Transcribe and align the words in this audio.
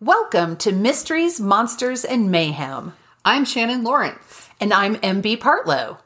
Welcome 0.00 0.56
to 0.58 0.70
Mysteries, 0.70 1.40
Monsters, 1.40 2.04
and 2.04 2.30
Mayhem. 2.30 2.92
I'm 3.24 3.44
Shannon 3.44 3.82
Lawrence. 3.82 4.48
And 4.60 4.72
I'm 4.72 4.94
MB 4.94 5.38
Partlow. 5.38 5.98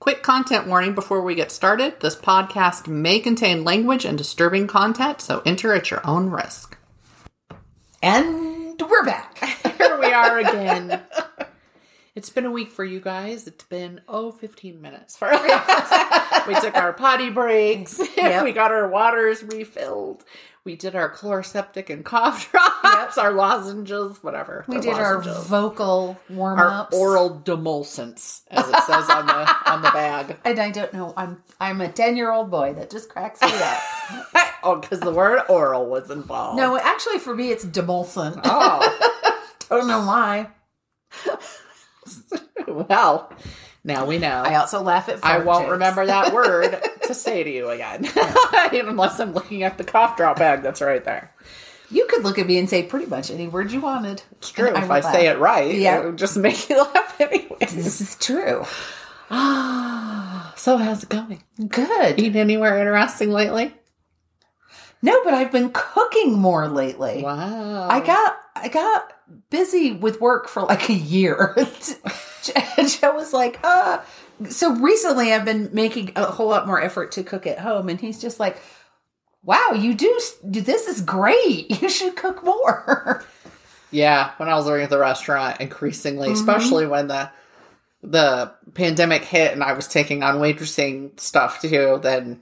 Quick 0.00 0.24
content 0.24 0.66
warning 0.66 0.96
before 0.96 1.22
we 1.22 1.36
get 1.36 1.52
started. 1.52 2.00
This 2.00 2.16
podcast 2.16 2.88
may 2.88 3.20
contain 3.20 3.62
language 3.62 4.04
and 4.04 4.18
disturbing 4.18 4.66
content, 4.66 5.20
so 5.20 5.42
enter 5.46 5.72
at 5.72 5.92
your 5.92 6.04
own 6.04 6.30
risk. 6.30 6.76
And 8.02 8.80
we're 8.80 9.04
back. 9.04 9.38
Here 9.78 10.00
we 10.00 10.12
are 10.12 10.38
again. 10.40 11.00
It's 12.14 12.30
been 12.30 12.44
a 12.44 12.50
week 12.50 12.70
for 12.72 12.84
you 12.84 13.00
guys. 13.00 13.46
It's 13.46 13.64
been, 13.64 14.00
oh, 14.08 14.32
15 14.32 14.80
minutes 14.80 15.16
for 15.16 15.28
us. 15.32 16.46
we 16.48 16.54
took 16.60 16.74
our 16.76 16.92
potty 16.92 17.30
breaks. 17.30 18.00
Yep. 18.16 18.44
we 18.44 18.52
got 18.52 18.70
our 18.72 18.88
waters 18.88 19.42
refilled. 19.42 20.24
We 20.64 20.76
did 20.76 20.94
our 20.94 21.10
Chloraseptic 21.10 21.88
and 21.88 22.04
cough 22.04 22.50
drops, 22.52 23.16
our 23.16 23.32
lozenges, 23.32 24.22
whatever. 24.22 24.64
We 24.68 24.78
did 24.78 24.92
our 24.94 25.20
vocal 25.22 26.20
warm 26.28 26.58
ups, 26.58 26.94
our 26.94 27.00
oral 27.00 27.40
demulcents, 27.42 28.42
as 28.50 28.68
it 28.68 28.76
says 28.82 29.08
on 29.08 29.26
the 29.26 29.70
on 29.70 29.80
the 29.80 29.90
bag. 29.90 30.36
And 30.44 30.58
I 30.58 30.70
don't 30.70 30.92
know. 30.92 31.14
I'm 31.16 31.42
I'm 31.60 31.80
a 31.80 31.88
ten 31.90 32.14
year 32.14 32.30
old 32.30 32.50
boy 32.50 32.74
that 32.74 32.90
just 32.90 33.08
cracks 33.08 33.40
me 33.40 33.48
up. 33.52 33.78
oh, 34.62 34.76
because 34.82 35.00
the 35.00 35.12
word 35.12 35.40
oral 35.48 35.86
was 35.86 36.10
involved. 36.10 36.58
no, 36.58 36.76
actually, 36.76 37.20
for 37.20 37.34
me, 37.34 37.50
it's 37.50 37.64
demulcent. 37.64 38.38
Oh, 38.44 39.40
I 39.70 39.76
don't 39.76 39.88
know 39.88 40.00
why. 40.04 40.48
well, 42.68 43.32
now 43.84 44.06
we 44.06 44.18
know. 44.18 44.42
I 44.44 44.56
also 44.56 44.82
laugh 44.82 45.08
at. 45.08 45.24
I 45.24 45.38
won't 45.38 45.62
jokes. 45.62 45.72
remember 45.72 46.06
that 46.06 46.32
word 46.34 46.78
to 47.04 47.14
say 47.14 47.42
to 47.42 47.50
you 47.50 47.70
again, 47.70 48.08
unless 48.72 49.20
I'm 49.20 49.32
looking 49.32 49.62
at 49.62 49.78
the 49.78 49.84
cough 49.84 50.16
drop 50.16 50.38
bag 50.38 50.62
that's 50.62 50.80
right 50.80 51.04
there. 51.04 51.32
You 51.90 52.06
could 52.08 52.22
look 52.22 52.38
at 52.38 52.46
me 52.46 52.56
and 52.58 52.70
say 52.70 52.84
pretty 52.84 53.06
much 53.06 53.30
any 53.32 53.48
word 53.48 53.72
you 53.72 53.80
wanted. 53.80 54.22
It's 54.32 54.50
true. 54.52 54.68
If 54.76 54.90
I 54.90 55.00
say 55.00 55.26
it 55.26 55.38
right, 55.40 55.74
Yeah. 55.74 56.00
it 56.00 56.04
would 56.04 56.18
just 56.18 56.36
make 56.36 56.68
you 56.68 56.78
laugh 56.82 57.20
anyway. 57.20 57.56
This 57.60 58.00
is 58.00 58.14
true. 58.16 58.64
so 59.30 60.76
how's 60.76 61.02
it 61.02 61.08
going? 61.08 61.42
Good. 61.68 62.20
Eaten 62.20 62.36
anywhere 62.36 62.78
interesting 62.78 63.30
lately? 63.30 63.74
No, 65.02 65.24
but 65.24 65.34
I've 65.34 65.50
been 65.50 65.70
cooking 65.72 66.38
more 66.38 66.68
lately. 66.68 67.22
Wow. 67.22 67.88
I 67.88 68.00
got 68.00 68.36
I 68.62 68.68
got 68.68 69.12
busy 69.50 69.92
with 69.92 70.20
work 70.20 70.48
for 70.48 70.62
like 70.62 70.88
a 70.88 70.94
year. 70.94 71.54
and 72.76 72.88
Joe 72.88 73.14
was 73.14 73.32
like, 73.32 73.58
uh 73.62 74.00
so 74.48 74.74
recently 74.76 75.32
I've 75.32 75.44
been 75.44 75.68
making 75.72 76.12
a 76.16 76.24
whole 76.24 76.48
lot 76.48 76.66
more 76.66 76.80
effort 76.80 77.12
to 77.12 77.22
cook 77.22 77.46
at 77.46 77.58
home 77.58 77.88
and 77.88 78.00
he's 78.00 78.20
just 78.20 78.40
like, 78.40 78.56
Wow, 79.42 79.72
you 79.74 79.94
do 79.94 80.20
this 80.42 80.86
is 80.86 81.00
great. 81.02 81.80
You 81.82 81.88
should 81.88 82.16
cook 82.16 82.44
more. 82.44 83.24
Yeah, 83.90 84.30
when 84.36 84.48
I 84.48 84.54
was 84.54 84.66
working 84.66 84.84
at 84.84 84.90
the 84.90 84.98
restaurant, 84.98 85.60
increasingly, 85.60 86.28
Mm-hmm. 86.28 86.34
especially 86.34 86.86
when 86.86 87.08
the 87.08 87.30
the 88.02 88.52
pandemic 88.74 89.24
hit 89.24 89.52
and 89.52 89.62
I 89.62 89.72
was 89.74 89.86
taking 89.86 90.22
on 90.22 90.36
waitressing 90.36 91.18
stuff 91.20 91.60
too, 91.60 91.98
then 92.02 92.40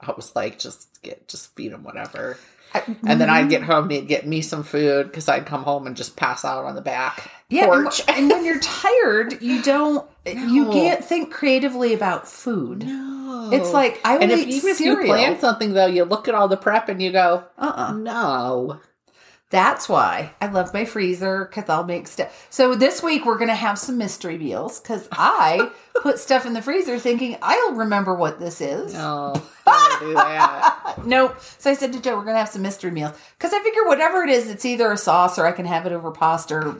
I 0.00 0.12
was 0.12 0.34
like, 0.34 0.58
just 0.58 1.00
get, 1.02 1.28
just 1.28 1.54
feed 1.54 1.72
them 1.72 1.84
whatever. 1.84 2.38
And 2.74 3.20
then 3.20 3.30
I'd 3.30 3.48
get 3.48 3.62
mm-hmm. 3.62 3.70
home, 3.70 3.84
and 3.84 3.92
he'd 3.92 4.08
get 4.08 4.26
me 4.26 4.40
some 4.42 4.62
food 4.62 5.06
because 5.06 5.28
I'd 5.28 5.46
come 5.46 5.62
home 5.62 5.86
and 5.86 5.96
just 5.96 6.16
pass 6.16 6.44
out 6.44 6.64
on 6.64 6.74
the 6.74 6.80
back 6.80 7.30
Yeah, 7.48 7.64
and, 7.64 7.84
porch. 7.84 8.02
and 8.08 8.30
when 8.30 8.44
you're 8.44 8.60
tired, 8.60 9.40
you 9.40 9.62
don't 9.62 10.08
you 10.26 10.70
can't 10.70 11.04
think 11.04 11.32
creatively 11.32 11.94
about 11.94 12.28
food. 12.28 12.86
No. 12.86 13.50
It's 13.52 13.72
like 13.72 14.00
I 14.04 14.14
would 14.14 14.22
and 14.24 14.32
if 14.32 14.40
eat 14.40 14.54
even 14.54 14.70
if 14.70 14.80
you 14.80 14.96
plan 15.04 15.38
something 15.40 15.72
though, 15.72 15.86
you 15.86 16.04
look 16.04 16.28
at 16.28 16.34
all 16.34 16.48
the 16.48 16.56
prep 16.56 16.88
and 16.88 17.00
you 17.00 17.12
go, 17.12 17.44
uh-uh. 17.56 17.92
no. 17.92 18.80
That's 19.50 19.88
why 19.88 20.34
I 20.42 20.48
love 20.48 20.74
my 20.74 20.84
freezer 20.84 21.46
because 21.46 21.70
I'll 21.70 21.84
make 21.84 22.06
stuff. 22.06 22.46
So 22.50 22.74
this 22.74 23.02
week 23.02 23.24
we're 23.24 23.38
going 23.38 23.48
to 23.48 23.54
have 23.54 23.78
some 23.78 23.96
mystery 23.96 24.36
meals 24.36 24.78
because 24.78 25.08
I 25.10 25.70
put 26.02 26.18
stuff 26.18 26.44
in 26.44 26.52
the 26.52 26.60
freezer 26.60 26.98
thinking 26.98 27.38
I'll 27.40 27.72
remember 27.72 28.14
what 28.14 28.38
this 28.38 28.60
is. 28.60 28.92
No, 28.92 29.32
don't 29.64 30.00
do 30.00 30.12
that. 30.14 30.74
Nope. 31.04 31.40
So 31.58 31.70
I 31.70 31.74
said 31.74 31.92
to 31.94 32.02
Joe, 32.02 32.16
we're 32.16 32.24
going 32.24 32.34
to 32.34 32.40
have 32.40 32.48
some 32.50 32.60
mystery 32.60 32.90
meals 32.90 33.12
because 33.38 33.54
I 33.54 33.62
figure 33.62 33.86
whatever 33.86 34.22
it 34.24 34.28
is, 34.30 34.50
it's 34.50 34.64
either 34.66 34.92
a 34.92 34.96
sauce 34.98 35.38
or 35.38 35.46
I 35.46 35.52
can 35.52 35.64
have 35.64 35.86
it 35.86 35.92
over 35.92 36.10
pasta. 36.10 36.56
Or 36.56 36.76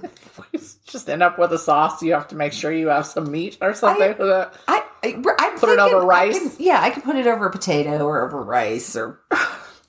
just 0.84 1.08
end 1.08 1.22
up 1.22 1.38
with 1.38 1.52
a 1.52 1.58
sauce. 1.58 2.02
You 2.02 2.12
have 2.14 2.28
to 2.28 2.36
make 2.36 2.52
sure 2.52 2.70
you 2.72 2.88
have 2.88 3.06
some 3.06 3.30
meat 3.30 3.56
or 3.62 3.72
something 3.74 4.08
with 4.18 4.20
it. 4.28 4.48
I, 4.66 4.82
I 5.04 5.22
I'm 5.38 5.58
Put 5.58 5.70
it 5.70 5.78
over 5.78 6.02
I 6.02 6.04
rice? 6.26 6.38
can- 6.38 6.52
yeah, 6.64 6.80
I 6.82 6.90
can 6.90 7.00
put 7.02 7.16
it 7.16 7.26
over 7.26 7.46
a 7.46 7.50
potato 7.50 8.04
or 8.04 8.26
over 8.26 8.42
rice 8.42 8.94
or 8.96 9.20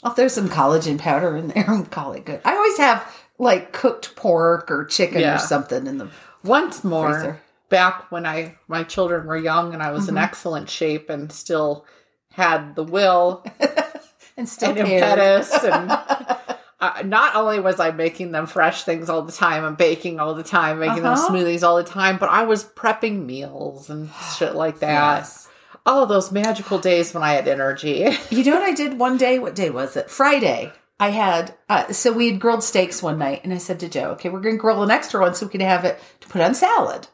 I'll 0.04 0.12
throw 0.14 0.28
some 0.28 0.50
collagen 0.50 0.98
powder 0.98 1.36
in 1.36 1.50
there 1.50 1.66
and 1.70 1.90
call 1.90 2.14
it 2.14 2.26
good. 2.26 2.42
I 2.46 2.56
always 2.56 2.78
have 2.78 3.06
like 3.38 3.72
cooked 3.74 4.16
pork 4.16 4.70
or 4.72 4.86
chicken 4.86 5.22
Yeah. 5.22 5.36
or 5.36 5.40
something 5.40 5.88
in 5.88 5.98
the 5.98 6.10
Once 6.44 6.84
more, 6.84 7.14
Freezer. 7.14 7.42
back 7.70 8.12
when 8.12 8.26
I 8.26 8.56
my 8.68 8.84
children 8.84 9.28
were 9.28 9.38
young 9.38 9.74
and 9.74 9.84
I 9.84 9.92
was 9.92 10.08
in 10.10 10.18
excellent 10.18 10.70
shape 10.70 11.10
and 11.10 11.32
still 11.32 11.86
had 12.34 12.76
the 12.76 12.84
will 12.84 13.44
and 14.38 14.48
still 14.48 14.70
and 14.70 14.80
impetus 14.80 15.52
and 15.66 15.92
uh, 16.80 17.02
not 17.04 17.36
only 17.36 17.60
was 17.60 17.80
I 17.82 17.92
making 17.92 18.32
them 18.32 18.46
fresh 18.46 18.84
things 18.84 19.10
all 19.10 19.22
the 19.24 19.34
time 19.34 19.66
and 19.66 19.76
baking 19.76 20.20
all 20.22 20.34
the 20.34 20.44
time, 20.44 20.80
making 20.80 21.04
Uh-huh. 21.06 21.28
them 21.30 21.36
smoothies 21.36 21.64
all 21.64 21.76
the 21.76 21.84
time, 21.84 22.18
but 22.18 22.30
I 22.30 22.44
was 22.44 22.64
prepping 22.64 23.26
meals 23.26 23.90
and 23.90 24.10
shit 24.38 24.56
like 24.56 24.80
that. 24.80 25.18
Yes. 25.18 25.49
Oh, 25.86 26.06
those 26.06 26.32
magical 26.32 26.78
days 26.80 27.14
when 27.14 27.24
I 27.24 27.34
had 27.34 27.48
energy. 27.48 28.08
You 28.30 28.44
know 28.44 28.54
what 28.60 28.64
I 28.70 28.74
did 28.74 29.00
one 29.00 29.18
day? 29.18 29.40
What 29.40 29.56
day 29.56 29.70
was 29.70 29.96
it? 29.98 30.10
Friday. 30.10 30.72
I 31.00 31.10
had 31.12 31.56
uh, 31.70 31.94
so 31.94 32.12
we 32.12 32.30
had 32.30 32.40
grilled 32.42 32.64
steaks 32.64 33.02
one 33.02 33.18
night, 33.18 33.42
and 33.46 33.54
I 33.54 33.58
said 33.58 33.80
to 33.80 33.88
Joe, 33.90 34.12
"Okay, 34.12 34.28
we're 34.30 34.42
going 34.42 34.56
to 34.56 34.62
grill 34.62 34.84
an 34.84 34.92
extra 34.92 35.22
one 35.22 35.34
so 35.34 35.46
we 35.46 35.52
can 35.52 35.62
have 35.62 35.86
it 35.86 35.98
to 36.22 36.28
put 36.28 36.42
on 36.42 36.54
salad." 36.54 37.08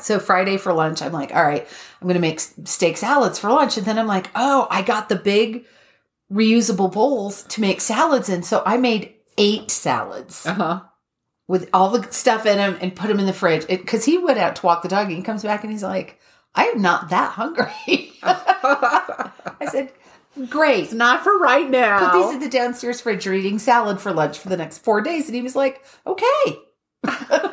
So 0.00 0.20
Friday 0.20 0.56
for 0.58 0.72
lunch, 0.72 1.02
I'm 1.02 1.10
like, 1.12 1.34
"All 1.34 1.42
right, 1.44 1.66
I'm 2.00 2.06
going 2.06 2.14
to 2.14 2.20
make 2.20 2.38
steak 2.38 2.96
salads 2.96 3.38
for 3.40 3.50
lunch," 3.50 3.76
and 3.76 3.84
then 3.86 3.98
I'm 3.98 4.06
like, 4.06 4.30
"Oh, 4.36 4.68
I 4.70 4.82
got 4.82 5.08
the 5.08 5.16
big 5.16 5.64
reusable 6.32 6.92
bowls 6.92 7.42
to 7.44 7.60
make 7.60 7.80
salads 7.80 8.28
in." 8.28 8.44
So 8.44 8.62
I 8.64 8.76
made 8.76 9.14
eight 9.36 9.70
salads 9.72 10.46
Uh 10.46 10.54
huh. 10.54 10.80
with 11.48 11.68
all 11.74 11.90
the 11.90 12.10
stuff 12.12 12.46
in 12.46 12.58
them 12.58 12.78
and 12.80 12.94
put 12.94 13.08
them 13.08 13.18
in 13.18 13.26
the 13.26 13.32
fridge 13.32 13.66
because 13.66 14.04
he 14.04 14.18
went 14.18 14.38
out 14.38 14.54
to 14.56 14.66
walk 14.66 14.82
the 14.82 14.88
dog 14.88 15.08
and 15.08 15.16
he 15.16 15.22
comes 15.22 15.42
back 15.42 15.62
and 15.64 15.72
he's 15.72 15.82
like, 15.82 16.20
"I 16.58 16.64
am 16.66 16.82
not 16.82 17.10
that 17.10 17.32
hungry." 17.32 18.12
I 18.22 19.66
said, 19.70 19.92
"Great." 20.48 20.84
It's 20.84 20.92
not 20.92 21.22
for 21.22 21.38
right 21.38 21.68
now. 21.68 22.10
put 22.10 22.22
these 22.22 22.34
in 22.34 22.40
the 22.40 22.48
downstairs 22.48 23.00
fridge. 23.00 23.24
You're 23.24 23.34
eating 23.34 23.58
salad 23.58 24.00
for 24.00 24.12
lunch 24.12 24.38
for 24.38 24.48
the 24.48 24.56
next 24.56 24.78
four 24.78 25.00
days. 25.00 25.26
And 25.26 25.34
he 25.34 25.42
was 25.42 25.56
like, 25.56 25.84
okay. 26.06 26.58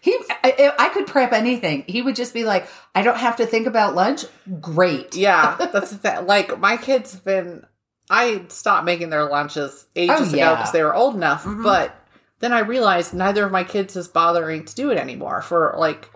he, 0.00 0.16
I, 0.30 0.72
I 0.78 0.88
could 0.90 1.06
prep 1.06 1.32
anything. 1.32 1.84
He 1.86 2.02
would 2.02 2.16
just 2.16 2.34
be 2.34 2.44
like, 2.44 2.68
I 2.94 3.02
don't 3.02 3.16
have 3.18 3.36
to 3.36 3.46
think 3.46 3.66
about 3.66 3.94
lunch. 3.94 4.24
Great. 4.60 5.14
Yeah, 5.16 5.56
that's 5.72 5.90
the 5.90 5.98
thing. 5.98 6.26
Like 6.26 6.58
my 6.58 6.76
kids 6.76 7.12
have 7.12 7.24
been. 7.24 7.66
I 8.10 8.44
stopped 8.48 8.86
making 8.86 9.10
their 9.10 9.24
lunches 9.28 9.86
ages 9.94 10.32
Oh, 10.32 10.36
ago 10.36 10.56
because 10.56 10.72
they 10.72 10.82
were 10.82 10.94
old 10.94 11.14
enough. 11.14 11.44
Mhm. 11.44 11.62
But 11.62 11.94
then 12.40 12.52
I 12.54 12.60
realized 12.60 13.12
neither 13.12 13.44
of 13.44 13.52
my 13.52 13.64
kids 13.64 13.96
is 13.96 14.08
bothering 14.08 14.64
to 14.64 14.74
do 14.74 14.90
it 14.90 14.96
anymore. 14.98 15.42
For 15.42 15.74
like 15.76 16.10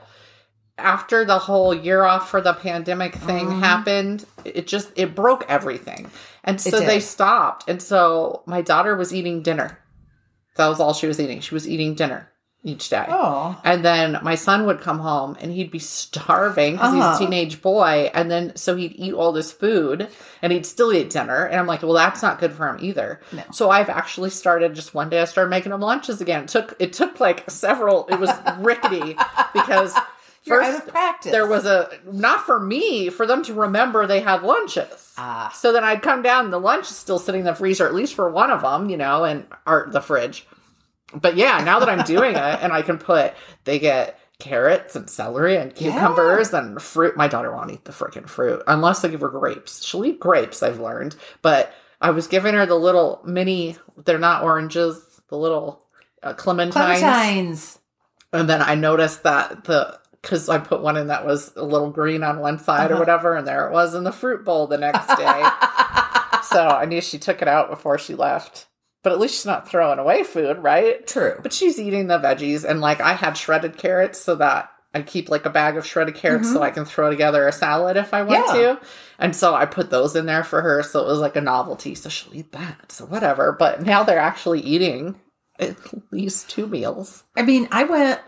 after 0.79 1.25
the 1.25 1.39
whole 1.39 1.75
year 1.75 2.03
off 2.05 2.31
for 2.31 2.41
the 2.41 2.55
pandemic 2.55 3.15
thing 3.15 3.47
Mhm. 3.47 3.61
happened, 3.61 4.25
it 4.45 4.67
just 4.67 4.91
it 4.97 5.15
broke 5.15 5.45
everything, 5.49 6.11
and 6.45 6.61
so 6.61 6.81
they 6.81 7.01
stopped. 7.01 7.69
And 7.69 7.81
so 7.83 8.43
my 8.47 8.63
daughter 8.63 8.97
was 8.97 9.15
eating 9.15 9.43
dinner. 9.43 9.79
That 10.57 10.69
was 10.69 10.81
all 10.81 10.93
she 10.95 11.07
was 11.07 11.21
eating. 11.21 11.41
She 11.41 11.55
was 11.55 11.69
eating 11.69 11.95
dinner 11.95 12.29
each 12.65 12.89
day. 12.91 13.05
Oh. 13.09 13.59
And 13.65 13.85
then 13.85 14.19
my 14.23 14.35
son 14.37 14.67
would 14.67 14.81
come 14.81 15.01
home 15.01 15.37
and 15.41 15.51
he'd 15.51 15.71
be 15.73 15.79
starving 15.81 16.75
because 16.75 16.93
he's 16.95 17.03
Uh-huh. 17.03 17.17
a 17.17 17.19
teenage 17.19 17.61
boy. 17.63 18.11
And 18.15 18.31
then 18.31 18.55
so 18.55 18.77
he'd 18.77 18.93
eat 18.97 19.15
all 19.15 19.33
this 19.33 19.51
food 19.51 20.07
and 20.43 20.53
he'd 20.53 20.65
still 20.67 20.93
eat 20.93 21.11
dinner. 21.11 21.45
And 21.47 21.59
I'm 21.59 21.67
like, 21.67 21.83
well, 21.83 21.95
that's 21.95 22.23
not 22.23 22.39
good 22.39 22.53
for 22.53 22.69
him 22.69 22.77
either. 22.81 23.21
No. 23.33 23.43
So 23.51 23.71
I've 23.71 23.89
actually 23.89 24.31
started 24.31 24.75
just 24.75 24.95
one 24.95 25.09
day 25.09 25.21
I 25.21 25.25
started 25.25 25.51
making 25.51 25.73
him 25.73 25.81
lunches 25.81 26.21
again. 26.21 26.45
It 26.45 26.49
took 26.51 26.75
it 26.79 26.93
took 26.93 27.19
like 27.19 27.51
several. 27.51 28.07
It 28.09 28.21
was 28.21 28.31
rickety 28.59 29.17
because 29.55 29.95
You're 30.45 30.63
first 30.63 30.81
out 30.81 30.87
of 30.87 30.93
practice. 30.93 31.33
there 31.33 31.47
was 31.47 31.67
a 31.67 31.89
not 32.05 32.45
for 32.45 32.59
me 32.59 33.11
for 33.11 33.27
them 33.27 33.45
to 33.45 33.55
remember 33.55 34.07
they 34.07 34.21
had 34.21 34.43
lunches. 34.43 35.13
Ah. 35.17 35.53
So 35.55 35.73
then 35.73 35.85
I'd 35.85 36.03
come 36.03 36.23
down, 36.23 36.45
and 36.45 36.53
the 36.53 36.59
lunch 36.59 36.91
is 36.91 36.97
still 36.97 37.19
sitting 37.19 37.41
in 37.41 37.47
the 37.47 37.55
freezer, 37.55 37.87
at 37.87 37.95
least 37.95 38.15
for 38.15 38.29
one 38.31 38.51
of 38.51 38.63
them, 38.63 38.91
you 38.91 38.97
know, 38.97 39.25
and 39.25 39.47
or 39.67 39.89
the 39.91 40.01
fridge. 40.01 40.47
But 41.15 41.37
yeah, 41.37 41.63
now 41.63 41.79
that 41.79 41.89
I'm 41.89 42.05
doing 42.05 42.35
it, 42.35 42.59
and 42.63 42.73
I 42.73 42.83
can 42.83 42.99
put, 42.99 43.35
they 43.65 43.79
get 43.79 44.19
carrots 44.39 44.97
and 44.97 45.09
celery 45.09 45.57
and 45.57 45.75
cucumbers 45.75 46.53
and 46.53 46.83
fruit. 46.83 47.17
My 47.17 47.29
daughter 47.29 47.55
won't 47.55 47.71
eat 47.71 47.85
the 47.85 47.93
freaking 47.93 48.29
fruit 48.29 48.63
unless 48.67 49.01
they 49.03 49.09
give 49.09 49.21
her 49.21 49.29
grapes. 49.29 49.85
She'll 49.85 50.05
eat 50.05 50.19
grapes, 50.19 50.63
I've 50.63 50.81
learned. 50.81 51.15
But 51.43 51.73
I 52.01 52.11
was 52.11 52.27
giving 52.27 52.55
her 52.55 52.67
the 52.67 52.75
little 52.75 53.21
mini, 53.25 53.77
they're 54.05 54.19
not 54.19 54.43
oranges, 54.43 55.21
the 55.29 55.37
little 55.37 55.85
uh, 56.23 56.35
clementines. 56.35 56.73
Clementines. 56.73 57.79
And 58.33 58.49
then 58.49 58.61
I 58.61 58.75
noticed 58.75 59.23
that 59.23 59.65
the 59.65 60.01
because 60.23 60.49
I 60.49 60.59
put 60.59 60.81
one 60.83 60.97
in 60.97 61.09
that 61.09 61.27
was 61.27 61.53
a 61.57 61.65
little 61.65 61.91
green 61.91 62.23
on 62.23 62.39
one 62.39 62.59
side 62.59 62.91
or 62.91 62.95
Uh-huh. 62.95 63.01
whatever, 63.01 63.35
and 63.37 63.47
there 63.47 63.67
it 63.69 63.73
was 63.73 63.95
in 63.95 64.05
the 64.05 64.13
fruit 64.13 64.45
bowl 64.45 64.67
the 64.67 64.79
next 64.79 65.07
day. 65.09 65.43
so 66.43 66.67
I 66.69 66.85
knew 66.87 67.01
she 67.01 67.19
took 67.19 67.43
it 67.43 67.49
out 67.49 67.71
before 67.71 67.99
she 67.99 68.15
left. 68.15 68.67
but 69.03 69.13
at 69.13 69.19
least 69.19 69.35
she's 69.35 69.47
not 69.47 69.69
throwing 69.69 69.99
away 69.99 70.23
food, 70.23 70.59
right? 70.63 71.05
True. 71.09 71.35
But 71.43 71.53
she's 71.53 71.81
eating 71.81 72.07
the 72.07 72.19
veggies, 72.21 72.65
and 72.65 72.81
like 72.81 73.01
I 73.01 73.15
had 73.15 73.37
shredded 73.37 73.77
carrots, 73.77 74.21
so 74.21 74.37
that 74.37 74.71
I 74.95 75.03
keep 75.03 75.29
like 75.29 75.45
a 75.47 75.51
bag 75.51 75.77
of 75.77 75.87
shredded 75.87 76.15
carrots 76.15 76.53
so 76.53 76.63
I 76.63 76.71
can 76.71 76.85
throw 76.85 77.09
together 77.11 77.49
a 77.49 77.53
salad 77.53 77.97
if 77.97 78.13
I 78.15 78.23
want 78.23 78.47
Mm-hmm. 78.47 78.61
Yeah. 78.61 78.75
to. 78.77 78.81
And 79.19 79.35
so 79.35 79.55
I 79.55 79.65
put 79.67 79.91
those 79.91 80.15
in 80.15 80.27
there 80.27 80.45
for 80.45 80.61
her, 80.63 80.83
so 80.83 81.01
it 81.01 81.07
was 81.07 81.19
like 81.19 81.35
a 81.37 81.41
novelty. 81.41 81.95
So 81.97 82.09
she'll 82.11 82.35
eat 82.35 82.53
that, 82.53 82.93
so 82.93 83.07
whatever. 83.07 83.53
But 83.59 83.83
now 83.83 84.03
they're 84.05 84.19
actually 84.19 84.61
eating 84.61 85.19
at 85.59 85.77
least 86.13 86.49
two 86.51 86.67
meals. 86.67 87.25
I 87.37 87.43
mean, 87.43 87.69
I 87.73 87.85
went. 87.85 88.21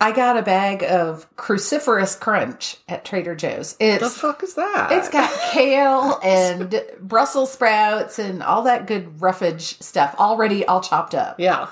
I 0.00 0.12
got 0.12 0.36
a 0.36 0.42
bag 0.42 0.84
of 0.84 1.26
cruciferous 1.34 2.18
crunch 2.18 2.76
at 2.88 3.04
Trader 3.04 3.34
Joe's. 3.34 3.76
It's 3.80 4.02
the 4.02 4.08
fuck 4.10 4.42
is 4.44 4.54
that? 4.54 4.92
it's 4.92 5.08
got 5.08 5.28
kale 5.52 6.20
and 6.22 6.80
Brussels 7.00 7.52
sprouts 7.52 8.18
and 8.20 8.42
all 8.42 8.62
that 8.62 8.86
good 8.86 9.20
roughage 9.20 9.78
stuff 9.80 10.14
already 10.18 10.64
all 10.64 10.80
chopped 10.80 11.14
up. 11.14 11.40
yeah. 11.40 11.68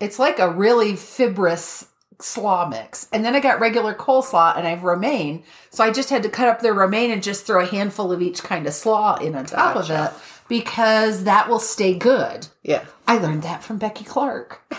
It's 0.00 0.18
like 0.20 0.38
a 0.38 0.48
really 0.48 0.94
fibrous 0.94 1.88
slaw 2.20 2.68
mix. 2.68 3.08
And 3.12 3.24
then 3.24 3.34
I 3.34 3.40
got 3.40 3.58
regular 3.60 3.94
coleslaw 3.94 4.56
and 4.56 4.64
I 4.66 4.70
have 4.70 4.84
romaine. 4.84 5.42
So 5.70 5.82
I 5.84 5.90
just 5.90 6.08
had 6.10 6.22
to 6.22 6.28
cut 6.28 6.46
up 6.48 6.60
the 6.60 6.72
romaine 6.72 7.10
and 7.10 7.20
just 7.22 7.44
throw 7.46 7.62
a 7.62 7.66
handful 7.66 8.12
of 8.12 8.22
each 8.22 8.42
kind 8.44 8.66
of 8.68 8.74
slaw 8.74 9.16
in 9.16 9.34
on 9.34 9.44
top 9.46 9.74
Gotcha. 9.74 9.98
of 9.98 10.06
it 10.14 10.20
because 10.48 11.24
that 11.24 11.48
will 11.48 11.58
stay 11.58 11.94
good. 11.94 12.46
Yeah. 12.62 12.84
I 13.08 13.18
learned 13.18 13.42
that 13.42 13.62
from 13.64 13.78
Becky 13.78 14.04
Clark. 14.04 14.62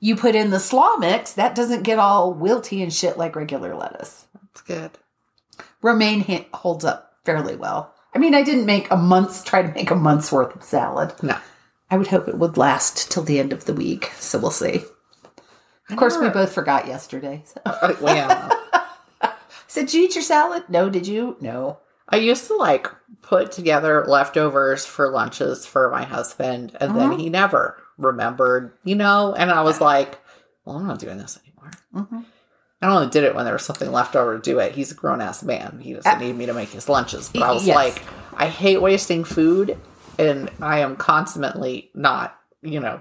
You 0.00 0.14
put 0.16 0.34
in 0.34 0.50
the 0.50 0.60
slaw 0.60 0.96
mix, 0.96 1.32
that 1.34 1.54
doesn't 1.54 1.82
get 1.82 1.98
all 1.98 2.34
wilty 2.34 2.82
and 2.82 2.92
shit 2.92 3.16
like 3.16 3.34
regular 3.36 3.74
lettuce. 3.74 4.26
That's 4.34 4.60
good. 4.62 4.90
Romaine 5.82 6.20
ha- 6.20 6.46
holds 6.52 6.84
up 6.84 7.14
fairly 7.24 7.56
well. 7.56 7.94
I 8.14 8.18
mean, 8.18 8.34
I 8.34 8.42
didn't 8.42 8.66
make 8.66 8.90
a 8.90 8.96
month's 8.96 9.42
try 9.42 9.62
to 9.62 9.72
make 9.72 9.90
a 9.90 9.94
month's 9.94 10.30
worth 10.32 10.54
of 10.54 10.62
salad. 10.62 11.14
No. 11.22 11.36
I 11.90 11.96
would 11.96 12.08
hope 12.08 12.28
it 12.28 12.38
would 12.38 12.56
last 12.56 13.10
till 13.10 13.22
the 13.22 13.38
end 13.38 13.52
of 13.52 13.64
the 13.64 13.74
week, 13.74 14.10
so 14.18 14.38
we'll 14.38 14.50
see. 14.50 14.82
Of 15.88 15.96
course, 15.96 16.18
we 16.18 16.28
both 16.30 16.52
forgot 16.52 16.86
yesterday. 16.88 17.42
So. 17.44 17.60
Uh, 17.64 17.94
well, 18.00 18.14
yeah. 18.16 19.32
said, 19.68 19.92
you 19.94 20.04
eat 20.04 20.14
your 20.14 20.24
salad?" 20.24 20.64
No. 20.68 20.90
Did 20.90 21.06
you? 21.06 21.36
No. 21.40 21.78
I 22.08 22.16
used 22.16 22.46
to 22.48 22.56
like 22.56 22.88
put 23.22 23.52
together 23.52 24.04
leftovers 24.06 24.84
for 24.86 25.10
lunches 25.10 25.64
for 25.66 25.90
my 25.90 26.04
husband, 26.04 26.76
and 26.80 26.90
Mm-hmm. 26.92 26.98
then 27.10 27.18
he 27.18 27.30
never 27.30 27.80
remembered, 27.98 28.72
you 28.84 28.94
know. 28.94 29.34
And 29.34 29.50
I 29.50 29.62
was 29.62 29.80
like, 29.80 30.18
"Well, 30.64 30.76
I'm 30.76 30.86
not 30.86 30.98
doing 30.98 31.18
this 31.18 31.38
anymore." 31.44 31.70
Mhm. 31.94 32.24
I 32.82 32.88
only 32.94 33.08
did 33.08 33.24
it 33.24 33.34
when 33.34 33.44
there 33.44 33.54
was 33.54 33.64
something 33.64 33.90
left 33.90 34.14
over 34.14 34.36
to 34.36 34.42
do 34.42 34.58
it. 34.58 34.72
He's 34.72 34.90
a 34.92 34.94
grown 34.94 35.20
ass 35.20 35.42
man; 35.42 35.80
he 35.82 35.94
doesn't 35.94 36.10
Uh, 36.12 36.18
need 36.18 36.36
me 36.36 36.46
to 36.46 36.52
make 36.52 36.68
his 36.70 36.88
lunches. 36.88 37.30
But 37.32 37.42
I 37.42 37.50
was 37.52 37.66
yes. 37.66 37.74
like, 37.74 38.02
I 38.36 38.46
hate 38.48 38.82
wasting 38.82 39.24
food, 39.24 39.78
and 40.18 40.50
I 40.60 40.80
am 40.80 40.96
constantly 40.96 41.90
not, 41.94 42.36
you 42.62 42.80
know, 42.80 43.00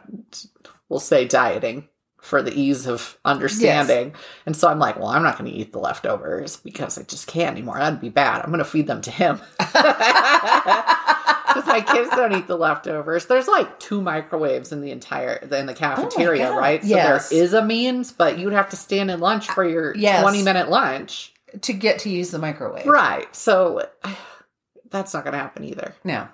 we'll 0.89 0.99
say 1.01 1.25
dieting 1.27 1.89
for 2.21 2.41
the 2.41 2.53
ease 2.59 2.87
of 2.87 3.19
understanding. 3.23 4.15
And 4.47 4.55
so 4.55 4.67
I'm 4.67 4.79
like, 4.79 4.95
well, 4.97 5.09
I'm 5.09 5.21
not 5.21 5.37
going 5.37 5.51
to 5.51 5.55
eat 5.55 5.71
the 5.73 5.77
leftovers 5.79 6.57
because 6.57 6.97
I 6.97 7.03
just 7.03 7.27
can't 7.27 7.55
anymore. 7.55 7.77
That'd 7.77 8.01
be 8.01 8.09
bad. 8.09 8.41
I'm 8.41 8.49
going 8.49 8.57
to 8.57 8.65
feed 8.65 8.87
them 8.87 9.01
to 9.01 9.11
him. 9.11 9.39
Because 11.55 11.67
my 11.67 11.81
kids 11.81 12.09
don't 12.11 12.33
eat 12.35 12.47
the 12.47 12.57
leftovers. 12.57 13.25
There's 13.27 13.47
like 13.47 13.79
two 13.79 14.01
microwaves 14.01 14.71
in 14.71 14.81
the 14.81 14.91
entire 14.91 15.35
in 15.35 15.65
the 15.65 15.73
cafeteria, 15.73 16.49
God. 16.49 16.57
right? 16.57 16.81
So 16.83 16.87
Yes. 16.89 17.29
there 17.29 17.39
is 17.43 17.53
a 17.53 17.63
means, 17.63 18.11
but 18.11 18.37
you'd 18.37 18.53
have 18.53 18.69
to 18.71 18.75
stand 18.75 19.09
in 19.09 19.19
lunch 19.21 19.49
for 19.49 19.63
your 19.65 19.95
Yes. 19.95 20.21
20 20.21 20.43
minute 20.43 20.69
lunch. 20.69 21.33
To 21.61 21.71
get 21.71 21.99
to 21.99 22.09
use 22.09 22.31
the 22.31 22.39
microwave. 22.39 22.85
Right. 22.85 23.33
So 23.33 23.87
that's 24.91 25.13
not 25.13 25.23
going 25.23 25.31
to 25.31 25.39
happen 25.39 25.63
either. 25.63 25.95
No. 26.03 26.27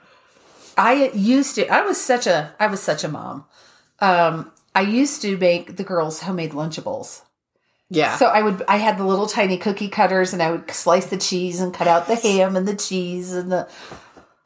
I 0.77 1.11
used 1.13 1.55
to 1.55 1.67
I 1.67 1.81
was 1.81 1.99
such 2.01 2.25
a 2.27 2.53
I 2.59 2.67
was 2.67 2.81
such 2.81 3.03
a 3.03 3.07
mom. 3.07 3.45
Um 3.99 4.51
I 4.73 4.81
used 4.81 5.21
to 5.21 5.37
make 5.37 5.75
the 5.77 5.83
girls 5.83 6.21
homemade 6.21 6.51
lunchables. 6.53 7.21
Yeah. 7.89 8.15
So 8.15 8.27
I 8.27 8.41
would 8.41 8.63
I 8.69 8.77
had 8.77 8.97
the 8.97 9.03
little 9.05 9.27
tiny 9.27 9.57
cookie 9.57 9.89
cutters 9.89 10.31
and 10.33 10.41
I 10.41 10.49
would 10.49 10.71
slice 10.71 11.07
the 11.07 11.17
cheese 11.17 11.59
and 11.59 11.73
cut 11.73 11.87
out 11.87 12.07
the 12.07 12.15
ham 12.15 12.55
and 12.55 12.65
the 12.67 12.75
cheese 12.75 13.33
and 13.33 13.51
the 13.51 13.67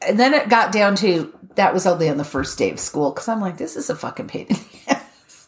and 0.08 0.20
then 0.20 0.34
it 0.34 0.50
got 0.50 0.72
down 0.72 0.96
to 0.98 1.34
that 1.56 1.74
was 1.74 1.86
only 1.86 2.10
on 2.10 2.18
the 2.18 2.24
first 2.26 2.58
day 2.58 2.72
of 2.72 2.80
school 2.80 3.12
because 3.12 3.28
I'm 3.28 3.42
like 3.42 3.58
this 3.58 3.76
is 3.76 3.90
a 3.90 3.96
fucking 3.96 4.28
pain. 4.28 4.48
in 4.50 4.56
the 4.56 4.80
ass. 4.92 5.48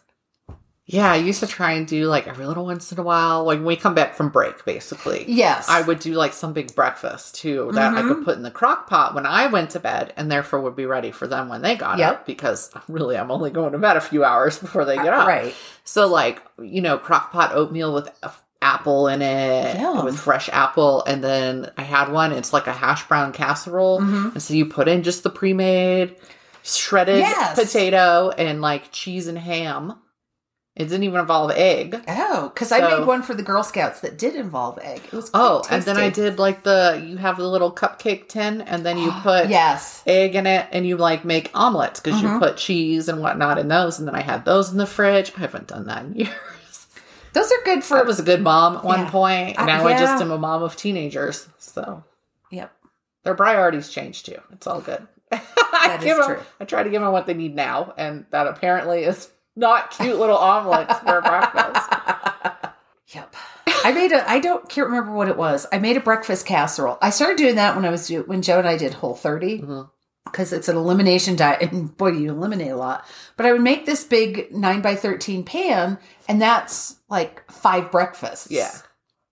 yeah. 0.86 1.12
I 1.12 1.18
used 1.18 1.42
to 1.42 1.48
try 1.48 1.74
and 1.74 1.86
do 1.86 2.06
like 2.06 2.28
every 2.28 2.46
little 2.46 2.66
once 2.66 2.92
in 2.94 3.00
a 3.00 3.04
while, 3.04 3.44
like 3.44 3.58
when 3.58 3.66
we 3.66 3.76
come 3.76 3.94
back 3.94 4.16
from 4.16 4.30
break, 4.30 4.64
basically. 4.64 5.26
yes. 5.28 5.68
I 5.68 5.82
would 5.82 6.00
do 6.00 6.14
like 6.14 6.32
some 6.34 6.54
big 6.54 6.74
breakfast 6.76 7.36
too 7.36 7.72
that 7.74 7.94
I 7.94 7.98
Mm-hmm. 8.02 8.08
could 8.08 8.24
put 8.26 8.38
in 8.38 8.44
the 8.44 8.52
crock 8.52 8.88
pot 8.90 9.14
when 9.16 9.26
I 9.26 9.48
went 9.48 9.72
to 9.72 9.80
bed 9.82 10.14
and 10.16 10.32
therefore 10.32 10.62
would 10.62 10.78
be 10.78 10.86
ready 10.86 11.12
for 11.12 11.28
them 11.28 11.50
when 11.50 11.62
they 11.62 11.76
got 11.76 11.98
Yep. 11.98 12.12
up 12.12 12.26
because 12.26 12.72
really 12.88 13.18
I'm 13.18 13.32
only 13.32 13.52
going 13.52 13.74
to 13.74 13.78
bed 13.80 13.98
a 13.98 14.02
few 14.02 14.24
hours 14.24 14.58
before 14.60 14.86
they 14.86 14.96
get 14.96 15.14
up. 15.14 15.28
Right. 15.28 15.54
So 15.84 16.08
like, 16.08 16.42
you 16.62 16.82
know, 16.82 16.98
crock 16.98 17.32
pot 17.34 17.52
oatmeal 17.54 17.94
with 17.94 18.08
a- 18.24 18.32
apple 18.62 19.07
in 19.07 19.21
it 19.21 19.80
Yum. 19.80 20.04
with 20.06 20.18
fresh 20.19 20.50
apple 20.51 21.04
and 21.06 21.24
then 21.24 21.71
I 21.77 21.83
had 21.83 22.12
one 22.12 22.31
it's 22.31 22.54
like 22.54 22.68
a 22.68 22.74
hash 22.74 23.07
brown 23.07 23.31
casserole 23.33 24.00
Mm-hmm. 24.01 24.30
and 24.33 24.42
so 24.42 24.54
you 24.54 24.65
put 24.65 24.88
in 24.88 25.04
just 25.04 25.24
the 25.24 25.30
pre-made 25.30 26.15
shredded 26.63 27.19
Yes. 27.19 27.57
potato 27.59 28.30
and 28.38 28.62
like 28.62 28.92
cheese 28.92 29.27
and 29.27 29.38
ham. 29.38 30.00
It 30.75 30.89
didn't 30.89 31.06
even 31.06 31.21
involve 31.21 31.50
egg. 31.56 32.04
Oh, 32.07 32.51
because 32.54 32.71
I 32.71 32.81
made 32.81 33.07
one 33.07 33.24
for 33.24 33.33
the 33.33 33.42
Girl 33.42 33.63
Scouts 33.63 34.01
that 34.01 34.15
did 34.19 34.36
involve 34.36 34.77
egg. 34.83 35.01
It 35.06 35.12
was 35.13 35.31
Oh, 35.33 35.62
quite 35.65 35.74
and 35.75 35.83
then 35.83 35.98
I 35.98 36.10
did 36.12 36.38
like 36.38 36.62
the 36.62 37.03
you 37.03 37.18
have 37.18 37.38
the 37.38 37.48
little 37.48 37.71
cupcake 37.71 38.27
tin, 38.27 38.62
and 38.62 38.86
then 38.86 39.00
you 39.00 39.10
put 39.24 39.50
yes. 39.50 40.03
egg 40.06 40.36
in 40.36 40.45
it, 40.45 40.68
and 40.71 40.86
you 40.86 40.95
like 40.95 41.25
make 41.25 41.50
omelets 41.56 42.00
because 42.00 42.21
Mm-hmm. 42.21 42.33
you 42.33 42.39
put 42.39 42.57
cheese 42.57 43.10
and 43.10 43.21
whatnot 43.21 43.57
in 43.57 43.69
those. 43.69 43.98
And 43.98 44.07
then 44.07 44.13
I 44.13 44.21
had 44.21 44.45
those 44.45 44.69
in 44.71 44.77
the 44.77 44.86
fridge. 44.86 45.31
I 45.36 45.39
haven't 45.39 45.65
done 45.65 45.88
that 45.88 46.06
in 46.06 46.13
years. 46.15 46.30
Those 47.33 47.51
are 47.51 47.62
good 47.65 47.83
for 47.83 47.97
I 47.97 48.01
was 48.03 48.19
a 48.19 48.24
good 48.24 48.41
mom 48.41 48.77
at 48.77 48.83
one 48.83 49.01
Yeah. 49.01 49.09
point. 49.09 49.57
Now 49.57 49.85
I 49.85 49.91
yeah. 49.91 50.00
just 50.00 50.21
am 50.21 50.31
a 50.31 50.38
mom 50.38 50.63
of 50.63 50.75
teenagers, 50.75 51.47
so 51.57 52.03
Yep. 52.51 52.71
their 53.24 53.35
priorities 53.35 53.89
change 53.89 54.24
too. 54.24 54.39
It's 54.51 54.65
all 54.68 54.81
good. 54.81 55.07
I 55.31 55.39
That 55.88 55.97
is 56.00 56.06
give 56.06 56.18
'em- 56.19 56.25
true. 56.25 56.39
I 56.59 56.65
try 56.65 56.83
to 56.83 56.89
give 56.89 57.01
them 57.01 57.12
what 57.12 57.27
they 57.27 57.33
need 57.33 57.56
now, 57.56 57.94
and 57.97 58.25
that 58.31 58.47
apparently 58.47 59.03
is 59.03 59.29
not 59.56 59.91
cute 59.91 60.18
little 60.18 60.38
omelets 60.38 60.97
for 61.00 61.21
breakfast. 61.21 61.94
Yep. 63.13 63.35
I 63.85 63.94
made 63.94 64.12
a. 64.12 64.29
I 64.29 64.39
don't 64.39 64.68
can't 64.68 64.88
remember 64.88 65.13
what 65.13 65.29
it 65.29 65.38
was. 65.38 65.65
I 65.71 65.77
made 65.79 65.95
a 65.95 66.01
breakfast 66.01 66.45
casserole. 66.45 66.97
I 67.01 67.09
started 67.09 67.38
doing 67.38 67.56
that 67.56 67.74
when 67.74 67.85
I 67.85 67.89
was 67.89 68.07
do, 68.07 68.24
when 68.24 68.41
Joe 68.41 68.59
and 68.59 68.68
I 68.68 68.75
did 68.75 68.95
Whole 68.95 69.15
30 69.15 69.62
Mhm. 69.62 69.89
because 70.25 70.51
it's 70.51 70.68
an 70.68 70.75
elimination 70.75 71.38
diet, 71.38 71.71
and 71.71 71.95
boy, 71.95 72.09
you 72.09 72.31
eliminate 72.31 72.71
a 72.71 72.75
lot. 72.75 73.06
But 73.38 73.45
I 73.45 73.53
would 73.53 73.62
make 73.62 73.85
this 73.85 74.03
big 74.03 74.53
nine 74.53 74.81
by 74.81 74.95
thirteen 74.95 75.45
pan, 75.45 76.00
and 76.27 76.41
that's 76.41 76.98
like 77.10 77.50
five 77.51 77.91
breakfasts. 77.91 78.51
Yeah. 78.51 78.72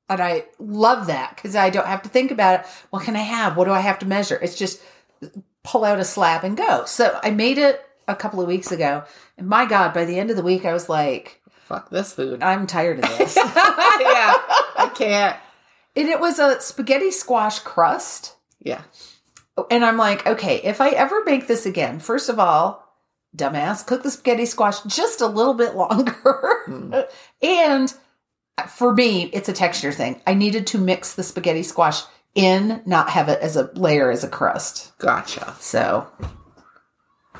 and 0.09 0.21
I 0.21 0.45
love 0.59 1.07
that 1.07 1.35
because 1.35 1.55
I 1.55 1.69
don't 1.69 1.87
have 1.87 2.03
to 2.03 2.09
think 2.09 2.31
about 2.31 2.61
it. 2.61 2.65
What 2.89 3.03
can 3.03 3.15
I 3.15 3.21
have? 3.21 3.57
What 3.57 3.65
do 3.65 3.71
I 3.71 3.79
have 3.79 3.99
to 3.99 4.05
measure? 4.05 4.39
It's 4.41 4.57
just 4.57 4.81
pull 5.63 5.83
out 5.83 5.99
a 5.99 6.05
slab 6.05 6.43
and 6.43 6.55
go. 6.55 6.85
So 6.85 7.19
I 7.23 7.31
made 7.31 7.57
it 7.57 7.81
a 8.07 8.15
couple 8.15 8.39
of 8.39 8.47
weeks 8.47 8.71
ago, 8.71 9.03
and 9.37 9.47
my 9.47 9.65
God, 9.65 9.93
by 9.93 10.05
the 10.05 10.19
end 10.19 10.29
of 10.29 10.35
the 10.35 10.43
week, 10.43 10.63
I 10.65 10.73
was 10.73 10.89
like, 10.89 11.41
Fuck 11.65 11.89
this 11.89 12.13
food. 12.13 12.43
I'm 12.43 12.67
tired 12.67 13.03
of 13.03 13.17
this. 13.17 13.35
yeah, 13.37 13.43
I 14.77 14.91
can't. 14.93 15.35
And 15.95 16.07
it 16.09 16.19
was 16.19 16.37
a 16.37 16.61
spaghetti 16.61 17.09
squash 17.09 17.57
crust. 17.59 18.35
Yeah. 18.61 18.81
And 19.71 19.83
I'm 19.83 19.97
like, 19.97 20.27
okay, 20.27 20.57
if 20.57 20.79
I 20.79 20.89
ever 20.89 21.23
make 21.23 21.47
this 21.47 21.65
again, 21.65 21.99
first 21.99 22.29
of 22.29 22.37
all, 22.37 22.84
dumbass, 23.35 23.85
cook 23.85 24.03
the 24.03 24.11
spaghetti 24.11 24.45
squash 24.45 24.81
just 24.83 25.21
a 25.21 25.27
little 25.27 25.53
bit 25.53 25.75
longer. 25.75 27.07
and 27.41 27.93
for 28.69 28.93
me, 28.93 29.23
it's 29.33 29.49
a 29.49 29.53
texture 29.53 29.91
thing. 29.91 30.21
I 30.25 30.33
needed 30.33 30.67
to 30.67 30.77
mix 30.77 31.15
the 31.15 31.23
spaghetti 31.23 31.63
squash 31.63 32.01
in, 32.33 32.81
not 32.85 33.09
have 33.09 33.29
it 33.29 33.39
as 33.41 33.55
a 33.55 33.69
layer 33.75 34.11
as 34.11 34.23
a 34.23 34.29
crust. 34.29 34.97
Gotcha. 34.97 35.55
So, 35.59 36.07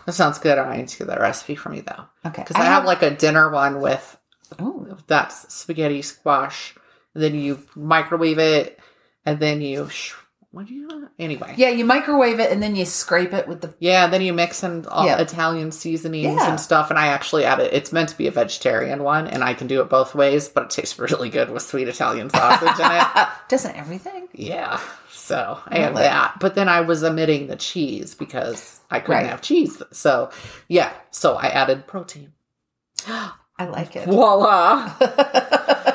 That 0.06 0.14
sounds 0.14 0.40
good. 0.40 0.58
I 0.58 0.78
need 0.78 0.88
to 0.90 0.98
get 0.98 1.08
that 1.08 1.20
recipe 1.20 1.56
from 1.56 1.74
you 1.74 1.82
though. 1.82 2.06
okay. 2.26 2.44
Because 2.44 2.56
I, 2.58 2.66
have 2.66 2.86
like 2.86 3.02
a 3.02 3.12
dinner 3.12 3.50
one 3.50 3.82
with 3.82 4.18
oh, 4.60 4.98
that's 5.08 5.54
spaghetti 5.54 6.02
squash. 6.02 6.76
And 7.14 7.24
then 7.24 7.36
you 7.36 7.66
microwave 7.76 8.40
it, 8.40 8.80
and 9.26 9.40
then 9.40 9.62
you 9.62 9.90
sh- 9.90 10.14
what 10.56 10.68
do 10.68 10.74
you 10.74 11.10
anyway? 11.20 11.54
yeah, 11.58 11.70
you 11.70 11.84
microwave 11.84 12.40
it 12.40 12.50
and 12.52 12.64
then 12.64 12.76
you 12.78 12.86
scrape 12.86 13.34
it 13.34 13.48
with 13.48 13.60
the. 13.62 13.74
Yeah, 13.80 14.08
then 14.08 14.22
you 14.22 14.32
mix 14.34 14.64
in 14.64 14.86
all 14.88 15.06
Yeah. 15.06 15.18
Italian 15.18 15.72
seasonings 15.74 16.24
Yeah. 16.36 16.50
and 16.50 16.60
stuff. 16.60 16.90
And 16.90 16.98
I 16.98 17.08
actually 17.08 17.44
add 17.44 17.60
it. 17.60 17.74
It's 17.74 17.92
meant 17.92 18.10
to 18.10 18.18
be 18.18 18.28
a 18.28 18.32
vegetarian 18.32 19.04
one, 19.04 19.28
and 19.28 19.44
I 19.44 19.54
can 19.54 19.68
do 19.68 19.82
it 19.82 19.90
both 19.90 20.16
ways, 20.16 20.48
but 20.48 20.64
it 20.64 20.70
tastes 20.70 20.98
really 20.98 21.30
good 21.30 21.50
with 21.52 21.62
sweet 21.64 21.88
Italian 21.90 22.30
sausage 22.30 22.80
in 22.80 22.92
it. 22.92 23.28
Doesn't 23.50 23.76
everything? 23.76 24.30
Yeah. 24.34 24.80
So 25.12 25.60
I 25.68 25.80
have 25.80 25.96
that. 25.96 26.40
But 26.40 26.56
then 26.56 26.70
I 26.70 26.82
was 26.82 27.04
omitting 27.04 27.48
the 27.48 27.56
cheese 27.56 28.16
because 28.16 28.80
I 28.90 29.00
couldn't 29.02 29.24
Right. 29.24 29.30
have 29.30 29.42
cheese. 29.42 29.82
So 29.92 30.30
yeah. 30.70 30.92
So 31.12 31.36
I 31.36 31.48
added 31.48 31.86
protein. 31.88 32.32
I 33.08 33.66
like 33.68 33.96
it. 33.96 34.06
Voila. 34.08 34.94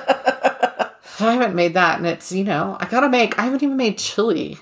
I 1.22 1.32
haven't 1.32 1.54
made 1.54 1.74
that 1.74 1.98
and 1.98 2.06
it's, 2.06 2.32
you 2.32 2.44
know, 2.44 2.76
I 2.80 2.86
gotta 2.86 3.08
make 3.08 3.38
I 3.38 3.42
haven't 3.42 3.62
even 3.62 3.76
made 3.76 3.98
chili. 3.98 4.58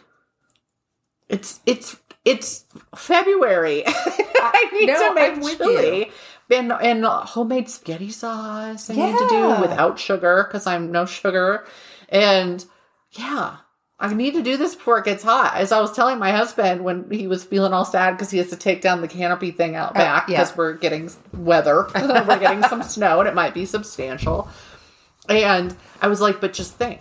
It's 1.28 1.60
it's 1.66 1.96
it's 2.24 2.64
February. 2.94 3.84
I 3.86 4.68
need 4.72 4.86
no, 4.86 5.08
to 5.08 5.14
make 5.14 5.58
chili. 5.58 6.10
And, 6.50 6.72
and 6.72 7.04
homemade 7.04 7.68
spaghetti 7.68 8.10
sauce 8.10 8.88
I 8.88 8.94
need 8.94 9.18
to 9.18 9.28
do 9.28 9.60
without 9.60 9.98
sugar 9.98 10.44
because 10.48 10.66
I'm 10.66 10.90
no 10.90 11.04
sugar. 11.04 11.66
And 12.08 12.64
yeah, 13.12 13.58
I 14.00 14.14
need 14.14 14.34
to 14.34 14.42
do 14.42 14.56
this 14.56 14.74
before 14.76 14.98
it 14.98 15.04
gets 15.04 15.24
hot. 15.24 15.54
As 15.56 15.72
I 15.72 15.80
was 15.80 15.92
telling 15.92 16.18
my 16.18 16.30
husband 16.30 16.84
when 16.84 17.10
he 17.10 17.26
was 17.26 17.42
feeling 17.44 17.72
all 17.72 17.84
sad 17.84 18.12
because 18.12 18.30
he 18.30 18.38
has 18.38 18.48
to 18.50 18.56
take 18.56 18.80
down 18.80 19.00
the 19.00 19.08
canopy 19.08 19.50
thing 19.50 19.74
out 19.74 19.94
back 19.94 20.24
Uh, 20.24 20.32
yeah. 20.32 20.38
because 20.38 20.56
we're 20.56 20.74
getting 20.74 21.10
weather, 21.32 21.88
we're 21.94 22.38
getting 22.38 22.62
some 22.64 22.82
snow, 22.82 23.18
and 23.20 23.28
it 23.28 23.34
might 23.34 23.54
be 23.54 23.66
substantial. 23.66 24.48
And 25.28 25.76
I 26.00 26.08
was 26.08 26.20
like, 26.20 26.40
but 26.40 26.52
just 26.52 26.74
think, 26.74 27.00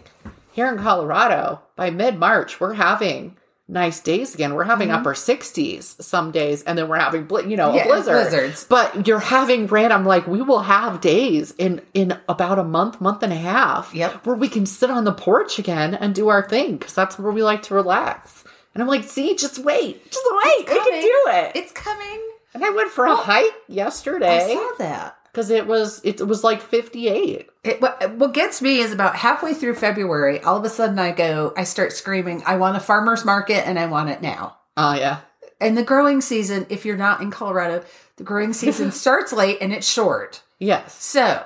here 0.51 0.67
in 0.67 0.77
Colorado, 0.79 1.61
by 1.75 1.89
mid 1.89 2.17
March, 2.17 2.59
we're 2.59 2.73
having 2.73 3.35
nice 3.69 3.99
days 3.99 4.33
again. 4.33 4.53
We're 4.53 4.63
having 4.63 4.91
upper 4.91 5.13
60s 5.13 6.01
some 6.01 6.31
days, 6.31 6.63
and 6.63 6.77
then 6.77 6.87
we're 6.87 6.99
having, 6.99 7.25
bli- 7.25 7.49
you 7.49 7.57
know, 7.57 7.67
Mm-hmm. 7.69 7.77
Yeah, 7.77 7.83
a 7.83 7.87
blizzard. 7.87 8.13
blizzards. 8.31 8.63
But 8.63 9.07
you're 9.07 9.19
having 9.19 9.67
rain. 9.67 9.91
I'm 9.91 10.05
like, 10.05 10.25
we 10.25 10.41
will 10.41 10.61
have 10.61 11.01
days 11.01 11.53
in 11.57 11.81
in 11.93 12.17
about 12.29 12.59
a 12.59 12.63
month, 12.63 13.01
month 13.01 13.23
and 13.23 13.33
a 13.33 13.37
half, 13.37 13.93
Yep. 13.93 14.25
where 14.25 14.35
we 14.37 14.47
can 14.49 14.65
sit 14.65 14.89
on 14.89 15.03
the 15.03 15.11
porch 15.13 15.59
again 15.59 15.93
and 15.93 16.15
do 16.15 16.29
our 16.29 16.47
thing 16.47 16.77
because 16.77 16.93
that's 16.93 17.19
where 17.19 17.31
we 17.31 17.43
like 17.43 17.61
to 17.63 17.73
relax. 17.75 18.43
And 18.73 18.81
I'm 18.81 18.87
like, 18.87 19.03
see, 19.03 19.35
just 19.35 19.59
wait, 19.59 20.05
just 20.11 20.25
wait, 20.45 20.59
we 20.69 20.75
can 20.75 21.01
do 21.01 21.23
it. 21.27 21.51
It's 21.55 21.71
coming. 21.71 22.21
and 22.53 22.63
I 22.63 22.69
went 22.69 22.89
for 22.91 23.05
a 23.05 23.15
hike 23.15 23.51
yesterday. 23.67 24.45
I 24.45 24.53
saw 24.53 24.71
that. 24.79 25.16
Because 25.31 25.49
it 25.49 25.67
was 25.67 26.01
it 26.03 26.25
was 26.25 26.43
like 26.43 26.61
58. 26.61 27.47
It, 27.63 27.81
what, 27.81 28.11
what 28.15 28.33
gets 28.33 28.61
me 28.61 28.79
is 28.79 28.91
about 28.91 29.15
halfway 29.15 29.53
through 29.53 29.75
February, 29.75 30.41
all 30.41 30.57
of 30.57 30.63
a 30.63 30.69
sudden 30.69 30.97
I 30.99 31.11
go, 31.11 31.53
I 31.55 31.63
start 31.63 31.93
screaming, 31.93 32.43
I 32.45 32.57
want 32.57 32.77
a 32.77 32.79
farmer's 32.79 33.25
market 33.25 33.67
and 33.67 33.77
I 33.77 33.85
want 33.85 34.09
it 34.09 34.21
now. 34.21 34.57
Oh 34.75 34.93
yeah. 34.93 35.19
And 35.59 35.77
the 35.77 35.83
growing 35.83 36.21
season, 36.21 36.65
if 36.69 36.85
you're 36.85 36.97
not 36.97 37.21
in 37.21 37.31
Colorado, 37.31 37.83
the 38.17 38.23
growing 38.23 38.53
season 38.53 38.91
starts 38.93 39.33
late 39.33 39.57
and 39.61 39.73
it's 39.73 39.89
short. 39.89 40.43
Yes. 40.59 41.01
So, 41.01 41.45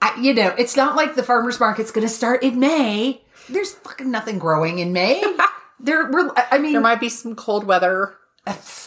I, 0.00 0.18
you 0.20 0.34
know, 0.34 0.54
it's 0.58 0.76
not 0.76 0.96
like 0.96 1.14
the 1.14 1.22
farmer's 1.22 1.60
market's 1.60 1.90
going 1.90 2.06
to 2.06 2.12
start 2.12 2.42
in 2.42 2.58
May. 2.58 3.22
There's 3.48 3.72
fucking 3.72 4.10
nothing 4.10 4.38
growing 4.38 4.78
in 4.78 4.92
May. 4.92 5.22
there, 5.80 6.10
we're, 6.10 6.30
I 6.36 6.58
mean, 6.58 6.72
There 6.72 6.80
might 6.80 7.00
be 7.00 7.08
some 7.08 7.34
cold 7.34 7.64
weather. 7.64 8.14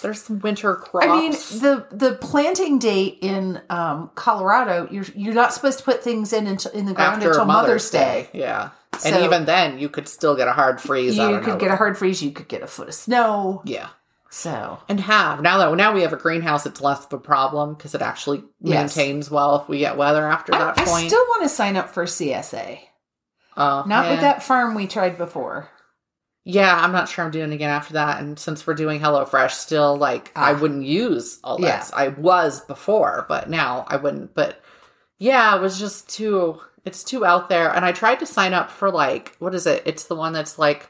There's 0.02 0.22
some 0.24 0.40
winter 0.40 0.76
crops. 0.76 1.08
I 1.08 1.16
mean, 1.16 1.32
the 1.32 1.86
the 1.92 2.18
planting 2.20 2.80
date 2.80 3.20
in 3.22 3.62
um, 3.70 4.10
Colorado, 4.16 4.88
you're 4.92 5.06
you're 5.16 5.34
not 5.34 5.54
supposed 5.54 5.80
to 5.80 5.86
put 5.86 6.04
things 6.04 6.34
in 6.34 6.48
until, 6.48 6.72
in 6.72 6.86
the 6.86 6.94
ground 6.94 7.18
after 7.18 7.30
until 7.30 7.46
Mother's 7.46 7.90
Day. 7.90 8.30
Yeah. 8.34 8.72
So- 8.98 9.10
and 9.10 9.24
even 9.26 9.46
then, 9.46 9.80
you 9.80 9.90
could 9.90 10.08
still 10.08 10.36
get 10.36 10.48
a 10.48 10.54
hard 10.54 10.80
freeze. 10.82 11.16
You 11.18 11.40
could 11.40 11.60
get 11.60 11.72
a 11.72 11.76
hard 11.76 11.98
freeze. 11.98 12.22
You 12.22 12.32
could 12.32 12.48
get 12.48 12.62
a 12.64 12.68
foot 12.68 12.88
of 12.90 12.94
snow. 12.96 13.62
yeah. 13.66 13.90
So 14.30 14.80
And 14.90 15.00
have 15.00 15.42
now 15.44 15.60
that 15.60 15.76
now 15.78 15.94
we 15.94 16.02
have 16.02 16.12
a 16.12 16.18
greenhouse, 16.18 16.66
it's 16.66 16.82
less 16.82 17.06
of 17.06 17.14
a 17.14 17.20
problem 17.20 17.76
because 17.76 17.94
it 17.94 18.02
actually 18.02 18.44
Yes. 18.62 18.96
maintains 18.98 19.30
well 19.30 19.58
if 19.62 19.70
we 19.70 19.78
get 19.78 19.96
weather 19.96 20.28
after 20.28 20.56
I, 20.56 20.58
that 20.58 20.80
I 20.80 20.86
point. 20.86 21.08
still 21.08 21.24
want 21.28 21.44
to 21.44 21.50
sign 21.50 21.78
up 21.78 21.92
for 21.94 22.06
CSA. 22.06 22.80
Uh, 23.56 23.84
Not 23.86 24.10
with 24.10 24.22
that 24.22 24.42
farm 24.42 24.74
we 24.74 24.88
tried 24.88 25.20
before. 25.20 25.70
Yeah, 26.46 26.76
I'm 26.78 26.92
not 26.92 27.08
sure 27.08 27.24
I'm 27.24 27.32
doing 27.32 27.52
it 27.52 27.56
again 27.56 27.70
after 27.70 27.94
that. 27.94 28.20
And 28.20 28.38
since 28.38 28.68
we're 28.68 28.74
doing 28.74 29.00
HelloFresh, 29.00 29.52
still 29.52 29.96
like 29.96 30.32
I 30.36 30.52
Ah. 30.52 30.60
wouldn't 30.60 30.84
use 30.84 31.40
all 31.44 31.60
Yeah. 31.62 31.78
this. 31.78 31.92
I 31.96 32.10
was 32.10 32.60
before, 32.62 33.26
but 33.30 33.50
now 33.50 33.86
I 33.88 33.96
wouldn't. 33.96 34.34
But 34.36 34.60
yeah, 35.20 35.56
it 35.56 35.62
was 35.62 35.80
just 35.80 36.10
too. 36.10 36.60
It's 36.84 37.04
too 37.06 37.26
out 37.26 37.48
there. 37.48 37.70
And 37.74 37.86
I 37.86 37.94
tried 37.94 38.20
to 38.20 38.26
sign 38.26 38.54
up 38.54 38.70
for 38.70 38.92
like 38.92 39.36
what 39.40 39.56
is 39.56 39.66
it? 39.66 39.84
It's 39.86 40.04
the 40.04 40.16
one 40.16 40.34
that's 40.34 40.60
like 40.60 40.90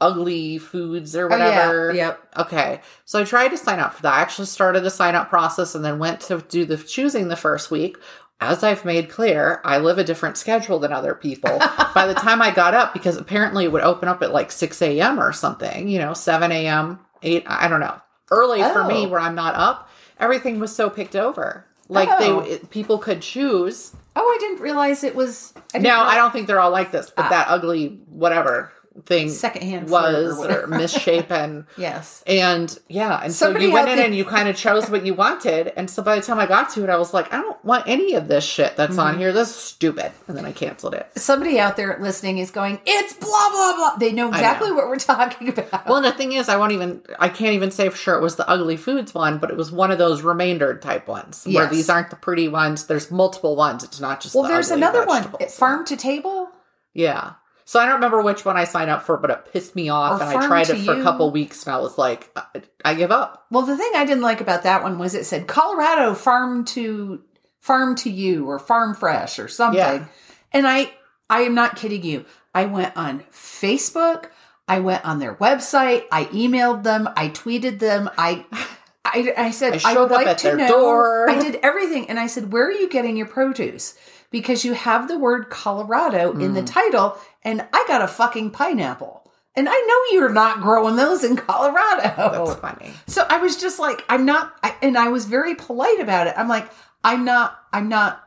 ugly 0.00 0.58
foods 0.58 1.14
or 1.14 1.28
whatever. 1.28 1.90
Oh, 1.90 1.94
yeah. 1.94 2.06
Yep. 2.06 2.20
Okay. 2.38 2.80
So 3.04 3.20
I 3.20 3.24
tried 3.24 3.48
to 3.48 3.58
sign 3.58 3.78
up 3.78 3.94
for 3.94 4.02
that. 4.02 4.14
I 4.14 4.20
actually 4.20 4.46
started 4.46 4.82
the 4.82 4.90
sign 4.90 5.14
up 5.14 5.28
process 5.28 5.74
and 5.76 5.84
then 5.84 5.98
went 6.00 6.20
to 6.22 6.38
do 6.48 6.64
the 6.64 6.76
choosing 6.76 7.28
the 7.28 7.36
first 7.36 7.70
week. 7.70 7.96
As 8.40 8.64
I've 8.64 8.84
made 8.84 9.08
clear, 9.08 9.60
I 9.64 9.78
live 9.78 9.98
a 9.98 10.04
different 10.04 10.36
schedule 10.36 10.78
than 10.80 10.92
other 10.92 11.14
people. 11.14 11.58
By 11.94 12.06
the 12.06 12.14
time 12.14 12.42
I 12.42 12.50
got 12.50 12.74
up, 12.74 12.92
because 12.92 13.16
apparently 13.16 13.64
it 13.64 13.72
would 13.72 13.82
open 13.82 14.08
up 14.08 14.20
at 14.22 14.32
like 14.32 14.50
6 14.50 14.82
a.m. 14.82 15.20
or 15.20 15.32
something, 15.32 15.86
you 15.88 15.98
know, 16.00 16.12
7 16.12 16.50
a.m., 16.50 16.98
8, 17.22 17.44
I 17.46 17.68
don't 17.68 17.80
know. 17.80 18.00
Early 18.32 18.62
for 18.62 18.82
me 18.84 19.06
Oh. 19.06 19.08
where 19.08 19.20
I'm 19.20 19.34
not 19.36 19.54
up, 19.54 19.88
everything 20.18 20.58
was 20.58 20.74
so 20.74 20.90
picked 20.90 21.14
over. 21.14 21.66
Like 21.88 22.08
Oh. 22.10 22.40
they 22.42 22.50
it- 22.54 22.70
people 22.70 22.98
could 22.98 23.22
choose. 23.22 23.92
Oh, 24.16 24.22
I 24.22 24.38
didn't 24.40 24.60
realize 24.60 25.04
it 25.04 25.14
was. 25.14 25.52
I 25.74 25.78
realize- 25.78 26.12
I 26.12 26.16
don't 26.16 26.32
think 26.32 26.46
they're 26.48 26.60
all 26.60 26.70
like 26.70 26.90
this, 26.90 27.10
but 27.14 27.26
Ah. 27.26 27.28
that 27.28 27.46
ugly 27.48 28.00
whatever 28.08 28.72
thing 29.06 29.28
Secondhand 29.30 29.88
or 29.88 29.92
was 29.92 30.46
or, 30.46 30.66
misshapen. 30.68 31.66
Yes. 31.76 32.22
And 32.26 32.78
yeah, 32.88 33.20
and 33.22 33.32
Somebody 33.32 33.64
so 33.64 33.68
you 33.68 33.74
went 33.74 33.88
in 33.88 33.96
there- 33.96 34.06
and 34.06 34.14
you 34.14 34.24
kind 34.24 34.48
of 34.48 34.56
chose 34.56 34.90
what 34.90 35.04
you 35.06 35.14
wanted. 35.14 35.72
And 35.76 35.90
so 35.90 36.02
by 36.02 36.16
the 36.16 36.22
time 36.22 36.38
I 36.38 36.46
got 36.46 36.70
to 36.74 36.84
it, 36.84 36.90
I 36.90 36.96
was 36.98 37.14
like, 37.14 37.32
I 37.32 37.36
don't 37.40 37.62
want 37.64 37.84
any 37.88 38.14
of 38.14 38.28
this 38.28 38.44
shit 38.44 38.76
that's 38.76 38.92
Mm-hmm. 38.92 39.00
on 39.00 39.18
here. 39.18 39.32
This 39.32 39.48
is 39.48 39.54
stupid. 39.56 40.12
And 40.28 40.36
then 40.36 40.44
I 40.44 40.52
canceled 40.52 40.94
it. 40.94 41.08
Somebody 41.16 41.58
out 41.58 41.76
there 41.76 41.96
listening 42.00 42.38
is 42.38 42.50
going, 42.50 42.80
it's 42.84 43.14
blah, 43.14 43.48
blah, 43.50 43.74
blah. 43.76 43.96
They 43.96 44.12
know 44.12 44.28
exactly 44.28 44.68
know. 44.68 44.74
what 44.76 44.88
we're 44.88 44.96
talking 44.98 45.48
about. 45.48 45.86
Well, 45.86 46.02
the 46.02 46.12
thing 46.12 46.32
is, 46.32 46.48
I 46.48 46.56
won't 46.56 46.72
even, 46.72 47.02
I 47.18 47.28
can't 47.28 47.54
even 47.54 47.70
say 47.70 47.88
for 47.88 47.96
sure 47.96 48.16
it 48.16 48.22
was 48.22 48.36
the 48.36 48.48
ugly 48.48 48.76
foods 48.76 49.14
one, 49.14 49.38
but 49.38 49.50
it 49.50 49.56
was 49.56 49.72
one 49.72 49.90
of 49.90 49.98
those 49.98 50.22
remainder 50.22 50.76
type 50.78 51.08
ones 51.08 51.44
where 51.50 51.66
these 51.66 51.88
aren't 51.88 52.10
the 52.10 52.16
pretty 52.16 52.48
ones. 52.48 52.86
There's 52.86 53.10
multiple 53.10 53.56
ones. 53.56 53.82
It's 53.84 54.00
not 54.00 54.20
just 54.20 54.34
well, 54.34 54.44
the 54.44 54.50
there's 54.50 54.70
another 54.70 55.06
one 55.06 55.24
farm 55.48 55.84
to 55.86 55.96
table. 55.96 56.48
Yeah. 56.94 57.32
So 57.64 57.80
I 57.80 57.86
don't 57.86 57.94
remember 57.96 58.22
which 58.22 58.44
one 58.44 58.56
I 58.56 58.64
signed 58.64 58.90
up 58.90 59.02
for, 59.02 59.16
but 59.16 59.30
it 59.30 59.52
pissed 59.52 59.74
me 59.76 59.88
off. 59.88 60.20
Or 60.20 60.24
and 60.24 60.38
I 60.38 60.46
tried 60.46 60.68
it 60.68 60.84
for 60.84 60.98
a 60.98 61.02
couple 61.02 61.30
weeks 61.30 61.64
and 61.64 61.74
I 61.74 61.78
was 61.78 61.96
like, 61.96 62.30
I, 62.36 62.62
I 62.84 62.94
give 62.94 63.10
up. 63.10 63.46
Well, 63.50 63.62
the 63.62 63.76
thing 63.76 63.92
I 63.94 64.04
didn't 64.04 64.22
like 64.22 64.40
about 64.40 64.64
that 64.64 64.82
one 64.82 64.98
was 64.98 65.14
it 65.14 65.26
said 65.26 65.46
Colorado 65.46 66.14
farm 66.14 66.64
to 66.66 67.22
farm 67.60 67.94
to 67.96 68.10
you 68.10 68.46
or 68.46 68.58
farm 68.58 68.94
fresh 68.94 69.38
or 69.38 69.48
something. 69.48 69.78
Yeah. 69.78 70.06
And 70.52 70.66
I 70.66 70.92
I 71.30 71.42
am 71.42 71.54
not 71.54 71.76
kidding 71.76 72.02
you. 72.02 72.24
I 72.54 72.66
went 72.66 72.96
on 72.96 73.20
Facebook, 73.32 74.26
I 74.68 74.80
went 74.80 75.04
on 75.04 75.18
their 75.18 75.34
website, 75.36 76.04
I 76.12 76.24
emailed 76.26 76.82
them, 76.82 77.08
I 77.16 77.28
tweeted 77.28 77.78
them, 77.78 78.10
I 78.18 78.44
I, 79.04 79.32
I 79.36 79.50
said 79.50 79.72
I 79.72 79.76
I, 79.76 79.78
showed 79.78 80.10
would 80.10 80.12
up 80.12 80.16
like 80.18 80.26
at 80.28 80.38
to 80.38 80.48
their 80.48 80.56
know. 80.56 80.68
door. 80.68 81.28
I 81.30 81.38
did 81.40 81.56
everything, 81.62 82.08
and 82.08 82.18
I 82.20 82.26
said, 82.26 82.52
"Where 82.52 82.66
are 82.66 82.72
you 82.72 82.88
getting 82.88 83.16
your 83.16 83.26
produce?" 83.26 83.94
Because 84.30 84.64
you 84.64 84.72
have 84.74 85.08
the 85.08 85.18
word 85.18 85.50
Colorado 85.50 86.32
in 86.32 86.52
Mm. 86.52 86.54
the 86.54 86.62
title, 86.62 87.18
and 87.42 87.66
I 87.72 87.84
got 87.88 88.00
a 88.00 88.08
fucking 88.08 88.50
pineapple, 88.52 89.30
and 89.54 89.68
I 89.68 89.72
know 89.72 90.16
you're 90.18 90.30
not 90.32 90.60
growing 90.62 90.96
those 90.96 91.22
in 91.24 91.36
Colorado. 91.36 92.14
That's 92.16 92.54
funny. 92.60 92.92
So 93.06 93.26
I 93.28 93.36
was 93.38 93.56
just 93.56 93.78
like, 93.78 94.02
I'm 94.08 94.24
not, 94.24 94.54
I, 94.62 94.74
and 94.80 94.96
I 94.96 95.08
was 95.08 95.26
very 95.26 95.54
polite 95.54 96.00
about 96.00 96.28
it. 96.28 96.34
I'm 96.38 96.48
like, 96.48 96.70
I'm 97.04 97.24
not, 97.24 97.58
I'm 97.72 97.88
not. 97.88 98.26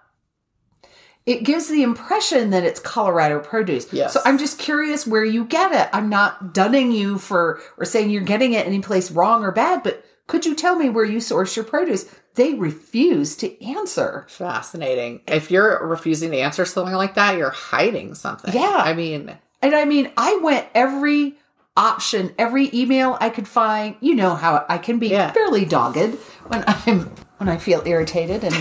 It 1.26 1.42
gives 1.44 1.70
the 1.70 1.82
impression 1.82 2.52
that 2.52 2.64
it's 2.64 2.80
Colorado 2.80 3.40
produce. 3.40 3.92
Yes. 3.92 4.14
So 4.14 4.20
I'm 4.26 4.38
just 4.38 4.60
curious 4.60 5.08
where 5.08 5.26
you 5.26 5.44
get 5.46 5.72
it. 5.72 5.90
I'm 5.92 6.08
not 6.08 6.54
dunning 6.54 6.92
you 6.92 7.18
for 7.18 7.60
or 7.78 7.86
saying 7.86 8.12
you're 8.12 8.22
getting 8.22 8.54
it 8.54 8.68
any 8.68 8.80
place 8.80 9.10
wrong 9.10 9.44
or 9.44 9.52
bad, 9.52 9.82
but 9.82 10.05
could 10.28 10.46
you 10.46 10.56
tell 10.56 10.76
me 10.76 10.90
where 10.90 11.06
you 11.06 11.20
source 11.20 11.56
your 11.56 11.66
produce? 11.66 12.06
They 12.36 12.54
refuse 12.54 13.36
to 13.38 13.64
answer. 13.66 14.26
Fascinating. 14.30 15.22
If 15.28 15.52
you're 15.52 15.86
refusing 15.88 16.32
to 16.32 16.38
answer 16.40 16.66
something 16.66 16.94
like 16.96 17.14
that, 17.16 17.38
you're 17.38 17.50
hiding 17.52 18.16
something. 18.16 18.54
Yeah. 18.54 18.82
I 18.84 18.94
mean, 18.94 19.38
And 19.62 19.76
I 19.76 19.86
mean, 19.86 20.12
I 20.18 20.40
went 20.44 20.68
every 20.76 21.36
option, 21.78 22.34
every 22.38 22.70
email 22.74 23.18
I 23.22 23.30
could 23.30 23.48
find. 23.48 23.96
You 24.02 24.16
know 24.16 24.36
how 24.36 24.66
I 24.68 24.78
can 24.80 25.00
be 25.00 25.10
Yeah. 25.10 25.32
fairly 25.32 25.64
dogged 25.66 26.16
when 26.48 26.64
I'm 26.68 27.12
when 27.38 27.50
I 27.50 27.58
feel 27.58 27.84
irritated 27.86 28.44
and 28.44 28.56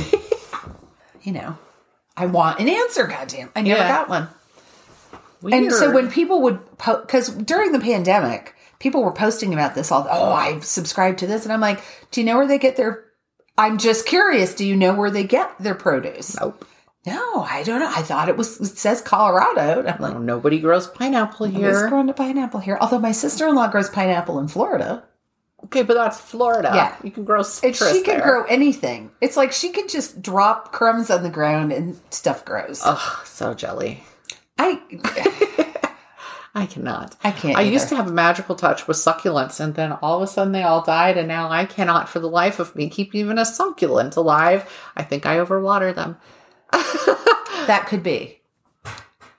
you 1.23 1.33
know, 1.33 1.57
I 2.17 2.27
want 2.27 2.61
an 2.61 2.69
answer, 2.69 3.07
goddamn. 3.07 3.51
I 3.57 3.63
never 3.63 3.81
Yeah. 3.81 3.89
got 3.89 4.09
one. 4.09 4.29
And 5.53 5.73
so 5.73 5.91
when 5.93 6.11
people 6.11 6.41
would 6.43 6.59
because 6.79 7.29
during 7.29 7.73
the 7.73 7.81
pandemic, 7.81 8.55
people 8.79 9.03
were 9.03 9.13
posting 9.13 9.53
about 9.53 9.75
this 9.75 9.91
all. 9.91 10.07
Oh, 10.11 10.33
I've 10.33 10.65
subscribed 10.65 11.19
to 11.21 11.27
this, 11.27 11.45
and 11.45 11.53
I'm 11.53 11.61
like, 11.61 11.83
do 12.11 12.21
you 12.21 12.27
know 12.27 12.37
where 12.37 12.47
they 12.47 12.59
get 12.59 12.77
their? 12.77 13.05
I'm 13.57 13.79
just 13.79 14.07
curious. 14.07 14.55
Do 14.55 14.67
you 14.67 14.77
know 14.77 14.95
where 14.95 15.11
they 15.11 15.25
get 15.25 15.57
their 15.59 15.75
produce? 15.75 16.39
Nope. 16.41 16.67
No, 17.07 17.43
I 17.43 17.63
don't 17.63 17.81
know. 17.81 17.93
I 17.95 18.03
thought 18.03 18.29
it 18.29 18.37
was. 18.37 18.61
It 18.61 18.79
says 18.79 19.01
Colorado. 19.01 19.81
And 19.81 19.89
I'm 19.89 20.01
like, 20.01 20.19
nobody 20.19 20.59
grows 20.59 20.87
pineapple 20.87 21.47
here. 21.47 21.89
growing 21.89 22.09
a 22.09 22.15
pineapple 22.15 22.61
here? 22.61 22.79
Although 22.81 22.99
my 22.99 23.13
sister 23.13 23.47
in 23.47 23.55
law 23.55 23.69
grows 23.69 23.91
pineapple 23.91 24.39
in 24.39 24.49
Florida, 24.49 25.05
Okay, 25.65 25.83
but 25.83 25.95
that's 25.95 26.21
Florida. 26.21 26.71
Yeah. 26.75 26.97
You 27.03 27.11
can 27.11 27.25
grow 27.25 27.39
and 27.39 27.47
citrus 27.47 27.93
she 27.93 28.03
can 28.03 28.19
there. 28.19 28.27
grow 28.27 28.45
anything. 28.45 29.11
It's 29.21 29.37
like 29.37 29.53
she 29.53 29.71
could 29.71 29.89
just 29.89 30.21
drop 30.21 30.73
crumbs 30.73 31.11
on 31.11 31.23
the 31.23 31.31
ground 31.31 31.73
and 31.73 31.99
stuff 32.11 32.45
grows. 32.45 32.83
Oh, 32.85 33.23
so 33.25 33.55
jelly. 33.55 34.05
I 34.59 34.81
I 36.57 36.67
cannot. 36.67 37.17
I 37.25 37.33
can't 37.33 37.59
I 37.59 37.63
used 37.63 37.89
to 37.89 37.97
have 37.97 38.07
a 38.07 38.13
magical 38.13 38.55
touch 38.55 38.87
with 38.87 38.97
succulents, 38.97 39.59
and 39.59 39.75
then 39.75 39.93
all 39.93 40.19
of 40.19 40.23
a 40.23 40.27
sudden 40.31 40.53
they 40.53 40.63
all 40.63 40.83
died, 40.83 41.19
and 41.19 41.27
now 41.27 41.51
I 41.51 41.65
cannot, 41.65 42.09
for 42.09 42.21
the 42.21 42.29
life 42.29 42.61
of 42.61 42.77
me, 42.77 42.89
keep 42.89 43.15
even 43.15 43.39
a 43.39 43.45
succulent 43.45 44.15
alive. 44.15 44.71
I 44.97 45.03
think 45.03 45.27
I 45.27 45.39
overwater 45.39 45.93
them. 45.93 46.17
that 47.67 47.87
could 47.89 48.05
be. 48.05 48.41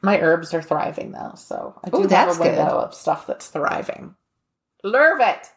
My 0.02 0.20
herbs 0.20 0.54
are 0.54 0.62
thriving 0.62 1.12
though, 1.12 1.34
so 1.36 1.80
I 1.84 1.90
do 1.90 1.98
Ooh, 1.98 2.02
have 2.02 2.10
that's 2.10 2.38
a 2.38 2.42
window 2.42 2.66
good. 2.66 2.74
of 2.74 2.94
stuff 2.94 3.26
that's 3.26 3.48
thriving. 3.48 4.16
Lurvet. 4.84 5.48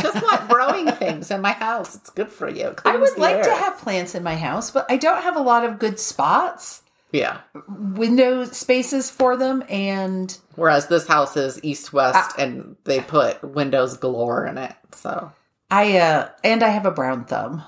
Just 0.00 0.22
like 0.22 0.48
growing 0.48 0.90
things 0.92 1.30
in 1.30 1.40
my 1.40 1.52
house. 1.52 1.94
It's 1.94 2.10
good 2.10 2.30
for 2.30 2.48
you. 2.48 2.68
It 2.68 2.80
I 2.84 2.96
would 2.96 3.16
like 3.18 3.42
to 3.42 3.50
have 3.50 3.78
plants 3.78 4.14
in 4.14 4.22
my 4.22 4.36
house, 4.36 4.70
but 4.70 4.86
I 4.90 4.98
don't 4.98 5.22
have 5.22 5.36
a 5.36 5.42
lot 5.42 5.64
of 5.64 5.78
good 5.78 5.98
spots, 5.98 6.82
Yeah. 7.10 7.38
window 7.68 8.44
spaces 8.44 9.10
for 9.10 9.36
them, 9.36 9.64
and 9.68 10.36
Whereas 10.56 10.88
this 10.88 11.06
house 11.06 11.36
is 11.36 11.58
east 11.62 11.92
west, 11.92 12.18
Ah. 12.18 12.34
and 12.38 12.76
they 12.84 13.00
put 13.00 13.42
windows 13.42 13.96
galore 13.96 14.46
in 14.46 14.58
it. 14.58 14.74
So 14.92 15.32
I 15.70 15.96
uh 15.98 16.28
and 16.44 16.62
I 16.62 16.68
have 16.68 16.84
a 16.86 16.90
brown 16.90 17.24
thumb. 17.24 17.62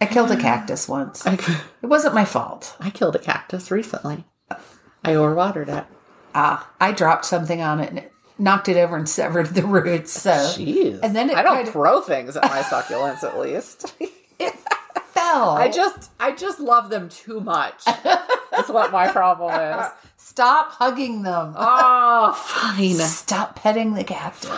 I 0.00 0.06
killed 0.06 0.30
a 0.30 0.36
cactus 0.36 0.88
once. 0.88 1.26
I, 1.26 1.34
It 1.82 1.86
wasn't 1.86 2.14
my 2.14 2.24
fault. 2.24 2.74
I 2.80 2.88
killed 2.90 3.16
a 3.16 3.18
cactus 3.18 3.70
recently. 3.70 4.24
I 4.50 5.12
overwatered 5.12 5.68
it. 5.68 5.84
Ah, 6.34 6.70
I 6.80 6.92
dropped 6.92 7.24
something 7.26 7.60
on 7.60 7.80
it 7.80 7.90
and 7.90 7.98
it 7.98 8.12
knocked 8.38 8.68
it 8.68 8.76
over 8.78 8.96
and 8.96 9.06
severed 9.08 9.48
the 9.48 9.66
roots. 9.66 10.12
So 10.12 10.30
Jeez. 10.30 11.00
And 11.02 11.14
then 11.16 11.28
it 11.30 11.36
I 11.36 11.42
don't 11.42 11.56
kind 11.56 11.66
of- 11.68 11.72
throw 11.74 12.00
things 12.00 12.36
at 12.36 12.44
my 12.44 12.60
succulents. 12.62 13.22
At 13.24 13.38
least 13.38 13.92
it 14.38 14.54
fell. 15.30 15.50
I 15.50 15.68
just 15.68 16.10
I 16.18 16.32
just 16.32 16.60
love 16.60 16.90
them 16.90 17.08
too 17.08 17.40
much. 17.40 17.84
That's 18.50 18.68
what 18.68 18.92
my 18.92 19.08
problem 19.08 19.52
is. 19.54 19.86
stop 20.16 20.72
hugging 20.72 21.22
them. 21.22 21.54
Oh, 21.56 22.32
fine. 22.32 22.94
Stop 22.96 23.56
petting 23.56 23.94
the 23.94 24.04
cactus. 24.04 24.50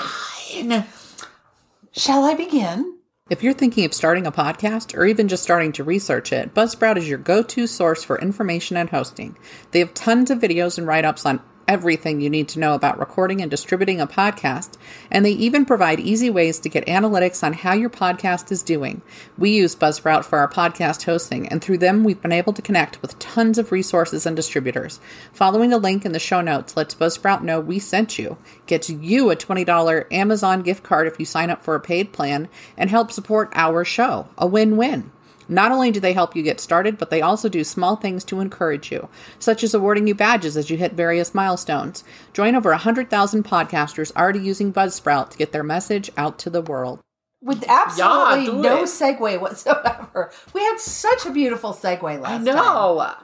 Shall 1.92 2.24
I 2.24 2.34
begin? 2.34 2.98
If 3.30 3.42
you're 3.42 3.54
thinking 3.54 3.84
of 3.84 3.94
starting 3.94 4.26
a 4.26 4.32
podcast 4.32 4.96
or 4.96 5.06
even 5.06 5.28
just 5.28 5.42
starting 5.42 5.72
to 5.72 5.84
research 5.84 6.32
it, 6.32 6.52
Buzzsprout 6.54 6.96
is 6.96 7.08
your 7.08 7.18
go 7.18 7.42
to 7.42 7.66
source 7.66 8.04
for 8.04 8.18
information 8.18 8.76
and 8.76 8.90
hosting. 8.90 9.38
They 9.70 9.78
have 9.78 9.94
tons 9.94 10.30
of 10.30 10.38
videos 10.38 10.76
and 10.76 10.86
write 10.86 11.04
ups 11.04 11.24
on 11.24 11.40
everything 11.66 12.21
you 12.21 12.28
need 12.28 12.49
to 12.49 12.59
know 12.59 12.75
about 12.75 12.99
recording 12.99 13.40
and 13.40 13.50
distributing 13.50 14.00
a 14.00 14.07
podcast, 14.07 14.73
and 15.11 15.25
they 15.25 15.33
even 15.33 15.64
provide 15.64 16.00
easy 16.00 16.31
ways 16.31 16.59
to 16.61 16.69
get 16.69 16.87
analytics 16.87 17.42
on 17.42 17.52
how 17.52 17.73
your 17.73 17.90
podcast 17.90 18.50
is 18.50 18.62
doing. 18.62 19.02
We 19.38 19.50
use 19.50 19.76
Buzzsprout 19.76 20.25
for 20.25 20.38
our 20.38 20.49
podcast 20.49 21.04
hosting, 21.04 21.49
and 21.49 21.62
through 21.62 21.78
them, 21.78 22.04
we've 22.04 22.21
been 22.21 22.33
able 22.33 22.52
to 22.52 22.62
connect 22.62 23.00
with 23.02 23.19
tons 23.19 23.59
of 23.59 23.73
resources 23.73 24.26
and 24.26 24.37
distributors. 24.37 25.00
Following 25.33 25.71
the 25.71 25.78
link 25.78 26.04
in 26.04 26.12
the 26.12 26.19
show 26.19 26.40
notes 26.40 26.76
lets 26.76 26.95
Buzzsprout 26.95 27.42
know 27.42 27.61
we 27.61 27.78
sent 27.78 28.19
you, 28.19 28.37
gets 28.66 28.90
you 28.90 29.31
a 29.31 29.37
$20 29.37 30.07
Amazon 30.12 30.62
gift 30.62 30.83
card 30.83 31.07
if 31.07 31.19
you 31.19 31.25
sign 31.25 31.50
up 31.50 31.62
for 31.62 31.75
a 31.75 31.81
paid 31.81 32.12
plan, 32.12 32.49
and 32.76 32.90
help 32.90 33.11
support 33.11 33.50
our 33.54 33.85
show. 33.85 34.28
A 34.37 34.47
win 34.47 34.76
win. 34.76 35.11
Not 35.49 35.72
only 35.72 35.90
do 35.90 36.00
they 36.00 36.12
help 36.12 36.34
you 36.37 36.42
get 36.42 36.61
started, 36.61 36.99
but 36.99 37.11
they 37.11 37.20
also 37.22 37.49
do 37.49 37.64
small 37.64 37.96
things 37.96 38.25
to 38.25 38.40
encourage 38.40 38.90
you, 38.92 39.08
such 39.38 39.62
as 39.64 39.75
awarding 39.75 40.06
you 40.06 40.14
badges 40.14 40.56
as 40.56 40.70
you 40.70 40.76
hit 40.76 40.92
various 40.92 41.34
milestones. 41.34 42.04
Join 42.32 42.54
over 42.54 42.70
100,000 42.70 43.44
podcasters 43.44 44.14
already 44.16 44.40
using 44.40 44.72
Buzzsprout 44.72 45.30
to 45.30 45.38
get 45.38 45.52
their 45.52 45.62
message 45.62 46.11
out 46.16 46.38
to 46.40 46.50
the 46.50 46.62
world. 46.62 47.00
With 47.44 47.64
absolutely 47.68 48.46
do 48.46 48.62
no 48.62 48.82
it. 48.82 48.87
segue 48.87 49.40
whatsoever. 49.40 50.30
We 50.54 50.61
had 50.62 50.78
such 50.78 51.26
a 51.26 51.30
beautiful 51.32 51.72
segue 51.72 52.02
last 52.20 52.25
I 52.32 52.37
time. 52.37 52.44
know. 52.44 53.14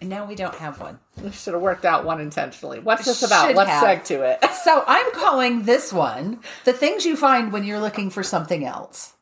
And 0.00 0.10
now 0.10 0.24
we 0.26 0.34
don't 0.34 0.54
have 0.56 0.80
one. 0.80 0.98
We 1.22 1.30
should 1.30 1.52
have 1.54 1.62
worked 1.62 1.84
out 1.84 2.04
one 2.04 2.20
intentionally. 2.20 2.80
What's 2.80 3.04
this 3.04 3.22
about? 3.22 3.46
Should 3.48 3.56
Let's 3.56 3.70
have. 3.70 3.84
seg 3.84 4.04
to 4.06 4.22
it. 4.22 4.38
So 4.66 4.82
I'm 4.84 5.12
calling 5.12 5.62
this 5.62 5.92
one 5.92 6.40
the 6.64 6.72
things 6.72 7.06
you 7.06 7.14
find 7.16 7.52
when 7.52 7.62
you're 7.62 7.78
looking 7.78 8.10
for 8.10 8.24
something 8.24 8.64
else. 8.64 9.12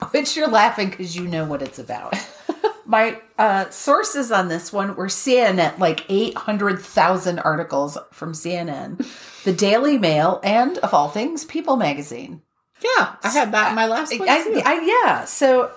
Which 0.10 0.36
you're 0.36 0.48
laughing 0.48 0.90
because 0.90 1.16
you 1.16 1.26
know 1.26 1.44
what 1.44 1.62
it's 1.62 1.78
about. 1.78 2.14
My 2.86 3.20
uh, 3.36 3.68
sources 3.68 4.32
on 4.32 4.48
this 4.48 4.72
one 4.72 4.96
were 4.96 5.08
CNN, 5.08 5.78
like 5.78 6.06
800,000 6.08 7.38
articles 7.40 7.98
from 8.12 8.32
CNN, 8.32 9.06
the 9.44 9.52
Daily 9.52 9.98
Mail, 9.98 10.40
and 10.42 10.78
of 10.78 10.94
all 10.94 11.10
things, 11.10 11.44
People 11.44 11.76
magazine. 11.76 12.40
Yeah, 12.80 13.16
I 13.22 13.28
had 13.28 13.52
that 13.52 13.70
in 13.70 13.74
my 13.74 13.86
last 13.86 14.18
one. 14.18 14.28
I. 14.28 14.62
I, 14.64 14.80
yeah, 15.06 15.24
so 15.24 15.70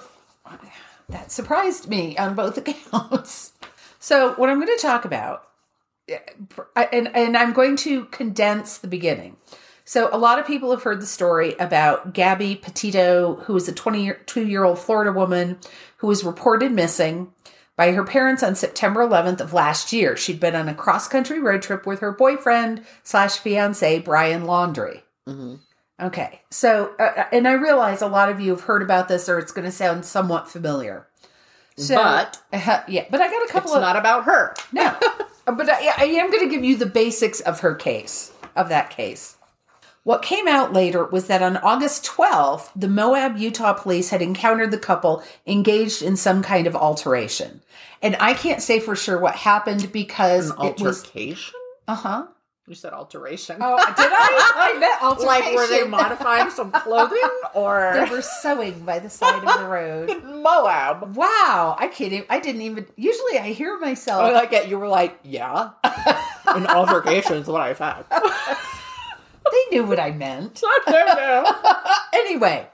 that 1.10 1.32
surprised 1.32 1.90
me 1.90 2.18
on 2.18 2.36
both 2.36 2.58
accounts. 2.66 3.54
So, 4.00 4.34
what 4.34 4.50
I'm 4.50 4.60
going 4.64 4.76
to 4.76 4.82
talk 4.82 5.06
about, 5.06 5.48
and, 6.76 7.14
and 7.16 7.38
I'm 7.38 7.54
going 7.54 7.76
to 7.78 8.06
condense 8.06 8.78
the 8.78 8.88
beginning. 8.88 9.38
So, 9.92 10.08
a 10.14 10.18
lot 10.18 10.40
of 10.40 10.48
people 10.48 10.72
have 10.72 10.84
heard 10.84 11.02
the 11.02 11.06
story 11.06 11.54
about 11.60 12.14
Gabby 12.14 12.56
Petito, 12.56 13.36
who 13.44 13.58
is 13.58 13.68
a 13.68 13.74
22 13.74 14.48
year 14.48 14.64
old 14.64 14.80
Florida 14.80 15.12
woman 15.12 15.58
who 15.98 16.08
was 16.08 16.24
reported 16.24 16.72
missing 16.72 17.34
by 17.76 17.92
her 17.92 18.06
parents 18.06 18.42
on 18.42 18.56
September 18.56 19.06
11th 19.06 19.42
of 19.42 19.52
last 19.52 19.92
year. 19.92 20.16
She'd 20.16 20.40
been 20.40 20.56
on 20.56 20.70
a 20.70 20.74
cross 20.74 21.10
country 21.10 21.40
road 21.40 21.62
trip 21.62 21.86
with 21.86 22.00
her 22.00 22.14
boyfriend 22.14 22.86
slash 23.04 23.40
fiance, 23.40 24.00
Brian 24.00 24.44
Laundrie. 24.44 25.02
Okay, 26.02 26.42
so 26.50 26.96
uh, 26.98 27.26
and 27.34 27.46
I 27.46 27.52
realize 27.52 28.02
a 28.02 28.08
lot 28.08 28.30
of 28.30 28.40
you 28.40 28.52
have 28.52 28.62
heard 28.62 28.84
about 28.84 29.10
this, 29.10 29.28
or 29.28 29.40
it's 29.40 29.52
going 29.52 29.66
to 29.66 29.74
sound 29.74 30.06
somewhat 30.06 30.50
familiar. 30.50 31.06
So, 31.76 31.96
But- 31.96 32.40
uh, 32.54 32.84
yeah, 32.88 33.08
but 33.12 33.20
I 33.20 33.30
got 33.30 33.42
a 33.42 33.44
it's 33.44 33.52
couple 33.52 33.72
of 33.74 33.80
It's 33.80 33.88
not 33.88 33.98
about 33.98 34.24
her. 34.24 34.56
no, 34.72 34.98
but 35.46 35.70
I, 35.70 35.92
I 35.98 36.06
am 36.06 36.32
going 36.32 36.48
to 36.48 36.56
give 36.56 36.64
you 36.64 36.78
the 36.78 36.86
basics 36.86 37.42
of 37.42 37.60
her 37.60 37.76
case, 37.76 38.32
of 38.56 38.70
that 38.70 38.90
case. 38.90 39.36
What 40.04 40.24
came 40.24 40.48
out 40.48 40.74
later 40.74 41.06
was 41.06 41.28
that 41.28 41.44
on 41.44 41.58
August 41.58 42.04
12th, 42.06 42.70
the 42.76 42.88
Moab, 42.88 43.38
Utah 43.38 43.74
police 43.74 44.10
had 44.10 44.22
encountered 44.22 44.72
the 44.72 44.80
couple 44.80 45.24
engaged 45.46 46.02
in 46.02 46.18
some 46.18 46.42
kind 46.42 46.66
of 46.66 46.76
alteration. 46.76 47.62
And 48.02 48.18
I 48.20 48.34
can't 48.34 48.64
say 48.64 48.80
for 48.80 48.96
sure 48.96 49.20
what 49.20 49.36
happened 49.36 49.92
because 49.92 50.50
An 50.50 50.66
it 50.66 50.82
was. 50.82 51.04
altercation? 51.04 51.54
Uh 51.88 51.96
huh. 51.96 52.28
You 52.68 52.74
said 52.76 52.94
alteration. 52.94 53.58
Oh, 53.60 53.78
did 53.78 53.96
I? 53.98 54.52
I 54.56 54.80
meant 54.80 55.04
altercation. 55.04 55.28
like 55.28 55.56
were 55.56 55.68
they 55.68 55.84
modifying 55.88 56.50
some 56.50 56.72
clothing 56.72 57.22
or 57.54 57.92
They 58.06 58.10
were 58.10 58.22
sewing 58.22 58.86
by 58.86 58.98
the 59.00 59.10
side 59.10 59.44
of 59.44 59.60
the 59.60 59.68
road. 59.68 60.24
Moab? 60.24 61.16
Wow, 61.16 61.76
I 61.78 61.88
can't 61.88 62.14
even, 62.14 62.26
I 62.30 62.40
didn't 62.40 62.62
even, 62.62 62.88
usually 62.96 63.38
I 63.38 63.52
hear 63.52 63.78
myself. 63.80 64.24
I 64.24 64.32
like 64.32 64.54
it. 64.54 64.68
You 64.68 64.80
were 64.80 64.88
like, 64.88 65.20
yeah. 65.24 65.72
An 66.48 66.66
altercation 66.66 67.38
is 67.38 67.48
what 67.48 67.62
I 67.62 67.74
thought. 67.76 68.08
They 69.52 69.76
knew 69.76 69.86
what 69.86 70.00
I 70.00 70.12
meant. 70.12 70.62
no, 70.88 71.06
no. 71.06 71.52
anyway, 72.14 72.68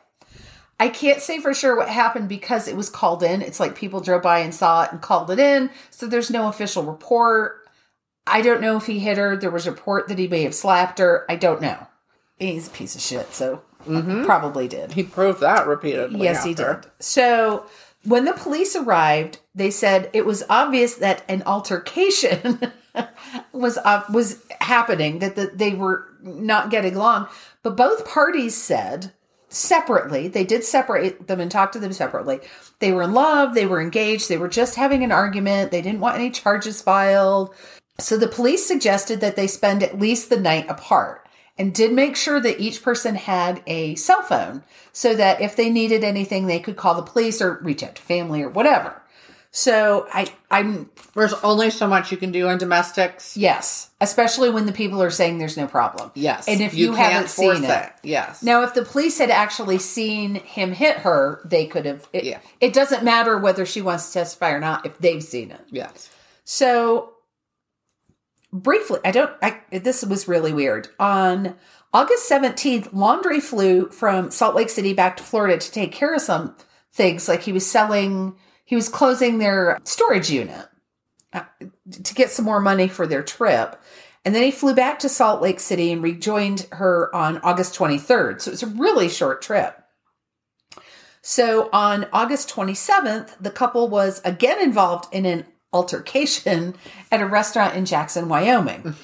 I 0.80 0.90
can't 0.90 1.22
say 1.22 1.40
for 1.40 1.54
sure 1.54 1.76
what 1.76 1.90
happened 1.90 2.30
because 2.30 2.68
it 2.68 2.78
was 2.78 2.90
called 2.90 3.24
in. 3.24 3.42
It's 3.42 3.60
like 3.60 3.76
people 3.76 4.00
drove 4.00 4.22
by 4.22 4.40
and 4.40 4.54
saw 4.54 4.84
it 4.84 4.92
and 4.92 5.02
called 5.02 5.32
it 5.32 5.40
in. 5.40 5.70
So 5.90 6.06
there's 6.06 6.30
no 6.30 6.48
official 6.48 6.84
report. 6.84 7.68
I 8.26 8.42
don't 8.42 8.62
know 8.62 8.78
if 8.78 8.86
he 8.86 9.00
hit 9.00 9.18
her. 9.18 9.36
There 9.36 9.52
was 9.52 9.66
a 9.66 9.72
report 9.72 10.08
that 10.10 10.20
he 10.20 10.28
may 10.28 10.44
have 10.44 10.56
slapped 10.56 11.00
her. 11.00 11.26
I 11.30 11.36
don't 11.36 11.62
know. 11.62 11.88
He's 12.38 12.68
a 12.68 12.72
piece 12.72 12.96
of 12.96 13.02
shit, 13.02 13.34
so 13.34 13.64
probably 14.26 14.68
did. 14.68 14.92
He 14.92 15.04
proved 15.04 15.40
that 15.42 15.66
repeatedly. 15.66 16.22
Yes, 16.22 16.44
he 16.44 16.54
did. 16.54 16.86
So 17.00 17.66
when 18.04 18.26
the 18.26 18.34
police 18.34 18.76
arrived, 18.76 19.40
they 19.56 19.72
said 19.72 20.10
it 20.14 20.26
was 20.26 20.44
obvious 20.50 20.96
that 20.96 21.24
an 21.28 21.44
altercation 21.46 22.60
was 23.52 23.78
uh, 23.78 24.04
was 24.12 24.44
happening. 24.62 25.20
That 25.20 25.36
the, 25.36 25.52
they 25.54 25.74
were 25.74 26.08
not 26.22 26.72
getting 26.72 26.96
along. 26.96 27.28
But 27.64 27.78
both 27.78 28.08
parties 28.08 28.56
said 28.56 29.14
separately 29.50 30.28
they 30.28 30.44
did 30.44 30.64
separate 30.64 31.28
them 31.28 31.40
and 31.40 31.50
talk 31.50 31.72
to 31.72 31.80
them 31.80 31.94
separately. 31.94 32.40
They 32.80 32.92
were 32.92 33.04
in 33.04 33.14
love. 33.14 33.54
They 33.54 33.66
were 33.66 33.82
engaged. 33.82 34.30
They 34.30 34.38
were 34.38 34.50
just 34.50 34.76
having 34.76 35.04
an 35.04 35.12
argument. 35.12 35.72
They 35.72 35.82
didn't 35.82 36.02
want 36.02 36.16
any 36.16 36.30
charges 36.30 36.82
filed. 36.82 37.54
So 38.00 38.18
the 38.18 38.28
police 38.28 38.66
suggested 38.66 39.22
that 39.22 39.36
they 39.36 39.48
spend 39.48 39.82
at 39.82 40.00
least 40.00 40.30
the 40.30 40.40
night 40.40 40.70
apart 40.70 41.28
and 41.58 41.74
did 41.74 41.92
make 41.92 42.16
sure 42.16 42.40
that 42.40 42.60
each 42.60 42.84
person 42.84 43.16
had 43.16 43.64
a 43.66 43.96
cell 43.96 44.22
phone 44.22 44.64
so 44.92 45.16
that 45.16 45.42
if 45.42 45.56
they 45.56 45.70
needed 45.70 46.04
anything, 46.04 46.46
they 46.46 46.60
could 46.60 46.76
call 46.76 46.94
the 46.94 47.02
police 47.02 47.42
or 47.42 47.60
reach 47.64 47.82
out 47.82 47.96
to 47.96 48.02
family 48.02 48.44
or 48.44 48.50
whatever. 48.50 49.02
So 49.52 50.08
I, 50.14 50.28
I'm 50.52 50.90
There's 51.16 51.34
only 51.36 51.70
so 51.72 51.88
much 51.88 52.12
you 52.12 52.18
can 52.18 52.32
do 52.32 52.48
in 52.50 52.58
domestics. 52.58 53.36
yes, 53.38 53.90
especially 54.02 54.50
when 54.50 54.66
the 54.66 54.72
people 54.72 55.02
are 55.02 55.10
saying 55.10 55.38
there's 55.40 55.58
no 55.58 55.68
problem. 55.68 56.12
Yes. 56.14 56.48
and 56.48 56.62
if 56.62 56.74
you, 56.76 56.94
can't 56.94 57.14
haven't 57.14 57.30
seen 57.30 57.64
it, 57.64 57.92
Yes. 58.04 58.44
now 58.44 58.64
if 58.64 58.74
the 58.74 58.84
police 58.84 59.18
had 59.18 59.32
actually 59.32 59.80
seen 59.80 60.36
him 60.36 60.72
hit 60.74 60.98
her, 60.98 61.42
they 61.46 61.66
could 61.66 61.86
have. 61.86 62.08
It, 62.14 62.24
Yeah. 62.26 62.40
it 62.62 62.74
doesn't 62.74 63.04
matter 63.04 63.38
whether 63.38 63.66
she 63.66 63.82
wants 63.82 64.08
to 64.08 64.14
testify 64.20 64.52
or 64.52 64.60
not 64.60 64.86
if 64.86 64.98
they've 65.00 65.24
seen 65.24 65.52
it. 65.52 65.62
Yes. 65.72 66.10
So 66.44 67.14
briefly, 68.54 69.00
I 69.04 69.12
don't 69.12 69.32
I 69.42 69.60
this 69.72 70.04
was 70.06 70.28
really 70.28 70.54
weird. 70.54 70.90
On 71.00 71.56
August 71.94 72.30
17th, 72.30 72.90
Laundrie 72.94 73.42
flew 73.42 73.90
from 73.90 74.30
Salt 74.30 74.56
Lake 74.56 74.70
City 74.70 74.94
back 74.94 75.18
to 75.18 75.24
Florida 75.24 75.58
to 75.58 75.72
take 75.72 75.92
care 75.94 76.14
of 76.14 76.22
some 76.22 76.56
things 76.94 77.28
like 77.28 77.42
he 77.44 77.52
was 77.52 77.66
selling 77.70 78.36
he 78.68 78.76
was 78.76 78.90
closing 78.90 79.40
their 79.40 79.80
storage 79.86 80.30
unit 80.30 80.68
uh, 81.32 81.44
to 82.04 82.14
get 82.14 82.30
some 82.30 82.44
more 82.44 82.60
money 82.60 82.90
for 82.90 83.08
their 83.08 83.24
trip. 83.24 83.82
And 84.26 84.36
then 84.36 84.44
he 84.44 84.52
flew 84.52 84.76
back 84.76 85.00
to 85.00 85.10
Salt 85.10 85.42
Lake 85.42 85.62
City 85.62 85.90
and 85.90 86.04
rejoined 86.04 86.68
her 86.74 87.10
on 87.16 87.38
August 87.40 87.76
23rd. 87.76 88.42
So 88.42 88.52
it's 88.52 88.64
a 88.64 88.68
really 88.68 89.08
short 89.08 89.42
trip. 89.42 89.82
So 91.22 91.70
on 91.72 92.08
August 92.12 92.50
27th, 92.50 93.36
the 93.40 93.52
couple 93.52 93.88
was 93.88 94.22
again 94.26 94.62
involved 94.62 95.14
in 95.14 95.26
an 95.26 95.46
altercation 95.72 96.76
at 97.10 97.22
a 97.22 97.26
restaurant 97.26 97.74
in 97.76 97.86
Jackson, 97.86 98.28
Wyoming. 98.28 98.96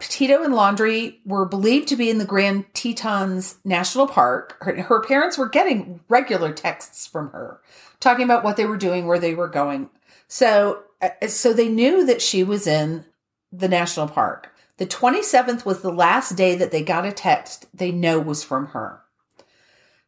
Petito 0.00 0.42
and 0.42 0.54
Laundrie 0.54 1.18
were 1.24 1.44
believed 1.44 1.88
to 1.88 1.96
be 1.96 2.10
in 2.10 2.18
the 2.18 2.24
Grand 2.24 2.64
Tetons 2.74 3.56
National 3.64 4.06
Park. 4.06 4.56
Her, 4.62 4.82
her 4.82 5.02
parents 5.02 5.38
were 5.38 5.48
getting 5.48 6.00
regular 6.08 6.52
texts 6.52 7.06
from 7.06 7.30
her 7.30 7.60
talking 8.00 8.24
about 8.24 8.42
what 8.42 8.56
they 8.56 8.64
were 8.64 8.78
doing, 8.78 9.06
where 9.06 9.18
they 9.18 9.34
were 9.34 9.48
going. 9.48 9.90
So, 10.26 10.82
uh, 11.00 11.26
so 11.28 11.52
they 11.52 11.68
knew 11.68 12.04
that 12.06 12.22
she 12.22 12.42
was 12.42 12.66
in 12.66 13.04
the 13.52 13.68
national 13.68 14.08
park. 14.08 14.52
The 14.78 14.86
27th 14.86 15.64
was 15.64 15.82
the 15.82 15.92
last 15.92 16.36
day 16.36 16.56
that 16.56 16.70
they 16.70 16.82
got 16.82 17.04
a 17.04 17.12
text 17.12 17.66
they 17.74 17.92
know 17.92 18.18
was 18.18 18.42
from 18.42 18.68
her. 18.68 19.02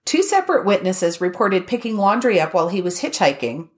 Two 0.05 0.23
separate 0.23 0.65
witnesses 0.65 1.21
reported 1.21 1.67
picking 1.67 1.97
Laundrie 1.97 2.41
up 2.41 2.55
while 2.55 2.69
he 2.69 2.81
was 2.81 3.01
hitchhiking 3.01 3.69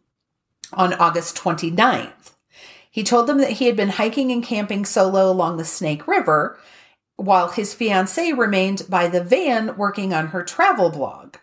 on 0.72 0.94
August 0.94 1.36
29th. 1.36 2.33
He 2.94 3.02
told 3.02 3.26
them 3.26 3.38
that 3.38 3.50
he 3.50 3.66
had 3.66 3.74
been 3.74 3.88
hiking 3.88 4.30
and 4.30 4.40
camping 4.40 4.84
solo 4.84 5.28
along 5.28 5.56
the 5.56 5.64
Snake 5.64 6.06
River 6.06 6.56
while 7.16 7.48
his 7.48 7.74
fiancee 7.74 8.32
remained 8.32 8.86
by 8.88 9.08
the 9.08 9.20
van 9.20 9.76
working 9.76 10.14
on 10.14 10.28
her 10.28 10.44
travel 10.44 10.90
blog. 10.90 11.34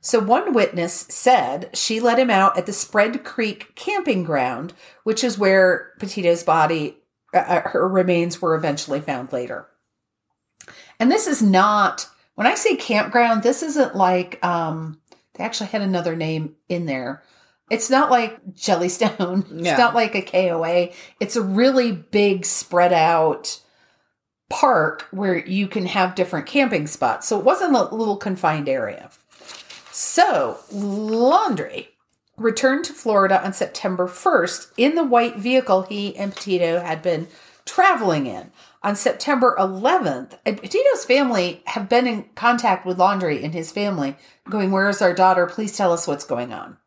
So 0.00 0.18
one 0.18 0.54
witness 0.54 0.94
said 0.94 1.68
she 1.76 2.00
let 2.00 2.18
him 2.18 2.30
out 2.30 2.56
at 2.56 2.64
the 2.64 2.72
Spread 2.72 3.22
Creek 3.22 3.74
camping 3.74 4.24
ground, 4.24 4.72
which 5.04 5.22
is 5.22 5.36
where 5.36 5.92
Petito's 5.98 6.42
body, 6.42 6.96
uh, 7.34 7.40
uh, 7.40 7.68
her 7.68 7.86
remains 7.86 8.40
were 8.40 8.54
eventually 8.54 9.02
found 9.02 9.30
later. 9.30 9.68
And 10.98 11.12
this 11.12 11.26
is 11.26 11.42
not, 11.42 12.08
when 12.34 12.46
I 12.46 12.54
say 12.54 12.76
campground, 12.76 13.42
this 13.42 13.62
isn't 13.62 13.94
like, 13.94 14.42
um, 14.42 15.02
they 15.34 15.44
actually 15.44 15.66
had 15.66 15.82
another 15.82 16.16
name 16.16 16.56
in 16.70 16.86
there. 16.86 17.22
It's 17.70 17.90
not 17.90 18.10
like 18.10 18.38
Jellystone. 18.54 19.50
It's 19.58 19.66
Yeah. 19.66 19.76
not 19.76 19.94
like 19.94 20.14
a 20.14 20.22
KOA. 20.22 20.90
It's 21.20 21.36
a 21.36 21.42
really 21.42 21.92
big 21.92 22.44
spread 22.46 22.92
out 22.92 23.60
park 24.50 25.06
where 25.10 25.36
you 25.36 25.68
can 25.68 25.86
have 25.86 26.14
different 26.14 26.46
camping 26.46 26.86
spots. 26.86 27.28
So 27.28 27.38
it 27.38 27.44
wasn't 27.44 27.74
a 27.74 27.94
little 27.94 28.16
confined 28.16 28.68
area. 28.68 29.10
So 29.92 30.58
Laundrie 30.72 31.88
returned 32.36 32.84
to 32.86 32.92
Florida 32.92 33.44
on 33.44 33.52
September 33.52 34.06
1st 34.06 34.68
in 34.76 34.94
the 34.94 35.04
white 35.04 35.36
vehicle 35.36 35.82
he 35.82 36.16
and 36.16 36.34
Petito 36.34 36.80
had 36.80 37.02
been 37.02 37.28
traveling 37.64 38.26
in. 38.26 38.50
On 38.80 38.94
September 38.94 39.56
11th, 39.58 40.38
and 40.46 40.56
Petito's 40.62 41.04
family 41.04 41.62
have 41.66 41.88
been 41.88 42.06
in 42.06 42.22
contact 42.36 42.86
with 42.86 42.96
Laundrie 42.96 43.42
and 43.42 43.52
his 43.52 43.72
family, 43.72 44.16
going, 44.48 44.70
Where 44.70 44.88
is 44.88 45.02
our 45.02 45.12
daughter? 45.12 45.46
Please 45.46 45.76
tell 45.76 45.92
us 45.92 46.06
what's 46.06 46.24
going 46.24 46.52
on. 46.52 46.78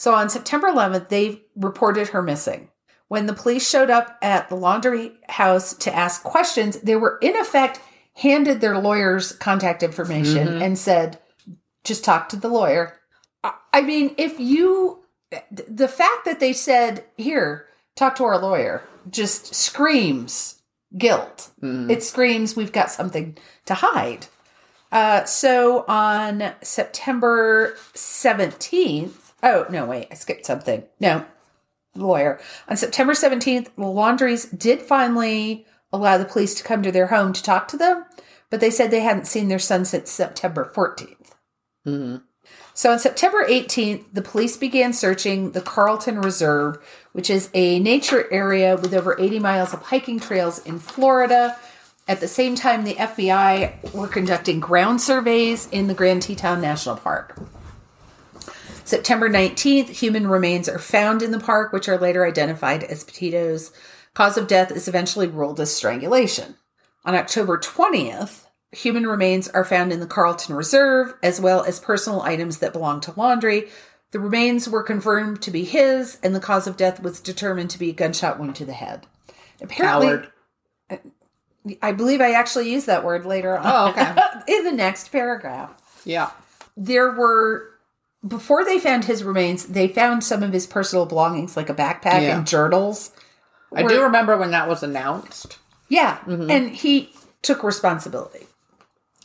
So 0.00 0.14
on 0.14 0.30
September 0.30 0.68
11th, 0.68 1.10
they 1.10 1.42
reported 1.54 2.08
her 2.08 2.22
missing. 2.22 2.70
When 3.08 3.26
the 3.26 3.34
police 3.34 3.68
showed 3.68 3.90
up 3.90 4.16
at 4.22 4.48
the 4.48 4.56
Laundrie 4.56 5.12
house 5.28 5.74
to 5.74 5.94
ask 5.94 6.22
questions, 6.22 6.80
they 6.80 6.96
were 6.96 7.18
in 7.20 7.36
effect 7.36 7.80
handed 8.14 8.62
their 8.62 8.78
lawyer's 8.78 9.32
contact 9.32 9.82
information 9.82 10.62
and 10.62 10.78
said, 10.78 11.18
just 11.84 12.02
talk 12.02 12.30
to 12.30 12.36
the 12.36 12.48
lawyer. 12.48 12.98
I- 13.44 13.82
mean, 13.82 14.14
if 14.16 14.40
you, 14.40 15.04
the 15.50 15.88
fact 15.88 16.24
that 16.24 16.40
they 16.40 16.54
said, 16.54 17.04
here, 17.18 17.66
talk 17.94 18.16
to 18.16 18.24
our 18.24 18.38
lawyer, 18.38 18.82
just 19.10 19.54
screams 19.54 20.62
guilt. 20.96 21.50
It 21.90 22.02
screams, 22.02 22.56
we've 22.56 22.72
got 22.72 22.90
something 22.90 23.36
to 23.66 23.74
hide. 23.74 24.28
Uh, 24.90 25.24
so 25.24 25.84
on 25.86 26.54
September 26.62 27.74
17th, 27.92 29.19
oh, 29.42 29.66
no, 29.70 29.86
wait, 29.86 30.08
I 30.10 30.14
skipped 30.14 30.46
something. 30.46 30.84
No, 30.98 31.24
lawyer. 31.94 32.40
On 32.68 32.76
September 32.76 33.12
17th, 33.12 33.68
the 33.76 33.86
Laundries 33.86 34.46
did 34.46 34.80
finally 34.80 35.66
allow 35.92 36.18
the 36.18 36.24
police 36.24 36.54
to 36.54 36.64
come 36.64 36.82
to 36.82 36.92
their 36.92 37.08
home 37.08 37.32
to 37.32 37.42
talk 37.42 37.68
to 37.68 37.76
them, 37.76 38.04
but 38.48 38.60
they 38.60 38.70
said 38.70 38.90
they 38.90 39.00
hadn't 39.00 39.26
seen 39.26 39.48
their 39.48 39.58
son 39.58 39.84
since 39.84 40.10
September 40.10 40.70
14th. 40.74 41.32
Mm-hmm. 41.86 42.16
So 42.74 42.92
on 42.92 42.98
September 42.98 43.44
18th, 43.46 44.06
the 44.12 44.22
police 44.22 44.56
began 44.56 44.92
searching 44.92 45.52
the 45.52 45.60
Carlton 45.60 46.20
Reserve, 46.20 46.78
which 47.12 47.28
is 47.28 47.50
a 47.52 47.78
nature 47.78 48.26
area 48.32 48.76
with 48.76 48.94
over 48.94 49.18
80 49.18 49.38
miles 49.38 49.74
of 49.74 49.82
hiking 49.82 50.20
trails 50.20 50.60
in 50.60 50.78
Florida. 50.78 51.56
At 52.08 52.20
the 52.20 52.28
same 52.28 52.54
time, 52.54 52.84
the 52.84 52.94
FBI 52.94 53.92
were 53.92 54.08
conducting 54.08 54.60
ground 54.60 55.00
surveys 55.00 55.68
in 55.70 55.88
the 55.88 55.94
Grand 55.94 56.22
Teton 56.22 56.60
National 56.60 56.96
Park. 56.96 57.38
September 58.90 59.30
19th, 59.30 59.88
human 59.90 60.26
remains 60.26 60.68
are 60.68 60.80
found 60.80 61.22
in 61.22 61.30
the 61.30 61.38
park, 61.38 61.72
which 61.72 61.88
are 61.88 61.96
later 61.96 62.26
identified 62.26 62.82
as 62.82 63.04
Petito's. 63.04 63.70
Cause 64.14 64.36
of 64.36 64.48
death 64.48 64.72
is 64.72 64.88
eventually 64.88 65.28
ruled 65.28 65.60
as 65.60 65.72
strangulation. 65.72 66.56
On 67.04 67.14
October 67.14 67.56
20th, 67.56 68.46
human 68.72 69.06
remains 69.06 69.46
are 69.48 69.64
found 69.64 69.92
in 69.92 70.00
the 70.00 70.08
Carlton 70.08 70.56
Reserve, 70.56 71.14
as 71.22 71.40
well 71.40 71.62
as 71.62 71.78
personal 71.78 72.22
items 72.22 72.58
that 72.58 72.72
belong 72.72 73.00
to 73.02 73.12
Laundrie. 73.12 73.68
The 74.10 74.18
remains 74.18 74.68
were 74.68 74.82
confirmed 74.82 75.40
to 75.42 75.52
be 75.52 75.62
his, 75.64 76.18
and 76.24 76.34
the 76.34 76.40
cause 76.40 76.66
of 76.66 76.76
death 76.76 77.00
was 77.00 77.20
determined 77.20 77.70
to 77.70 77.78
be 77.78 77.90
a 77.90 77.94
gunshot 77.94 78.40
wound 78.40 78.56
to 78.56 78.64
the 78.64 78.72
head. 78.72 79.06
Apparently, 79.62 80.26
Coward. 80.88 81.00
I 81.80 81.92
believe 81.92 82.20
I 82.20 82.32
actually 82.32 82.72
used 82.72 82.88
that 82.88 83.04
word 83.04 83.24
later 83.24 83.56
on. 83.56 83.64
Oh, 83.64 83.90
okay. 83.90 84.16
in 84.58 84.64
the 84.64 84.72
next 84.72 85.12
paragraph 85.12 86.02
Yeah. 86.04 86.30
there 86.76 87.12
were 87.12 87.69
before 88.26 88.64
they 88.64 88.78
found 88.78 89.04
his 89.04 89.24
remains 89.24 89.66
they 89.66 89.88
found 89.88 90.22
some 90.24 90.42
of 90.42 90.52
his 90.52 90.66
personal 90.66 91.06
belongings 91.06 91.56
like 91.56 91.68
a 91.70 91.74
backpack 91.74 92.22
Yeah. 92.22 92.36
and 92.38 92.46
journals 92.46 93.12
I 93.74 93.84
do 93.84 94.02
remember 94.02 94.36
when 94.36 94.50
that 94.50 94.68
was 94.68 94.82
announced. 94.82 95.58
yeah 95.88 96.18
Mm-hmm. 96.26 96.50
and 96.50 96.70
he 96.74 97.12
took 97.42 97.62
responsibility 97.62 98.46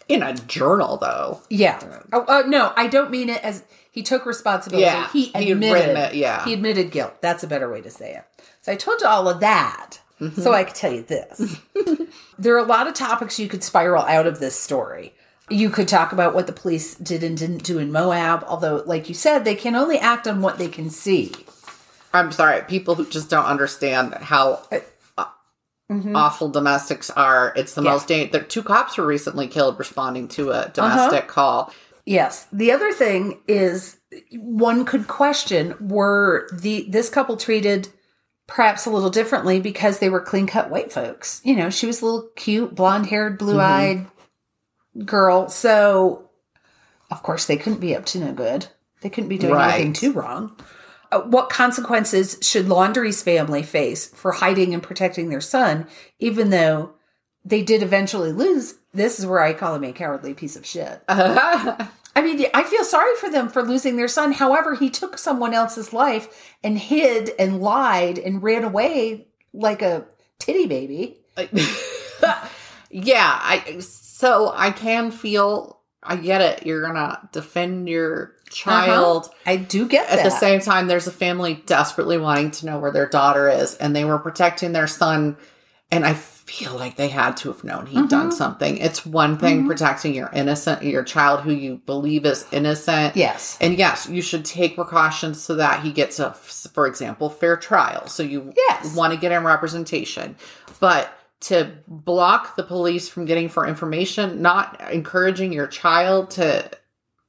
In 0.08 0.22
a 0.24 0.34
journal, 0.34 0.98
though. 0.98 1.42
yeah 1.50 1.80
oh, 2.14 2.26
oh, 2.28 2.42
no 2.48 2.72
i 2.78 2.88
don't 2.88 3.12
mean 3.12 3.30
it 3.30 3.44
as 3.44 3.64
he 3.92 4.02
took 4.04 4.26
responsibility 4.26 4.86
Yeah, 4.86 5.10
he 5.12 5.32
admitted 5.34 5.98
it, 5.98 6.16
yeah. 6.16 6.44
he 6.46 6.54
admitted 6.54 6.92
guilt 6.92 7.22
that's 7.22 7.44
a 7.44 7.48
better 7.48 7.70
way 7.72 7.82
to 7.82 7.90
say 7.90 8.14
it 8.16 8.24
so 8.62 8.72
i 8.72 8.76
told 8.76 9.02
you 9.02 9.08
all 9.08 9.28
of 9.28 9.40
that 9.42 10.00
Mm-hmm. 10.22 10.42
so 10.42 10.54
i 10.54 10.64
could 10.64 10.76
tell 10.76 10.94
you 10.94 11.02
this 11.04 11.58
there 12.40 12.56
are 12.56 12.60
a 12.60 12.64
lot 12.64 12.88
of 12.88 12.94
topics 12.94 13.38
you 13.38 13.50
could 13.50 13.62
spiral 13.62 14.04
out 14.04 14.26
of 14.28 14.40
this 14.40 14.58
story 14.58 15.14
you 15.50 15.70
could 15.70 15.88
talk 15.88 16.12
about 16.12 16.34
what 16.34 16.48
the 16.48 16.54
police 16.54 16.96
did 16.96 17.24
and 17.24 17.38
didn't 17.38 17.64
do 17.64 17.80
in 17.80 17.92
moab 17.92 18.44
although 18.48 18.84
like 18.86 19.08
you 19.08 19.16
said 19.16 19.46
they 19.46 19.56
can 19.56 19.76
only 19.76 20.00
act 20.00 20.28
on 20.28 20.42
what 20.42 20.58
they 20.58 20.68
can 20.68 20.90
see 20.90 21.32
I'm 22.16 22.32
sorry, 22.32 22.62
people 22.64 22.96
who 22.96 23.06
just 23.06 23.30
don't 23.30 23.46
understand 23.46 24.14
how 24.16 24.62
uh, 24.72 24.80
uh 25.18 25.26
mm-hmm. 25.92 26.16
awful 26.16 26.50
domestics 26.50 27.10
are. 27.10 27.54
It's 27.56 27.74
the 27.74 27.84
Yeah. 27.84 27.92
most 27.92 28.08
dangerous. 28.08 28.46
Two 28.48 28.64
cops 28.64 28.98
were 28.98 29.06
recently 29.06 29.48
killed 29.48 29.78
responding 29.78 30.28
to 30.30 30.52
a 30.52 30.60
uh-huh. 30.60 30.70
domestic 30.74 31.28
call. 31.28 31.74
Yes. 32.06 32.48
The 32.54 32.72
other 32.72 32.94
thing 32.94 33.40
is 33.48 33.98
one 34.38 34.86
could 34.86 35.08
question 35.08 35.76
were 35.82 36.48
the 36.54 36.86
this 36.90 37.10
couple 37.10 37.36
treated 37.36 37.90
perhaps 38.48 38.86
a 38.86 38.92
little 38.92 39.10
differently 39.10 39.60
because 39.60 40.00
they 40.00 40.10
were 40.10 40.22
clean 40.22 40.48
cut 40.48 40.70
white 40.70 40.94
folks. 40.94 41.42
You 41.44 41.56
know, 41.56 41.70
she 41.70 41.88
was 41.88 42.02
a 42.02 42.06
little 42.06 42.30
cute, 42.36 42.76
blonde 42.76 43.08
haired, 43.08 43.38
blue 43.38 43.60
eyed 43.60 43.98
mm-hmm. 43.98 44.15
Girl. 45.04 45.50
So 45.50 46.30
of 47.12 47.22
course 47.24 47.46
they 47.46 47.58
couldn't 47.58 47.80
be 47.80 47.96
up 47.96 48.06
to 48.08 48.20
no 48.20 48.32
good. 48.34 48.68
They 49.02 49.10
couldn't 49.10 49.30
be 49.30 49.38
doing 49.38 49.54
Right. 49.54 49.74
anything 49.76 49.94
too 49.94 50.12
wrong. 50.14 50.56
Uh, 51.12 51.22
what 51.22 51.50
consequences 51.50 52.38
should 52.42 52.68
Laundrie's 52.68 53.22
family 53.22 53.62
face 53.62 54.08
for 54.08 54.32
hiding 54.32 54.74
and 54.74 54.82
protecting 54.82 55.30
their 55.30 55.42
son, 55.42 55.88
even 56.20 56.50
though 56.50 56.94
they 57.44 57.62
did 57.62 57.84
eventually 57.84 58.32
lose? 58.32 58.76
This 58.94 59.20
is 59.20 59.26
where 59.26 59.42
I 59.42 59.54
call 59.54 59.76
him 59.76 59.84
a 59.84 59.92
cowardly 59.94 60.34
piece 60.34 60.56
of 60.56 60.66
shit. 60.66 61.02
I 61.10 62.22
mean, 62.24 62.46
I 62.54 62.64
feel 62.64 62.84
sorry 62.86 63.14
for 63.18 63.30
them 63.30 63.50
for 63.50 63.62
losing 63.62 63.98
their 63.98 64.08
son. 64.08 64.32
However, 64.32 64.74
he 64.76 64.90
took 64.90 65.18
someone 65.18 65.54
else's 65.54 65.92
life 65.94 66.56
and 66.64 66.80
hid 66.80 67.32
and 67.38 67.60
lied 67.62 68.18
and 68.18 68.42
ran 68.42 68.64
away 68.64 69.28
like 69.54 69.82
a 69.82 70.06
titty 70.40 70.66
baby. 70.66 71.18
yeah, 72.90 73.40
I 73.42 73.78
so 74.16 74.54
I 74.56 74.72
can 74.72 75.12
feel 75.12 75.82
I 76.02 76.16
get 76.16 76.40
it. 76.40 76.66
You're 76.66 76.82
gonna 76.84 77.28
defend 77.34 77.90
your 77.90 78.34
child. 78.50 79.30
I 79.46 79.58
do 79.58 79.88
get 79.90 80.08
that. 80.08 80.20
At 80.20 80.24
that. 80.24 80.30
the 80.30 80.38
same 80.38 80.62
time, 80.62 80.88
there's 80.88 81.08
a 81.08 81.12
family 81.12 81.56
desperately 81.66 82.18
wanting 82.18 82.52
to 82.52 82.66
know 82.66 82.80
where 82.80 82.92
their 82.92 83.10
daughter 83.10 83.50
is, 83.50 83.76
and 83.76 83.94
they 83.96 84.06
were 84.06 84.20
protecting 84.20 84.72
their 84.72 84.88
son. 84.88 85.36
And 85.92 86.06
I 86.06 86.14
feel 86.14 86.76
like 86.76 86.96
they 86.96 87.10
had 87.10 87.36
to 87.38 87.52
have 87.52 87.64
known 87.64 87.88
he 87.88 87.98
had 87.98 88.08
done 88.10 88.28
Mm-hmm. 88.28 88.36
something. 88.38 88.78
It's 88.78 89.06
one 89.06 89.38
thing 89.38 89.68
protecting 89.68 90.14
your 90.16 90.30
innocent, 90.34 90.84
your 90.84 91.04
child 91.04 91.42
who 91.42 91.52
you 91.52 91.82
believe 91.86 92.26
is 92.26 92.46
innocent. 92.52 93.16
Yes. 93.18 93.58
And 93.60 93.78
yes, 93.78 94.08
you 94.08 94.22
should 94.22 94.46
take 94.46 94.76
precautions 94.76 95.42
so 95.42 95.56
that 95.56 95.82
he 95.84 95.92
gets 95.92 96.20
a, 96.20 96.34
for 96.34 96.88
example, 96.88 97.30
fair 97.30 97.58
trial. 97.58 98.08
So 98.08 98.24
you 98.24 98.54
Yes. 98.56 98.96
want 98.96 99.14
to 99.14 99.20
get 99.20 99.32
him 99.32 99.46
representation, 99.46 100.36
but 100.80 101.12
to 101.46 101.72
block 101.88 102.56
the 102.56 102.64
police 102.64 103.08
from 103.10 103.26
getting 103.26 103.50
for 103.50 103.66
information, 103.68 104.42
not 104.42 104.80
encouraging 104.92 105.52
your 105.54 105.68
child 105.68 106.32
to, 106.32 106.70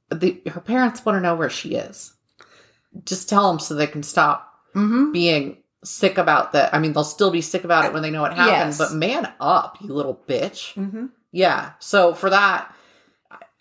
the 0.09 0.41
her 0.49 0.61
parents 0.61 1.05
want 1.05 1.17
to 1.17 1.21
know 1.21 1.35
where 1.35 1.49
she 1.49 1.75
is. 1.75 2.13
Just 3.05 3.29
tell 3.29 3.49
them 3.49 3.59
so 3.59 3.73
they 3.75 3.87
can 3.87 4.03
stop 4.03 4.43
Mm-hmm. 4.75 5.11
being 5.11 5.57
sick 5.83 6.19
about 6.19 6.51
that. 6.51 6.71
I 6.71 6.77
mean, 6.77 6.93
they'll 6.93 7.03
still 7.03 7.31
be 7.31 7.41
sick 7.41 7.63
about 7.63 7.85
it 7.85 7.93
when 7.93 8.03
they 8.03 8.11
know 8.11 8.21
what 8.21 8.33
happened, 8.35 8.69
Yes. 8.69 8.77
but 8.77 8.93
man 8.93 9.31
up, 9.39 9.77
you 9.81 9.91
little 9.91 10.21
bitch. 10.27 10.75
Mm-hmm. 10.75 11.07
Yeah. 11.31 11.71
So 11.79 12.13
for 12.13 12.29
that, 12.29 12.71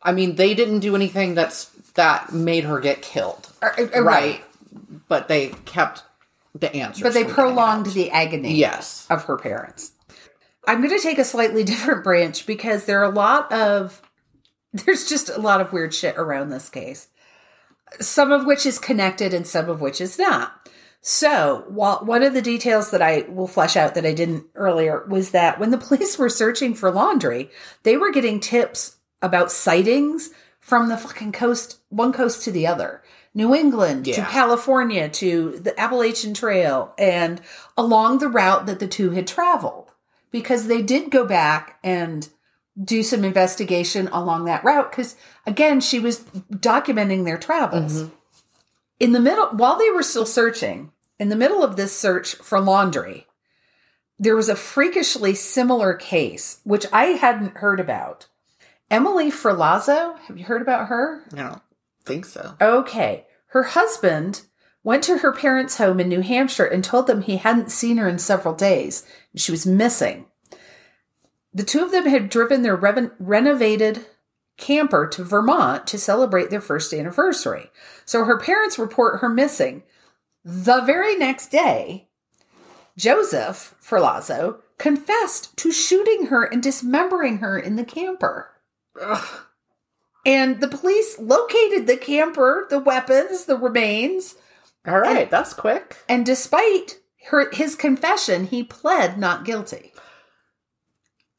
I 0.02 0.12
mean, 0.12 0.34
they 0.34 0.52
didn't 0.54 0.80
do 0.80 0.94
anything 0.94 1.34
that's 1.34 1.66
that 1.94 2.34
made 2.34 2.64
her 2.64 2.80
get 2.80 3.00
killed, 3.00 3.48
right. 3.94 4.44
But 5.08 5.28
they 5.28 5.48
kept 5.64 6.02
the 6.54 6.74
answer, 6.74 7.02
But 7.04 7.14
they 7.14 7.24
prolonged 7.24 7.86
the 7.86 8.10
agony 8.10 8.54
Yes. 8.54 9.06
of 9.08 9.24
her 9.24 9.38
parents. 9.38 9.92
I'm 10.66 10.82
going 10.82 10.96
to 10.96 11.02
take 11.02 11.18
a 11.18 11.24
slightly 11.24 11.64
different 11.64 12.04
branch 12.04 12.46
because 12.46 12.84
there 12.84 13.00
are 13.00 13.10
a 13.10 13.14
lot 13.14 13.50
of 13.52 14.02
there's 14.72 15.08
just 15.08 15.28
a 15.28 15.40
lot 15.40 15.60
of 15.60 15.72
weird 15.72 15.94
shit 15.94 16.16
around 16.16 16.50
this 16.50 16.68
case. 16.68 17.08
Some 18.00 18.32
of 18.32 18.44
which 18.44 18.66
is 18.66 18.78
connected 18.78 19.32
and 19.32 19.46
some 19.46 19.68
of 19.70 19.80
which 19.80 20.00
is 20.00 20.18
not. 20.18 20.68
So, 21.00 21.64
while 21.68 22.04
one 22.04 22.24
of 22.24 22.34
the 22.34 22.42
details 22.42 22.90
that 22.90 23.00
I 23.00 23.26
will 23.28 23.46
flesh 23.46 23.76
out 23.76 23.94
that 23.94 24.04
I 24.04 24.12
didn't 24.12 24.46
earlier 24.56 25.06
was 25.06 25.30
that 25.30 25.60
when 25.60 25.70
the 25.70 25.78
police 25.88 26.18
were 26.18 26.28
searching 26.28 26.74
for 26.74 26.90
Laundrie, 26.90 27.50
they 27.84 27.96
were 27.96 28.10
getting 28.10 28.40
tips 28.40 28.96
about 29.22 29.52
sightings 29.52 30.30
from 30.58 30.88
the 30.88 30.96
fucking 30.96 31.30
coast, 31.30 31.78
one 31.90 32.12
coast 32.12 32.42
to 32.42 32.50
the 32.50 32.66
other. 32.66 33.02
New 33.34 33.54
England 33.54 34.06
to 34.06 34.22
California 34.22 35.08
to 35.10 35.60
the 35.60 35.78
Appalachian 35.78 36.34
Trail 36.34 36.92
and 36.98 37.40
along 37.76 38.18
the 38.18 38.28
route 38.28 38.66
that 38.66 38.80
the 38.80 38.88
two 38.88 39.10
had 39.10 39.26
traveled 39.26 39.85
because 40.30 40.66
they 40.66 40.82
did 40.82 41.10
go 41.10 41.24
back 41.24 41.78
and 41.82 42.28
do 42.82 43.02
some 43.02 43.24
investigation 43.24 44.08
along 44.08 44.44
that 44.44 44.62
route 44.62 44.90
because 44.90 45.16
again 45.46 45.80
she 45.80 45.98
was 45.98 46.20
documenting 46.50 47.24
their 47.24 47.38
travels 47.38 48.02
mm-hmm. 48.02 48.14
in 49.00 49.12
the 49.12 49.20
middle 49.20 49.46
while 49.48 49.78
they 49.78 49.90
were 49.90 50.02
still 50.02 50.26
searching 50.26 50.92
in 51.18 51.30
the 51.30 51.36
middle 51.36 51.64
of 51.64 51.76
this 51.76 51.96
search 51.98 52.34
for 52.34 52.58
Laundrie 52.58 53.24
there 54.18 54.36
was 54.36 54.50
a 54.50 54.56
freakishly 54.56 55.34
similar 55.34 55.94
case 55.94 56.60
which 56.64 56.84
i 56.92 57.04
hadn't 57.04 57.56
heard 57.56 57.80
about 57.80 58.26
emily 58.90 59.30
ferlazzo 59.30 60.18
have 60.18 60.36
you 60.36 60.44
heard 60.44 60.60
about 60.60 60.88
her 60.88 61.24
I 61.32 61.44
don't 61.44 61.62
think 62.06 62.24
so. 62.24 62.54
Okay. 62.60 63.26
Her 63.48 63.64
husband 63.64 64.42
went 64.82 65.02
to 65.04 65.18
her 65.18 65.32
parents' 65.32 65.78
home 65.78 66.00
in 66.00 66.08
New 66.08 66.20
Hampshire 66.20 66.64
and 66.64 66.82
told 66.82 67.06
them 67.06 67.22
he 67.22 67.36
hadn't 67.36 67.72
seen 67.72 67.96
her 67.96 68.08
in 68.08 68.18
several 68.18 68.54
days. 68.54 69.04
She 69.36 69.52
was 69.52 69.66
missing. 69.66 70.26
The 71.52 71.64
two 71.64 71.82
of 71.84 71.90
them 71.92 72.06
had 72.06 72.28
driven 72.28 72.62
their 72.62 72.76
reven- 72.76 73.12
renovated 73.18 74.06
camper 74.56 75.06
to 75.08 75.24
Vermont 75.24 75.86
to 75.88 75.98
celebrate 75.98 76.50
their 76.50 76.60
first 76.60 76.92
anniversary. 76.94 77.70
So 78.04 78.24
her 78.24 78.38
parents 78.38 78.78
report 78.78 79.20
her 79.20 79.28
missing. 79.28 79.82
The 80.44 80.80
very 80.80 81.16
next 81.16 81.48
day, 81.50 82.08
Joseph 82.96 83.74
Ferlazzo 83.82 84.60
confessed 84.78 85.56
to 85.58 85.72
shooting 85.72 86.26
her 86.26 86.44
and 86.44 86.62
dismembering 86.62 87.38
her 87.38 87.58
in 87.58 87.76
the 87.76 87.84
camper. 87.84 88.50
Ugh. 89.00 89.26
And 90.24 90.60
the 90.60 90.68
police 90.68 91.18
located 91.18 91.86
the 91.86 91.96
camper, 91.96 92.66
the 92.68 92.78
weapons, 92.78 93.44
the 93.44 93.56
remains, 93.56 94.34
All 94.86 94.98
right, 94.98 95.30
that's 95.30 95.52
quick. 95.52 95.96
and 96.08 96.26
despite 96.26 96.98
her 97.28 97.50
his 97.52 97.74
confession, 97.74 98.46
he 98.46 98.62
pled 98.62 99.18
not 99.18 99.44
guilty. 99.44 99.92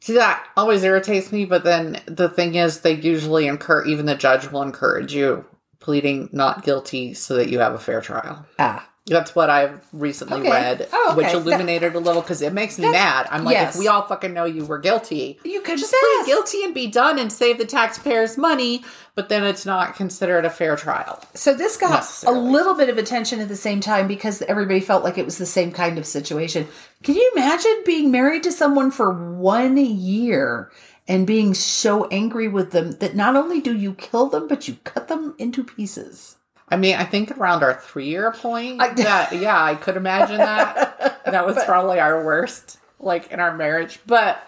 See, 0.02 0.13
that 0.13 0.45
always 0.56 0.84
irritates 0.84 1.32
me, 1.32 1.45
but 1.45 1.63
then 1.63 2.00
the 2.06 2.30
thing 2.30 2.56
is, 2.56 2.82
they 2.82 2.93
usually 2.93 3.47
encourage, 3.47 3.88
even 3.88 4.06
the 4.06 4.15
judge 4.15 4.52
will 4.52 4.62
encourage 4.62 5.13
you 5.13 5.45
pleading 5.80 6.30
not 6.32 6.63
guilty 6.63 7.13
so 7.13 7.36
that 7.36 7.50
you 7.50 7.60
have 7.60 7.73
a 7.73 7.80
fair 7.80 8.02
trial. 8.02 8.45
Ah, 8.60 8.89
That's 9.08 9.34
what 9.34 9.50
I've 9.50 9.80
recently 9.93 10.41
Okay. 10.41 10.50
read, 10.52 10.88
Oh, 10.91 11.08
okay. 11.13 11.17
which 11.26 11.34
illuminated 11.34 11.96
a 11.96 12.00
little 12.00 12.22
because 12.22 12.41
it 12.41 12.52
makes 12.54 12.78
me 12.78 12.89
mad. 12.91 13.28
I'm 13.32 13.43
like, 13.46 13.54
yes. 13.56 13.74
if 13.76 13.80
we 13.80 13.88
all 13.88 14.02
fucking 14.04 14.34
know 14.34 14.46
you 14.46 14.65
were 14.65 14.80
guilty, 14.80 15.39
you 15.43 15.62
could 15.62 15.78
just 15.78 15.91
just 15.91 16.04
plead 16.26 16.26
guilty 16.26 16.63
and 16.63 16.74
be 16.74 16.88
done 16.88 17.17
and 17.17 17.32
save 17.32 17.58
the 17.58 17.65
taxpayers 17.65 18.38
money, 18.38 18.84
but 19.15 19.30
then 19.30 19.43
it's 19.43 19.65
not 19.65 19.96
considered 19.96 20.43
a 20.46 20.50
fair 20.50 20.76
trial. 20.76 21.24
So 21.34 21.54
this 21.54 21.78
got 21.78 22.06
a 22.26 22.32
little 22.32 22.74
bit 22.76 22.89
of 22.89 22.98
attention 22.98 23.39
at 23.39 23.48
the 23.48 23.56
same 23.56 23.80
time 23.80 24.08
because 24.08 24.41
everybody 24.43 24.80
felt 24.82 25.04
like 25.04 25.17
it 25.17 25.26
was 25.26 25.38
the 25.38 25.46
same 25.46 25.72
kind 25.72 25.98
of 25.98 26.06
situation. 26.06 26.67
Can 27.04 27.15
you 27.15 27.32
imagine 27.36 27.84
being 27.86 28.12
married 28.12 28.43
to 28.43 28.52
someone 28.52 28.91
for 28.91 29.12
one 29.13 29.78
year 29.78 30.72
and 31.08 31.26
being 31.26 31.54
so 31.54 32.06
angry 32.10 32.48
with 32.48 32.72
them 32.72 32.91
that 33.00 33.15
not 33.15 33.36
only 33.36 33.62
do 33.62 33.76
you 33.76 33.93
kill 33.93 34.28
them, 34.28 34.48
but 34.48 34.67
you 34.67 34.78
cut 34.84 35.08
them 35.08 35.36
into 35.38 35.63
pieces? 35.63 36.37
I 36.69 36.75
mean, 36.75 36.95
I 36.95 37.06
think 37.06 37.32
around 37.38 37.63
our 37.63 37.73
three 37.73 38.08
year 38.08 38.32
point, 38.32 38.82
I- 38.82 38.93
that, 38.93 39.32
yeah, 39.39 39.62
I 39.63 39.75
could 39.75 39.95
imagine 39.97 40.38
that. 40.38 41.23
that 41.25 41.45
was 41.45 41.58
probably 41.65 41.99
our 41.99 42.23
worst, 42.25 42.77
like 42.99 43.32
in 43.32 43.39
our 43.39 43.56
marriage. 43.56 43.99
But 44.06 44.45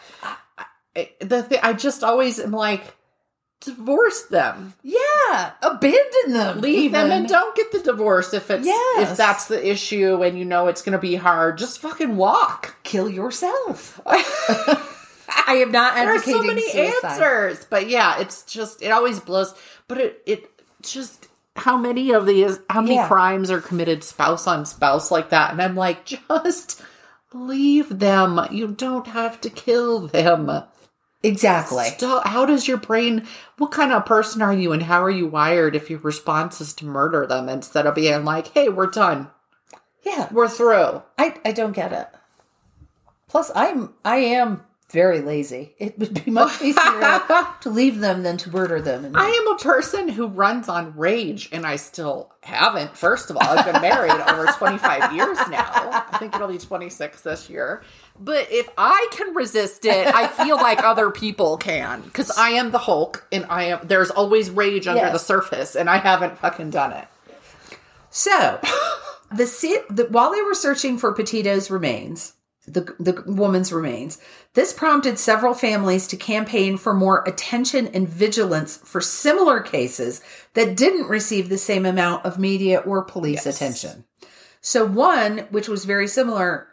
I, 0.96 1.12
the 1.20 1.44
thing, 1.44 1.60
I 1.64 1.74
just 1.74 2.04
always 2.04 2.40
am 2.40 2.52
like, 2.52 2.96
divorce 3.62 4.24
them, 4.24 4.74
Yeah, 4.84 5.52
abandon 5.62 6.32
them. 6.34 6.62
leave 6.62 6.94
them, 6.94 7.12
and 7.12 7.28
don't 7.28 7.54
get 7.58 7.72
the 7.74 7.80
divorce 7.80 8.34
if 8.34 8.50
it's 8.50 8.66
Yes. 8.66 9.12
if 9.12 9.18
that's 9.18 9.48
the 9.50 9.70
issue 9.70 10.24
and 10.24 10.40
you 10.40 10.46
know 10.46 10.68
it's 10.68 10.82
going 10.82 10.94
to 10.94 10.98
be 11.00 11.16
hard. 11.16 11.58
Just 11.58 11.80
fucking 11.80 12.16
walk. 12.16 12.78
kill 12.84 13.10
yourself. 13.10 14.00
I 14.06 15.56
am 15.62 15.72
not 15.72 15.96
There 15.96 16.16
are 16.16 16.20
so 16.20 16.42
many 16.42 16.62
suicide. 16.62 16.94
answers, 17.04 17.66
but 17.70 17.90
yeah, 17.90 18.20
it's 18.20 18.44
just 18.44 18.82
it 18.82 18.90
always 18.92 19.20
blows. 19.20 19.54
But 19.88 19.98
it 20.00 20.24
it 20.26 20.52
just 20.82 21.19
how 21.56 21.78
many 21.78 22.12
of 22.12 22.26
these 22.26 22.60
how 22.70 22.82
many 22.82 22.96
Yeah. 22.96 23.08
crimes 23.08 23.52
are 23.52 23.62
committed 23.62 24.04
spouse 24.04 24.48
on 24.48 24.66
spouse 24.66 25.12
like 25.12 25.30
that? 25.30 25.52
And 25.52 25.62
I'm 25.62 25.76
like, 25.76 26.06
just 26.06 26.82
leave 27.34 28.00
them. 28.00 28.40
You 28.52 28.68
don't 28.70 29.08
have 29.08 29.40
to 29.42 29.50
kill 29.50 30.08
them. 30.08 30.64
Exactly. 31.22 31.86
Stop. 31.86 32.26
How 32.28 32.46
does 32.46 32.68
your 32.68 32.78
brain? 32.78 33.28
What 33.58 33.72
kind 33.72 33.92
of 33.92 34.06
person 34.06 34.42
are 34.42 34.54
you, 34.54 34.72
and 34.72 34.84
how 34.84 35.04
are 35.04 35.10
you 35.10 35.28
wired? 35.28 35.76
If 35.76 35.90
your 35.90 36.00
response 36.00 36.62
is 36.62 36.74
to 36.76 36.86
murder 36.86 37.28
them 37.28 37.50
instead 37.50 37.86
of 37.86 37.96
being 37.96 38.24
like, 38.24 38.48
"Hey, 38.54 38.70
we're 38.70 38.88
done, 38.88 39.30
Yeah, 40.04 40.30
we're 40.32 40.48
through." 40.48 41.04
I 41.18 41.36
I 41.44 41.52
don't 41.52 41.74
get 41.74 41.92
it. 41.92 42.08
Plus, 43.28 43.52
I'm 43.54 43.94
I 44.06 44.18
am 44.18 44.64
very 44.92 45.22
lazy. 45.22 45.76
It 45.78 46.00
would 46.00 46.26
be 46.26 46.32
much 46.32 46.62
easier 46.64 47.22
to 47.62 47.70
leave 47.70 48.00
them 48.00 48.24
than 48.24 48.38
to 48.38 48.50
murder 48.50 48.82
them. 48.82 49.12
I 49.16 49.28
am 49.30 49.54
a 49.54 49.58
person 49.60 50.10
who 50.10 50.28
runs 50.28 50.68
on 50.68 50.98
rage, 50.98 51.48
and 51.52 51.66
I 51.66 51.76
still 51.76 52.32
haven't. 52.42 52.98
First 52.98 53.30
of 53.30 53.38
all, 53.38 53.44
I've 53.48 53.72
been 53.72 53.82
married 53.82 54.12
over 54.12 54.48
25 54.48 55.14
years 55.14 55.38
now. 55.50 55.70
I 56.12 56.18
think 56.18 56.34
it'll 56.36 56.48
be 56.48 56.58
26 56.58 57.22
this 57.22 57.50
year. 57.50 57.84
But 58.20 58.48
if 58.52 58.68
I 58.78 59.08
can 59.12 59.34
resist 59.36 59.86
it, 59.86 60.08
I 60.08 60.28
feel 60.28 60.58
like 60.58 60.84
other 60.84 61.10
people 61.12 61.58
can 61.58 62.02
because 62.02 62.32
I 62.32 62.50
am 62.52 62.72
the 62.72 62.80
Hulk, 62.80 63.28
and 63.32 63.46
I 63.50 63.66
am. 63.66 63.80
There's 63.84 64.10
always 64.12 64.50
rage 64.50 64.88
under 64.88 65.04
Yes. 65.04 65.14
the 65.14 65.20
surface, 65.20 65.76
and 65.76 65.90
I 65.90 65.98
haven't 65.98 66.38
fucking 66.40 66.72
done 66.72 66.92
it. 66.94 67.08
So, 68.10 68.60
the, 69.32 69.46
the 69.90 70.08
while 70.10 70.32
they 70.34 70.42
were 70.42 70.56
searching 70.56 70.98
for 70.98 71.14
Petito's 71.14 71.70
remains, 71.72 72.34
the 72.68 72.94
the 73.00 73.24
woman's 73.26 73.72
remains, 73.72 74.18
this 74.56 74.74
prompted 74.74 75.20
several 75.20 75.54
families 75.54 76.08
to 76.08 76.18
campaign 76.18 76.78
for 76.78 76.94
more 76.94 77.24
attention 77.28 77.88
and 77.88 78.08
vigilance 78.10 78.78
for 78.78 79.00
similar 79.00 79.60
cases 79.60 80.22
that 80.54 80.76
didn't 80.76 81.08
receive 81.08 81.50
the 81.50 81.58
same 81.58 81.86
amount 81.86 82.26
of 82.26 82.40
media 82.40 82.80
or 82.80 83.04
police 83.04 83.46
Yes. 83.46 83.56
attention. 83.56 84.06
So, 84.62 84.86
one 84.86 85.48
which 85.52 85.68
was 85.68 85.86
very 85.86 86.08
similar, 86.08 86.68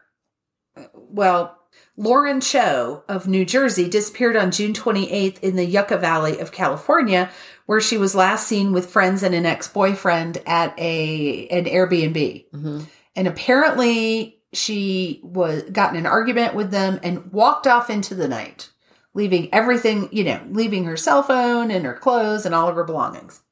well. 0.93 1.53
Lauren 1.99 2.43
Cho 2.43 3.05
of 3.09 3.27
New 3.27 3.47
Jersey 3.47 3.89
disappeared 3.89 4.37
on 4.37 4.51
June 4.51 4.75
28th 4.75 5.39
in 5.41 5.57
the 5.57 5.65
Yucca 5.65 5.97
Valley 5.97 6.39
of 6.39 6.53
California, 6.53 7.31
where 7.65 7.81
she 7.81 7.97
was 7.97 8.15
last 8.15 8.47
seen 8.47 8.73
with 8.75 8.91
friends 8.91 9.23
and 9.23 9.35
an 9.35 9.47
ex-boyfriend 9.47 10.37
at 10.47 10.79
a 10.79 11.49
an 11.49 11.65
Airbnb. 11.65 12.45
Mm-hmm. 12.51 12.81
And 13.15 13.27
apparently 13.29 14.36
she 14.57 15.21
was 15.23 15.63
got 15.65 15.91
in 15.93 15.97
an 15.99 16.07
argument 16.07 16.55
with 16.55 16.71
them 16.71 16.99
and 17.03 17.33
walked 17.33 17.67
off 17.67 17.91
into 17.91 18.15
the 18.15 18.29
night, 18.29 18.71
leaving 19.15 19.53
everything, 19.53 20.09
you 20.13 20.25
know, 20.25 20.41
leaving 20.51 20.85
her 20.85 20.97
cell 20.97 21.23
phone 21.23 21.71
and 21.71 21.85
her 21.85 21.95
clothes 21.95 22.47
and 22.47 22.55
all 22.55 22.69
of 22.69 22.77
her 22.77 22.85
belongings. 22.85 23.43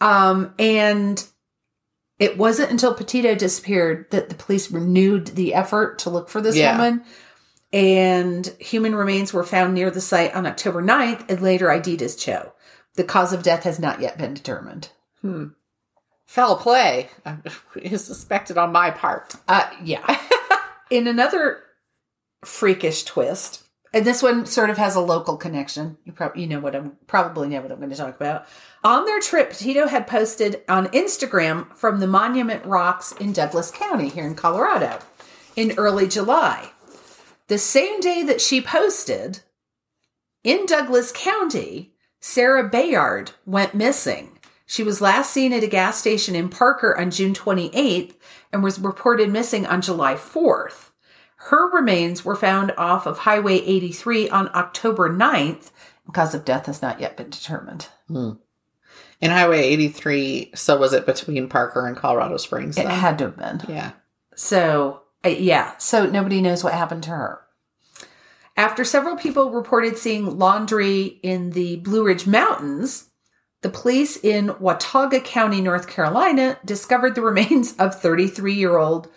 Um 0.00 0.54
and 0.58 1.24
it 2.18 2.36
wasn't 2.36 2.70
until 2.72 2.94
Petito 2.94 3.34
disappeared 3.34 4.06
that 4.10 4.28
the 4.28 4.34
police 4.34 4.70
renewed 4.70 5.28
the 5.28 5.54
effort 5.54 6.00
to 6.00 6.10
look 6.10 6.28
for 6.28 6.40
this 6.40 6.56
Yeah. 6.56 6.72
woman. 6.76 7.04
And 7.72 8.46
human 8.58 8.94
remains 8.94 9.32
were 9.32 9.44
found 9.44 9.74
near 9.74 9.90
the 9.90 10.00
site 10.00 10.34
on 10.34 10.46
October 10.46 10.82
9th 10.82 11.28
and 11.30 11.40
later 11.40 11.70
ID'd 11.70 12.02
as 12.02 12.16
Cho. 12.16 12.52
The 12.94 13.04
cause 13.04 13.32
of 13.32 13.42
death 13.42 13.62
has 13.64 13.78
not 13.78 14.00
yet 14.00 14.18
been 14.18 14.34
determined. 14.34 14.88
Foul 16.28 16.56
play 16.56 17.08
is 17.76 18.04
suspected 18.04 18.58
on 18.58 18.70
my 18.70 18.90
part. 18.90 19.34
Uh, 19.48 19.68
yeah. 19.82 20.20
In 20.90 21.06
another 21.06 21.62
freakish 22.44 23.04
twist, 23.04 23.64
and 23.94 24.04
this 24.04 24.22
one 24.22 24.44
sort 24.44 24.68
of 24.68 24.76
has 24.76 24.94
a 24.94 25.00
local 25.00 25.38
connection. 25.38 25.96
You 26.04 26.12
probably 26.12 26.42
you 26.42 26.48
know 26.48 26.60
what 26.60 26.76
I'm 26.76 26.98
probably 27.06 27.48
know 27.48 27.62
what 27.62 27.72
I'm 27.72 27.78
going 27.78 27.90
to 27.90 27.96
talk 27.96 28.14
about. 28.14 28.46
On 28.84 29.06
their 29.06 29.20
trip, 29.20 29.52
Tito 29.52 29.86
had 29.86 30.06
posted 30.06 30.62
on 30.68 30.88
Instagram 30.88 31.74
from 31.74 31.98
the 31.98 32.06
Monument 32.06 32.64
Rocks 32.66 33.12
in 33.12 33.32
Douglas 33.32 33.70
County 33.70 34.10
here 34.10 34.26
in 34.26 34.34
Colorado 34.34 34.98
in 35.56 35.72
early 35.78 36.06
July. 36.06 36.72
The 37.48 37.58
same 37.58 38.00
day 38.00 38.22
that 38.24 38.42
she 38.42 38.60
posted 38.60 39.40
in 40.44 40.66
Douglas 40.66 41.10
County, 41.10 41.94
Sarah 42.20 42.68
Bayard 42.68 43.32
went 43.46 43.74
missing. 43.74 44.37
She 44.70 44.82
was 44.82 45.00
last 45.00 45.32
seen 45.32 45.54
at 45.54 45.62
a 45.62 45.66
gas 45.66 45.98
station 45.98 46.36
in 46.36 46.50
Parker 46.50 46.96
on 47.00 47.10
June 47.10 47.32
28th 47.32 48.14
and 48.52 48.62
was 48.62 48.78
reported 48.78 49.30
missing 49.30 49.64
on 49.64 49.80
July 49.80 50.12
4th. 50.12 50.90
Her 51.36 51.70
remains 51.70 52.22
were 52.22 52.36
found 52.36 52.74
off 52.76 53.06
of 53.06 53.20
Highway 53.20 53.54
83 53.54 54.28
on 54.28 54.50
October 54.54 55.08
9th. 55.08 55.70
Cause 56.12 56.34
of 56.34 56.44
death 56.44 56.66
has 56.66 56.82
not 56.82 57.00
yet 57.00 57.16
been 57.16 57.30
determined. 57.30 57.88
In 58.10 59.30
Highway 59.30 59.62
83, 59.62 60.50
so 60.54 60.76
was 60.76 60.92
it 60.92 61.06
between 61.06 61.48
Parker 61.48 61.86
and 61.86 61.96
Colorado 61.96 62.36
Springs? 62.36 62.76
It 62.76 62.86
had 62.86 63.16
to 63.18 63.24
have 63.24 63.38
been. 63.38 63.62
yeah. 63.68 63.92
So, 64.34 65.00
uh, 65.24 65.30
yeah, 65.30 65.78
so 65.78 66.04
nobody 66.04 66.42
knows 66.42 66.62
what 66.62 66.74
happened 66.74 67.04
to 67.04 67.10
her. 67.10 67.40
After 68.54 68.84
several 68.84 69.16
people 69.16 69.50
reported 69.50 69.96
seeing 69.96 70.26
Laundrie 70.26 71.20
in 71.22 71.50
the 71.50 71.76
Blue 71.76 72.04
Ridge 72.04 72.26
Mountains, 72.26 73.07
the 73.62 73.68
police 73.70 74.16
in 74.16 74.54
Watauga 74.60 75.20
County, 75.20 75.60
North 75.60 75.88
Carolina, 75.88 76.58
discovered 76.64 77.14
the 77.14 77.22
remains 77.22 77.74
of 77.76 78.00
33 78.00 78.54
year 78.54 78.76
old 78.78 79.08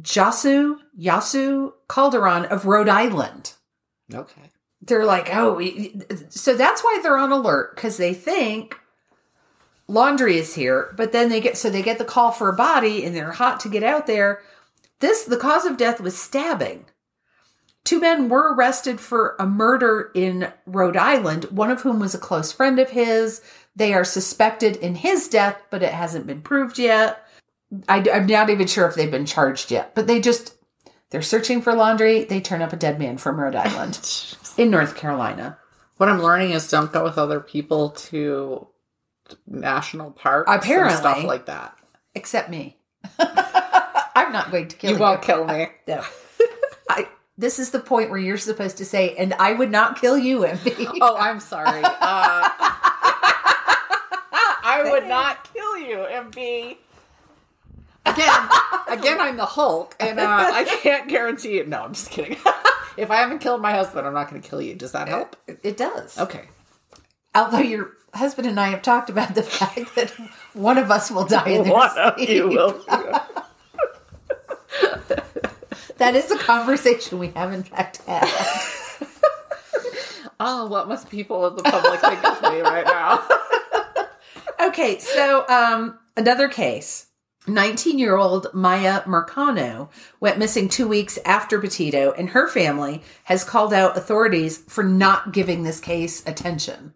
Jasu 0.00 0.78
Yasu 0.98 1.72
Calderon 1.88 2.44
of 2.46 2.64
Rhode 2.66 2.88
Island. 2.88 3.54
Okay. 4.12 4.50
They're 4.82 5.04
like, 5.04 5.28
oh, 5.34 5.54
we- 5.54 6.00
so 6.30 6.54
that's 6.54 6.82
why 6.82 7.00
they're 7.02 7.18
on 7.18 7.32
alert 7.32 7.74
because 7.76 7.96
they 7.96 8.14
think 8.14 8.78
Laundrie 9.88 10.34
is 10.36 10.54
here. 10.54 10.94
But 10.96 11.12
then 11.12 11.28
they 11.28 11.40
get 11.40 11.56
so 11.58 11.68
they 11.68 11.82
get 11.82 11.98
the 11.98 12.04
call 12.04 12.30
for 12.32 12.48
a 12.48 12.56
body 12.56 13.04
and 13.04 13.14
they're 13.14 13.32
hot 13.32 13.60
to 13.60 13.68
get 13.68 13.82
out 13.82 14.06
there. 14.06 14.40
This 15.00 15.24
the 15.24 15.36
cause 15.36 15.64
of 15.66 15.76
death 15.76 16.00
was 16.00 16.16
stabbing. 16.16 16.86
Two 17.84 17.98
men 18.00 18.28
were 18.28 18.54
arrested 18.54 19.00
for 19.00 19.34
a 19.38 19.46
murder 19.46 20.10
in 20.14 20.52
Rhode 20.66 20.96
Island, 20.98 21.44
one 21.46 21.70
of 21.70 21.80
whom 21.80 21.98
was 21.98 22.14
a 22.14 22.18
close 22.18 22.52
friend 22.52 22.78
of 22.78 22.90
his. 22.90 23.40
They 23.76 23.94
are 23.94 24.04
suspected 24.04 24.76
in 24.76 24.96
his 24.96 25.28
death, 25.28 25.62
but 25.70 25.82
it 25.82 25.92
hasn't 25.92 26.26
been 26.26 26.42
proved 26.42 26.78
yet. 26.78 27.24
I, 27.88 27.98
am 28.00 28.26
not 28.26 28.50
even 28.50 28.66
sure 28.66 28.88
if 28.88 28.94
they've 28.94 29.10
been 29.10 29.26
charged 29.26 29.70
yet, 29.70 29.94
but 29.94 30.06
they 30.08 30.20
just, 30.20 30.54
they're 31.10 31.22
searching 31.22 31.62
for 31.62 31.72
Laundrie. 31.72 32.28
They 32.28 32.40
turn 32.40 32.62
up 32.62 32.72
a 32.72 32.76
dead 32.76 32.98
man 32.98 33.16
from 33.16 33.38
Rhode 33.40 33.54
Island 33.54 34.00
in 34.58 34.70
North 34.70 34.96
Carolina. 34.96 35.56
What 35.96 36.08
I'm 36.08 36.20
learning 36.20 36.50
is 36.50 36.68
don't 36.68 36.92
go 36.92 37.04
with 37.04 37.16
other 37.18 37.40
people 37.40 37.90
to 37.90 38.66
national 39.46 40.10
parks 40.10 40.50
Apparently. 40.52 40.92
and 40.94 40.98
stuff 40.98 41.22
like 41.24 41.46
that. 41.46 41.76
Except 42.14 42.50
me. 42.50 42.76
I'm 43.18 44.32
not 44.32 44.50
going 44.50 44.68
to 44.68 44.76
kill 44.76 44.90
You 44.90 44.96
you. 44.96 45.00
won't 45.02 45.22
kill 45.22 45.44
me. 45.46 45.68
No. 45.86 46.02
I, 46.88 47.06
this 47.38 47.58
is 47.60 47.70
the 47.70 47.78
point 47.80 48.10
where 48.10 48.18
you're 48.18 48.36
supposed 48.38 48.78
to 48.78 48.84
say, 48.84 49.14
and 49.16 49.32
I 49.34 49.52
would 49.52 49.70
not 49.70 50.00
kill 50.00 50.18
you, 50.18 50.40
MP. 50.40 50.88
Oh, 51.00 51.16
I'm 51.16 51.38
sorry. 51.38 51.82
Uh, 51.84 52.48
I 54.86 54.90
would 54.90 55.06
not 55.06 55.52
kill 55.52 55.78
you, 55.78 55.96
MP. 55.96 56.76
Again, 58.06 58.48
again, 58.88 59.20
I'm 59.20 59.36
the 59.36 59.46
Hulk, 59.46 59.94
and 60.00 60.18
uh, 60.18 60.24
I 60.26 60.64
can't 60.64 61.08
guarantee 61.08 61.58
it. 61.58 61.68
No, 61.68 61.82
I'm 61.82 61.92
just 61.92 62.10
kidding. 62.10 62.36
if 62.96 63.10
I 63.10 63.16
haven't 63.16 63.40
killed 63.40 63.60
my 63.60 63.72
husband, 63.72 64.06
I'm 64.06 64.14
not 64.14 64.30
going 64.30 64.40
to 64.40 64.48
kill 64.48 64.62
you. 64.62 64.74
Does 64.74 64.92
that 64.92 65.08
help? 65.08 65.36
It 65.46 65.76
does. 65.76 66.18
Okay. 66.18 66.48
Although 67.34 67.58
your 67.58 67.92
husband 68.14 68.48
and 68.48 68.58
I 68.58 68.68
have 68.68 68.82
talked 68.82 69.10
about 69.10 69.34
the 69.34 69.42
fact 69.42 69.94
that 69.94 70.10
one 70.54 70.78
of 70.78 70.90
us 70.90 71.10
will 71.10 71.26
die 71.26 71.50
in 71.50 71.64
their 71.64 71.72
One 71.72 71.96
of 71.98 72.18
you 72.18 72.48
will. 72.48 72.84
That 75.98 76.14
is 76.16 76.30
a 76.30 76.38
conversation 76.38 77.18
we 77.18 77.28
have 77.28 77.52
in 77.52 77.62
fact 77.62 77.98
had. 78.06 78.26
Oh, 80.42 80.66
what 80.66 80.88
must 80.88 81.10
people 81.10 81.44
of 81.44 81.56
the 81.56 81.62
public 81.62 82.00
think 82.00 82.24
of 82.24 82.40
me 82.40 82.62
right 82.62 82.86
now? 82.86 83.22
Okay, 84.60 84.98
so 84.98 85.46
um, 85.48 85.98
another 86.16 86.48
case. 86.48 87.06
19 87.46 87.98
year 87.98 88.16
old 88.16 88.48
Miya 88.52 89.02
Marcano 89.06 89.88
went 90.20 90.38
missing 90.38 90.68
two 90.68 90.86
weeks 90.86 91.18
after 91.24 91.58
Petito, 91.58 92.12
and 92.12 92.30
her 92.30 92.46
family 92.48 93.02
has 93.24 93.44
called 93.44 93.72
out 93.72 93.96
authorities 93.96 94.58
for 94.58 94.84
not 94.84 95.32
giving 95.32 95.62
this 95.62 95.80
case 95.80 96.24
attention. 96.26 96.94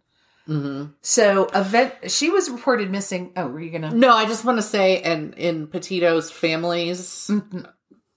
So, 1.00 1.46
event 1.54 2.10
she 2.10 2.28
was 2.28 2.50
reported 2.50 2.90
missing. 2.90 3.32
Oh, 3.36 3.46
were 3.46 3.60
you 3.60 3.70
gonna? 3.70 3.94
No, 3.94 4.12
I 4.12 4.26
just 4.26 4.44
want 4.44 4.58
to 4.58 4.62
say, 4.62 5.00
and 5.00 5.32
in 5.34 5.66
Petito's 5.66 6.30
family's 6.30 7.30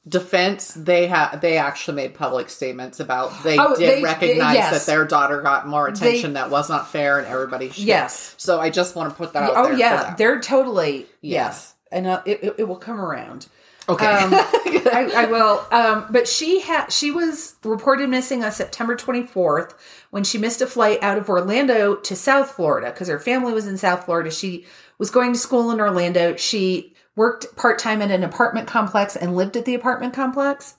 defense, 0.07 0.73
they 0.73 1.07
have 1.07 1.41
they 1.41 1.57
actually 1.57 1.95
made 1.95 2.13
public 2.13 2.49
statements 2.49 2.99
about 2.99 3.43
they 3.43 3.57
Oh, 3.59 3.75
did 3.75 3.97
they- 3.97 4.01
recognize 4.03 4.55
yes. 4.55 4.71
that 4.85 4.91
their 4.91 5.05
daughter 5.05 5.41
got 5.41 5.67
more 5.67 5.87
attention 5.87 6.33
that 6.33 6.49
was 6.49 6.69
not 6.69 6.89
fair, 6.89 7.17
and 7.19 7.27
everybody 7.27 7.69
should. 7.69 7.83
Yes. 7.83 8.35
So 8.37 8.59
I 8.59 8.69
just 8.69 8.95
want 8.95 9.09
to 9.11 9.15
put 9.15 9.33
that 9.33 9.43
out 9.43 9.53
Oh 9.55 9.71
yeah, 9.71 10.15
they're 10.15 10.39
totally 10.39 11.07
Yeah. 11.21 11.45
yes, 11.47 11.73
and 11.91 12.07
uh, 12.07 12.21
it, 12.25 12.43
it, 12.43 12.55
it 12.59 12.63
will 12.67 12.77
come 12.77 12.99
around. 13.01 13.47
okay. 13.89 14.05
Um, 14.05 14.33
I, 14.33 15.11
I 15.15 15.25
will. 15.25 15.65
Um, 15.71 16.05
but 16.09 16.27
she 16.27 16.61
had 16.61 16.87
she 16.91 17.11
was 17.11 17.55
reported 17.63 18.09
missing 18.09 18.43
on 18.43 18.51
September 18.51 18.95
24th 18.95 19.73
when 20.11 20.23
she 20.23 20.37
missed 20.37 20.61
a 20.61 20.67
flight 20.67 20.99
out 21.01 21.17
of 21.17 21.29
Orlando 21.29 21.95
to 21.95 22.15
South 22.15 22.51
Florida 22.51 22.91
because 22.91 23.07
her 23.09 23.19
family 23.19 23.51
was 23.53 23.67
in 23.67 23.77
South 23.77 24.05
Florida. 24.05 24.31
She 24.31 24.65
was 24.97 25.09
going 25.11 25.33
to 25.33 25.39
school 25.39 25.71
in 25.71 25.79
Orlando. 25.81 26.35
She 26.37 26.93
worked 27.17 27.53
part 27.57 27.79
time 27.79 28.01
at 28.01 28.11
an 28.11 28.23
apartment 28.23 28.67
complex 28.67 29.17
and 29.17 29.35
lived 29.35 29.57
at 29.57 29.65
the 29.65 29.75
apartment 29.75 30.13
complex. 30.13 30.75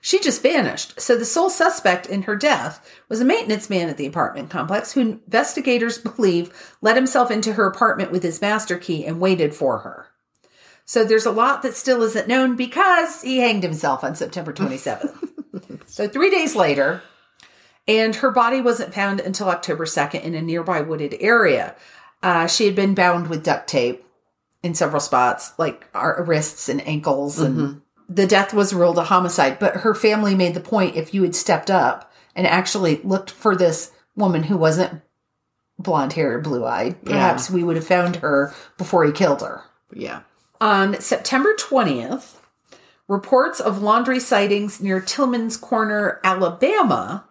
She 0.00 0.18
just 0.18 0.42
vanished. 0.42 1.00
So 1.00 1.16
the 1.16 1.24
sole 1.24 1.50
suspect 1.50 2.06
in 2.06 2.22
her 2.22 2.36
death 2.36 2.90
was 3.08 3.20
a 3.20 3.24
maintenance 3.24 3.70
man 3.70 3.88
at 3.88 3.98
the 3.98 4.06
apartment 4.06 4.50
complex 4.50 4.92
who 4.92 5.00
investigators 5.00 5.98
believe 6.16 6.74
let 6.80 6.96
himself 6.96 7.30
into 7.30 7.52
her 7.52 7.66
apartment 7.66 8.10
with 8.10 8.22
his 8.22 8.40
master 8.40 8.78
key 8.78 9.04
and 9.04 9.20
waited 9.20 9.54
for 9.54 9.80
her. 9.80 10.08
So 10.86 11.04
there's 11.04 11.26
a 11.26 11.30
lot 11.30 11.62
that 11.62 11.74
still 11.74 12.02
isn't 12.02 12.28
known 12.28 12.56
because 12.56 13.22
he 13.22 13.38
hanged 13.38 13.62
himself 13.62 14.02
on 14.02 14.14
September 14.14 14.52
27th. 14.54 15.88
so 15.88 16.08
three 16.08 16.30
days 16.30 16.56
later, 16.56 17.02
and 17.86 18.16
her 18.16 18.30
body 18.30 18.60
wasn't 18.60 18.94
found 18.94 19.20
until 19.20 19.48
October 19.48 19.84
2nd 19.84 20.22
in 20.22 20.34
a 20.34 20.42
nearby 20.42 20.80
wooded 20.80 21.14
area. 21.20 21.74
Uh, 22.22 22.46
she 22.46 22.64
had 22.64 22.74
been 22.74 22.94
bound 22.94 23.28
with 23.28 23.44
duct 23.44 23.68
tape 23.68 24.03
in 24.64 24.74
several 24.74 24.98
spots, 24.98 25.52
like 25.58 25.86
our 25.94 26.24
wrists 26.24 26.70
and 26.70 26.86
ankles, 26.88 27.38
and 27.38 27.56
mm-hmm. 27.56 27.78
the 28.08 28.26
death 28.26 28.54
was 28.54 28.72
ruled 28.72 28.96
a 28.96 29.04
homicide. 29.04 29.58
But 29.58 29.76
her 29.76 29.94
family 29.94 30.34
made 30.34 30.54
the 30.54 30.60
point 30.60 30.96
if 30.96 31.12
you 31.12 31.22
had 31.22 31.36
stepped 31.36 31.70
up 31.70 32.10
and 32.34 32.46
actually 32.46 32.96
looked 33.04 33.30
for 33.30 33.54
this 33.54 33.92
woman 34.16 34.44
who 34.44 34.56
wasn't 34.56 35.02
blonde 35.78 36.14
haired, 36.14 36.42
blue 36.42 36.64
eyed, 36.64 37.04
perhaps 37.04 37.50
we 37.50 37.62
would 37.62 37.76
have 37.76 37.86
found 37.86 38.16
her 38.16 38.54
before 38.78 39.04
he 39.04 39.12
killed 39.12 39.42
her. 39.42 39.62
yeah. 39.92 40.22
On 40.60 40.98
September 40.98 41.54
20th, 41.58 42.36
reports 43.06 43.60
of 43.60 43.80
Laundrie 43.80 44.20
sightings 44.20 44.80
near 44.80 44.98
Tillman's 44.98 45.58
Corner, 45.58 46.20
Alabama, 46.24 47.28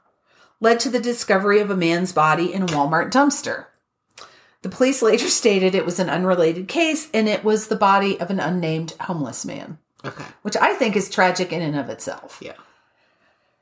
led 0.60 0.80
to 0.82 0.90
the 0.90 1.00
discovery 1.00 1.60
of 1.60 1.72
a 1.72 1.76
man's 1.76 2.12
body 2.12 2.54
in 2.54 2.62
a 2.62 2.68
Walmart 2.68 3.12
dumpster. 3.12 3.66
The 4.64 4.70
police 4.70 5.02
later 5.02 5.28
stated 5.30 5.76
it 5.76 5.86
was 5.86 6.00
an 6.00 6.10
unrelated 6.10 6.68
case 6.68 7.10
and 7.14 7.30
it 7.30 7.44
was 7.44 7.68
the 7.68 7.76
body 7.76 8.20
of 8.20 8.30
an 8.32 8.40
unnamed 8.40 8.96
homeless 9.02 9.46
man, 9.46 9.78
Okay. 10.04 10.26
which 10.42 10.58
I 10.58 10.74
think 10.74 10.96
is 10.96 11.10
tragic 11.10 11.54
in 11.54 11.62
and 11.62 11.78
of 11.78 11.90
itself. 11.90 12.40
Yeah. 12.42 12.54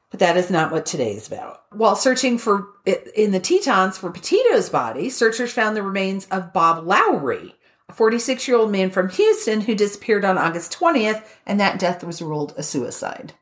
But 0.09 0.19
that 0.19 0.37
is 0.37 0.49
not 0.49 0.71
what 0.71 0.85
today 0.85 1.13
is 1.15 1.27
about. 1.27 1.63
While 1.71 1.95
searching 1.95 2.37
for 2.37 2.67
in 2.85 3.31
the 3.31 3.39
Tetons 3.39 3.97
for 3.97 4.11
Petito's 4.11 4.69
body, 4.69 5.09
searchers 5.09 5.53
found 5.53 5.75
the 5.75 5.83
remains 5.83 6.25
of 6.27 6.51
Bob 6.51 6.85
Lowry, 6.85 7.55
a 7.87 7.93
46 7.93 8.45
year 8.47 8.57
old 8.57 8.71
man 8.71 8.89
from 8.91 9.09
Houston 9.09 9.61
who 9.61 9.73
disappeared 9.73 10.25
on 10.25 10.37
August 10.37 10.77
20th, 10.77 11.23
and 11.45 11.59
that 11.59 11.79
death 11.79 12.03
was 12.03 12.21
ruled 12.21 12.53
a 12.57 12.63
suicide. 12.63 13.33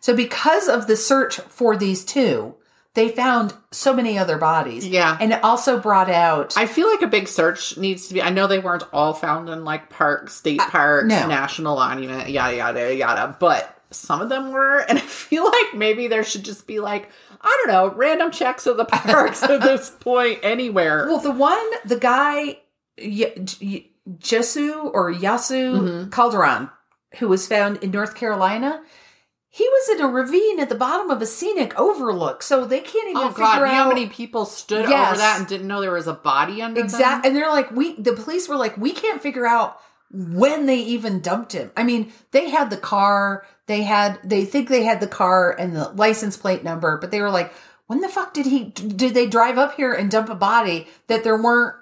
So, 0.00 0.16
because 0.16 0.68
of 0.68 0.86
the 0.86 0.96
search 0.96 1.36
for 1.40 1.76
these 1.76 2.02
two, 2.04 2.54
they 2.94 3.08
found 3.08 3.52
so 3.72 3.92
many 3.92 4.18
other 4.18 4.38
bodies. 4.38 4.86
Yeah. 4.86 5.16
And 5.20 5.32
it 5.32 5.42
also 5.42 5.80
brought 5.80 6.08
out. 6.10 6.54
I 6.56 6.66
feel 6.66 6.88
like 6.88 7.02
a 7.02 7.06
big 7.08 7.26
search 7.28 7.76
needs 7.76 8.08
to 8.08 8.14
be. 8.14 8.22
I 8.22 8.30
know 8.30 8.46
they 8.46 8.58
weren't 8.60 8.84
all 8.92 9.12
found 9.14 9.48
in 9.48 9.64
like 9.64 9.90
parks, 9.90 10.34
state 10.34 10.60
parks, 10.60 11.06
no. 11.08 11.26
national 11.26 11.76
monument, 11.76 12.30
yada 12.30 12.56
yada 12.56 12.94
yada, 12.94 13.36
but 13.40 13.76
some 13.90 14.20
of 14.20 14.28
them 14.28 14.52
were, 14.52 14.78
and 14.88 14.98
I 14.98 15.02
feel 15.02 15.44
like 15.44 15.74
maybe 15.74 16.06
there 16.08 16.24
should 16.24 16.44
just 16.44 16.66
be 16.66 16.80
like 16.80 17.10
I 17.40 17.62
don't 17.66 17.74
know, 17.74 17.94
random 17.96 18.30
checks 18.30 18.66
of 18.66 18.76
the 18.78 18.86
parks 18.86 19.42
at 19.42 19.60
this 19.60 19.90
point 19.90 20.38
anywhere. 20.42 21.06
Well, 21.06 21.18
the 21.18 21.30
one, 21.30 21.62
the 21.84 21.98
guy, 21.98 22.58
y- 22.96 23.34
y- 23.60 23.84
Jesu 24.18 24.74
or 24.78 25.12
Yasu 25.12 25.78
Mm-hmm. 25.78 26.10
Calderon, 26.10 26.70
who 27.18 27.28
was 27.28 27.46
found 27.46 27.78
in 27.82 27.90
North 27.90 28.14
Carolina, 28.14 28.82
he 29.56 29.68
was 29.68 29.88
in 29.90 30.00
a 30.04 30.08
ravine 30.08 30.58
at 30.58 30.68
the 30.68 30.74
bottom 30.74 31.10
of 31.10 31.22
a 31.22 31.26
scenic 31.26 31.78
overlook, 31.78 32.42
so 32.42 32.64
they 32.64 32.80
can't 32.80 33.08
even 33.10 33.22
Oh 33.22 33.28
figure 33.28 33.44
God! 33.44 33.62
Out 33.62 33.68
how 33.68 33.88
many 33.88 34.06
people 34.06 34.46
stood 34.46 34.88
Yes. 34.88 35.10
over 35.10 35.18
that 35.18 35.38
and 35.38 35.46
didn't 35.48 35.68
know 35.68 35.80
there 35.80 35.92
was 35.92 36.08
a 36.08 36.12
body 36.14 36.60
under 36.60 36.80
them? 36.80 36.84
exact. 36.86 37.24
And 37.24 37.36
they're 37.36 37.50
like, 37.50 37.70
we 37.70 37.94
the 37.94 38.14
police 38.14 38.48
were 38.48 38.56
like, 38.56 38.76
we 38.76 38.90
can't 38.92 39.22
figure 39.22 39.46
out 39.46 39.78
when 40.10 40.66
they 40.66 40.78
even 40.78 41.20
dumped 41.20 41.52
him. 41.52 41.70
I 41.76 41.84
mean, 41.84 42.12
they 42.32 42.50
had 42.50 42.70
the 42.70 42.76
car, 42.76 43.46
they 43.66 43.82
had, 43.82 44.18
they 44.24 44.44
think 44.44 44.68
they 44.68 44.82
had 44.82 44.98
the 45.00 45.06
car 45.06 45.52
and 45.56 45.74
the 45.76 45.88
license 45.90 46.36
plate 46.36 46.64
number, 46.64 46.98
but 46.98 47.10
they 47.12 47.20
were 47.20 47.30
like, 47.30 47.52
when 47.86 48.00
the 48.00 48.08
fuck 48.08 48.34
did 48.34 48.46
he? 48.46 48.64
Did 48.64 49.14
they 49.14 49.26
drive 49.28 49.56
up 49.58 49.76
here 49.76 49.92
and 49.92 50.10
dump 50.10 50.28
a 50.30 50.34
body 50.34 50.88
that 51.06 51.22
there 51.22 51.40
weren't? 51.40 51.76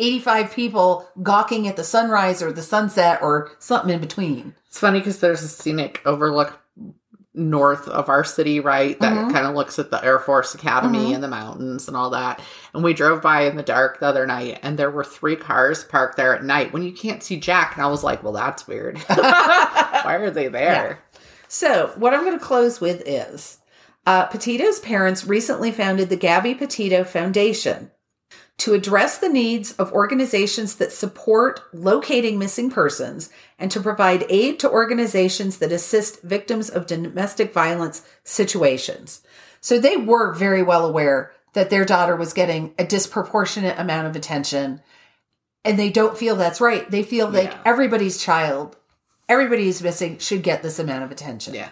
85 0.00 0.52
people 0.54 1.08
gawking 1.24 1.66
at 1.66 1.74
the 1.76 1.82
sunrise 1.82 2.40
or 2.40 2.52
the 2.52 2.62
sunset 2.62 3.20
or 3.20 3.50
something 3.58 3.92
in 3.92 4.00
between. 4.00 4.54
It's 4.68 4.78
funny 4.78 5.00
because 5.00 5.18
there's 5.18 5.42
a 5.42 5.48
scenic 5.48 6.00
overlook 6.06 6.56
north 7.38 7.88
of 7.88 8.08
our 8.08 8.24
city, 8.24 8.60
right? 8.60 8.98
That 9.00 9.12
Mhm. 9.14 9.32
kind 9.32 9.46
of 9.46 9.54
looks 9.54 9.78
at 9.78 9.90
the 9.90 10.04
Air 10.04 10.18
Force 10.18 10.54
Academy 10.54 11.10
Mhm. 11.10 11.14
and 11.14 11.22
the 11.24 11.28
mountains 11.28 11.88
and 11.88 11.96
all 11.96 12.10
that. 12.10 12.40
And 12.74 12.82
we 12.84 12.92
drove 12.92 13.22
by 13.22 13.42
in 13.42 13.56
the 13.56 13.62
dark 13.62 14.00
the 14.00 14.06
other 14.06 14.26
night, 14.26 14.58
and 14.62 14.78
there 14.78 14.90
were 14.90 15.04
three 15.04 15.36
cars 15.36 15.84
parked 15.84 16.16
there 16.16 16.34
at 16.34 16.42
night 16.44 16.72
when 16.72 16.82
you 16.82 16.92
can't 16.92 17.22
see 17.22 17.36
Jack. 17.38 17.76
And 17.76 17.84
I 17.84 17.88
was 17.88 18.02
like, 18.04 18.22
well, 18.22 18.32
that's 18.32 18.66
weird. 18.66 18.98
Why 19.06 20.18
are 20.20 20.30
they 20.30 20.48
there? 20.48 20.98
So, 21.46 21.92
what 21.96 22.12
I'm 22.12 22.24
going 22.24 22.38
to 22.38 22.44
close 22.44 22.80
with 22.80 23.02
is 23.06 23.58
uh, 24.06 24.24
Petito's 24.26 24.80
parents 24.80 25.24
recently 25.26 25.70
founded 25.70 26.08
the 26.08 26.16
Gabby 26.16 26.54
Petito 26.54 27.04
Foundation 27.04 27.90
to 28.58 28.74
address 28.74 29.18
the 29.18 29.28
needs 29.28 29.72
of 29.74 29.92
organizations 29.92 30.76
that 30.76 30.92
support 30.92 31.60
locating 31.72 32.38
missing 32.38 32.70
persons 32.70 33.30
and 33.58 33.70
to 33.70 33.80
provide 33.80 34.26
aid 34.28 34.58
to 34.60 34.70
organizations 34.70 35.58
that 35.58 35.72
assist 35.72 36.22
victims 36.22 36.68
of 36.68 36.86
domestic 36.86 37.52
violence 37.52 38.04
situations. 38.24 39.22
So, 39.60 39.78
they 39.78 39.96
were 39.96 40.34
very 40.34 40.62
well 40.62 40.84
aware 40.86 41.32
that 41.54 41.70
their 41.70 41.84
daughter 41.84 42.14
was 42.14 42.32
getting 42.32 42.74
a 42.78 42.84
disproportionate 42.84 43.78
amount 43.78 44.06
of 44.06 44.14
attention. 44.16 44.80
And 45.64 45.78
they 45.78 45.90
don't 45.90 46.16
feel 46.18 46.36
that's 46.36 46.60
right. 46.60 46.88
They 46.90 47.02
feel 47.02 47.28
like 47.28 47.50
Yeah. 47.50 47.58
everybody's 47.64 48.22
child, 48.22 48.76
everybody 49.28 49.64
who's 49.64 49.82
missing 49.82 50.18
should 50.18 50.42
get 50.42 50.62
this 50.62 50.78
amount 50.78 51.04
of 51.04 51.10
attention 51.10 51.54
Yeah. 51.54 51.70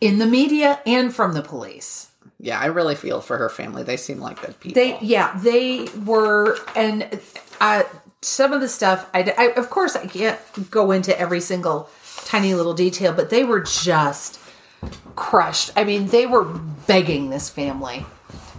in 0.00 0.18
the 0.18 0.26
media 0.26 0.80
and 0.86 1.14
from 1.14 1.32
the 1.34 1.42
police. 1.42 2.08
Yeah, 2.44 2.58
I 2.58 2.66
really 2.66 2.96
feel 2.96 3.20
for 3.20 3.38
her 3.38 3.48
family. 3.48 3.84
They 3.84 3.96
seem 3.96 4.18
like 4.18 4.40
good 4.42 4.58
people. 4.58 4.74
They, 4.82 4.98
yeah, 5.00 5.38
they 5.38 5.86
were, 6.04 6.58
and 6.74 7.20
uh, 7.60 7.84
some 8.20 8.52
of 8.52 8.60
the 8.60 8.68
stuff, 8.68 9.08
I, 9.14 9.32
I, 9.38 9.44
of 9.56 9.70
course, 9.70 9.94
I 9.94 10.06
can't 10.06 10.40
go 10.68 10.90
into 10.90 11.16
every 11.16 11.38
single 11.40 11.88
tiny 12.24 12.52
little 12.54 12.74
detail, 12.74 13.12
but 13.12 13.30
they 13.30 13.44
were 13.44 13.60
just 13.60 14.40
crushed. 15.14 15.70
I 15.76 15.84
mean, 15.84 16.08
they 16.08 16.26
were 16.26 16.42
begging 16.42 17.30
this 17.30 17.48
family, 17.48 18.04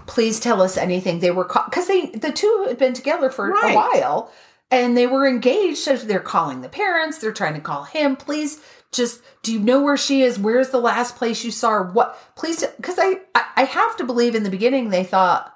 please 0.08 0.40
tell 0.40 0.62
us 0.62 0.78
anything. 0.78 1.20
They 1.20 1.32
were, 1.32 1.44
because 1.44 1.88
they, 1.88 2.06
the 2.06 2.32
two 2.32 2.66
had 2.70 2.78
been 2.78 2.94
together 2.94 3.30
for 3.30 3.50
Right. 3.50 3.74
a 3.74 3.76
while 3.76 4.32
and 4.72 4.96
they 4.96 5.08
were 5.08 5.28
engaged. 5.28 5.80
So 5.80 5.98
they're 5.98 6.20
calling 6.22 6.62
the 6.62 6.70
parents, 6.70 7.18
they're 7.18 7.34
trying 7.34 7.56
to 7.56 7.60
call 7.60 7.84
him, 7.84 8.16
please. 8.16 8.62
Just, 8.94 9.22
do 9.42 9.52
you 9.52 9.60
know 9.60 9.82
where 9.82 9.98
she 9.98 10.22
is? 10.22 10.40
Where's 10.40 10.70
the 10.70 10.80
last 10.80 11.16
place 11.16 11.44
you 11.44 11.52
saw 11.52 11.72
her? 11.72 11.84
What, 11.84 12.18
please? 12.36 12.64
Because 12.78 12.98
I, 13.00 13.22
I, 13.36 13.46
I 13.58 13.64
have 13.64 13.98
to 13.98 14.04
believe 14.04 14.36
in 14.36 14.44
the 14.44 14.50
beginning 14.50 14.90
they 14.90 15.04
thought, 15.04 15.54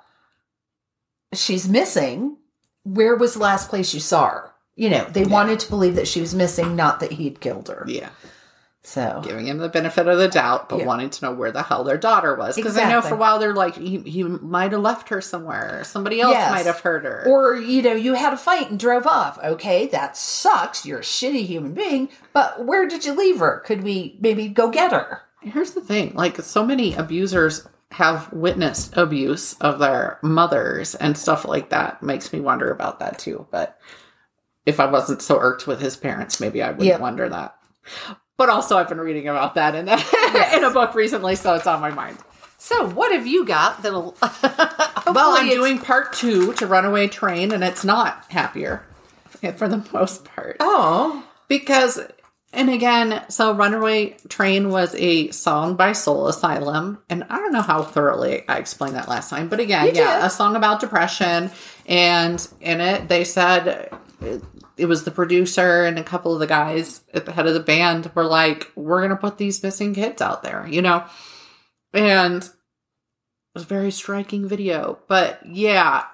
she's 1.34 1.68
missing. 1.70 2.38
Where 2.84 3.16
was 3.16 3.34
the 3.34 3.40
last 3.40 3.70
place 3.70 3.94
you 3.94 4.00
saw 4.00 4.28
her? 4.30 4.52
You 4.76 4.90
know, 4.90 5.06
they 5.06 5.26
wanted 5.26 5.60
to 5.62 5.70
believe 5.70 5.96
that 5.96 6.08
she 6.08 6.22
was 6.22 6.36
missing, 6.36 6.76
not 6.76 7.00
that 7.00 7.14
he'd 7.14 7.40
killed 7.42 7.68
her. 7.70 7.84
yeah. 7.88 8.10
So, 8.88 9.20
Giving 9.22 9.48
him 9.48 9.58
the 9.58 9.68
benefit 9.68 10.08
of 10.08 10.18
the 10.18 10.30
doubt, 10.30 10.70
but 10.70 10.80
Yeah. 10.80 10.86
wanting 10.86 11.10
to 11.10 11.26
know 11.26 11.34
where 11.34 11.52
the 11.52 11.62
hell 11.64 11.84
their 11.84 11.98
daughter 11.98 12.36
was. 12.36 12.56
Because 12.56 12.78
I 12.78 12.90
know 12.90 13.02
for 13.02 13.16
a 13.16 13.18
while 13.18 13.38
they're 13.38 13.54
like, 13.54 13.76
he, 13.76 13.98
he 14.00 14.24
might 14.24 14.72
have 14.72 14.80
left 14.80 15.10
her 15.10 15.20
somewhere. 15.20 15.84
Somebody 15.84 16.22
else 16.22 16.32
Yes. 16.36 16.50
might 16.52 16.66
have 16.68 16.80
hurt 16.80 17.04
her. 17.04 17.26
or, 17.28 17.54
you 17.58 17.82
know, 17.82 17.92
you 17.92 18.14
had 18.14 18.32
a 18.32 18.38
fight 18.38 18.70
and 18.70 18.80
drove 18.80 19.06
off. 19.06 19.38
Okay, 19.44 19.88
that 19.88 20.16
sucks. 20.16 20.86
You're 20.86 21.00
a 21.00 21.04
shitty 21.04 21.46
human 21.46 21.74
being, 21.74 22.08
but 22.32 22.64
where 22.66 22.88
did 22.88 23.04
you 23.04 23.12
leave 23.14 23.40
her? 23.40 23.60
Could 23.66 23.84
we 23.84 24.18
maybe 24.22 24.48
go 24.48 24.70
get 24.70 24.94
her? 24.94 25.24
Here's 25.42 25.72
the 25.72 25.82
thing 25.82 26.14
like, 26.16 26.38
so 26.38 26.66
many 26.66 26.94
abusers 26.94 27.68
have 27.92 28.32
witnessed 28.32 28.96
abuse 28.96 29.56
of 29.56 29.80
their 29.80 30.18
mothers 30.24 30.96
and 30.96 31.18
stuff 31.18 31.44
like 31.44 31.72
that. 31.72 32.02
Makes 32.02 32.32
me 32.32 32.40
wonder 32.40 32.72
about 32.72 33.00
that 33.00 33.20
too. 33.20 33.48
But 33.52 33.78
if 34.66 34.80
I 34.80 34.86
wasn't 34.86 35.22
so 35.22 35.38
irked 35.40 35.68
with 35.68 35.82
his 35.82 35.98
parents, 35.98 36.40
maybe 36.40 36.64
I 36.64 36.70
wouldn't 36.70 36.86
Yep. 36.88 37.02
wonder 37.02 37.28
that. 37.28 37.56
But 38.38 38.50
also, 38.50 38.78
I've 38.78 38.88
been 38.88 39.02
reading 39.02 39.28
about 39.28 39.56
that 39.56 39.74
in, 39.76 39.88
in 40.58 40.64
a 40.64 40.72
book 40.72 40.94
recently, 40.94 41.36
so 41.36 41.56
it's 41.56 41.66
on 41.68 41.82
my 41.82 41.90
mind. 41.90 42.18
So, 42.60 42.88
what 42.90 43.12
have 43.12 43.26
you 43.28 43.46
got 43.46 43.82
that'll. 43.84 44.16
Well, 45.08 45.38
I'm 45.38 45.48
doing 45.48 45.80
part 45.80 46.12
two 46.12 46.52
to 46.56 46.68
Runaway 46.68 47.08
Train, 47.08 47.54
and 47.54 47.64
it's 47.64 47.86
not 47.86 48.26
happier 48.30 48.86
eh, 49.42 49.54
for 49.54 49.70
the 49.70 49.88
most 49.94 50.26
part. 50.26 50.58
Oh, 50.60 51.26
Because, 51.48 52.00
and 52.52 52.70
again, 52.70 53.24
so 53.30 53.54
Runaway 53.54 54.18
Train 54.28 54.70
was 54.70 54.94
a 54.96 55.32
song 55.32 55.78
by 55.78 55.94
Soul 55.94 56.28
Asylum. 56.28 57.00
And 57.10 57.24
I 57.30 57.38
don't 57.38 57.54
know 57.54 57.62
how 57.62 57.84
thoroughly 57.84 58.44
I 58.50 58.58
explained 58.58 58.96
that 58.96 59.08
last 59.08 59.30
time, 59.30 59.48
but 59.48 59.62
again, 59.62 59.96
yeah, 59.96 60.26
a 60.26 60.30
song 60.30 60.58
about 60.58 60.82
depression. 60.82 61.52
And 61.86 62.46
in 62.60 62.82
it, 62.82 63.08
they 63.08 63.24
said 63.24 63.90
it, 64.78 64.86
was 64.86 65.04
the 65.04 65.12
producer 65.12 65.84
and 65.86 65.98
a 65.98 66.04
couple 66.04 66.34
of 66.34 66.40
the 66.40 66.48
guys 66.48 67.02
at 67.14 67.26
the 67.26 67.32
head 67.32 67.48
of 67.48 67.54
the 67.54 67.60
band 67.60 68.12
were 68.16 68.26
like, 68.26 68.72
we're 68.76 69.00
going 69.00 69.10
to 69.12 69.16
put 69.16 69.38
these 69.38 69.64
missing 69.64 69.94
kids 69.94 70.22
out 70.22 70.44
there, 70.44 70.68
you 70.70 70.82
know? 70.82 71.04
And 71.94 72.44
it 72.44 72.52
was 73.54 73.64
a 73.64 73.68
very 73.68 73.92
striking 73.92 74.48
video. 74.48 75.00
But 75.08 75.40
yeah, 75.46 76.06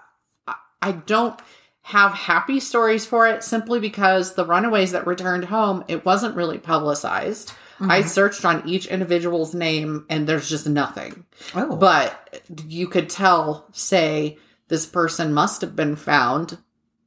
I- 0.47 0.55
I 0.82 0.91
don't 0.91 1.39
have 1.84 2.14
happy 2.14 2.59
stories 2.59 3.05
for 3.05 3.28
it 3.28 3.43
simply 3.43 3.80
because 3.80 4.36
the 4.36 4.45
runaways 4.45 4.93
that 4.93 5.05
returned 5.05 5.45
home, 5.45 5.84
it 5.88 6.05
wasn't 6.05 6.36
really 6.36 6.57
publicized. 6.57 7.51
I 7.80 7.99
mm-hmm. 7.99 8.07
searched 8.07 8.45
on 8.45 8.68
each 8.68 8.86
individual's 8.88 9.53
name 9.53 10.05
and 10.09 10.26
there's 10.26 10.49
just 10.49 10.68
nothing. 10.68 11.26
oh, 11.55 11.76
But 11.76 12.41
you 12.68 12.88
could 12.88 13.09
tell, 13.09 13.68
say, 13.74 14.38
this 14.70 14.86
person 14.86 15.34
must 15.34 15.61
have 15.61 15.76
been 15.76 15.95
found 15.95 16.57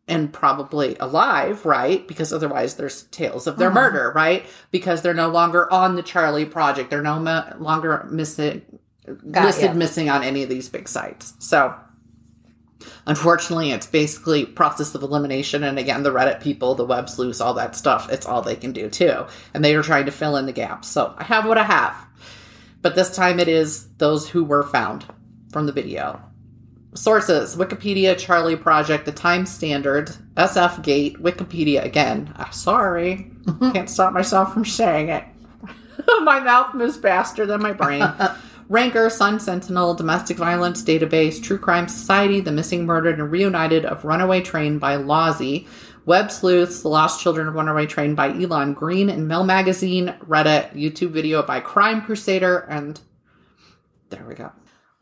and 0.09 0.33
probably 0.33 0.97
alive, 1.01 1.67
right? 1.67 2.07
Because 2.07 2.33
otherwise 2.33 2.77
there's 2.77 3.05
tales 3.05 3.47
of 3.47 3.57
their 3.57 3.69
uh-huh. 3.69 3.81
murder, 3.81 4.13
right? 4.15 4.47
Because 4.71 5.03
they're 5.03 5.15
no 5.15 5.29
longer 5.29 5.73
on 5.73 5.97
the 5.97 6.03
Charlie 6.03 6.45
Project. 6.45 6.91
They're 6.91 7.03
no 7.03 7.19
mo- 7.19 7.57
longer 7.59 8.07
missing, 8.11 8.63
Got 9.31 9.47
listed 9.47 9.71
ya. 9.71 9.75
missing 9.75 10.09
on 10.09 10.23
any 10.23 10.43
of 10.45 10.49
these 10.49 10.69
big 10.69 10.89
sites. 10.89 11.35
So 11.41 11.75
unfortunately, 13.07 13.73
it's 13.73 13.87
basically 13.87 14.47
process 14.47 14.95
of 14.95 15.03
elimination. 15.03 15.65
And 15.65 15.79
again, 15.79 16.05
the 16.05 16.13
Reddit 16.13 16.41
people, 16.41 16.77
the 16.77 16.85
web 16.85 17.11
sleuths, 17.11 17.41
all 17.41 17.55
that 17.55 17.75
stuff, 17.75 18.11
it's 18.11 18.27
all 18.27 18.43
they 18.43 18.57
can 18.57 18.73
do 18.73 18.89
too. 18.89 19.27
And 19.55 19.65
they 19.65 19.75
are 19.75 19.83
trying 19.83 20.07
to 20.07 20.13
fill 20.13 20.37
in 20.37 20.47
the 20.47 20.53
gaps. 20.53 20.89
So 20.89 21.15
I 21.19 21.25
have 21.25 21.47
what 21.47 21.59
I 21.59 21.65
have. 21.65 21.97
But 22.81 22.95
this 22.95 23.15
time 23.15 23.41
it 23.41 23.49
is 23.49 23.89
those 23.95 24.29
who 24.29 24.45
were 24.45 24.63
found 24.63 25.05
from 25.51 25.67
the 25.67 25.73
video. 25.73 26.23
Sources 26.97 27.57
Wikipedia, 27.57 28.19
Charlie 28.19 28.57
Project, 28.57 29.05
The 29.05 29.13
Time 29.13 29.47
Standard, 29.47 30.11
SF 30.35 30.83
Gate, 30.83 31.23
Wikipedia 31.23 31.85
again. 31.85 32.33
Ah, 32.37 32.51
sorry. 32.51 33.31
Can't 33.61 33.91
stop 33.91 34.13
myself 34.13 34.53
from 34.53 34.65
saying 34.65 35.11
it. 35.11 35.25
my 36.23 36.41
mouth 36.41 36.75
moves 36.75 36.97
faster 36.97 37.47
than 37.47 37.63
my 37.63 37.73
brain. 37.73 38.07
Ranker, 38.69 39.09
Sun 39.11 39.39
Sentinel, 39.39 39.95
Domestic 39.95 40.37
Violence 40.37 40.83
Database, 40.83 41.41
True 41.41 41.59
Crime 41.59 41.87
Society, 41.87 42.41
The 42.41 42.51
Missing, 42.51 42.85
Murdered, 42.85 43.21
and 43.21 43.31
Reunited 43.31 43.85
of 43.85 44.05
Runaway 44.05 44.41
Train 44.41 44.79
by 44.79 44.97
Lozzy, 44.97 45.69
Web 46.05 46.33
Sleuths, 46.33 46.83
The 46.83 46.89
Lost 46.89 47.21
Children 47.21 47.47
of 47.47 47.55
Runaway 47.55 47.87
Train 47.87 48.17
by 48.17 48.31
Elon 48.31 48.75
Green, 48.75 49.09
and 49.09 49.29
MEL 49.29 49.45
Magazine, 49.45 50.15
Reddit, 50.27 50.73
YouTube 50.73 51.11
video 51.11 51.43
by 51.43 51.61
Crime 51.61 52.03
Crusader, 52.03 52.67
and 52.69 53.01
there 54.11 54.25
we 54.27 54.35
go. 54.35 54.51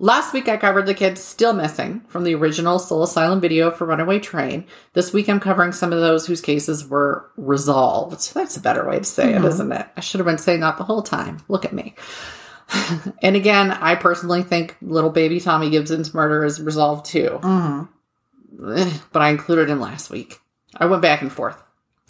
Last 0.01 0.32
week 0.32 0.49
I 0.49 0.57
covered 0.57 0.86
the 0.86 0.95
kids 0.95 1.22
still 1.22 1.53
missing 1.53 2.01
from 2.09 2.24
the 2.24 2.34
original 2.34 2.80
Soul 2.80 3.05
Asylum 3.05 3.40
video 3.40 3.70
for 3.70 3.86
Runaway 3.86 4.18
Train. 4.18 4.66
This 4.92 5.12
week 5.12 5.28
I'm 5.28 5.38
covering 5.38 5.70
some 5.70 5.92
of 5.92 6.01
those 6.01 6.26
whose 6.26 6.40
cases 6.40 6.88
were 6.88 7.30
resolved. 7.36 8.34
That's 8.34 8.57
a 8.57 8.61
better 8.61 8.88
way 8.88 8.99
to 8.99 9.05
say 9.05 9.34
it, 9.34 9.45
isn't 9.45 9.70
it? 9.72 9.86
I 9.97 10.01
should 10.01 10.18
have 10.18 10.26
been 10.26 10.38
saying 10.38 10.61
that 10.61 10.78
the 10.78 10.84
whole 10.84 11.03
time. 11.03 11.38
Look 11.47 11.64
at 11.64 11.72
me. 11.72 11.95
and 13.22 13.36
again, 13.36 13.70
I 13.70 13.95
personally 13.95 14.42
think 14.42 14.76
little 14.82 15.11
baby 15.11 15.38
Tommy 15.38 15.70
Gibson's 15.70 16.12
murder 16.12 16.45
is 16.45 16.61
resolved 16.61 17.07
too. 17.07 17.38
Eh, 17.45 18.92
But 19.12 19.22
I 19.22 19.28
included 19.28 19.70
him 19.70 19.80
last 19.80 20.11
week. 20.11 20.40
I 20.76 20.86
went 20.86 21.03
back 21.03 21.22
and 21.22 21.32
forth. 21.32 21.62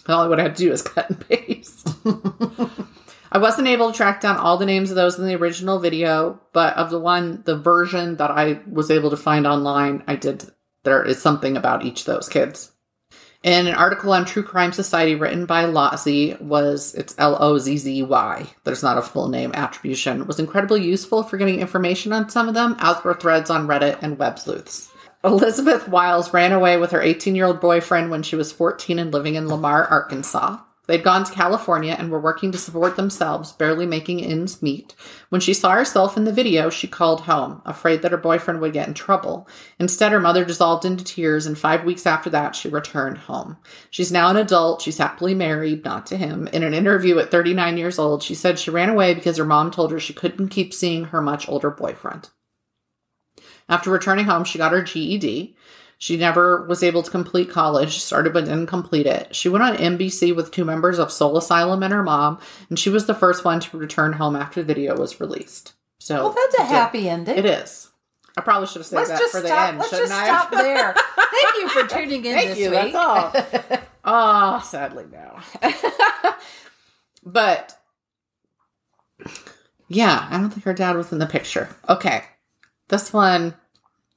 All 0.08 0.22
I 0.22 0.26
would 0.26 0.38
have 0.38 0.54
to 0.54 0.64
do 0.64 0.72
is 0.72 0.80
cut 0.80 1.10
and 1.10 1.28
paste. 1.28 1.88
I 3.34 3.38
wasn't 3.38 3.66
able 3.66 3.90
to 3.90 3.96
track 3.96 4.20
down 4.20 4.36
all 4.36 4.58
the 4.58 4.64
names 4.64 4.90
of 4.90 4.96
those 4.96 5.18
in 5.18 5.26
the 5.26 5.34
original 5.34 5.80
video, 5.80 6.40
but 6.52 6.76
of 6.76 6.90
the 6.90 7.00
one, 7.00 7.42
the 7.44 7.58
version 7.58 8.16
that 8.18 8.30
I 8.30 8.60
was 8.70 8.92
able 8.92 9.10
to 9.10 9.16
find 9.16 9.44
online, 9.44 10.04
I 10.06 10.14
did. 10.14 10.44
There 10.84 11.02
is 11.02 11.20
something 11.20 11.56
about 11.56 11.84
each 11.84 12.00
of 12.00 12.06
those 12.06 12.28
kids. 12.28 12.70
And 13.42 13.66
an 13.66 13.74
article 13.74 14.12
on 14.12 14.24
True 14.24 14.44
Crime 14.44 14.72
Society 14.72 15.16
written 15.16 15.46
by 15.46 15.64
Lozzy 15.64 16.40
was 16.40 16.94
it's 16.94 17.16
L 17.18 17.36
O 17.40 17.58
Z 17.58 17.76
Z 17.76 18.02
Y. 18.04 18.46
There's 18.62 18.84
not 18.84 18.98
a 18.98 19.02
full 19.02 19.28
name 19.28 19.50
attribution. 19.52 20.26
Was 20.28 20.38
incredibly 20.38 20.84
useful 20.84 21.24
for 21.24 21.36
getting 21.36 21.60
information 21.60 22.12
on 22.12 22.30
some 22.30 22.46
of 22.46 22.54
them, 22.54 22.76
as 22.78 23.02
were 23.02 23.14
threads 23.14 23.50
on 23.50 23.66
Reddit 23.66 23.98
and 24.00 24.16
web 24.16 24.38
sleuths. 24.38 24.90
Elizabeth 25.24 25.88
Wiles 25.88 26.32
ran 26.32 26.52
away 26.52 26.76
with 26.76 26.92
her 26.92 27.02
18 27.02 27.34
year 27.34 27.46
old 27.46 27.60
boyfriend 27.60 28.12
when 28.12 28.22
she 28.22 28.36
was 28.36 28.52
14 28.52 29.00
and 29.00 29.12
living 29.12 29.34
in 29.34 29.48
Lamar, 29.48 29.86
Arkansas. 29.86 30.58
They'd 30.86 31.02
gone 31.02 31.24
to 31.24 31.32
California 31.32 31.96
and 31.98 32.10
were 32.10 32.20
working 32.20 32.52
to 32.52 32.58
support 32.58 32.96
themselves, 32.96 33.52
barely 33.52 33.86
making 33.86 34.22
ends 34.22 34.60
meet. 34.60 34.94
When 35.30 35.40
she 35.40 35.54
saw 35.54 35.70
herself 35.70 36.16
in 36.16 36.24
the 36.24 36.32
video, 36.32 36.68
she 36.68 36.86
called 36.86 37.22
home, 37.22 37.62
afraid 37.64 38.02
that 38.02 38.10
her 38.10 38.18
boyfriend 38.18 38.60
would 38.60 38.74
get 38.74 38.86
in 38.86 38.94
trouble. 38.94 39.48
Instead, 39.78 40.12
her 40.12 40.20
mother 40.20 40.44
dissolved 40.44 40.84
into 40.84 41.02
tears, 41.02 41.46
and 41.46 41.56
five 41.56 41.84
weeks 41.84 42.06
after 42.06 42.28
that, 42.30 42.54
she 42.54 42.68
returned 42.68 43.16
home. 43.16 43.56
She's 43.90 44.12
now 44.12 44.28
an 44.28 44.36
adult. 44.36 44.82
She's 44.82 44.98
happily 44.98 45.34
married, 45.34 45.84
not 45.84 46.04
to 46.06 46.18
him. 46.18 46.48
In 46.48 46.62
an 46.62 46.74
interview 46.74 47.18
at 47.18 47.30
39 47.30 47.78
years 47.78 47.98
old, 47.98 48.22
she 48.22 48.34
said 48.34 48.58
she 48.58 48.70
ran 48.70 48.90
away 48.90 49.14
because 49.14 49.38
her 49.38 49.44
mom 49.44 49.70
told 49.70 49.90
her 49.90 50.00
she 50.00 50.12
couldn't 50.12 50.48
keep 50.48 50.74
seeing 50.74 51.04
her 51.06 51.22
much 51.22 51.48
older 51.48 51.70
boyfriend. 51.70 52.28
After 53.68 53.90
returning 53.90 54.26
home, 54.26 54.44
she 54.44 54.58
got 54.58 54.72
her 54.72 54.82
GED. 54.82 55.56
She 56.04 56.18
never 56.18 56.66
was 56.66 56.82
able 56.82 57.02
to 57.02 57.10
complete 57.10 57.48
college, 57.48 57.98
started 57.98 58.34
but 58.34 58.44
didn't 58.44 58.66
complete 58.66 59.06
it. 59.06 59.34
She 59.34 59.48
went 59.48 59.64
on 59.64 59.74
NBC 59.74 60.36
with 60.36 60.50
two 60.50 60.62
members 60.66 60.98
of 60.98 61.10
Soul 61.10 61.38
Asylum 61.38 61.82
and 61.82 61.94
her 61.94 62.02
mom, 62.02 62.38
and 62.68 62.78
she 62.78 62.90
was 62.90 63.06
the 63.06 63.14
first 63.14 63.42
one 63.42 63.58
to 63.60 63.78
return 63.78 64.12
home 64.12 64.36
after 64.36 64.60
the 64.62 64.66
video 64.66 64.98
was 64.98 65.18
released. 65.18 65.72
So 66.00 66.24
Well, 66.24 66.34
that's 66.34 66.58
a 66.58 66.64
happy 66.66 67.08
ending. 67.08 67.38
It 67.38 67.46
is. 67.46 67.88
I 68.36 68.42
probably 68.42 68.66
should 68.66 68.80
have 68.80 68.86
said 68.86 68.96
Let's 68.98 69.10
that 69.12 69.30
for 69.30 69.40
the 69.40 69.46
stop. 69.48 69.68
end, 69.70 69.78
Let's 69.78 69.88
shouldn't 69.92 70.10
just 70.10 70.20
I? 70.20 70.26
stop 70.26 70.50
there. 70.50 70.94
Thank 70.94 71.56
you 71.56 71.68
for 71.70 71.88
tuning 71.88 72.24
in 72.26 72.34
Thank 72.34 72.58
you. 72.58 72.70
week. 72.70 72.92
That's 72.92 72.94
all. 72.94 73.32
oh, 74.04 74.60
sadly 74.66 75.06
no. 75.10 75.38
but 77.24 77.80
yeah, 79.88 80.28
I 80.30 80.36
don't 80.36 80.50
think 80.50 80.64
her 80.64 80.74
dad 80.74 80.96
was 80.96 81.12
in 81.12 81.18
the 81.18 81.24
picture. 81.24 81.74
Okay, 81.88 82.24
this 82.88 83.10
one, 83.10 83.54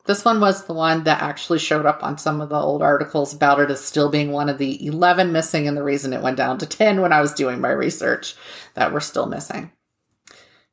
this 0.07 0.25
one 0.25 0.39
was 0.39 0.65
the 0.65 0.73
one 0.73 1.03
that 1.03 1.21
actually 1.21 1.59
showed 1.59 1.85
up 1.85 2.03
on 2.03 2.17
some 2.17 2.41
of 2.41 2.49
the 2.49 2.55
old 2.55 2.81
articles 2.81 3.33
about 3.33 3.59
it 3.59 3.69
as 3.69 3.83
still 3.83 4.09
being 4.09 4.31
one 4.31 4.49
of 4.49 4.57
the 4.57 4.85
eleven 4.85 5.31
missing, 5.31 5.67
and 5.67 5.77
the 5.77 5.83
reason 5.83 6.13
it 6.13 6.21
went 6.21 6.37
down 6.37 6.57
to 6.59 6.65
ten 6.65 7.01
when 7.01 7.13
I 7.13 7.21
was 7.21 7.33
doing 7.33 7.61
my 7.61 7.71
research 7.71 8.35
that 8.73 8.91
were 8.91 8.99
still 8.99 9.25
missing. 9.25 9.71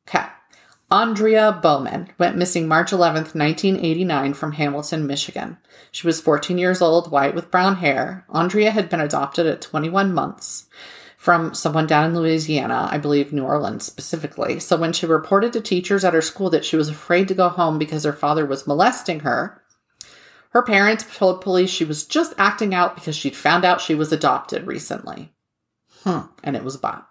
Okay. 0.09 0.27
Andrea 0.91 1.59
Bowman 1.63 2.13
went 2.19 2.37
missing 2.37 2.69
March 2.69 2.93
11th, 2.93 3.35
1989 3.35 4.35
from 4.35 4.53
Hamilton, 4.53 5.07
Michigan. 5.07 5.57
She 5.91 6.07
was 6.07 6.21
14 6.21 6.59
years 6.59 6.81
old, 6.83 7.11
white 7.11 7.35
with 7.35 7.51
brown 7.51 7.77
hair. 7.77 8.25
Andrea 8.29 8.71
had 8.71 8.91
been 8.91 9.01
adopted 9.01 9.47
at 9.47 9.63
21 9.63 10.13
months 10.13 10.67
from 11.25 11.55
someone 11.55 11.87
down 11.87 12.05
in 12.05 12.15
Louisiana, 12.15 12.87
I 12.91 12.99
believe 12.99 13.33
New 13.33 13.45
Orleans 13.45 13.83
specifically. 13.83 14.61
So 14.61 14.77
when 14.77 14.93
she 14.93 15.07
reported 15.07 15.55
to 15.55 15.63
teachers 15.63 16.05
at 16.05 16.13
her 16.13 16.21
school 16.21 16.51
that 16.51 16.67
she 16.67 16.77
was 16.77 16.91
afraid 16.91 17.29
to 17.29 17.35
go 17.35 17.49
home 17.49 17.79
because 17.79 18.05
her 18.05 18.13
father 18.13 18.45
was 18.45 18.67
molesting 18.67 19.21
her, 19.21 19.63
her 20.51 20.63
parents 20.63 21.07
told 21.17 21.41
police 21.41 21.71
she 21.71 21.87
was 21.87 22.05
just 22.05 22.35
acting 22.37 22.75
out 22.75 22.95
because 22.95 23.17
she'd 23.17 23.35
found 23.35 23.65
out 23.65 23.81
she 23.81 23.95
was 23.95 24.13
adopted 24.13 24.67
recently. 24.67 25.33
Hmm, 26.03 26.27
and 26.43 26.57
it 26.57 26.63
was 26.63 26.75
a 26.75 26.79
bot. 26.79 27.09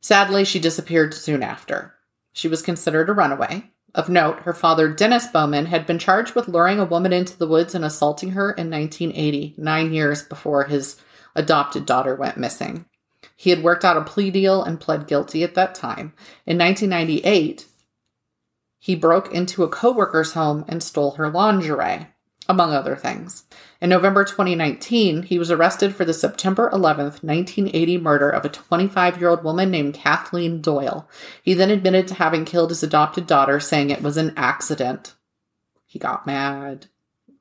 Sadly, 0.00 0.46
she 0.46 0.58
disappeared 0.58 1.12
soon 1.12 1.42
after. 1.42 1.92
She 2.32 2.48
was 2.48 2.62
considered 2.62 3.10
a 3.10 3.12
runaway. 3.12 3.64
Of 3.94 4.08
note, 4.08 4.40
her 4.40 4.54
father, 4.54 4.88
Dennis 4.88 5.26
Bowman, 5.26 5.66
had 5.66 5.84
been 5.84 5.98
charged 5.98 6.34
with 6.34 6.48
luring 6.48 6.80
a 6.80 6.86
woman 6.86 7.12
into 7.12 7.36
the 7.36 7.46
woods 7.46 7.74
and 7.74 7.84
assaulting 7.84 8.30
her 8.30 8.50
in 8.52 8.70
1980, 8.70 9.56
nine 9.58 9.92
years 9.92 10.22
before 10.22 10.64
his 10.64 10.96
adopted 11.36 11.84
daughter 11.84 12.16
went 12.16 12.38
missing. 12.38 12.86
He 13.42 13.50
had 13.50 13.64
worked 13.64 13.84
out 13.84 13.96
a 13.96 14.02
plea 14.02 14.30
deal 14.30 14.62
and 14.62 14.78
pled 14.78 15.08
guilty 15.08 15.42
at 15.42 15.56
that 15.56 15.74
time. 15.74 16.12
In 16.46 16.58
1998, 16.58 17.66
he 18.78 18.94
broke 18.94 19.34
into 19.34 19.64
a 19.64 19.68
coworker's 19.68 20.34
home 20.34 20.64
and 20.68 20.80
stole 20.80 21.16
her 21.16 21.28
lingerie, 21.28 22.06
among 22.48 22.72
other 22.72 22.94
things. 22.94 23.42
In 23.80 23.90
November 23.90 24.24
2019, 24.24 25.24
he 25.24 25.40
was 25.40 25.50
arrested 25.50 25.92
for 25.92 26.04
the 26.04 26.14
September 26.14 26.70
11th, 26.72 27.24
1980 27.24 27.98
murder 27.98 28.30
of 28.30 28.44
a 28.44 28.48
25 28.48 29.18
year 29.18 29.30
old 29.30 29.42
woman 29.42 29.72
named 29.72 29.94
Kathleen 29.94 30.60
Doyle. 30.60 31.08
He 31.42 31.52
then 31.52 31.72
admitted 31.72 32.06
to 32.06 32.14
having 32.14 32.44
killed 32.44 32.70
his 32.70 32.84
adopted 32.84 33.26
daughter, 33.26 33.58
saying 33.58 33.90
it 33.90 34.02
was 34.02 34.16
an 34.16 34.34
accident. 34.36 35.14
He 35.84 35.98
got 35.98 36.28
mad. 36.28 36.86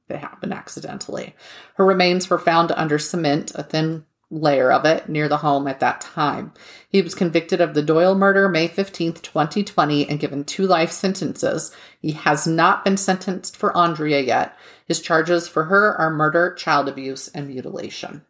It 0.10 0.18
happened 0.18 0.52
accidentally. 0.52 1.36
Her 1.76 1.86
remains 1.86 2.28
were 2.28 2.40
found 2.40 2.72
under 2.72 2.98
cement, 2.98 3.52
a 3.54 3.62
thin 3.62 4.04
layer 4.32 4.72
of 4.72 4.86
it, 4.86 5.10
near 5.10 5.28
the 5.28 5.38
home 5.38 5.68
at 5.68 5.82
that 5.82 6.02
time. 6.02 6.54
He 6.90 7.02
was 7.02 7.14
convicted 7.14 7.62
of 7.62 7.74
the 7.74 7.82
Doyle 7.82 8.16
murder 8.16 8.48
May 8.50 8.68
15th, 8.68 9.22
2020, 9.22 10.08
and 10.08 10.20
given 10.20 10.44
two 10.44 10.66
life 10.66 10.92
sentences. 10.92 11.76
He 12.02 12.14
has 12.14 12.48
not 12.48 12.84
been 12.84 12.98
sentenced 12.98 13.58
for 13.58 13.76
Andrea 13.76 14.22
yet. 14.22 14.58
His 14.88 15.02
charges 15.02 15.48
for 15.48 15.66
her 15.66 15.96
are 16.00 16.10
murder, 16.10 16.54
child 16.54 16.88
abuse, 16.88 17.28
and 17.28 17.48
mutilation. 17.48 18.26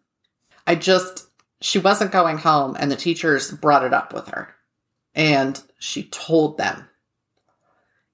I 0.66 0.76
just, 0.76 1.28
she 1.62 1.80
wasn't 1.80 2.12
going 2.12 2.39
home, 2.39 2.76
and 2.80 2.91
the 2.91 2.95
teachers 2.95 3.52
brought 3.52 3.86
it 3.86 3.93
up 3.93 4.14
with 4.14 4.28
her. 4.30 4.56
And 5.14 5.62
she 5.80 6.04
told 6.04 6.58
them. 6.58 6.88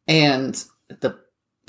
And 0.08 0.64
the 0.88 1.20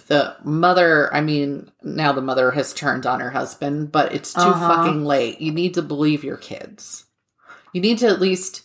the 0.07 0.37
mother, 0.45 1.13
I 1.15 1.21
mean, 1.21 1.71
now 1.83 2.13
the 2.13 2.23
mother 2.23 2.51
has 2.53 2.73
turned 2.73 3.05
on 3.07 3.21
her 3.21 3.31
husband, 3.31 3.93
but 3.93 4.15
it's 4.15 4.33
too 4.33 4.41
Uh-huh. 4.41 4.69
fucking 4.77 5.05
late. 5.05 5.41
You 5.41 5.53
need 5.53 5.75
to 5.75 5.83
believe 5.83 6.25
your 6.25 6.37
kids. 6.37 7.05
You 7.73 7.81
need 7.81 7.99
to 7.99 8.07
at 8.07 8.21
least 8.21 8.63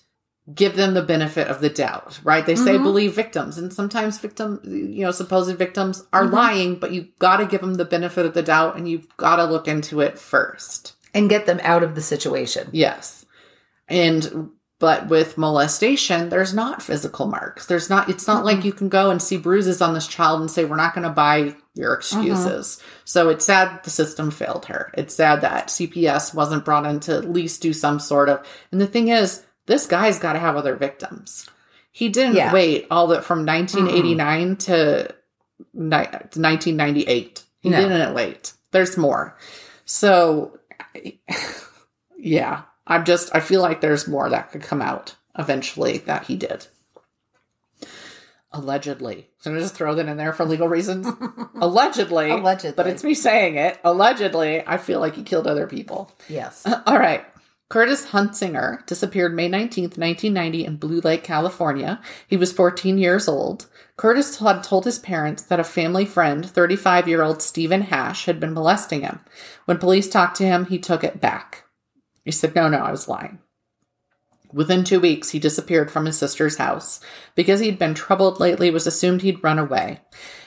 give 0.53 0.75
them 0.75 0.93
the 0.93 1.01
benefit 1.01 1.47
of 1.47 1.61
the 1.61 1.69
doubt, 1.69 2.19
right? 2.23 2.45
They 2.45 2.55
say 2.55 2.77
Mhm. 2.77 2.83
believe 2.83 3.15
victims, 3.15 3.57
and 3.57 3.71
sometimes 3.73 4.17
victim, 4.19 4.59
you 4.65 5.03
know, 5.05 5.11
supposed 5.11 5.55
victims 5.57 6.03
are 6.11 6.25
Mhm. 6.25 6.31
lying, 6.33 6.75
but 6.75 6.91
you 6.91 7.07
got 7.19 7.37
to 7.37 7.45
give 7.45 7.61
them 7.61 7.75
the 7.75 7.85
benefit 7.85 8.25
of 8.25 8.33
the 8.33 8.41
doubt, 8.43 8.75
and 8.75 8.89
you've 8.89 9.07
got 9.15 9.37
to 9.37 9.45
look 9.45 9.67
into 9.67 10.01
it 10.01 10.19
first. 10.19 10.93
and 11.15 11.29
get 11.29 11.45
them 11.45 11.59
out 11.61 11.83
of 11.83 11.93
the 11.93 12.01
situation. 12.01 12.67
Yes. 12.71 13.23
And 13.87 14.49
but 14.83 15.07
with 15.07 15.37
molestation, 15.37 16.27
there's 16.27 16.53
not 16.53 16.81
physical 16.83 17.25
marks. 17.25 17.67
There's 17.67 17.89
not 17.89 18.09
it's 18.09 18.27
not 18.27 18.43
like 18.43 18.65
you 18.65 18.73
can 18.73 18.89
go 18.89 19.11
and 19.11 19.21
see 19.21 19.37
bruises 19.37 19.81
on 19.81 19.93
this 19.93 20.07
child 20.07 20.41
and 20.41 20.51
say 20.51 20.65
we're 20.65 20.75
not 20.75 20.93
going 20.93 21.07
to 21.07 21.09
buy 21.09 21.55
your 21.73 21.93
excuses. 21.93 22.67
Mm-hmm. 22.81 22.87
So 23.05 23.29
it's 23.29 23.45
sad 23.45 23.81
the 23.85 23.89
system 23.89 24.29
failed 24.29 24.65
her. 24.65 24.91
It's 24.97 25.15
sad 25.15 25.39
that 25.39 25.69
CPS 25.69 26.33
wasn't 26.35 26.65
brought 26.65 26.85
in 26.85 26.99
to 26.99 27.15
at 27.15 27.31
least 27.31 27.61
do 27.61 27.71
some 27.71 27.97
sort 27.97 28.27
of 28.27 28.45
And 28.73 28.81
the 28.81 28.85
thing 28.85 29.07
is, 29.07 29.45
this 29.67 29.85
guy's 29.87 30.19
got 30.19 30.33
to 30.33 30.39
have 30.39 30.57
other 30.57 30.75
victims. 30.75 31.49
He 31.93 32.09
didn't 32.09 32.35
Yeah. 32.35 32.51
wait 32.51 32.85
all 32.91 33.07
that 33.07 33.23
from 33.23 33.45
1989 33.45 34.57
to 34.57 35.15
ni- 35.73 35.95
1998. 36.35 37.41
He 37.61 37.69
No. 37.69 37.77
didn't 37.87 38.13
wait. 38.13 38.51
There's 38.73 38.97
more. 38.97 39.37
So 39.85 40.59
yeah, 42.17 42.63
I'm 42.85 43.05
just 43.05 43.33
I 43.33 43.39
feel 43.39 43.61
like 43.61 43.81
there's 43.81 44.07
more 44.07 44.29
that 44.29 44.51
could 44.51 44.61
come 44.61 44.81
out 44.81 45.15
eventually 45.37 45.99
that 45.99 46.25
he 46.25 46.35
did. 46.35 46.67
Allegedly. 48.51 49.29
So 49.39 49.51
I'm 49.51 49.59
just 49.59 49.73
throw 49.73 49.95
that 49.95 50.07
in 50.07 50.17
there 50.17 50.31
for 50.31 50.45
legal 50.45 50.67
reasons. 50.67 51.07
Allegedly. 51.59 52.29
Allegedly. 52.31 52.75
But 52.75 52.87
it's 52.87 53.03
me 53.03 53.15
saying 53.15 53.55
it. 53.55 53.79
Allegedly, 53.83 54.63
I 54.65 54.77
feel 54.77 54.99
like 54.99 55.15
he 55.15 55.23
killed 55.23 55.47
other 55.47 55.65
people. 55.65 56.11
Yes. 56.29 56.63
All 56.85 56.99
right. 56.99 57.25
Curtis 57.69 58.05
Huntzinger 58.07 58.85
disappeared 58.85 59.33
May 59.33 59.49
19th, 59.49 59.97
1990 59.97 60.65
in 60.65 60.75
Blue 60.75 60.99
Lake, 60.99 61.23
California. 61.23 61.99
He 62.27 62.37
was 62.37 62.53
14 62.53 62.99
years 62.99 63.27
old. 63.27 63.65
Curtis 63.97 64.37
had 64.37 64.63
told 64.63 64.85
his 64.85 64.99
parents 64.99 65.41
that 65.43 65.59
a 65.59 65.63
family 65.63 66.05
friend, 66.05 66.47
35 66.47 67.07
year 67.07 67.23
old 67.23 67.41
Stephen 67.41 67.81
Hash, 67.81 68.25
had 68.25 68.39
been 68.39 68.53
molesting 68.53 69.01
him. 69.01 69.21
When 69.65 69.79
police 69.79 70.07
talked 70.07 70.37
to 70.37 70.45
him, 70.45 70.65
he 70.65 70.77
took 70.77 71.03
it 71.03 71.19
back. 71.19 71.62
He 72.23 72.31
said, 72.31 72.55
No, 72.55 72.69
no, 72.69 72.79
I 72.79 72.91
was 72.91 73.07
lying. 73.07 73.39
Within 74.51 74.83
two 74.83 74.99
weeks, 74.99 75.31
he 75.31 75.39
disappeared 75.39 75.89
from 75.89 76.05
his 76.05 76.17
sister's 76.17 76.57
house. 76.57 76.99
Because 77.35 77.59
he'd 77.59 77.79
been 77.79 77.95
troubled 77.95 78.39
lately, 78.39 78.67
it 78.67 78.73
was 78.73 78.85
assumed 78.85 79.21
he'd 79.21 79.43
run 79.43 79.57
away. 79.57 79.99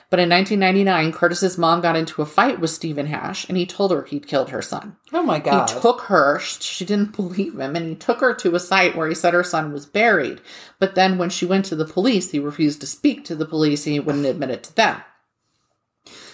But 0.09 0.21
in 0.21 0.31
1999, 0.31 1.13
Curtis's 1.13 1.59
mom 1.59 1.81
got 1.81 1.97
into 1.97 2.23
a 2.23 2.27
fight 2.27 2.61
with 2.61 2.71
Stephen 2.71 3.07
Hash, 3.07 3.49
and 3.49 3.59
he 3.59 3.67
told 3.67 3.91
her 3.91 4.05
he'd 4.05 4.29
killed 4.29 4.51
her 4.51 4.63
son. 4.63 4.97
Oh 5.13 5.25
my 5.25 5.41
god. 5.41 5.69
He 5.69 5.81
took 5.81 6.03
her, 6.03 6.39
she 6.39 6.85
didn't 6.85 7.17
believe 7.17 7.59
him, 7.59 7.75
and 7.75 7.89
he 7.89 7.95
took 7.97 8.21
her 8.21 8.33
to 8.35 8.55
a 8.55 8.61
site 8.61 8.95
where 8.95 9.09
he 9.09 9.17
said 9.17 9.35
her 9.35 9.43
son 9.43 9.73
was 9.73 9.85
buried. 9.85 10.41
But 10.79 10.95
then 10.95 11.19
when 11.19 11.31
she 11.31 11.45
went 11.45 11.65
to 11.67 11.77
the 11.77 11.85
police, 11.85 12.31
he 12.31 12.39
refused 12.39 12.81
to 12.83 12.87
speak 12.87 13.25
to 13.25 13.35
the 13.35 13.47
police 13.47 13.85
and 13.87 13.95
he 13.95 14.01
wouldn't 14.01 14.27
admit 14.27 14.51
it 14.51 14.63
to 14.65 14.77
them. 14.77 15.03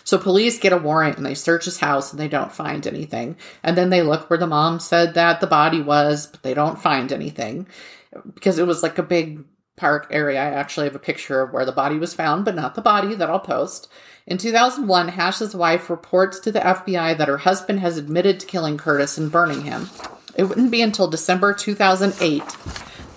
So 0.04 0.18
police 0.18 0.58
get 0.58 0.72
a 0.72 0.78
warrant 0.78 1.16
and 1.16 1.26
they 1.26 1.34
search 1.34 1.64
his 1.64 1.78
house 1.78 2.10
and 2.10 2.20
they 2.20 2.28
don't 2.28 2.52
find 2.52 2.86
anything. 2.86 3.36
And 3.62 3.76
then 3.76 3.90
they 3.90 4.02
look 4.02 4.28
where 4.28 4.38
the 4.38 4.46
mom 4.46 4.80
said 4.80 5.14
that 5.14 5.40
the 5.40 5.46
body 5.46 5.80
was, 5.80 6.26
but 6.26 6.42
they 6.42 6.54
don't 6.54 6.80
find 6.80 7.12
anything 7.12 7.66
because 8.34 8.58
it 8.58 8.66
was 8.66 8.82
like 8.82 8.98
a 8.98 9.02
big 9.02 9.44
Park 9.74 10.08
area. 10.10 10.40
I 10.40 10.50
actually 10.50 10.86
have 10.86 10.94
a 10.94 11.00
picture 11.00 11.40
of 11.40 11.52
where 11.52 11.64
the 11.64 11.72
body 11.72 11.98
was 11.98 12.14
found, 12.14 12.44
but 12.44 12.54
not 12.54 12.74
the 12.74 12.82
body 12.82 13.14
that 13.14 13.30
I'll 13.30 13.40
post. 13.40 13.88
In 14.26 14.38
2001, 14.38 15.08
Hash's 15.08 15.56
wife 15.56 15.88
reports 15.88 16.38
to 16.40 16.52
the 16.52 16.60
FBI 16.60 17.16
that 17.16 17.26
her 17.26 17.38
husband 17.38 17.80
has 17.80 17.96
admitted 17.96 18.38
to 18.40 18.46
killing 18.46 18.76
Curtis 18.76 19.16
and 19.16 19.32
burning 19.32 19.62
him. 19.62 19.88
It 20.36 20.44
wouldn't 20.44 20.70
be 20.70 20.82
until 20.82 21.08
December 21.08 21.54
2008 21.54 22.42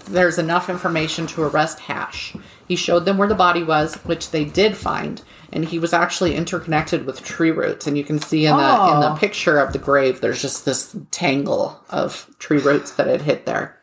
there's 0.08 0.38
enough 0.38 0.70
information 0.70 1.28
to 1.28 1.44
arrest 1.44 1.80
Hash. 1.80 2.36
He 2.68 2.76
showed 2.76 3.06
them 3.06 3.18
where 3.18 3.28
the 3.28 3.36
body 3.36 3.64
was, 3.64 3.96
which 3.98 4.32
they 4.32 4.46
did 4.46 4.78
find, 4.78 5.22
and 5.56 5.66
he 5.66 5.80
was 5.80 5.94
actually 5.94 6.36
interconnected 6.36 7.06
with 7.06 7.24
tree 7.24 7.50
roots. 7.50 7.88
And 7.88 7.98
you 7.98 8.04
can 8.04 8.20
see 8.20 8.46
in 8.46 8.56
the 8.56 8.64
in 8.94 9.00
the 9.00 9.14
Oh. 9.14 9.18
picture 9.18 9.58
of 9.58 9.74
the 9.74 9.80
grave, 9.80 10.22
there's 10.22 10.42
just 10.42 10.66
this 10.66 10.96
tangle 11.12 11.80
of 11.90 12.30
tree 12.38 12.60
roots 12.60 12.92
that 12.92 13.08
had 13.08 13.22
hit 13.24 13.46
there. 13.48 13.78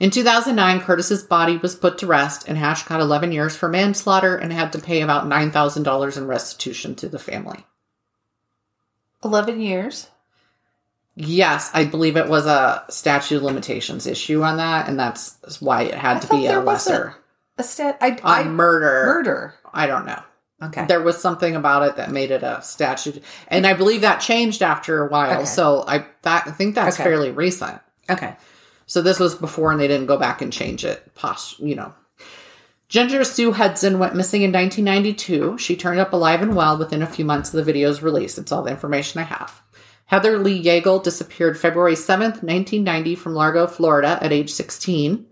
In 0.00 0.10
2009, 0.10 0.80
Curtis's 0.80 1.22
body 1.24 1.56
was 1.58 1.74
put 1.74 1.98
to 1.98 2.06
rest, 2.06 2.48
and 2.48 2.56
Hash 2.56 2.84
got 2.84 3.00
11 3.00 3.32
years 3.32 3.54
for 3.56 3.68
manslaughter 3.68 4.36
and 4.36 4.52
had 4.52 4.72
to 4.72 4.78
pay 4.78 5.00
about 5.02 5.26
$9,000 5.26 6.16
in 6.16 6.26
restitution 6.26 6.94
to 6.96 7.08
the 7.08 7.18
family. 7.18 7.66
11 9.24 9.60
years. 9.60 10.06
Yes, 11.16 11.70
I 11.74 11.84
believe 11.84 12.16
it 12.16 12.28
was 12.28 12.46
a 12.46 12.84
statute 12.90 13.38
of 13.38 13.42
limitations 13.42 14.06
issue 14.06 14.42
on 14.44 14.56
that, 14.58 14.88
and 14.88 14.98
that's 14.98 15.36
why 15.60 15.82
it 15.82 15.94
had 15.94 16.18
I 16.18 16.20
to 16.20 16.28
be 16.28 16.46
a 16.46 16.60
was 16.60 16.86
a- 16.86 16.90
lesser. 16.92 17.14
A 17.58 17.64
stat. 17.64 17.98
I, 18.00 18.10
On 18.10 18.18
I 18.22 18.44
murder. 18.44 19.04
murder. 19.06 19.54
I 19.74 19.88
don't 19.88 20.06
know. 20.06 20.22
Okay. 20.62 20.86
There 20.86 21.00
was 21.02 21.18
something 21.18 21.54
about 21.54 21.82
it 21.88 21.96
that 21.96 22.10
made 22.10 22.30
it 22.32 22.42
a 22.42 22.60
statute, 22.62 23.22
and 23.46 23.64
I 23.66 23.74
believe 23.74 24.00
that 24.00 24.20
changed 24.20 24.60
after 24.62 25.06
a 25.06 25.08
while. 25.08 25.36
Okay. 25.38 25.44
So 25.44 25.84
I 25.86 26.04
that 26.22 26.48
I 26.48 26.50
think 26.50 26.74
that's 26.74 26.96
Okay. 26.96 27.04
fairly 27.04 27.30
recent. 27.30 27.78
okay. 28.10 28.36
So 28.86 29.02
this 29.02 29.20
was 29.20 29.34
before, 29.34 29.70
and 29.70 29.78
they 29.80 29.86
didn't 29.86 30.06
go 30.06 30.16
back 30.16 30.40
and 30.42 30.52
change 30.52 30.84
it. 30.84 31.14
Post, 31.14 31.60
you 31.60 31.74
know. 31.76 31.92
Ginger 32.88 33.22
Sue 33.22 33.52
Hudson 33.52 33.98
went 33.98 34.14
missing 34.16 34.40
in 34.42 34.50
1992. 34.50 35.58
She 35.58 35.76
turned 35.76 36.00
up 36.00 36.12
alive 36.14 36.40
and 36.40 36.56
well 36.56 36.78
within 36.78 37.02
a 37.02 37.06
few 37.06 37.24
months 37.24 37.50
of 37.50 37.56
the 37.56 37.62
video's 37.62 38.00
release. 38.02 38.38
It's 38.38 38.50
all 38.50 38.62
the 38.62 38.70
information 38.70 39.20
I 39.20 39.24
have. 39.24 39.60
Heather 40.06 40.38
Lee 40.38 40.60
Yeagle 40.64 41.02
disappeared 41.02 41.60
February 41.60 41.94
7th, 41.94 42.42
1990, 42.42 43.14
from 43.14 43.34
Largo, 43.34 43.66
Florida, 43.66 44.18
at 44.22 44.32
age 44.32 44.50
16. 44.50 45.26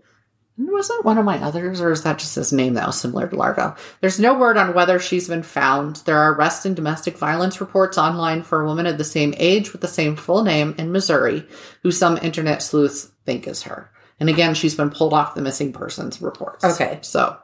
Was 0.57 0.87
that 0.87 1.01
one 1.03 1.19
of 1.19 1.25
my 1.25 1.37
others, 1.37 1.81
or 1.81 1.91
is 1.91 2.01
that 2.01 2.17
just 2.17 2.35
his 2.35 2.51
name 2.51 2.73
that 2.73 2.87
was 2.87 2.99
similar 2.99 3.27
to 3.27 3.35
Largo? 3.35 3.75
There's 4.01 4.19
no 4.19 4.33
word 4.33 4.57
on 4.57 4.73
whether 4.73 4.99
she's 4.99 5.27
been 5.27 5.43
found. 5.43 5.97
There 5.97 6.17
are 6.17 6.33
arrest 6.33 6.65
and 6.65 6.75
domestic 6.75 7.15
violence 7.15 7.61
reports 7.61 7.97
online 7.97 8.41
for 8.41 8.61
a 8.61 8.65
woman 8.65 8.87
of 8.87 8.97
the 8.97 9.03
same 9.03 9.35
age 9.37 9.71
with 9.71 9.81
the 9.81 9.87
same 9.87 10.15
full 10.15 10.43
name 10.43 10.73
in 10.79 10.91
Missouri, 10.91 11.47
who 11.83 11.91
some 11.91 12.17
internet 12.17 12.63
sleuths 12.63 13.11
think 13.23 13.47
is 13.47 13.63
her. 13.63 13.91
And 14.19 14.29
again, 14.29 14.55
she's 14.55 14.75
been 14.75 14.89
pulled 14.89 15.13
off 15.13 15.35
the 15.35 15.41
missing 15.41 15.73
persons 15.73 16.21
reports. 16.21 16.63
Okay. 16.63 16.97
So 17.01 17.37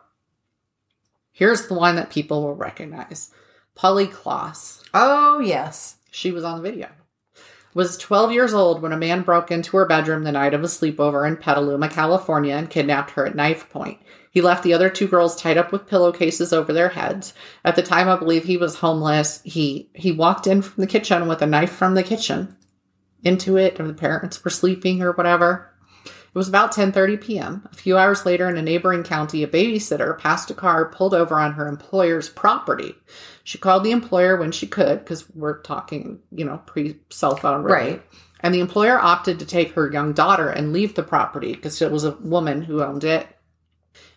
here's 1.32 1.68
the 1.68 1.76
one 1.76 1.97
that 1.97 2.09
people 2.09 2.41
will 2.41 2.55
recognize 2.55 3.30
Polly 3.76 4.07
Klaas. 4.07 4.84
Oh, 4.93 5.39
yes. 5.39 5.97
She 6.09 6.32
was 6.32 6.43
on 6.43 6.61
the 6.61 6.70
video. 6.70 6.89
Was 7.74 7.97
12 7.97 8.32
years 8.32 8.53
old 8.53 8.82
when 8.82 8.91
a 8.91 8.97
man 8.97 9.24
broke 9.24 9.49
into 9.49 9.78
her 9.78 9.86
bedroom 9.86 10.24
the 10.24 10.32
night 10.32 10.53
of 10.53 10.63
a 10.63 10.67
sleepover 10.67 11.28
in 11.28 11.38
Petaluma, 11.38 11.89
California, 11.89 12.55
and 12.55 12.69
kidnapped 12.69 13.11
her 13.11 13.26
at 13.26 13.36
knife 13.36 13.69
point. 13.69 13.99
He 14.30 14.41
left 14.41 14.63
the 14.63 14.74
other 14.74 14.89
two 14.89 15.07
girls 15.07 15.36
tied 15.36 15.57
up 15.57 15.71
with 15.71 15.88
pillowcases 15.88 16.53
over 16.53 16.71
their 16.71 16.89
heads. 16.89 17.34
At 17.65 17.76
the 17.76 17.84
time, 17.84 18.09
I 18.09 18.15
believe 18.15 18.43
he 18.45 18.57
was 18.57 18.78
homeless. 18.78 19.41
He 19.43 19.89
he 19.93 20.11
walked 20.11 20.47
in 20.47 20.61
from 20.61 20.82
the 20.82 20.88
kitchen 20.88 21.28
with 21.28 21.41
a 21.41 21.47
knife 21.47 21.71
from 21.71 21.95
the 21.95 22.03
kitchen 22.03 22.55
into 23.24 23.57
it, 23.57 23.80
and 23.80 23.89
the 23.89 23.93
parents 23.93 24.43
were 24.43 24.51
sleeping 24.51 25.01
or 25.01 25.11
whatever. 25.11 25.72
It 26.34 26.39
was 26.39 26.49
about 26.49 26.73
10:30 26.73 27.21
p.m. 27.21 27.67
A 27.71 27.75
few 27.75 27.95
hours 27.95 28.25
later 28.25 28.49
in 28.49 28.57
a 28.57 28.61
neighboring 28.63 29.03
county, 29.03 29.43
a 29.43 29.47
babysitter 29.47 30.17
passed 30.17 30.49
a 30.49 30.55
car 30.55 30.89
pulled 30.89 31.13
over 31.13 31.39
on 31.39 31.53
her 31.53 31.67
employer's 31.67 32.27
property. 32.27 32.95
She 33.43 33.59
called 33.59 33.84
the 33.84 33.91
employer 33.91 34.36
when 34.36 34.51
she 34.51 34.65
could 34.65 34.99
because 34.99 35.29
we're 35.36 35.61
talking, 35.61 36.21
you 36.31 36.43
know, 36.43 36.59
pre-cell 36.65 37.36
phone 37.36 37.61
really. 37.61 37.91
Right. 37.91 38.03
And 38.39 38.53
the 38.53 38.61
employer 38.61 38.99
opted 38.99 39.38
to 39.39 39.45
take 39.45 39.73
her 39.73 39.91
young 39.91 40.13
daughter 40.13 40.49
and 40.49 40.73
leave 40.73 40.95
the 40.95 41.03
property 41.03 41.53
because 41.53 41.81
it 41.84 41.91
was 41.91 42.03
a 42.03 42.17
woman 42.19 42.63
who 42.63 42.81
owned 42.81 43.03
it. 43.03 43.27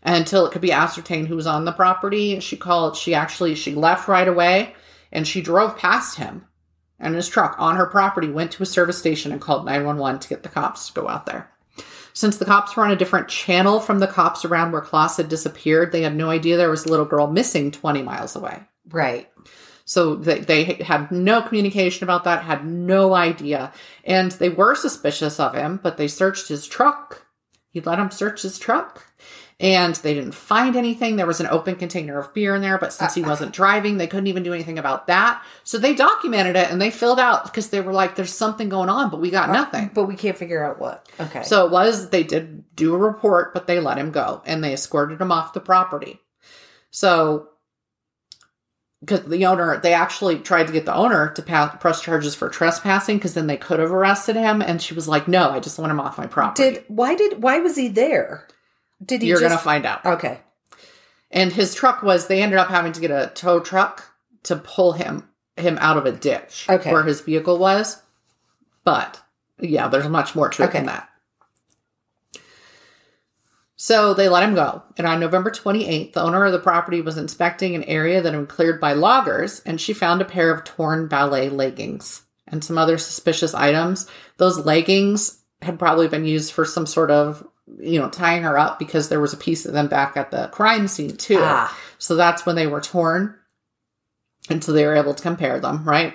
And 0.02 0.16
until 0.16 0.46
it 0.46 0.52
could 0.52 0.62
be 0.62 0.72
ascertained 0.72 1.28
who 1.28 1.36
was 1.36 1.46
on 1.46 1.66
the 1.66 1.72
property, 1.72 2.40
she 2.40 2.56
called, 2.56 2.96
she 2.96 3.14
actually 3.14 3.54
she 3.54 3.74
left 3.74 4.08
right 4.08 4.26
away 4.26 4.74
and 5.12 5.28
she 5.28 5.42
drove 5.42 5.76
past 5.76 6.16
him 6.16 6.46
and 6.98 7.14
his 7.14 7.28
truck 7.28 7.56
on 7.58 7.76
her 7.76 7.86
property, 7.86 8.30
went 8.30 8.52
to 8.52 8.62
a 8.62 8.66
service 8.66 8.96
station 8.96 9.32
and 9.32 9.40
called 9.40 9.66
911 9.66 10.20
to 10.20 10.28
get 10.28 10.42
the 10.42 10.48
cops 10.48 10.88
to 10.88 10.94
go 10.94 11.08
out 11.08 11.26
there. 11.26 11.50
Since 12.16 12.38
the 12.38 12.46
cops 12.46 12.74
were 12.74 12.82
on 12.82 12.90
a 12.90 12.96
different 12.96 13.28
channel 13.28 13.78
from 13.78 13.98
the 13.98 14.06
cops 14.06 14.46
around 14.46 14.72
where 14.72 14.80
Klaas 14.80 15.18
had 15.18 15.28
disappeared, 15.28 15.92
they 15.92 16.00
had 16.00 16.16
no 16.16 16.30
idea 16.30 16.56
there 16.56 16.70
was 16.70 16.86
a 16.86 16.88
little 16.88 17.04
girl 17.04 17.26
missing 17.26 17.70
20 17.70 18.02
miles 18.02 18.34
away. 18.34 18.62
Right. 18.88 19.28
So 19.84 20.16
they, 20.16 20.40
they 20.40 20.64
had 20.64 21.12
no 21.12 21.42
communication 21.42 22.04
about 22.04 22.24
that, 22.24 22.42
had 22.42 22.64
no 22.64 23.12
idea. 23.12 23.70
And 24.02 24.32
they 24.32 24.48
were 24.48 24.74
suspicious 24.74 25.38
of 25.38 25.54
him, 25.54 25.78
but 25.82 25.98
they 25.98 26.08
searched 26.08 26.48
his 26.48 26.66
truck. 26.66 27.26
He 27.68 27.82
let 27.82 27.96
them 27.96 28.10
search 28.10 28.40
his 28.40 28.58
truck. 28.58 29.05
And 29.58 29.94
they 29.94 30.12
didn't 30.12 30.34
find 30.34 30.76
anything. 30.76 31.16
There 31.16 31.26
was 31.26 31.40
an 31.40 31.46
open 31.46 31.76
container 31.76 32.18
of 32.18 32.34
beer 32.34 32.54
in 32.54 32.60
there, 32.60 32.76
but 32.76 32.92
since 32.92 33.14
he 33.14 33.24
uh, 33.24 33.28
wasn't 33.28 33.54
driving, 33.54 33.96
they 33.96 34.06
couldn't 34.06 34.26
even 34.26 34.42
do 34.42 34.52
anything 34.52 34.78
about 34.78 35.06
that. 35.06 35.42
So 35.64 35.78
they 35.78 35.94
documented 35.94 36.56
it 36.56 36.70
and 36.70 36.80
they 36.80 36.90
filled 36.90 37.18
out 37.18 37.44
because 37.44 37.70
they 37.70 37.80
were 37.80 37.94
like, 37.94 38.16
there's 38.16 38.34
something 38.34 38.68
going 38.68 38.90
on, 38.90 39.08
but 39.08 39.18
we 39.18 39.30
got 39.30 39.48
uh, 39.48 39.54
nothing. 39.54 39.90
But 39.94 40.04
we 40.04 40.14
can't 40.14 40.36
figure 40.36 40.62
out 40.62 40.78
what. 40.78 41.08
Okay. 41.18 41.42
So 41.42 41.64
it 41.64 41.72
was, 41.72 42.10
they 42.10 42.22
did 42.22 42.76
do 42.76 42.94
a 42.94 42.98
report, 42.98 43.54
but 43.54 43.66
they 43.66 43.80
let 43.80 43.96
him 43.96 44.10
go 44.10 44.42
and 44.44 44.62
they 44.62 44.74
escorted 44.74 45.22
him 45.22 45.32
off 45.32 45.54
the 45.54 45.60
property. 45.60 46.20
So, 46.90 47.48
because 49.00 49.24
the 49.24 49.46
owner, 49.46 49.78
they 49.78 49.94
actually 49.94 50.38
tried 50.38 50.66
to 50.66 50.72
get 50.72 50.84
the 50.84 50.94
owner 50.94 51.30
to 51.30 51.42
pa- 51.42 51.76
press 51.80 52.00
charges 52.00 52.34
for 52.34 52.48
trespassing 52.48 53.16
because 53.16 53.34
then 53.34 53.46
they 53.46 53.56
could 53.56 53.78
have 53.78 53.92
arrested 53.92 54.36
him. 54.36 54.60
And 54.60 54.82
she 54.82 54.94
was 54.94 55.06
like, 55.08 55.28
no, 55.28 55.50
I 55.50 55.60
just 55.60 55.78
want 55.78 55.90
him 55.90 56.00
off 56.00 56.18
my 56.18 56.26
property. 56.26 56.72
did 56.72 56.84
why 56.88 57.14
did 57.14 57.42
why 57.42 57.58
was 57.58 57.76
he 57.76 57.88
there? 57.88 58.48
Did 59.04 59.22
he 59.22 59.28
You're 59.28 59.38
just 59.40 59.48
going 59.48 59.58
to 59.58 59.64
find 59.64 59.86
out. 59.86 60.04
Okay. 60.04 60.40
And 61.30 61.52
his 61.52 61.74
truck 61.74 62.02
was, 62.02 62.26
they 62.28 62.42
ended 62.42 62.58
up 62.58 62.68
having 62.68 62.92
to 62.92 63.00
get 63.00 63.10
a 63.10 63.30
tow 63.34 63.60
truck 63.60 64.04
to 64.44 64.56
pull 64.56 64.92
him 64.92 65.28
him 65.56 65.78
out 65.80 65.96
of 65.96 66.04
a 66.04 66.12
ditch 66.12 66.66
Okay. 66.68 66.92
where 66.92 67.02
his 67.02 67.22
vehicle 67.22 67.58
was. 67.58 68.02
But 68.84 69.20
yeah, 69.58 69.88
there's 69.88 70.06
much 70.06 70.34
more 70.34 70.50
to 70.50 70.62
it 70.62 70.66
Okay. 70.66 70.78
than 70.78 70.86
that. 70.86 71.08
So 73.76 74.14
they 74.14 74.28
let 74.28 74.42
him 74.42 74.54
go. 74.54 74.82
And 74.96 75.06
on 75.06 75.20
November 75.20 75.50
28th, 75.50 76.12
the 76.14 76.22
owner 76.22 76.44
of 76.44 76.52
the 76.52 76.58
property 76.58 77.00
was 77.00 77.18
inspecting 77.18 77.74
an 77.74 77.84
area 77.84 78.22
that 78.22 78.32
had 78.32 78.38
been 78.38 78.46
cleared 78.46 78.80
by 78.80 78.94
loggers, 78.94 79.60
and 79.60 79.80
she 79.80 79.92
found 79.92 80.20
a 80.22 80.26
pair 80.26 80.52
of 80.52 80.64
torn 80.64 81.08
ballet 81.08 81.48
leggings 81.50 82.22
and 82.46 82.64
some 82.64 82.78
other 82.78 82.96
suspicious 82.96 83.54
items. 83.54 84.08
Those 84.38 84.64
leggings 84.64 85.40
had 85.62 85.78
probably 85.78 86.08
been 86.08 86.24
used 86.24 86.52
for 86.52 86.64
some 86.64 86.86
sort 86.86 87.10
of, 87.10 87.46
you 87.78 88.00
know, 88.00 88.08
tying 88.08 88.44
her 88.44 88.58
up 88.58 88.78
because 88.78 89.08
there 89.08 89.20
was 89.20 89.32
a 89.32 89.38
piece 89.38 89.66
of 89.66 89.72
them 89.72 89.88
back 89.88 90.16
at 90.16 90.30
the 90.30 90.48
crime 90.48 90.88
scene, 90.88 91.16
too. 91.16 91.38
Ah. 91.40 91.76
So 91.98 92.16
that's 92.16 92.46
when 92.46 92.56
they 92.56 92.66
were 92.66 92.80
torn. 92.80 93.34
And 94.48 94.62
so 94.62 94.72
they 94.72 94.86
were 94.86 94.96
able 94.96 95.14
to 95.14 95.22
compare 95.22 95.58
them, 95.58 95.84
right? 95.84 96.14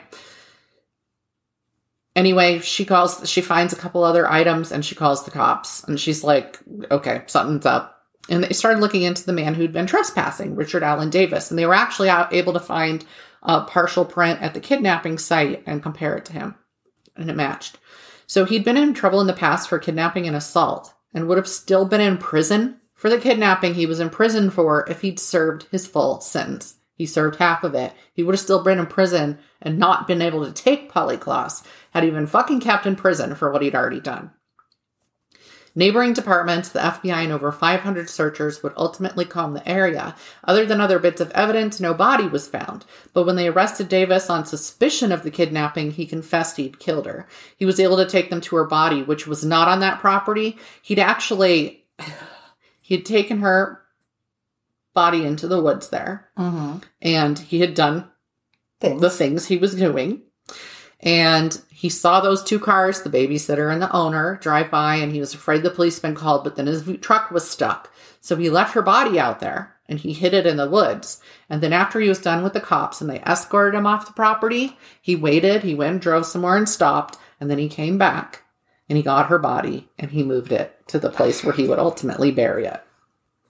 Anyway, 2.16 2.60
she 2.60 2.86
calls, 2.86 3.30
she 3.30 3.42
finds 3.42 3.74
a 3.74 3.78
couple 3.78 4.04
other 4.04 4.30
items 4.30 4.72
and 4.72 4.84
she 4.86 4.96
calls 4.96 5.24
the 5.24 5.32
cops. 5.32 5.84
And 5.84 6.00
she's 6.00 6.24
like, 6.24 6.60
okay, 6.90 7.24
something's 7.28 7.66
up. 7.66 7.98
And 8.30 8.44
they 8.44 8.54
started 8.54 8.80
looking 8.80 9.02
into 9.02 9.26
the 9.26 9.34
man 9.34 9.54
who'd 9.54 9.74
been 9.74 9.88
trespassing, 9.88 10.56
Richard 10.56 10.84
Allen 10.84 11.10
Davis. 11.10 11.50
And 11.50 11.58
they 11.58 11.66
were 11.66 11.74
actually 11.74 12.10
able 12.10 12.54
to 12.54 12.60
find 12.60 13.04
a 13.44 13.62
partial 13.62 14.06
print 14.06 14.42
at 14.42 14.54
the 14.54 14.60
kidnapping 14.60 15.18
site 15.18 15.64
and 15.66 15.84
compare 15.84 16.16
it 16.16 16.26
to 16.26 16.34
him. 16.34 16.56
And 17.16 17.30
it 17.30 17.36
matched. 17.36 17.78
So 18.28 18.46
he'd 18.46 18.64
been 18.64 18.78
in 18.78 18.94
trouble 18.94 19.20
in 19.20 19.28
the 19.28 19.34
past 19.34 19.68
for 19.68 19.80
kidnapping 19.80 20.28
and 20.28 20.36
assault 20.36 20.94
and 21.14 21.28
would 21.28 21.38
have 21.38 21.48
still 21.48 21.86
been 21.86 22.02
in 22.02 22.18
prison 22.18 22.80
for 22.94 23.10
the 23.10 23.18
kidnapping 23.18 23.74
he 23.74 23.86
was 23.86 24.00
in 24.00 24.10
prison 24.10 24.50
for 24.50 24.88
if 24.90 25.02
he'd 25.02 25.20
served 25.20 25.68
his 25.72 25.88
full 25.88 26.22
sentence. 26.22 26.76
He 26.96 27.06
served 27.08 27.38
half 27.38 27.64
of 27.64 27.74
it. 27.74 27.94
He 28.14 28.22
would 28.22 28.34
have 28.34 28.40
still 28.40 28.64
been 28.64 28.78
in 28.78 28.86
prison 28.86 29.40
and 29.62 29.80
not 29.80 30.08
been 30.08 30.22
able 30.22 30.46
to 30.46 30.52
take 30.52 30.92
Polly 30.92 31.18
Klaas 31.18 31.64
had 31.92 32.04
he 32.04 32.12
been 32.12 32.28
fucking 32.28 32.60
kept 32.60 32.86
in 32.86 32.96
prison 32.96 33.34
for 33.34 33.52
what 33.52 33.64
he'd 33.64 33.74
already 33.74 34.00
done. 34.00 34.32
Neighboring 35.74 36.12
departments, 36.14 36.70
the 36.70 36.80
FBI, 36.80 37.24
and 37.24 37.32
over 37.32 37.52
500 37.52 38.10
searchers 38.10 38.62
would 38.62 38.74
ultimately 38.76 39.24
comb 39.24 39.54
the 39.54 39.68
area. 39.68 40.16
Other 40.44 40.66
than 40.66 40.82
other 40.82 41.00
bits 41.00 41.22
of 41.22 41.32
evidence, 41.32 41.80
no 41.80 41.94
body 41.94 42.28
was 42.28 42.48
found. 42.48 42.86
But 43.14 43.26
when 43.26 43.38
they 43.38 43.48
arrested 43.48 43.88
Davis 43.88 44.30
on 44.30 44.46
suspicion 44.46 45.12
of 45.14 45.24
the 45.24 45.32
kidnapping, 45.32 45.92
he 45.92 46.06
confessed 46.06 46.58
he'd 46.58 46.80
killed 46.80 47.06
her. 47.06 47.28
He 47.56 47.66
was 47.66 47.80
able 47.80 47.98
to 47.98 48.06
take 48.06 48.30
them 48.30 48.42
to 48.42 48.56
her 48.58 48.66
body, 48.66 49.02
which 49.02 49.26
was 49.28 49.46
not 49.46 49.68
on 49.70 49.80
that 49.80 50.00
property. 50.00 50.58
He'd 50.82 51.00
actually, 51.00 51.86
he'd 52.82 53.06
taken 53.06 53.40
her 53.40 53.82
body 54.94 55.26
into 55.26 55.48
the 55.48 55.62
woods 55.62 55.88
there, 55.90 56.28
Mm-hmm. 56.38 56.80
and 57.02 57.40
he 57.40 57.62
had 57.62 57.74
done 57.76 58.10
Things. 58.82 59.00
the 59.00 59.10
things 59.10 59.46
he 59.46 59.56
was 59.58 59.74
doing. 59.76 60.24
And 61.04 61.60
he 61.70 61.90
saw 61.90 62.22
those 62.22 62.44
two 62.44 62.60
cars, 62.60 63.02
the 63.02 63.10
babysitter 63.10 63.72
and 63.72 63.82
the 63.82 63.92
owner, 63.92 64.38
drive 64.42 64.70
by, 64.70 64.96
and 64.96 65.12
he 65.12 65.20
was 65.20 65.34
afraid 65.34 65.64
the 65.64 65.72
police 65.72 66.00
had 66.00 66.08
been 66.08 66.16
called, 66.16 66.44
but 66.44 66.56
then 66.56 66.68
his 66.68 66.88
truck 67.02 67.32
was 67.32 67.50
stuck. 67.50 67.92
So 68.20 68.36
he 68.36 68.50
left 68.50 68.76
her 68.76 68.84
body 68.84 69.20
out 69.20 69.40
there 69.40 69.76
and 69.90 70.00
he 70.00 70.14
hid 70.14 70.34
it 70.34 70.46
in 70.46 70.58
the 70.58 70.70
woods. 70.70 71.20
And 71.50 71.62
then 71.62 71.74
after 71.74 72.00
he 72.00 72.08
was 72.08 72.20
done 72.20 72.44
with 72.44 72.54
the 72.54 72.62
cops 72.62 73.02
and 73.02 73.10
they 73.10 73.20
escorted 73.22 73.74
him 73.74 73.88
off 73.88 74.06
the 74.06 74.14
property, 74.14 74.78
he 75.02 75.16
waited, 75.16 75.64
he 75.64 75.74
went, 75.74 75.92
and 75.94 76.02
drove 76.02 76.28
somewhere 76.28 76.56
and 76.56 76.70
stopped, 76.70 77.18
and 77.40 77.50
then 77.50 77.58
he 77.58 77.68
came 77.68 77.98
back 77.98 78.44
and 78.88 78.96
he 78.96 79.04
got 79.04 79.28
her 79.28 79.40
body 79.40 79.90
and 79.98 80.12
he 80.12 80.22
moved 80.22 80.52
it 80.52 80.88
to 80.88 81.00
the 81.00 81.10
place 81.10 81.44
where 81.44 81.54
he 81.54 81.68
would 81.68 81.80
ultimately 81.80 82.32
bury 82.32 82.66
it. 82.66 82.84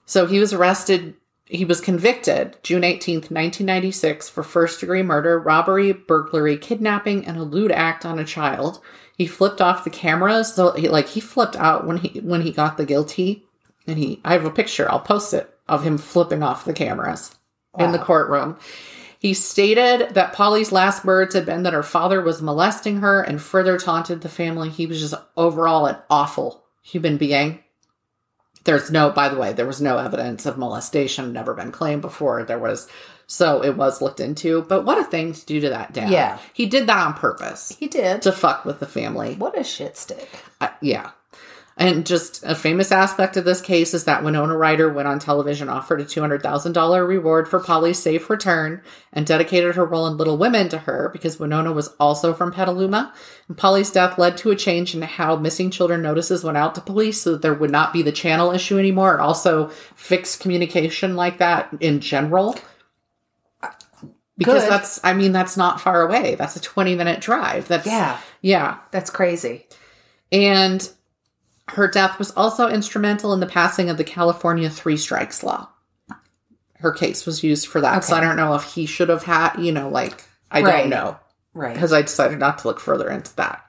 So 0.05 0.25
he 0.25 0.39
was 0.39 0.53
arrested. 0.53 1.15
He 1.51 1.65
was 1.65 1.81
convicted 1.81 2.55
June 2.63 2.83
18th, 2.83 3.29
1996 3.29 4.29
for 4.29 4.41
first 4.41 4.79
degree 4.79 5.03
murder, 5.03 5.37
robbery, 5.37 5.91
burglary, 5.91 6.57
kidnapping, 6.57 7.25
and 7.25 7.37
a 7.37 7.43
lewd 7.43 7.73
act 7.73 8.05
on 8.05 8.17
a 8.17 8.23
child. 8.23 8.79
He 9.17 9.27
flipped 9.27 9.59
off 9.59 9.83
the 9.83 9.89
cameras. 9.89 10.55
So 10.55 10.71
he, 10.71 10.87
like 10.87 11.09
he 11.09 11.19
flipped 11.19 11.57
out 11.57 11.85
when 11.85 11.97
he 11.97 12.21
when 12.21 12.41
he 12.41 12.51
got 12.51 12.77
the 12.77 12.85
guilty. 12.85 13.43
And 13.85 13.97
he 13.97 14.21
I 14.23 14.31
have 14.31 14.45
a 14.45 14.49
picture, 14.49 14.89
I'll 14.89 15.01
post 15.01 15.33
it, 15.33 15.53
of 15.67 15.83
him 15.83 15.97
flipping 15.97 16.41
off 16.41 16.63
the 16.63 16.71
cameras 16.71 17.35
in 17.77 17.91
the 17.91 17.99
courtroom. 17.99 18.57
He 19.19 19.33
stated 19.33 20.15
that 20.15 20.33
Polly's 20.33 20.71
last 20.71 21.03
words 21.03 21.35
had 21.35 21.45
been 21.45 21.63
that 21.63 21.73
her 21.73 21.83
father 21.83 22.21
was 22.21 22.41
molesting 22.41 22.97
her 22.97 23.21
and 23.21 23.41
further 23.41 23.77
taunted 23.77 24.21
the 24.21 24.29
family. 24.29 24.69
He 24.69 24.85
was 24.85 25.01
just 25.01 25.13
overall 25.35 25.85
an 25.85 25.97
awful 26.09 26.63
human 26.81 27.17
being. 27.17 27.60
There's 28.63 28.91
no, 28.91 29.09
by 29.09 29.29
the 29.29 29.37
way, 29.37 29.53
there 29.53 29.65
was 29.65 29.81
no 29.81 29.97
evidence 29.97 30.45
of 30.45 30.57
molestation, 30.57 31.33
never 31.33 31.53
been 31.53 31.71
claimed 31.71 32.01
before. 32.01 32.43
There 32.43 32.59
was, 32.59 32.87
so 33.25 33.63
it 33.63 33.75
was 33.75 34.01
looked 34.01 34.19
into. 34.19 34.61
But 34.63 34.85
what 34.85 34.99
a 34.99 35.03
thing 35.03 35.33
to 35.33 35.45
do 35.45 35.59
to 35.61 35.69
that 35.69 35.93
dad. 35.93 36.11
Yeah. 36.11 36.37
He 36.53 36.65
did 36.67 36.85
that 36.87 36.97
on 37.05 37.13
purpose 37.15 37.75
He 37.79 37.87
did. 37.87 38.21
to 38.21 38.31
fuck 38.31 38.63
with 38.65 38.79
the 38.79 38.85
family. 38.85 39.35
What 39.35 39.57
a 39.57 39.63
shit 39.63 39.97
stick. 39.97 40.29
Uh, 40.59 40.69
yeah. 40.81 41.11
And 41.81 42.05
just 42.05 42.43
a 42.43 42.53
famous 42.53 42.91
aspect 42.91 43.37
of 43.37 43.43
this 43.43 43.59
case 43.59 43.95
is 43.95 44.03
that 44.03 44.23
Winona 44.23 44.55
Ryder 44.55 44.93
went 44.93 45.07
on 45.07 45.17
television, 45.17 45.67
offered 45.67 45.99
a 45.99 46.05
$200,000 46.05 47.07
reward 47.07 47.47
for 47.47 47.59
Polly's 47.59 47.97
safe 47.97 48.29
return, 48.29 48.83
and 49.11 49.25
dedicated 49.25 49.73
her 49.73 49.83
role 49.83 50.05
in 50.05 50.15
Little 50.15 50.37
Women 50.37 50.69
to 50.69 50.77
her 50.77 51.09
because 51.11 51.39
Winona 51.39 51.71
was 51.71 51.87
also 51.99 52.35
from 52.35 52.51
Petaluma. 52.51 53.11
And 53.47 53.57
Polly's 53.57 53.89
death 53.89 54.19
led 54.19 54.37
to 54.37 54.51
a 54.51 54.55
change 54.55 54.93
in 54.93 55.01
how 55.01 55.37
missing 55.37 55.71
children 55.71 56.03
notices 56.03 56.43
went 56.43 56.55
out 56.55 56.75
to 56.75 56.81
police 56.81 57.19
so 57.19 57.31
that 57.31 57.41
there 57.41 57.55
would 57.55 57.71
not 57.71 57.93
be 57.93 58.03
the 58.03 58.11
channel 58.11 58.51
issue 58.51 58.77
anymore. 58.77 59.15
It 59.15 59.21
also 59.21 59.69
fixed 59.95 60.39
communication 60.39 61.15
like 61.15 61.39
that 61.39 61.73
in 61.79 61.99
general. 61.99 62.59
Because 64.37 64.63
Good. 64.63 64.71
that's, 64.71 64.99
I 65.03 65.13
mean, 65.13 65.31
that's 65.31 65.57
not 65.57 65.81
far 65.81 66.03
away. 66.03 66.35
That's 66.35 66.55
a 66.55 66.61
20 66.61 66.93
minute 66.93 67.21
drive. 67.21 67.67
That's, 67.67 67.87
Yeah. 67.87 68.19
Yeah. 68.41 68.77
That's 68.91 69.09
crazy. 69.09 69.67
And 70.31 70.87
her 71.69 71.87
death 71.87 72.19
was 72.19 72.31
also 72.31 72.67
instrumental 72.67 73.33
in 73.33 73.39
the 73.39 73.45
passing 73.47 73.89
of 73.89 73.97
the 73.97 74.03
California 74.03 74.69
three 74.69 74.97
strikes 74.97 75.43
law. 75.43 75.69
Her 76.79 76.91
case 76.91 77.25
was 77.25 77.43
used 77.43 77.67
for 77.67 77.79
that. 77.81 78.03
So 78.03 78.15
I 78.15 78.21
don't 78.21 78.35
know 78.35 78.55
if 78.55 78.63
he 78.63 78.85
should 78.85 79.09
have 79.09 79.23
had, 79.23 79.57
you 79.59 79.71
know, 79.71 79.87
like, 79.89 80.23
I 80.49 80.61
Right. 80.61 80.81
don't 80.81 80.89
know 80.89 81.17
Right. 81.53 81.73
because 81.73 81.93
I 81.93 82.01
decided 82.01 82.39
not 82.39 82.57
to 82.59 82.67
look 82.67 82.79
further 82.79 83.09
into 83.09 83.35
that. 83.35 83.63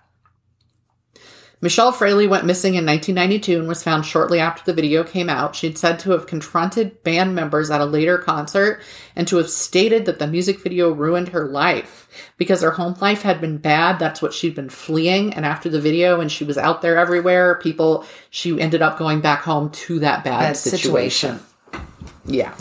Michelle 1.62 1.92
Fraley 1.92 2.26
went 2.26 2.44
missing 2.44 2.74
in 2.74 2.84
1992 2.84 3.60
and 3.60 3.68
was 3.68 3.84
found 3.84 4.04
shortly 4.04 4.40
after 4.40 4.64
the 4.64 4.74
video 4.74 5.04
came 5.04 5.30
out. 5.30 5.54
She'd 5.54 5.78
said 5.78 6.00
to 6.00 6.10
have 6.10 6.26
confronted 6.26 7.04
band 7.04 7.36
members 7.36 7.70
at 7.70 7.80
a 7.80 7.84
later 7.84 8.18
concert 8.18 8.80
and 9.14 9.28
to 9.28 9.36
have 9.36 9.48
stated 9.48 10.04
that 10.06 10.18
the 10.18 10.26
music 10.26 10.60
video 10.60 10.90
ruined 10.90 11.28
her 11.28 11.46
life 11.46 12.08
because 12.36 12.62
her 12.62 12.72
home 12.72 12.96
life 13.00 13.22
had 13.22 13.40
been 13.40 13.58
bad. 13.58 14.00
That's 14.00 14.20
what 14.20 14.34
she'd 14.34 14.56
been 14.56 14.70
fleeing. 14.70 15.34
And 15.34 15.46
after 15.46 15.68
the 15.68 15.80
video, 15.80 16.20
and 16.20 16.32
she 16.32 16.42
was 16.42 16.58
out 16.58 16.82
there 16.82 16.98
everywhere, 16.98 17.54
people, 17.54 18.04
she 18.30 18.60
ended 18.60 18.82
up 18.82 18.98
going 18.98 19.20
back 19.20 19.42
home 19.42 19.70
to 19.70 20.00
that 20.00 20.24
bad, 20.24 20.40
Bad 20.40 20.56
situation. 20.56 21.38
Yeah. 22.24 22.56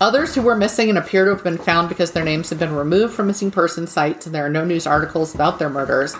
Others 0.00 0.34
who 0.34 0.40
were 0.40 0.56
missing 0.56 0.88
and 0.88 0.96
appear 0.96 1.26
to 1.26 1.32
have 1.32 1.44
been 1.44 1.58
found 1.58 1.90
because 1.90 2.12
their 2.12 2.24
names 2.24 2.48
have 2.48 2.58
been 2.58 2.74
removed 2.74 3.12
from 3.12 3.26
missing 3.26 3.50
person 3.50 3.86
sites 3.86 4.24
and 4.24 4.34
there 4.34 4.46
are 4.46 4.50
no 4.50 4.64
news 4.64 4.86
articles 4.86 5.34
about 5.34 5.58
their 5.58 5.68
murders 5.68 6.16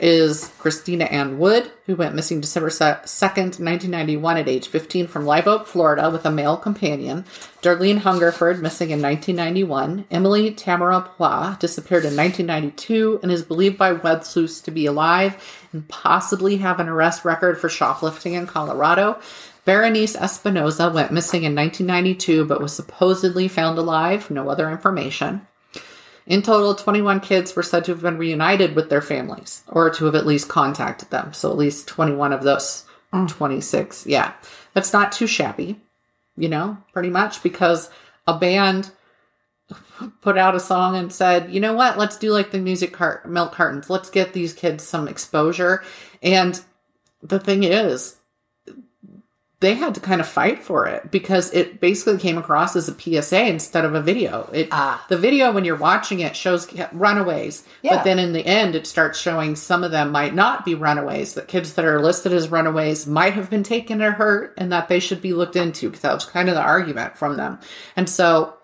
is 0.00 0.52
Christina 0.58 1.04
Ann 1.04 1.38
Wood, 1.38 1.70
who 1.86 1.94
went 1.94 2.14
missing 2.14 2.40
December 2.40 2.70
2nd, 2.70 3.04
1991 3.06 4.36
at 4.38 4.48
age 4.48 4.68
15 4.68 5.06
from 5.06 5.26
Live 5.26 5.46
Oak, 5.46 5.66
Florida 5.66 6.10
with 6.10 6.24
a 6.24 6.30
male 6.30 6.56
companion. 6.56 7.24
Darlene 7.62 7.98
Hungerford, 7.98 8.62
missing 8.62 8.90
in 8.90 9.02
1991. 9.02 10.06
Emily 10.10 10.52
Tamara 10.52 11.02
Pla 11.02 11.56
disappeared 11.60 12.04
in 12.04 12.16
1992 12.16 13.20
and 13.22 13.30
is 13.30 13.42
believed 13.42 13.76
by 13.76 13.92
web 13.92 14.24
sleuths 14.24 14.60
to 14.62 14.70
be 14.70 14.86
alive 14.86 15.68
and 15.72 15.86
possibly 15.88 16.56
have 16.56 16.80
an 16.80 16.88
arrest 16.88 17.24
record 17.24 17.58
for 17.58 17.68
shoplifting 17.68 18.34
in 18.34 18.46
Colorado. 18.46 19.20
Berenice 19.66 20.16
Espinoza 20.16 20.92
went 20.92 21.12
missing 21.12 21.44
in 21.44 21.54
1992 21.54 22.46
but 22.46 22.60
was 22.60 22.74
supposedly 22.74 23.46
found 23.46 23.78
alive. 23.78 24.30
No 24.30 24.48
other 24.48 24.70
information. 24.70 25.46
In 26.30 26.42
total, 26.42 26.76
21 26.76 27.18
kids 27.18 27.56
were 27.56 27.62
said 27.64 27.84
to 27.86 27.90
have 27.90 28.02
been 28.02 28.16
reunited 28.16 28.76
with 28.76 28.88
their 28.88 29.02
families 29.02 29.64
or 29.66 29.90
to 29.90 30.04
have 30.04 30.14
at 30.14 30.28
least 30.28 30.48
contacted 30.48 31.10
them. 31.10 31.32
So 31.32 31.50
at 31.50 31.56
least 31.56 31.88
21 31.88 32.32
of 32.32 32.44
those 32.44 32.84
mm. 33.12 33.28
26. 33.28 34.06
Yeah. 34.06 34.34
That's 34.72 34.92
not 34.92 35.10
too 35.10 35.26
shabby, 35.26 35.80
you 36.36 36.48
know, 36.48 36.78
pretty 36.92 37.10
much 37.10 37.42
because 37.42 37.90
a 38.28 38.38
band 38.38 38.92
put 40.20 40.38
out 40.38 40.54
a 40.54 40.60
song 40.60 40.94
and 40.94 41.12
said, 41.12 41.52
you 41.52 41.58
know 41.58 41.74
what, 41.74 41.98
let's 41.98 42.16
do 42.16 42.30
like 42.30 42.52
the 42.52 42.60
music 42.60 42.92
cart 42.92 43.28
milk 43.28 43.50
cartons. 43.50 43.90
Let's 43.90 44.08
get 44.08 44.32
these 44.32 44.52
kids 44.52 44.84
some 44.84 45.08
exposure. 45.08 45.82
And 46.22 46.62
the 47.24 47.40
thing 47.40 47.64
is, 47.64 48.19
they 49.60 49.74
had 49.74 49.94
to 49.94 50.00
kind 50.00 50.22
of 50.22 50.26
fight 50.26 50.62
for 50.62 50.86
it 50.86 51.10
because 51.10 51.52
it 51.52 51.80
basically 51.80 52.16
came 52.18 52.38
across 52.38 52.74
as 52.76 52.88
a 52.88 52.94
PSA 52.98 53.46
instead 53.46 53.84
of 53.84 53.94
a 53.94 54.00
video. 54.00 54.48
It 54.54 54.68
Ah. 54.72 55.04
the 55.10 55.18
video 55.18 55.52
when 55.52 55.66
you're 55.66 55.76
watching 55.76 56.20
it 56.20 56.34
shows 56.34 56.66
runaways, 56.92 57.62
Yeah. 57.82 57.96
but 57.96 58.04
then 58.04 58.18
in 58.18 58.32
the 58.32 58.46
end 58.46 58.74
it 58.74 58.86
starts 58.86 59.18
showing 59.20 59.54
some 59.56 59.84
of 59.84 59.90
them 59.90 60.10
might 60.10 60.34
not 60.34 60.64
be 60.64 60.74
runaways. 60.74 61.34
That 61.34 61.46
kids 61.46 61.74
that 61.74 61.84
are 61.84 62.00
listed 62.00 62.32
as 62.32 62.48
runaways 62.48 63.06
might 63.06 63.34
have 63.34 63.50
been 63.50 63.62
taken 63.62 64.00
or 64.02 64.12
hurt, 64.12 64.54
and 64.56 64.72
that 64.72 64.88
they 64.88 64.98
should 64.98 65.20
be 65.20 65.34
looked 65.34 65.56
into 65.56 65.88
because 65.90 66.02
that 66.02 66.14
was 66.14 66.24
kind 66.24 66.48
of 66.48 66.54
the 66.54 66.62
argument 66.62 67.18
from 67.18 67.36
them. 67.36 67.58
And 67.96 68.08
so 68.08 68.54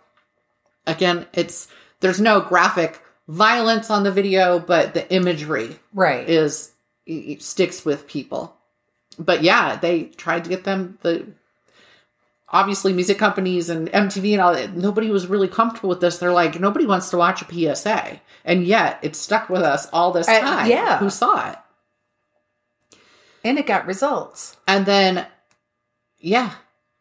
again, 0.87 1.27
it's 1.35 1.69
there's 2.01 2.21
no 2.21 2.41
graphic 2.41 3.01
violence 3.29 3.91
on 3.91 4.03
the 4.05 4.13
video, 4.13 4.59
but 4.59 4.95
the 4.95 5.13
imagery 5.13 5.79
Right. 5.93 6.27
is 6.29 6.71
sticks 7.41 7.85
with 7.85 8.07
people. 8.09 8.56
But 9.19 9.43
yeah, 9.43 9.77
they 9.77 10.05
tried 10.05 10.45
to 10.45 10.51
get 10.51 10.65
them 10.65 10.99
the 11.03 11.27
obviously 12.49 12.93
music 12.93 13.19
companies 13.19 13.69
and 13.71 13.89
MTV 13.89 14.33
and 14.33 14.41
all 14.41 14.53
that. 14.55 14.77
Nobody 14.77 15.11
was 15.11 15.27
really 15.27 15.49
comfortable 15.49 15.89
with 15.89 16.01
this. 16.01 16.19
They're 16.19 16.33
like, 16.33 16.61
nobody 16.61 16.87
wants 16.87 17.11
to 17.11 17.17
watch 17.17 17.43
a 17.43 17.45
PSA, 17.75 18.21
and 18.45 18.65
yet 18.65 18.99
it 19.03 19.17
stuck 19.17 19.49
with 19.49 19.63
us 19.63 19.89
all 19.93 20.13
this 20.13 20.29
Uh, 20.29 20.41
time. 20.41 20.71
yeah. 20.71 20.99
who 20.99 21.11
saw 21.11 21.51
it? 21.51 21.59
and 23.45 23.59
it 23.61 23.67
got 23.67 23.87
results. 23.87 24.57
And 24.67 24.87
then, 24.87 25.25
yeah. 26.19 26.55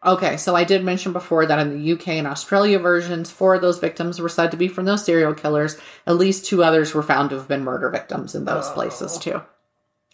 Okay, 0.05 0.38
so 0.38 0.55
I 0.55 0.63
did 0.63 0.84
mention 0.84 1.11
before 1.11 1.47
that 1.47 1.57
in 1.57 1.72
the 1.82 1.93
UK 1.93 2.09
and 2.09 2.28
Australia 2.28 2.78
versions, 2.78 3.32
four 3.32 3.55
of 3.55 3.61
those 3.63 3.80
victims 3.80 4.20
were 4.20 4.30
said 4.30 4.51
to 4.51 4.57
be 4.57 4.68
from 4.68 4.86
those 4.86 5.03
serial 5.03 5.34
killers. 5.34 5.76
At 6.05 6.18
least 6.18 6.45
two 6.45 6.63
others 6.63 6.93
were 6.93 7.01
found 7.01 7.32
to 7.32 7.38
have 7.38 7.47
been 7.47 7.63
murder 7.63 7.89
victims 7.89 8.36
in 8.36 8.45
those 8.45 8.70
places 8.70 9.18
too. 9.18 9.41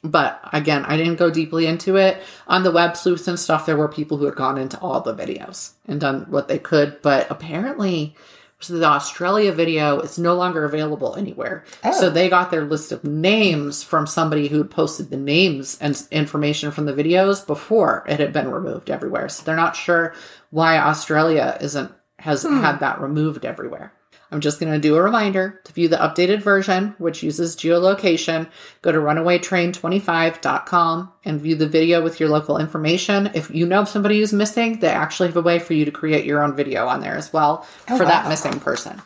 But 0.04 0.42
again, 0.52 0.84
I 0.86 0.98
didn't 0.98 1.18
go 1.18 1.30
deeply 1.30 1.68
into 1.68 1.96
it. 1.98 2.22
On 2.48 2.64
the 2.64 2.72
web 2.72 2.98
sleuths 2.98 3.28
and 3.28 3.40
stuff, 3.40 3.66
there 3.66 3.78
were 3.78 3.88
people 3.88 4.18
who 4.18 4.26
had 4.26 4.36
gone 4.36 4.58
into 4.58 4.80
all 4.80 5.02
the 5.02 5.14
videos 5.14 5.74
and 5.88 6.02
done 6.02 6.26
what 6.30 6.48
they 6.48 6.58
could. 6.58 7.02
But 7.04 7.30
apparently, 7.30 8.16
so 8.62 8.74
the 8.78 8.86
Australia 8.86 9.52
video 9.52 10.00
is 10.00 10.18
no 10.18 10.36
longer 10.36 10.66
available 10.66 11.16
anywhere. 11.16 11.66
Oh. 11.84 11.92
So 12.00 12.10
they 12.10 12.30
got 12.30 12.52
their 12.52 12.66
list 12.66 12.92
of 12.92 13.04
names 13.04 13.84
from 13.84 14.08
somebody 14.08 14.48
who 14.48 14.60
had 14.60 14.72
posted 14.72 15.10
the 15.10 15.18
names 15.18 15.78
and 15.82 16.02
information 16.12 16.72
from 16.72 16.86
the 16.86 16.94
videos 16.94 17.46
before 17.46 18.06
it 18.08 18.20
had 18.20 18.34
been 18.34 18.52
removed 18.52 18.90
everywhere. 18.90 19.30
So 19.30 19.44
they're 19.44 19.56
not 19.56 19.76
sure 19.76 20.14
why 20.52 20.78
Australia 20.78 21.58
isn't 21.60 21.92
has 22.20 22.44
hmm. 22.44 22.62
had 22.62 22.80
that 22.80 23.02
removed 23.02 23.46
everywhere. 23.46 23.94
I'm 24.32 24.42
just 24.42 24.60
going 24.60 24.72
to 24.72 24.80
do 24.80 24.96
a 24.96 25.04
reminder 25.04 25.60
to 25.66 25.74
view 25.74 25.90
the 25.90 25.98
updated 25.98 26.42
version, 26.42 26.96
which 26.98 27.22
uses 27.22 27.56
geolocation. 27.56 28.50
Go 28.82 28.92
to 28.94 28.98
runawaytrain25.com 28.98 31.12
and 31.26 31.42
view 31.42 31.56
the 31.56 31.68
video 31.68 32.02
with 32.02 32.20
your 32.20 32.30
local 32.30 32.58
information. 32.58 33.30
If 33.34 33.54
you 33.54 33.66
know 33.66 33.82
of 33.82 33.90
somebody 33.90 34.20
who's 34.20 34.34
missing, 34.34 34.80
they 34.80 34.88
actually 34.88 35.28
have 35.28 35.38
a 35.38 35.42
way 35.42 35.60
for 35.60 35.74
you 35.74 35.84
to 35.86 35.92
create 35.92 36.26
your 36.26 36.42
own 36.42 36.56
video 36.56 36.88
on 36.88 37.02
there 37.02 37.16
as 37.16 37.34
well 37.34 37.68
Oh, 37.90 37.98
for 37.98 38.06
that 38.06 38.30
missing 38.30 38.60
person. 38.60 39.02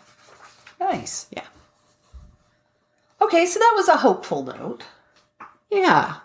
Nice. 0.80 1.28
Yeah. 1.32 1.44
Okay, 3.22 3.46
so 3.48 3.58
that 3.60 3.74
was 3.76 3.88
a 3.88 3.98
hopeful 3.98 4.44
note. 4.44 4.84
Yeah. 5.72 6.18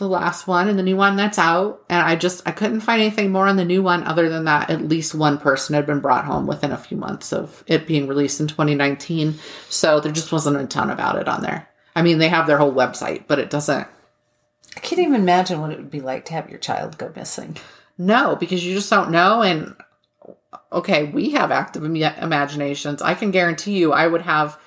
The 0.00 0.08
last 0.08 0.48
one 0.48 0.68
and 0.68 0.76
the 0.76 0.82
new 0.82 0.96
one 0.96 1.14
that's 1.14 1.38
out. 1.38 1.84
And 1.88 2.00
I 2.00 2.16
just 2.16 2.42
I 2.46 2.50
couldn't 2.50 2.80
find 2.80 3.00
anything 3.00 3.30
more 3.30 3.46
on 3.46 3.56
the 3.56 3.64
new 3.64 3.82
one 3.82 4.02
other 4.02 4.28
than 4.28 4.44
that 4.44 4.70
at 4.70 4.88
least 4.88 5.14
one 5.14 5.38
person 5.38 5.76
had 5.76 5.86
been 5.86 6.00
brought 6.00 6.24
home 6.24 6.48
within 6.48 6.72
a 6.72 6.76
few 6.76 6.96
months 6.96 7.32
of 7.32 7.62
it 7.68 7.86
being 7.86 8.08
released 8.08 8.40
in 8.40 8.48
2019. 8.48 9.36
So 9.68 10.00
there 10.00 10.10
just 10.10 10.32
wasn't 10.32 10.56
a 10.56 10.66
ton 10.66 10.90
about 10.90 11.16
it 11.16 11.28
on 11.28 11.42
there. 11.42 11.68
I 11.94 12.02
mean, 12.02 12.18
they 12.18 12.28
have 12.28 12.48
their 12.48 12.58
whole 12.58 12.72
website, 12.72 13.24
but 13.28 13.38
it 13.38 13.50
doesn't 13.50 13.86
I 14.76 14.80
can't 14.80 15.00
even 15.00 15.14
imagine 15.14 15.60
what 15.60 15.70
it 15.70 15.78
would 15.78 15.90
be 15.90 16.00
like 16.00 16.24
to 16.26 16.32
have 16.32 16.48
your 16.48 16.58
child 16.58 16.98
go 16.98 17.12
missing. 17.14 17.56
No, 17.98 18.36
because 18.36 18.64
you 18.64 18.74
just 18.74 18.90
don't 18.90 19.10
know. 19.10 19.42
And 19.42 19.76
okay, 20.72 21.04
we 21.04 21.30
have 21.30 21.50
active 21.50 21.84
imaginations. 21.84 23.02
I 23.02 23.14
can 23.14 23.30
guarantee 23.30 23.78
you, 23.78 23.92
I 23.92 24.06
would 24.06 24.22
have. 24.22 24.58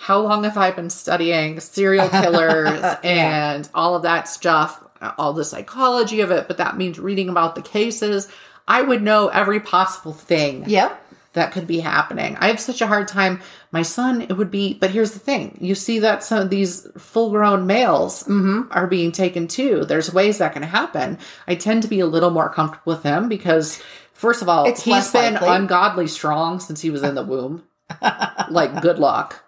How 0.00 0.18
long 0.20 0.44
have 0.44 0.56
I 0.56 0.70
been 0.70 0.88
studying 0.90 1.60
serial 1.60 2.08
killers 2.22 2.82
and 3.04 3.68
all 3.74 3.94
of 3.94 4.02
that 4.04 4.28
stuff, 4.28 4.82
all 5.18 5.32
the 5.34 5.44
psychology 5.44 6.20
of 6.20 6.30
it? 6.30 6.48
But 6.48 6.56
that 6.56 6.76
means 6.78 6.98
reading 6.98 7.28
about 7.28 7.54
the 7.54 7.62
cases. 7.62 8.26
I 8.66 8.80
would 8.82 9.02
know 9.02 9.28
every 9.28 9.60
possible 9.60 10.12
thing 10.14 10.64
Yep. 10.66 10.98
that 11.34 11.52
could 11.52 11.66
be 11.66 11.80
happening. 11.80 12.36
I 12.40 12.46
have 12.48 12.58
such 12.60 12.80
a 12.80 12.86
hard 12.86 13.08
time. 13.08 13.40
My 13.72 13.82
son, 13.82 14.22
it 14.22 14.32
would 14.36 14.50
be, 14.50 14.72
but 14.74 14.90
here's 14.90 15.12
the 15.12 15.18
thing 15.18 15.58
you 15.60 15.74
see 15.74 15.98
that 15.98 16.24
some 16.24 16.40
of 16.40 16.50
these 16.50 16.86
full 16.96 17.30
grown 17.30 17.66
males 17.66 18.22
Mm-hmm. 18.24 18.72
are 18.72 18.86
being 18.86 19.12
taken 19.12 19.48
too. 19.48 19.84
There's 19.84 20.14
ways 20.14 20.38
that 20.38 20.54
can 20.54 20.62
happen. 20.62 21.18
I 21.46 21.56
tend 21.56 21.82
to 21.82 21.88
be 21.88 22.00
a 22.00 22.06
little 22.06 22.30
more 22.30 22.48
comfortable 22.48 22.94
with 22.94 23.02
him 23.02 23.28
because, 23.28 23.82
first 24.14 24.40
of 24.40 24.48
all, 24.48 24.66
It's 24.66 24.82
he's 24.82 25.12
been 25.12 25.36
ungodly 25.36 26.06
strong 26.06 26.58
since 26.58 26.80
he 26.80 26.90
was 26.90 27.02
in 27.02 27.14
the 27.14 27.22
womb. 27.24 27.64
like, 28.50 28.80
good 28.80 28.98
luck. 28.98 29.44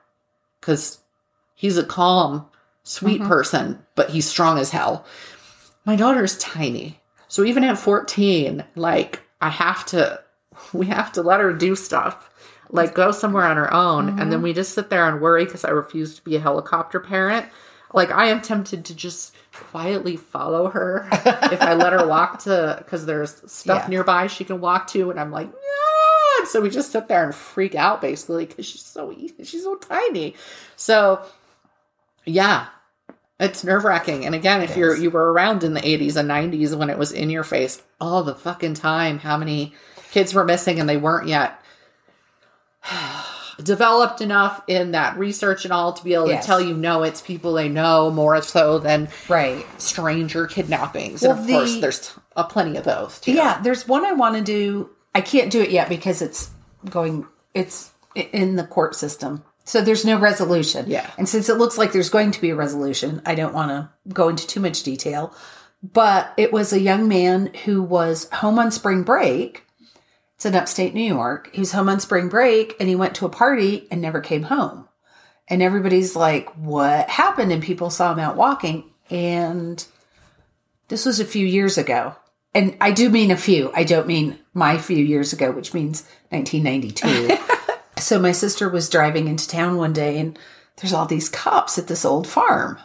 Because 0.63 1.01
he's 1.55 1.77
a 1.77 1.85
calm, 1.85 2.47
sweet 2.85 3.21
Mm-hmm. 3.21 3.29
person, 3.29 3.85
but 3.97 4.11
he's 4.11 4.27
strong 4.29 4.59
as 4.59 4.71
hell. 4.71 5.05
My 5.85 5.97
daughter's 5.97 6.39
tiny. 6.39 7.01
So 7.29 7.45
even 7.45 7.65
at 7.65 7.77
14, 7.79 8.65
like, 8.77 9.23
I 9.41 9.49
have 9.51 9.85
to, 9.87 10.23
we 10.73 10.87
have 10.87 11.13
to 11.13 11.23
let 11.23 11.41
her 11.41 11.53
do 11.53 11.75
stuff. 11.77 12.31
Like, 12.71 12.95
go 12.95 13.11
somewhere 13.13 13.45
on 13.45 13.57
her 13.59 13.73
own. 13.75 14.09
And 14.09 14.19
Mm-hmm. 14.19 14.31
then 14.31 14.43
we 14.43 14.53
just 14.55 14.73
sit 14.73 14.89
there 14.89 15.07
and 15.09 15.21
worry 15.21 15.45
because 15.45 15.65
I 15.65 15.71
refuse 15.71 16.15
to 16.15 16.23
be 16.23 16.37
a 16.37 16.41
helicopter 16.41 17.01
parent. 17.01 17.47
Like, 17.93 18.11
I 18.11 18.27
am 18.29 18.41
tempted 18.41 18.87
to 18.87 18.95
just 18.95 19.35
quietly 19.53 20.17
follow 20.17 20.71
her 20.71 21.07
if 21.53 21.61
I 21.61 21.75
let 21.75 21.93
her 21.93 22.07
walk 22.07 22.39
to, 22.45 22.77
because 22.79 23.05
there's 23.05 23.43
stuff 23.51 23.83
Yeah. 23.83 23.89
nearby 23.91 24.27
she 24.29 24.45
can 24.45 24.61
walk 24.61 24.87
to. 24.89 25.11
And 25.11 25.21
I'm 25.21 25.31
like, 25.31 25.49
no. 25.53 25.59
So 26.49 26.61
we 26.61 26.71
just 26.71 26.93
sit 26.93 27.09
there 27.09 27.25
and 27.25 27.35
freak 27.35 27.75
out 27.75 28.01
basically 28.01 28.47
because 28.47 28.67
she's 28.67 28.83
so 28.85 29.15
she's 29.43 29.63
so 29.63 29.77
tiny. 29.77 30.35
So 30.77 31.23
yeah, 32.25 32.67
it's 33.41 33.65
nerve 33.65 33.85
wracking. 33.85 34.25
And 34.27 34.35
again, 34.35 34.61
if 34.63 34.77
you're 34.77 34.97
you 34.97 35.11
were 35.11 35.33
around 35.33 35.65
in 35.65 35.75
the 35.75 35.81
80s 35.81 36.17
and 36.17 36.29
90s 36.31 36.77
when 36.77 36.91
it 36.91 36.99
was 36.99 37.13
in 37.13 37.31
your 37.31 37.45
face 37.45 37.83
all 38.01 38.23
the 38.23 38.35
fucking 38.35 38.75
time, 38.75 39.19
how 39.21 39.37
many 39.37 39.75
kids 40.11 40.35
were 40.35 40.45
missing 40.45 40.79
and 40.81 40.89
they 40.89 40.97
weren't 40.97 41.27
yet 41.29 41.59
developed 43.63 44.21
enough 44.21 44.63
in 44.67 44.93
that 44.93 45.17
research 45.17 45.65
and 45.65 45.73
all 45.73 45.93
to 45.93 46.03
be 46.05 46.15
able 46.15 46.29
Yes. 46.29 46.43
to 46.45 46.47
tell 46.47 46.61
you 46.61 46.75
no, 46.75 47.03
it's 47.03 47.21
people 47.21 47.53
they 47.55 47.69
know 47.69 48.11
more 48.11 48.41
so 48.43 48.79
than 48.79 49.09
Right. 49.29 49.65
stranger 49.81 50.47
kidnappings. 50.47 51.23
Well, 51.23 51.33
and 51.33 51.41
of 51.41 51.47
course, 51.47 51.77
there's 51.81 52.13
uh, 52.35 52.45
plenty 52.45 52.77
of 52.77 52.85
those 52.85 53.21
too. 53.21 53.33
Yeah, 53.33 53.61
there's 53.63 53.87
one 53.87 54.05
I 54.05 54.13
want 54.13 54.37
to 54.37 54.43
do. 54.43 54.91
I 55.15 55.21
can't 55.21 55.51
do 55.51 55.61
it 55.61 55.71
yet 55.71 55.89
because 55.89 56.23
it's 56.23 56.51
going. 56.89 57.27
It's 57.55 57.91
in 58.15 58.57
the 58.57 58.65
court 58.65 58.95
system, 58.95 59.45
so 59.65 59.81
there's 59.81 60.05
no 60.05 60.19
resolution. 60.19 60.87
Yeah. 60.89 61.09
and 61.17 61.29
since 61.29 61.49
it 61.49 61.59
looks 61.59 61.79
like 61.79 61.93
there's 61.93 62.11
going 62.11 62.31
to 62.33 62.41
be 62.41 62.51
a 62.51 62.57
resolution, 62.57 63.23
I 63.25 63.35
don't 63.35 63.55
want 63.55 63.71
to 63.71 63.91
go 64.13 64.29
into 64.29 64.47
too 64.47 64.61
much 64.61 64.83
detail. 64.83 65.35
But 65.83 66.33
it 66.37 66.53
was 66.53 66.73
a 66.73 66.81
young 66.81 67.09
man 67.09 67.53
who 67.65 67.83
was 67.83 68.29
home 68.31 68.59
on 68.59 68.71
spring 68.71 69.03
break. 69.03 69.65
It's 70.37 70.47
in 70.47 70.55
upstate 70.55 70.95
New 70.95 71.03
York. 71.03 71.51
He 71.53 71.61
was 71.61 71.73
home 71.73 71.89
on 71.89 72.01
spring 72.01 72.29
break 72.29 72.77
and 72.79 72.89
he 72.89 72.95
went 72.95 73.17
to 73.17 73.27
a 73.27 73.31
party 73.31 73.89
and 73.91 74.01
never 74.01 74.21
came 74.21 74.45
home. 74.45 74.89
And 75.49 75.61
everybody's 75.61 76.15
like, 76.15 76.49
what 76.57 77.09
happened? 77.11 77.53
And 77.53 77.63
people 77.63 77.91
saw 77.91 78.13
him 78.13 78.21
out 78.21 78.37
walking. 78.37 78.93
And 79.11 79.85
this 80.89 81.05
was 81.05 81.19
a 81.19 81.25
few 81.25 81.47
years 81.47 81.79
ago. 81.79 82.15
And 82.55 82.77
I 82.81 82.91
do 82.91 83.09
mean 83.09 83.31
a 83.31 83.37
few. 83.37 83.71
I 83.75 83.85
don't 83.85 84.07
mean 84.07 84.39
my 84.53 84.77
few 84.79 85.03
years 85.03 85.33
ago, 85.33 85.51
which 85.51 85.73
means 85.73 86.05
1992. 86.31 87.37
so 87.99 88.19
my 88.19 88.33
sister 88.33 88.69
was 88.69 88.89
driving 88.91 89.27
into 89.29 89.49
town 89.49 89.77
one 89.77 89.93
day 89.93 90.19
and 90.19 90.39
there's 90.77 90.93
all 90.93 91.07
these 91.07 91.29
cops 91.29 91.79
at 91.79 91.87
this 91.89 92.05
old 92.05 92.27
farm. 92.27 92.79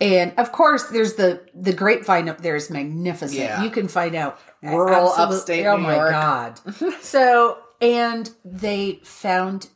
And 0.00 0.32
of 0.38 0.50
course, 0.50 0.84
there's 0.90 1.14
the 1.14 1.40
the 1.54 1.72
grapevine 1.72 2.28
up 2.28 2.40
there 2.40 2.56
is 2.56 2.68
magnificent. 2.68 3.38
Yeah. 3.40 3.62
You 3.62 3.70
can 3.70 3.86
find 3.86 4.14
out 4.16 4.40
Rural 4.62 5.10
absolute- 5.10 5.34
upstate 5.36 5.66
Oh 5.66 5.76
New 5.76 5.82
my 5.84 5.94
York. 5.94 6.10
god! 6.10 6.60
so 7.00 7.58
and 7.80 8.30
they 8.44 8.98
found 9.04 9.68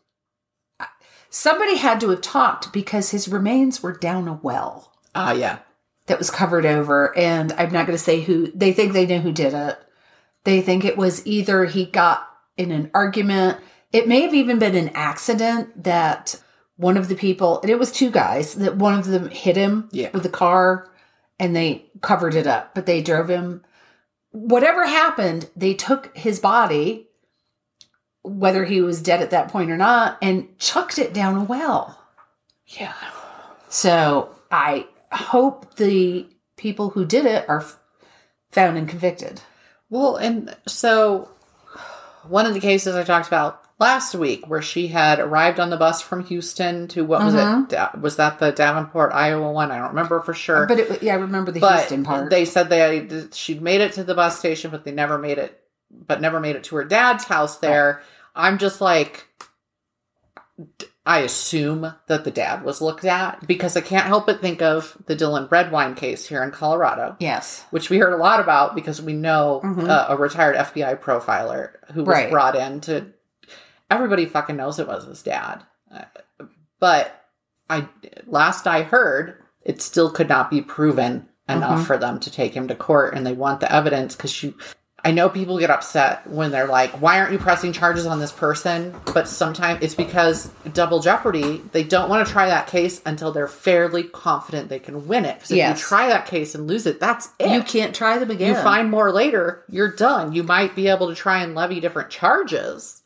somebody 1.30 1.76
had 1.76 2.00
to 2.00 2.08
have 2.10 2.20
talked 2.20 2.72
because 2.72 3.10
his 3.10 3.28
remains 3.28 3.82
were 3.82 3.92
down 3.92 4.26
a 4.28 4.34
well 4.34 4.92
Ah, 5.14 5.32
yeah. 5.32 5.58
That 6.08 6.18
was 6.18 6.30
covered 6.30 6.66
over 6.66 7.16
and 7.16 7.52
i'm 7.52 7.72
not 7.72 7.86
going 7.86 7.96
to 7.96 8.02
say 8.04 8.20
who 8.20 8.50
they 8.52 8.72
think 8.72 8.92
they 8.92 9.06
know 9.06 9.18
who 9.20 9.32
did 9.32 9.54
it 9.54 9.78
they 10.44 10.60
think 10.60 10.84
it 10.84 10.96
was 10.96 11.26
either 11.26 11.64
he 11.66 11.84
got 11.84 12.28
in 12.56 12.70
an 12.72 12.90
argument 12.94 13.58
it 13.92 14.06
may 14.08 14.20
have 14.22 14.34
even 14.34 14.58
been 14.58 14.74
an 14.76 14.90
accident 14.90 15.84
that 15.84 16.40
one 16.76 16.96
of 16.96 17.08
the 17.08 17.14
people 17.14 17.60
and 17.62 17.70
it 17.70 17.78
was 17.78 17.90
two 17.92 18.10
guys 18.10 18.54
that 18.54 18.76
one 18.76 18.94
of 18.98 19.06
them 19.06 19.28
hit 19.30 19.56
him 19.56 19.88
Yeah. 19.92 20.10
with 20.12 20.24
a 20.26 20.30
car 20.30 20.90
and 21.38 21.54
they 21.54 21.86
covered 22.00 22.34
it 22.34 22.46
up 22.46 22.74
but 22.74 22.86
they 22.86 23.00
drove 23.02 23.28
him 23.30 23.62
whatever 24.30 24.86
happened 24.86 25.48
they 25.56 25.74
took 25.74 26.14
his 26.16 26.38
body 26.40 27.06
whether 28.22 28.64
he 28.64 28.80
was 28.80 29.00
dead 29.00 29.22
at 29.22 29.30
that 29.30 29.48
point 29.48 29.70
or 29.70 29.76
not 29.76 30.18
and 30.20 30.58
chucked 30.58 30.98
it 30.98 31.14
down 31.14 31.36
a 31.36 31.42
well 31.44 31.98
Yeah. 32.66 32.92
so 33.68 34.34
I 34.50 34.86
hope 35.12 35.76
the 35.76 36.26
people 36.56 36.90
who 36.90 37.04
did 37.04 37.24
it 37.26 37.48
are 37.48 37.64
found 38.50 38.76
and 38.76 38.88
convicted. 38.88 39.40
Well, 39.90 40.16
and 40.16 40.54
so 40.66 41.28
one 42.26 42.46
of 42.46 42.54
the 42.54 42.60
cases 42.60 42.94
I 42.94 43.04
talked 43.04 43.28
about 43.28 43.62
last 43.78 44.14
week, 44.14 44.46
where 44.48 44.60
she 44.60 44.88
had 44.88 45.20
arrived 45.20 45.60
on 45.60 45.70
the 45.70 45.76
bus 45.76 46.02
from 46.02 46.24
Houston 46.24 46.88
to 46.88 47.04
what 47.04 47.24
was 47.24 47.34
it? 47.34 47.38
Mm-hmm. 47.38 47.64
Da- 47.64 47.90
Was 48.00 48.16
that 48.16 48.38
the 48.38 48.50
Davenport, 48.52 49.12
Iowa 49.12 49.52
one? 49.52 49.70
I 49.70 49.78
don't 49.78 49.90
remember 49.90 50.20
for 50.20 50.34
sure. 50.34 50.66
But 50.66 50.80
it, 50.80 51.02
yeah, 51.02 51.14
I 51.14 51.18
remember 51.18 51.52
the 51.52 51.60
but 51.60 51.78
Houston 51.80 52.04
part. 52.04 52.30
they 52.30 52.44
said 52.44 52.68
they 52.68 53.28
she'd 53.32 53.62
made 53.62 53.80
it 53.80 53.92
to 53.92 54.04
the 54.04 54.14
bus 54.14 54.38
station, 54.38 54.70
but 54.70 54.84
they 54.84 54.92
never 54.92 55.16
made 55.16 55.38
it, 55.38 55.58
but 55.90 56.20
never 56.20 56.40
made 56.40 56.56
it 56.56 56.64
to 56.64 56.76
her 56.76 56.84
dad's 56.84 57.24
house 57.24 57.58
there. 57.58 58.02
I'm 58.34 58.58
just 58.58 58.80
like, 58.80 59.26
I 61.08 61.20
assume 61.20 61.94
that 62.06 62.24
the 62.24 62.30
dad 62.30 62.62
was 62.64 62.82
looked 62.82 63.06
at 63.06 63.46
because 63.46 63.76
I 63.78 63.80
can't 63.80 64.06
help 64.06 64.26
but 64.26 64.42
think 64.42 64.60
of 64.60 64.94
the 65.06 65.16
Dylan 65.16 65.50
Redwine 65.50 65.94
case 65.94 66.26
here 66.26 66.42
in 66.42 66.50
Colorado 66.50 67.16
yes. 67.18 67.64
which 67.70 67.88
we 67.88 67.96
heard 67.98 68.12
a 68.12 68.18
lot 68.18 68.40
about 68.40 68.74
because 68.74 69.00
we 69.00 69.14
know 69.14 69.62
Mhm. 69.64 69.88
uh, 69.88 70.06
a 70.10 70.16
retired 70.18 70.54
FBI 70.54 70.94
profiler 70.96 71.70
who 71.94 72.04
was 72.04 72.14
Right. 72.14 72.30
brought 72.30 72.54
in 72.54 72.80
to. 72.82 73.06
Everybody 73.90 74.26
fucking 74.26 74.56
knows 74.56 74.78
it 74.78 74.86
was 74.86 75.06
his 75.06 75.22
dad, 75.22 75.62
Uh, 75.90 76.02
but 76.78 77.24
I 77.70 77.88
last 78.26 78.66
I 78.66 78.82
heard, 78.82 79.34
it 79.62 79.80
still 79.80 80.10
could 80.10 80.28
not 80.28 80.50
be 80.50 80.60
proven 80.60 81.26
enough 81.48 81.80
Mhm. 81.80 81.86
for 81.86 81.96
them 81.96 82.20
to 82.20 82.30
take 82.30 82.52
him 82.54 82.68
to 82.68 82.74
court, 82.74 83.14
and 83.14 83.26
they 83.26 83.32
want 83.32 83.60
the 83.60 83.72
evidence 83.72 84.14
because 84.14 84.42
you. 84.42 84.54
I 85.04 85.12
know 85.12 85.28
people 85.28 85.58
get 85.58 85.70
upset 85.70 86.26
when 86.26 86.50
they're 86.50 86.66
like, 86.66 86.90
"Why 87.00 87.20
aren't 87.20 87.32
you 87.32 87.38
pressing 87.38 87.72
charges 87.72 88.04
on 88.04 88.18
this 88.18 88.32
person?" 88.32 88.94
But 89.14 89.28
sometimes 89.28 89.78
it's 89.82 89.94
because 89.94 90.48
double 90.72 90.98
jeopardy. 91.00 91.62
They 91.72 91.84
don't 91.84 92.08
want 92.08 92.26
to 92.26 92.32
try 92.32 92.48
that 92.48 92.66
case 92.66 93.00
until 93.06 93.30
they're 93.30 93.46
fairly 93.48 94.02
confident 94.02 94.68
they 94.68 94.80
can 94.80 95.06
win 95.06 95.24
it. 95.24 95.36
Because 95.36 95.52
if 95.52 95.56
Yes. 95.58 95.78
you 95.78 95.84
try 95.86 96.08
that 96.08 96.26
case 96.26 96.54
and 96.54 96.66
lose 96.66 96.84
it, 96.84 96.98
that's 96.98 97.28
it. 97.38 97.50
You 97.50 97.62
can't 97.62 97.94
try 97.94 98.18
them 98.18 98.30
again. 98.30 98.54
You 98.54 98.60
find 98.60 98.90
more 98.90 99.12
later, 99.12 99.62
you're 99.68 99.92
done. 99.92 100.32
You 100.32 100.42
might 100.42 100.74
be 100.74 100.88
able 100.88 101.08
to 101.08 101.14
try 101.14 101.38
and 101.42 101.54
levy 101.54 101.78
different 101.80 102.10
charges. 102.10 103.00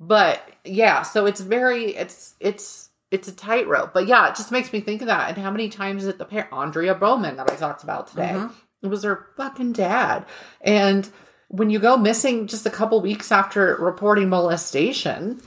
But 0.00 0.42
yeah, 0.64 1.02
so 1.02 1.26
it's 1.26 1.40
very 1.40 1.94
it's 1.96 2.34
it's 2.40 2.88
it's 3.10 3.28
a 3.28 3.32
tightrope. 3.32 3.92
But 3.92 4.06
yeah, 4.06 4.28
it 4.28 4.36
just 4.36 4.50
makes 4.50 4.72
me 4.72 4.80
think 4.80 5.00
of 5.02 5.06
that. 5.08 5.28
And 5.28 5.38
how 5.38 5.50
many 5.50 5.68
times 5.68 6.02
is 6.02 6.08
it 6.08 6.18
the 6.18 6.24
parent 6.24 6.52
Andrea 6.52 6.94
Bowman 6.94 7.36
that 7.36 7.50
I 7.50 7.54
talked 7.56 7.82
about 7.84 8.08
today? 8.08 8.32
Mhm. 8.34 8.50
It 8.82 8.86
was 8.88 9.02
her 9.04 9.26
fucking 9.36 9.72
dad. 9.72 10.24
And 10.60 11.08
when 11.48 11.70
you 11.70 11.78
go 11.78 11.96
missing 11.96 12.46
just 12.46 12.66
a 12.66 12.70
couple 12.70 13.00
weeks 13.00 13.30
after 13.32 13.76
reporting 13.76 14.28
molestation, 14.28 15.40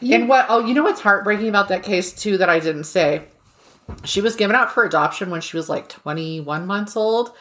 and 0.00 0.28
what 0.28 0.46
oh, 0.48 0.64
you 0.64 0.74
know 0.74 0.82
what's 0.84 1.00
heartbreaking 1.00 1.48
about 1.48 1.68
that 1.68 1.82
case 1.82 2.12
too 2.12 2.38
that 2.38 2.48
I 2.48 2.60
didn't 2.60 2.84
say? 2.84 3.24
She 4.04 4.20
was 4.20 4.36
given 4.36 4.54
up 4.56 4.70
for 4.70 4.84
adoption 4.84 5.30
when 5.30 5.40
she 5.40 5.56
was 5.56 5.68
like 5.68 5.88
21 5.88 6.66
months 6.66 6.96
old. 6.96 7.32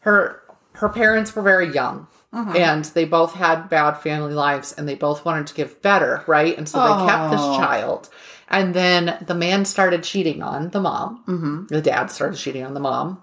Her 0.00 0.42
her 0.72 0.88
parents 0.88 1.34
were 1.34 1.42
very 1.42 1.72
young. 1.72 2.06
And 2.32 2.84
they 2.84 3.06
both 3.06 3.32
had 3.32 3.70
bad 3.70 3.94
family 3.94 4.34
lives 4.34 4.74
and 4.74 4.86
they 4.86 4.94
both 4.94 5.24
wanted 5.24 5.46
to 5.46 5.54
give 5.54 5.80
better, 5.80 6.22
right? 6.26 6.54
And 6.58 6.68
so 6.68 6.78
they 6.82 7.06
kept 7.10 7.30
this 7.30 7.40
Oh. 7.42 7.56
child. 7.56 8.10
And 8.48 8.74
then 8.74 9.24
the 9.26 9.34
man 9.34 9.64
started 9.64 10.02
cheating 10.02 10.42
on 10.42 10.68
the 10.68 10.80
mom. 10.80 11.24
Mhm. 11.26 11.68
The 11.68 11.80
dad 11.80 12.10
started 12.10 12.36
cheating 12.36 12.62
on 12.62 12.74
the 12.74 12.80
mom. 12.80 13.22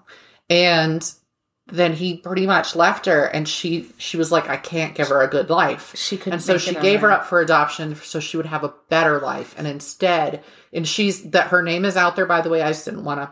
And 0.50 1.08
then 1.66 1.94
he 1.94 2.18
pretty 2.18 2.46
much 2.46 2.76
left 2.76 3.06
her 3.06 3.24
and 3.24 3.48
she 3.48 3.90
she 3.96 4.16
was 4.16 4.30
like 4.30 4.48
I 4.48 4.56
can't 4.56 4.94
give 4.94 5.08
her 5.08 5.22
a 5.22 5.28
good 5.28 5.48
life. 5.50 5.92
She 5.96 6.16
couldn't 6.16 6.34
And 6.34 6.42
so 6.42 6.58
she 6.58 6.74
gave 6.74 7.00
her 7.00 7.10
up 7.10 7.26
for 7.26 7.40
adoption 7.40 7.94
so 7.96 8.20
she 8.20 8.36
would 8.36 8.46
have 8.46 8.64
a 8.64 8.74
better 8.90 9.18
life 9.18 9.54
and 9.56 9.66
instead 9.66 10.44
and 10.72 10.86
she's 10.86 11.30
that 11.30 11.48
her 11.48 11.62
name 11.62 11.84
is 11.84 11.96
out 11.96 12.16
there 12.16 12.26
by 12.26 12.42
the 12.42 12.50
way 12.50 12.60
I 12.62 12.68
just 12.68 12.84
didn't 12.84 13.04
want 13.04 13.20
to 13.20 13.30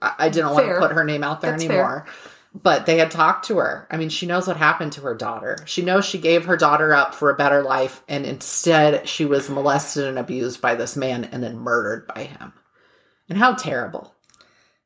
I, 0.00 0.28
didn't 0.28 0.52
want 0.52 0.66
to 0.66 0.78
put 0.78 0.92
her 0.92 1.04
name 1.04 1.24
out 1.24 1.40
there 1.40 1.50
That's 1.50 1.64
anymore. 1.64 2.06
But 2.54 2.86
they 2.86 2.98
had 2.98 3.10
talked 3.10 3.46
to 3.46 3.58
her. 3.58 3.86
I 3.90 3.96
mean, 3.96 4.08
she 4.08 4.26
knows 4.26 4.46
what 4.46 4.56
happened 4.56 4.92
to 4.92 5.00
her 5.02 5.14
daughter. 5.14 5.58
She 5.66 5.82
knows 5.82 6.04
she 6.04 6.18
gave 6.18 6.44
her 6.46 6.56
daughter 6.56 6.94
up 6.94 7.14
for 7.14 7.30
a 7.30 7.36
better 7.36 7.62
life, 7.62 8.02
and 8.08 8.24
instead 8.24 9.08
she 9.08 9.24
was 9.24 9.50
molested 9.50 10.04
and 10.06 10.18
abused 10.18 10.60
by 10.60 10.74
this 10.76 10.96
man 10.96 11.24
and 11.24 11.42
then 11.42 11.58
murdered 11.58 12.06
by 12.14 12.22
him. 12.24 12.52
And 13.28 13.38
how 13.38 13.54
terrible. 13.54 14.14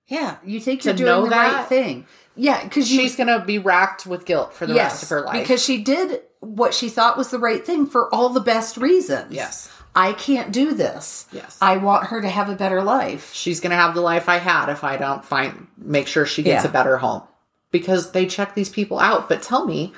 Yeah, 0.08 0.38
you 0.44 0.60
think 0.60 0.80
To 0.82 0.88
you're 0.88 0.96
doing 0.96 1.06
know 1.08 1.24
the 1.24 1.30
that- 1.30 1.52
right 1.58 1.68
thing. 1.68 2.06
Yeah, 2.36 2.62
because 2.64 2.88
She's 2.88 3.16
going 3.16 3.26
to 3.28 3.44
be 3.44 3.58
racked 3.58 4.06
with 4.06 4.24
guilt 4.24 4.54
for 4.54 4.66
the 4.66 4.74
rest 4.74 5.02
of 5.02 5.08
her 5.10 5.20
life. 5.22 5.40
because 5.42 5.62
she 5.62 5.82
did 5.82 6.22
what 6.40 6.74
she 6.74 6.88
thought 6.88 7.16
was 7.16 7.30
the 7.30 7.38
right 7.38 7.64
thing 7.64 7.86
for 7.86 8.12
all 8.14 8.28
the 8.30 8.40
best 8.40 8.76
reasons. 8.76 9.32
Yes. 9.32 9.70
I 9.94 10.14
can't 10.14 10.50
do 10.52 10.72
this. 10.72 11.26
Yes. 11.32 11.58
I 11.60 11.76
want 11.76 12.06
her 12.06 12.22
to 12.22 12.28
have 12.28 12.48
a 12.48 12.54
better 12.54 12.82
life. 12.82 13.34
she's 13.34 13.60
going 13.60 13.70
to 13.70 13.76
have 13.76 13.94
the 13.94 14.00
life 14.00 14.28
I 14.28 14.38
had 14.38 14.70
if 14.70 14.82
I 14.84 14.96
don't 14.96 15.24
find 15.24 15.66
make 15.76 16.06
sure 16.06 16.24
she 16.24 16.42
gets 16.42 16.64
Yeah. 16.64 16.70
a 16.70 16.72
better 16.72 16.96
home 16.96 17.22
because 17.70 18.12
they 18.12 18.24
check 18.26 18.54
these 18.54 18.70
people 18.70 18.98
out. 18.98 19.28
But 19.28 19.42
tell 19.42 19.66
me, 19.66 19.92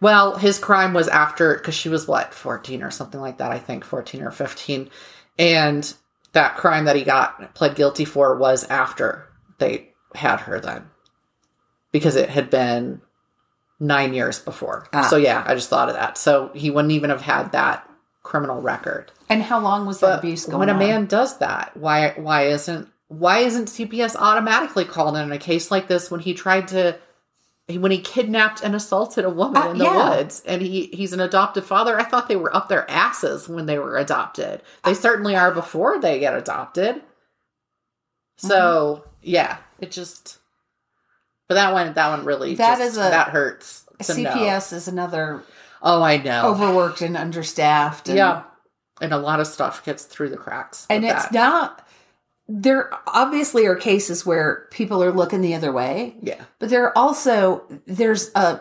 well, 0.00 0.36
his 0.36 0.58
crime 0.60 0.94
was 0.94 1.08
after 1.08 1.54
because 1.54 1.74
she 1.74 1.88
was 1.88 2.06
what 2.06 2.32
fourteen 2.34 2.82
or 2.84 2.90
something 2.92 3.20
like 3.20 3.38
that. 3.38 3.50
I 3.50 3.58
think 3.58 3.84
fourteen 3.84 4.22
or 4.22 4.30
fifteen, 4.30 4.90
and 5.38 5.92
that 6.32 6.56
crime 6.56 6.84
that 6.84 6.94
he 6.96 7.02
got 7.02 7.54
pled 7.54 7.74
guilty 7.74 8.04
for 8.04 8.36
was 8.36 8.62
after 8.64 9.26
they 9.58 9.90
had 10.14 10.40
her 10.42 10.60
then 10.60 10.88
because 11.96 12.16
it 12.16 12.28
had 12.30 12.50
been 12.50 13.00
nine 13.80 14.14
years 14.14 14.38
before. 14.38 14.86
Ah. 14.92 15.02
So 15.08 15.16
yeah, 15.16 15.42
I 15.46 15.54
just 15.54 15.68
thought 15.70 15.88
of 15.88 15.94
that. 15.94 16.16
So 16.18 16.50
he 16.54 16.70
wouldn't 16.70 16.92
even 16.92 17.10
have 17.10 17.22
had 17.22 17.52
that 17.52 17.88
criminal 18.22 18.60
record. 18.60 19.12
And 19.28 19.42
how 19.42 19.58
long 19.60 19.86
was 19.86 20.00
that 20.00 20.18
abuse 20.18 20.46
going 20.46 20.58
when 20.60 20.68
a 20.68 20.72
on? 20.72 20.78
man 20.78 21.06
does 21.06 21.38
that, 21.38 21.76
why 21.76 22.10
why 22.16 22.46
isn't 22.46 22.88
why 23.08 23.38
isn't 23.38 23.66
CPS 23.66 24.16
automatically 24.16 24.84
called 24.84 25.16
in 25.16 25.30
a 25.32 25.38
case 25.38 25.70
like 25.70 25.86
this 25.88 26.10
when 26.10 26.20
he 26.20 26.34
tried 26.34 26.68
to 26.68 26.98
when 27.68 27.90
he 27.90 27.98
kidnapped 28.00 28.62
and 28.62 28.74
assaulted 28.74 29.24
a 29.24 29.30
woman 29.30 29.60
Uh, 29.62 29.70
in 29.70 29.78
the 29.78 29.84
yeah. 29.84 30.08
woods 30.10 30.42
and 30.46 30.62
he 30.62 30.86
he's 30.92 31.12
an 31.12 31.20
adoptive 31.20 31.66
father? 31.66 31.98
I 31.98 32.04
thought 32.04 32.28
they 32.28 32.36
were 32.36 32.54
up 32.56 32.68
their 32.68 32.88
asses 32.90 33.48
when 33.48 33.66
they 33.66 33.78
were 33.78 33.96
adopted. 33.96 34.62
They 34.84 34.94
certainly 34.94 35.34
are 35.36 35.50
before 35.52 35.98
they 36.00 36.18
get 36.18 36.34
adopted. 36.36 37.02
So 38.38 39.02
Mm-hmm. 39.02 39.08
yeah, 39.22 39.58
it 39.80 39.90
just 39.90 40.38
but 41.48 41.54
that 41.54 41.72
one 41.72 41.92
that 41.94 42.08
one 42.10 42.24
really 42.24 42.54
That 42.56 42.78
just, 42.78 42.90
is 42.92 42.96
a- 42.96 43.00
that 43.00 43.28
hurts. 43.28 43.84
to 44.02 44.20
know. 44.20 44.30
CPS 44.30 44.72
is 44.72 44.88
another 44.88 45.42
Oh, 45.82 46.02
I 46.02 46.16
know. 46.18 46.48
overworked 46.48 47.00
and 47.02 47.16
understaffed. 47.16 48.08
And, 48.08 48.16
yeah. 48.18 48.42
And 49.00 49.12
a 49.12 49.18
lot 49.18 49.40
of 49.40 49.46
stuff 49.46 49.84
gets 49.84 50.04
through 50.04 50.30
the 50.30 50.36
cracks. 50.36 50.86
And 50.90 51.04
it's 51.04 51.24
that. 51.24 51.32
not, 51.32 51.86
there 52.48 52.90
obviously 53.06 53.66
are 53.66 53.76
cases 53.76 54.24
where 54.24 54.68
people 54.70 55.02
are 55.02 55.12
looking 55.12 55.40
the 55.42 55.54
other 55.54 55.72
way, 55.72 56.16
Yeah. 56.22 56.42
but 56.58 56.70
there 56.70 56.84
are 56.84 56.96
also, 56.96 57.64
there's 57.86 58.30
a, 58.34 58.60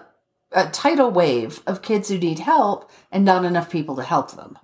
a 0.51 0.67
tidal 0.69 1.09
wave 1.11 1.61
of 1.67 1.81
kids 1.81 2.09
who 2.09 2.17
need 2.17 2.39
help 2.39 2.91
and 3.11 3.23
not 3.23 3.45
enough 3.45 3.69
people 3.69 3.95
to 3.97 4.03
help 4.03 4.31
them. 4.31 4.57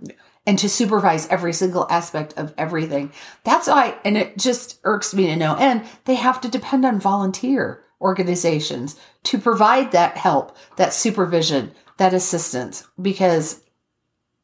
And 0.45 0.57
to 0.59 0.67
supervise 0.67 1.27
every 1.27 1.53
single 1.53 1.85
aspect 1.89 2.33
of 2.35 2.53
everything. 2.57 3.11
That's 3.43 3.67
why, 3.67 3.97
and 4.03 4.17
it 4.17 4.37
just 4.39 4.79
irks 4.83 5.13
me 5.13 5.27
to 5.27 5.35
no 5.35 5.55
end, 5.55 5.83
they 6.05 6.15
have 6.15 6.41
to 6.41 6.47
depend 6.49 6.83
on 6.83 6.99
volunteer 6.99 7.83
organizations 8.01 8.99
to 9.23 9.37
provide 9.37 9.91
that 9.91 10.17
help, 10.17 10.55
that 10.77 10.93
supervision, 10.93 11.71
that 11.97 12.13
assistance, 12.13 12.87
because 13.01 13.61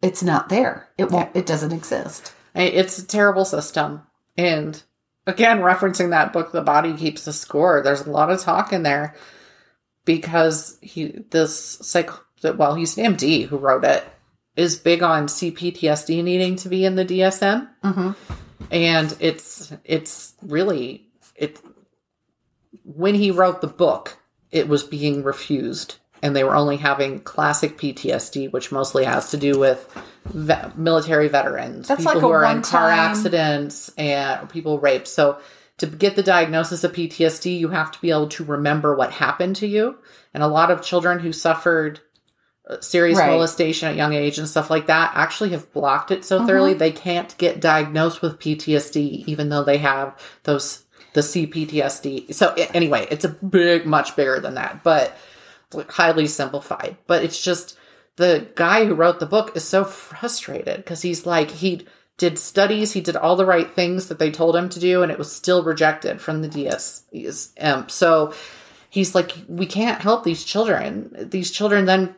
it's 0.02 0.24
not 0.24 0.50
there. 0.50 0.90
It 0.98 1.12
won't, 1.12 1.36
it 1.36 1.46
doesn't 1.46 1.74
exist. 1.74 2.34
It's 2.54 3.00
a 3.00 3.06
terrible 3.06 3.46
system. 3.46 4.04
And 4.38 4.82
again, 5.26 5.60
referencing 5.60 6.12
that 6.12 6.34
book, 6.34 6.52
The 6.52 6.62
Body 6.62 6.94
Keeps 6.96 7.26
the 7.26 7.34
Score, 7.34 7.82
there's 7.84 8.06
a 8.06 8.12
lot 8.12 8.32
of 8.32 8.40
talk 8.40 8.72
in 8.72 8.84
there 8.84 9.16
because 10.06 10.78
he, 10.82 11.24
this 11.32 11.80
psych, 11.82 12.10
well, 12.44 12.76
he's 12.76 12.98
an 12.98 13.16
MD 13.16 13.48
who 13.48 13.58
wrote 13.58 13.84
it, 13.84 14.06
is 14.56 14.76
big 14.76 15.04
on 15.04 15.28
CPTSD 15.28 16.24
needing 16.24 16.56
to 16.58 16.70
be 16.70 16.86
in 16.86 16.96
the 16.96 17.06
DSM. 17.06 17.68
Mhm. 17.84 18.16
And 18.72 19.16
it's, 19.20 19.72
it's 19.84 20.34
really, 20.42 21.08
it, 21.36 21.62
when 22.96 23.16
he 23.16 23.32
wrote 23.32 23.62
the 23.62 23.68
book, 23.68 24.18
it 24.52 24.68
was 24.68 24.84
being 24.84 25.24
refused. 25.24 25.96
And 26.24 26.36
they 26.36 26.44
were 26.44 26.56
only 26.56 26.78
having 26.78 27.20
classic 27.20 27.78
PTSD, 27.78 28.52
which 28.52 28.72
mostly 28.72 29.04
has 29.04 29.30
to 29.32 29.38
do 29.38 29.60
with 29.60 29.88
ve- 30.26 30.72
military 30.76 31.28
veterans, 31.28 31.88
That's 31.88 32.00
people 32.00 32.14
like 32.14 32.22
who 32.22 32.30
are 32.32 32.46
in 32.46 32.64
car 32.64 32.90
accidents 32.90 33.92
and 34.00 34.50
people 34.50 34.80
raped. 34.80 35.08
So 35.08 35.38
to 35.78 35.86
get 35.86 36.16
the 36.16 36.24
diagnosis 36.24 36.84
of 36.84 36.94
PTSD, 36.94 37.60
you 37.60 37.68
have 37.68 37.92
to 37.92 38.02
be 38.02 38.10
able 38.10 38.30
to 38.30 38.44
remember 38.44 38.96
what 38.96 39.12
happened 39.12 39.58
to 39.58 39.68
you. 39.68 40.00
And 40.34 40.42
a 40.42 40.48
lot 40.48 40.72
of 40.72 40.82
children 40.82 41.20
who 41.20 41.32
suffered 41.32 42.00
uh, 42.68 42.82
serious 42.82 43.20
Right. 43.20 43.30
molestation 43.30 43.88
at 43.90 43.96
young 43.96 44.14
age 44.14 44.40
and 44.40 44.50
stuff 44.50 44.72
like 44.72 44.88
that 44.88 45.12
actually 45.14 45.50
have 45.52 45.72
blocked 45.72 46.10
it 46.10 46.26
so 46.26 46.46
thoroughly 46.48 46.74
they 46.74 46.92
can't 46.92 47.38
get 47.38 47.62
diagnosed 47.62 48.22
with 48.24 48.40
PTSD, 48.40 49.24
even 49.28 49.50
though 49.50 49.64
they 49.64 49.78
have 49.78 50.20
those 50.44 50.84
the 51.18 51.24
CPTSD. 51.24 52.32
So 52.32 52.54
anyway, 52.76 53.08
it's 53.10 53.26
a 53.26 53.30
big, 53.30 53.88
much 53.88 54.16
bigger 54.16 54.40
than 54.40 54.54
that, 54.54 54.84
but 54.84 55.18
highly 55.90 56.28
simplified. 56.28 56.96
But 57.08 57.24
it's 57.24 57.44
just 57.44 57.76
the 58.18 58.52
guy 58.54 58.86
who 58.86 58.94
wrote 58.94 59.20
the 59.20 59.26
book 59.26 59.56
is 59.56 59.64
so 59.64 59.84
frustrated 59.84 60.78
because 60.78 61.02
he's 61.02 61.26
like 61.26 61.50
he 61.50 61.88
did 62.18 62.38
studies, 62.38 62.94
he 62.94 63.02
did 63.02 63.16
all 63.16 63.36
the 63.36 63.48
right 63.48 63.72
things 63.72 64.10
that 64.10 64.20
they 64.20 64.30
told 64.30 64.56
him 64.56 64.70
to 64.70 64.80
do, 64.80 65.02
and 65.02 65.12
it 65.12 65.18
was 65.18 65.36
still 65.36 65.64
rejected 65.64 66.22
from 66.22 66.44
the 66.44 66.50
DSM. 66.50 67.90
So 67.90 68.32
he's 68.88 69.16
like, 69.16 69.34
we 69.48 69.66
can't 69.66 70.02
help 70.02 70.24
these 70.24 70.44
children. 70.44 71.30
These 71.32 71.50
children 71.50 71.86
then 71.86 72.14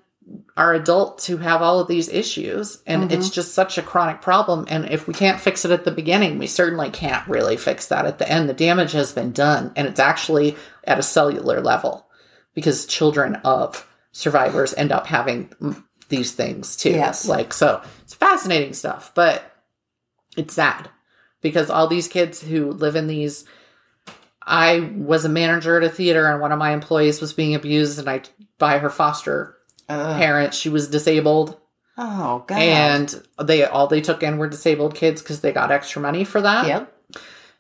are 0.58 0.74
adults 0.74 1.26
who 1.26 1.38
have 1.38 1.62
all 1.62 1.80
of 1.80 1.88
these 1.88 2.10
issues 2.10 2.82
and 2.86 3.12
it's 3.12 3.28
mm-hmm. 3.28 3.34
just 3.34 3.54
such 3.54 3.78
a 3.78 3.82
chronic 3.82 4.22
problem 4.22 4.66
and 4.68 4.86
if 4.90 5.08
we 5.08 5.14
can't 5.14 5.40
fix 5.40 5.64
it 5.64 5.72
at 5.72 5.86
the 5.86 5.92
beginning 5.92 6.38
we 6.38 6.48
certainly 6.48 6.90
can't 6.90 7.28
really 7.28 7.58
fix 7.58 7.88
that 7.88 8.06
at 8.06 8.20
the 8.20 8.30
end. 8.30 8.50
The 8.50 8.54
damage 8.54 8.92
has 8.92 9.14
been 9.14 9.32
done 9.32 9.72
and 9.76 9.88
it's 9.88 10.00
actually 10.00 10.56
at 10.84 11.00
a 11.00 11.04
cellular 11.04 11.62
level 11.62 12.08
because 12.54 12.86
children 12.86 13.36
of 13.38 13.88
survivors 14.12 14.74
end 14.74 14.92
up 14.92 15.08
having 15.08 15.50
these 16.10 16.34
things 16.34 16.76
too. 16.76 16.92
Yes. 16.92 17.28
like 17.28 17.54
so 17.54 17.82
it's 18.02 18.14
fascinating 18.14 18.74
stuff 18.74 19.12
but 19.16 19.56
it's 20.36 20.54
sad 20.54 20.90
because 21.42 21.70
all 21.70 21.88
these 21.88 22.08
kids 22.08 22.42
who 22.42 22.72
live 22.72 22.96
in 22.96 23.08
these 23.08 23.46
I 24.42 24.92
was 24.96 25.26
a 25.26 25.30
manager 25.30 25.78
at 25.78 25.84
a 25.84 25.90
theater 25.90 26.26
and 26.26 26.42
one 26.42 26.52
of 26.52 26.60
my 26.60 26.74
employees 26.74 27.22
was 27.22 27.34
being 27.34 27.56
abused 27.56 28.00
and 28.00 28.10
I 28.10 28.24
by 28.58 28.80
her 28.80 28.90
foster 28.90 29.56
Ugh. 29.90 30.18
parents. 30.18 30.58
She 30.58 30.70
was 30.70 30.88
disabled 30.88 31.58
Oh 31.98 32.44
God. 32.48 32.60
and 32.60 33.24
they 33.44 33.66
all 33.66 33.88
they 33.88 34.02
took 34.02 34.24
in 34.24 34.38
were 34.38 34.48
disabled 34.48 34.96
kids 34.96 35.22
because 35.22 35.42
they 35.42 35.52
got 35.52 35.72
extra 35.72 36.02
money 36.02 36.24
for 36.24 36.42
that. 36.42 36.68
yep. 36.68 36.96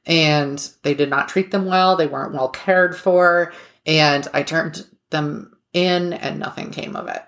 And 0.05 0.69
they 0.84 0.93
did 0.93 1.09
not 1.09 1.27
treat 1.27 1.51
them 1.51 1.65
well. 1.65 1.95
They 1.95 2.07
weren't 2.07 2.34
well 2.34 2.49
cared 2.49 2.95
for. 2.95 3.53
And 3.86 4.27
I 4.34 4.43
turned 4.43 4.86
them 5.09 5.57
in 5.73 6.13
and 6.13 6.39
nothing 6.39 6.71
came 6.71 6.95
of 6.95 7.07
it. 7.07 7.21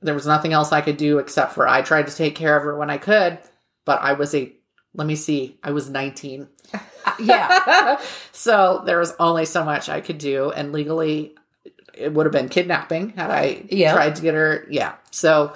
There 0.00 0.14
was 0.14 0.26
nothing 0.26 0.52
else 0.52 0.72
I 0.72 0.80
could 0.80 0.96
do 0.96 1.18
except 1.18 1.52
for 1.52 1.68
I 1.68 1.82
tried 1.82 2.06
to 2.08 2.16
take 2.16 2.34
care 2.34 2.56
of 2.56 2.62
her 2.64 2.76
when 2.76 2.90
I 2.90 2.98
could, 2.98 3.38
but 3.84 4.00
I 4.00 4.14
was 4.14 4.34
a 4.34 4.52
let 4.94 5.06
me 5.06 5.16
see, 5.16 5.58
I 5.62 5.72
was 5.72 5.90
19. 5.90 6.48
Uh, 6.72 6.78
yeah. 7.20 8.00
so 8.32 8.82
there 8.86 8.98
was 8.98 9.12
only 9.18 9.44
so 9.44 9.64
much 9.64 9.88
I 9.88 10.00
could 10.00 10.18
do, 10.18 10.50
and 10.52 10.72
legally, 10.72 11.34
it 11.96 12.12
would 12.12 12.26
have 12.26 12.32
been 12.32 12.48
kidnapping 12.48 13.10
had 13.10 13.30
I 13.30 13.62
Yeah. 13.68 13.92
tried 13.92 14.16
to 14.16 14.22
get 14.22 14.34
her. 14.34 14.66
Yeah. 14.68 14.92
So, 15.10 15.54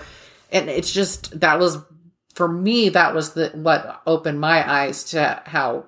and 0.51 0.69
it's 0.69 0.93
just 0.93 1.41
that 1.41 1.59
was 1.59 1.79
for 2.35 2.49
me. 2.49 2.91
That 2.91 3.15
was 3.15 3.33
the 3.35 3.51
what 3.55 4.03
opened 4.07 4.41
my 4.41 4.69
eyes 4.71 5.05
to 5.05 5.43
how 5.45 5.85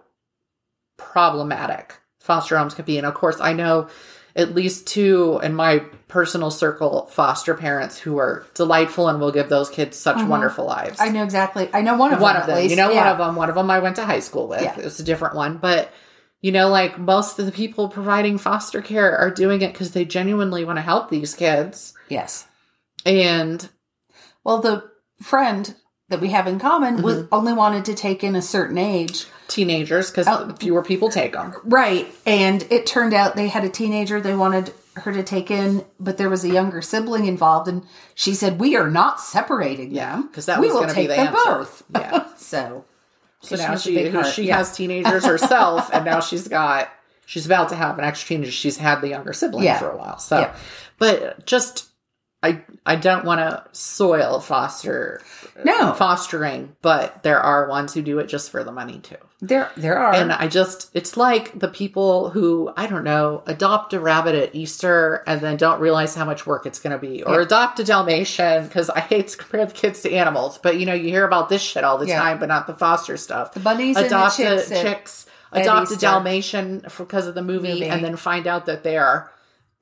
problematic 0.97 1.97
foster 2.19 2.57
homes 2.59 2.75
can 2.75 2.85
be. 2.85 2.99
And 2.99 3.07
of 3.07 3.15
course, 3.15 3.41
I 3.41 3.53
know 3.53 3.89
at 4.37 4.55
least 4.55 4.87
two 4.87 5.41
in 5.43 5.55
my 5.55 5.81
personal 6.09 6.51
circle 6.51 7.07
foster 7.07 7.55
parents 7.55 7.99
who 7.99 8.19
are 8.19 8.47
delightful 8.55 9.09
and 9.09 9.21
will 9.21 9.33
give 9.33 9.49
those 9.49 9.69
kids 9.69 9.97
such 9.97 10.17
uh-huh. 10.17 10.27
wonderful 10.27 10.65
lives 10.65 11.01
I 11.01 11.09
know 11.09 11.25
exactly. 11.25 11.69
I 11.73 11.83
know 11.83 11.97
one 11.97 12.13
of 12.13 12.21
one 12.21 12.35
them. 12.35 12.43
of 12.43 12.49
them. 12.49 12.69
You 12.69 12.77
know, 12.77 12.91
Yeah. 12.91 13.05
one 13.05 13.09
of 13.09 13.19
them. 13.19 13.37
One 13.37 13.49
of 13.49 13.55
them 13.57 13.71
I 13.71 13.81
went 13.81 13.97
to 13.97 14.05
high 14.05 14.21
school 14.21 14.47
with. 14.49 14.63
Yeah. 14.63 14.79
It 14.79 14.85
was 14.85 15.01
a 15.01 15.05
different 15.05 15.35
one, 15.35 15.57
but 15.57 15.93
you 16.41 16.53
know, 16.53 16.69
like 16.69 16.99
most 16.99 17.39
of 17.39 17.47
the 17.47 17.53
people 17.53 17.89
providing 17.89 18.39
foster 18.39 18.81
care 18.83 19.17
are 19.17 19.31
doing 19.31 19.63
it 19.63 19.73
because 19.73 19.93
they 19.93 20.05
genuinely 20.05 20.65
want 20.65 20.79
to 20.79 20.83
help 20.83 21.11
these 21.11 21.35
kids. 21.35 21.95
Yes. 22.09 22.47
And 23.05 23.69
Well, 24.45 24.61
the 24.61 24.91
friend 25.23 25.75
that 26.09 26.21
we 26.21 26.31
have 26.31 26.47
in 26.47 26.59
common 26.59 27.03
was 27.03 27.19
mm-hmm. 27.19 27.35
only 27.35 27.53
wanted 27.53 27.85
to 27.85 27.95
take 27.95 28.25
in 28.25 28.35
a 28.35 28.43
certain 28.43 28.79
age. 28.79 29.27
Teenagers, 29.49 30.11
because 30.11 30.27
Oh. 30.29 30.55
fewer 30.59 30.83
people 30.83 31.09
take 31.11 31.33
them. 31.33 31.55
Right. 31.65 32.09
And 32.27 32.67
it 32.71 32.87
turned 32.87 33.15
out 33.15 33.37
they 33.37 33.49
had 33.49 33.65
a 33.65 33.69
teenager 33.69 34.21
they 34.21 34.35
wanted 34.35 34.73
her 34.97 35.13
to 35.13 35.23
take 35.23 35.51
in, 35.51 35.85
but 36.01 36.17
there 36.19 36.29
was 36.31 36.43
a 36.45 36.49
younger 36.49 36.83
sibling 36.83 37.27
involved. 37.27 37.69
And 37.69 37.85
she 38.15 38.35
said, 38.35 38.59
We 38.59 38.77
are 38.77 38.91
not 38.91 39.21
separating 39.21 39.93
Yeah, 39.93 40.13
them 40.17 40.29
'cause 40.33 40.47
that 40.47 40.61
we 40.61 40.69
will 40.69 40.81
gonna 40.81 40.95
be 40.95 41.07
take 41.07 41.09
the 41.11 41.15
them 41.17 41.27
answer." 41.29 41.45
both. 41.55 41.83
Yeah. 41.95 42.25
so, 42.37 42.85
So 43.43 43.57
now 43.57 43.77
she 43.77 44.11
she 44.33 44.45
Yeah. 44.45 44.57
has 44.59 44.75
teenagers 44.77 45.25
herself, 45.25 45.91
and 45.93 46.05
now 46.05 46.21
she's 46.21 46.49
got 46.49 46.89
she's 47.27 47.47
about 47.47 47.69
to 47.71 47.77
have 47.77 47.99
an 47.99 48.05
extra 48.05 48.29
teenager. 48.29 48.51
She's 48.51 48.77
had 48.79 49.01
the 49.01 49.09
younger 49.09 49.33
sibling 49.33 49.65
Yeah. 49.65 49.79
for 49.79 49.91
a 49.91 49.97
while. 49.97 50.19
So, 50.19 50.41
Yeah. 50.41 50.55
but 50.99 51.47
just 51.47 51.87
I 52.43 52.63
I 52.87 52.97
don't 52.97 53.25
want 53.27 53.41
to 53.41 53.65
soil 53.73 54.41
foster 54.41 55.21
No. 55.65 55.93
fostering, 55.93 56.75
but 56.81 57.23
there 57.23 57.39
are 57.41 57.69
ones 57.69 57.93
who 57.93 58.01
do 58.03 58.19
it 58.19 58.29
just 58.29 58.51
for 58.51 58.65
the 58.65 58.73
money 58.73 58.99
too. 58.99 59.17
there 59.43 59.71
there 59.77 59.99
are. 59.99 60.15
And 60.15 60.33
I 60.33 60.49
just, 60.49 60.91
it's 60.95 61.17
like 61.17 61.59
the 61.59 61.69
people 61.69 62.31
who, 62.31 62.73
I 62.77 62.87
don't 62.87 63.05
know, 63.05 63.43
adopt 63.47 63.93
a 63.95 64.01
rabbit 64.01 64.35
at 64.35 64.55
Easter 64.55 65.23
and 65.27 65.41
then 65.41 65.57
don't 65.59 65.81
realize 65.81 66.15
how 66.15 66.25
much 66.25 66.47
work 66.47 66.65
it's 66.67 66.79
going 66.79 66.93
to 66.93 66.99
be, 66.99 67.23
or 67.23 67.37
Yeah. 67.37 67.43
adopt 67.43 67.79
a 67.81 67.85
Dalmatian, 67.85 68.65
because 68.67 68.89
I 68.91 69.01
hate 69.01 69.29
to 69.29 69.37
compare 69.39 69.65
the 69.67 69.73
kids 69.73 70.01
to 70.03 70.13
animals, 70.13 70.59
but 70.63 70.79
you 70.79 70.87
know, 70.87 70.95
you 70.95 71.09
hear 71.11 71.25
about 71.27 71.49
this 71.51 71.63
shit 71.63 71.85
all 71.85 71.97
the 71.99 72.07
Yeah. 72.07 72.19
time, 72.21 72.39
but 72.39 72.49
not 72.49 72.67
the 72.67 72.75
foster 72.75 73.17
stuff. 73.19 73.53
The 73.55 73.61
bunnies 73.61 73.97
and 73.99 74.11
the 74.11 74.29
chicks 74.31 74.71
a, 74.71 74.83
chicks, 74.83 75.27
adopt 75.53 75.91
a 75.91 75.97
Dalmatian 75.97 76.85
because 76.99 77.27
of 77.27 77.35
the 77.35 77.43
movie, 77.43 77.69
Movie. 77.75 77.87
and 77.89 78.03
then 78.05 78.17
find 78.17 78.47
out 78.47 78.67
that 78.67 78.83
they 78.83 78.97
are 78.99 79.31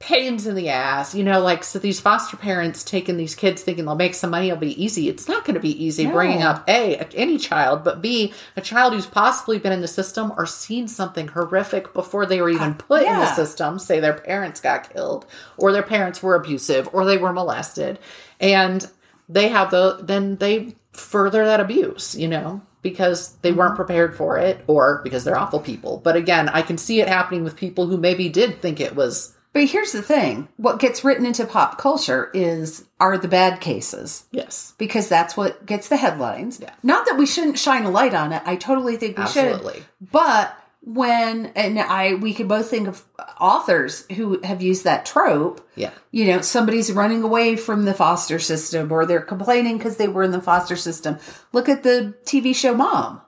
pains 0.00 0.46
in 0.46 0.54
the 0.54 0.68
ass. 0.68 1.14
You 1.14 1.24
know, 1.24 1.40
like, 1.40 1.64
so 1.64 1.78
these 1.78 2.00
foster 2.00 2.36
parents 2.36 2.84
taking 2.84 3.16
these 3.16 3.34
kids 3.34 3.62
thinking 3.62 3.84
they'll 3.84 3.96
make 3.96 4.14
some 4.14 4.30
money, 4.30 4.48
it'll 4.48 4.60
be 4.60 4.82
easy. 4.82 5.08
It's 5.08 5.26
not 5.26 5.44
going 5.44 5.54
to 5.54 5.60
be 5.60 5.84
easy 5.84 6.04
No. 6.04 6.12
bringing 6.12 6.42
up 6.42 6.68
A, 6.68 6.96
any 7.14 7.36
child, 7.36 7.82
but 7.82 8.00
B, 8.00 8.32
a 8.56 8.60
child 8.60 8.92
who's 8.92 9.06
possibly 9.06 9.58
been 9.58 9.72
in 9.72 9.80
the 9.80 9.88
system 9.88 10.32
or 10.36 10.46
seen 10.46 10.86
something 10.86 11.28
horrific 11.28 11.92
before 11.92 12.26
they 12.26 12.40
were 12.40 12.50
even 12.50 12.72
uh, 12.72 12.74
put 12.74 13.02
in 13.02 13.18
the 13.18 13.34
system. 13.34 13.78
Say 13.78 13.98
their 13.98 14.14
parents 14.14 14.60
got 14.60 14.92
killed, 14.92 15.26
or 15.56 15.72
their 15.72 15.82
parents 15.82 16.22
were 16.22 16.36
abusive, 16.36 16.88
or 16.92 17.04
they 17.04 17.18
were 17.18 17.32
molested. 17.32 17.98
And 18.38 18.88
they 19.28 19.48
have 19.48 19.70
the, 19.70 19.98
then 20.00 20.36
they 20.36 20.76
further 20.92 21.44
that 21.44 21.60
abuse, 21.60 22.14
you 22.14 22.28
know? 22.28 22.62
Because 22.80 23.32
they 23.42 23.50
weren't 23.50 23.70
mm-hmm. 23.70 23.82
prepared 23.82 24.16
for 24.16 24.38
it, 24.38 24.62
or 24.68 25.00
because 25.02 25.24
they're 25.24 25.36
awful 25.36 25.58
people. 25.58 26.00
But 26.04 26.14
again, 26.14 26.48
I 26.48 26.62
can 26.62 26.78
see 26.78 27.00
it 27.00 27.08
happening 27.08 27.42
with 27.42 27.56
people 27.56 27.88
who 27.88 27.96
maybe 27.96 28.28
did 28.28 28.62
think 28.62 28.78
it 28.78 28.94
was 28.94 29.34
but 29.52 29.64
here's 29.66 29.92
the 29.92 30.02
thing 30.02 30.48
what 30.56 30.78
gets 30.78 31.04
written 31.04 31.26
into 31.26 31.44
pop 31.46 31.78
culture 31.78 32.30
is 32.34 32.84
are 33.00 33.16
the 33.18 33.28
bad 33.28 33.60
cases. 33.60 34.24
yes, 34.30 34.74
because 34.78 35.08
that's 35.08 35.36
what 35.36 35.64
gets 35.66 35.88
the 35.88 35.96
headlines. 35.96 36.60
Yeah. 36.60 36.72
Not 36.82 37.06
that 37.06 37.16
we 37.18 37.26
shouldn't 37.26 37.58
shine 37.58 37.84
a 37.84 37.90
light 37.90 38.14
on 38.14 38.32
it. 38.32 38.42
I 38.44 38.56
totally 38.56 38.96
think 38.96 39.18
we 39.18 39.26
should. 39.26 39.44
Absolutely. 39.46 39.74
should. 39.80 40.10
But 40.12 40.54
when 40.82 41.46
and 41.56 41.78
I 41.78 42.14
we 42.14 42.32
could 42.32 42.48
both 42.48 42.70
think 42.70 42.88
of 42.88 43.04
authors 43.40 44.06
who 44.12 44.40
have 44.42 44.62
used 44.62 44.84
that 44.84 45.04
trope. 45.04 45.66
yeah, 45.74 45.90
You 46.12 46.26
know, 46.26 46.40
somebody's 46.40 46.92
running 46.92 47.22
away 47.22 47.56
from 47.56 47.84
the 47.84 47.92
foster 47.94 48.38
system 48.38 48.90
or 48.90 49.04
they're 49.04 49.20
complaining 49.20 49.76
because 49.78 49.96
they 49.96 50.08
were 50.08 50.22
in 50.22 50.30
the 50.30 50.40
foster 50.40 50.76
system. 50.76 51.18
Look 51.52 51.68
at 51.68 51.82
the 51.82 52.14
TV 52.24 52.54
show 52.54 52.74
Mom. 52.74 53.20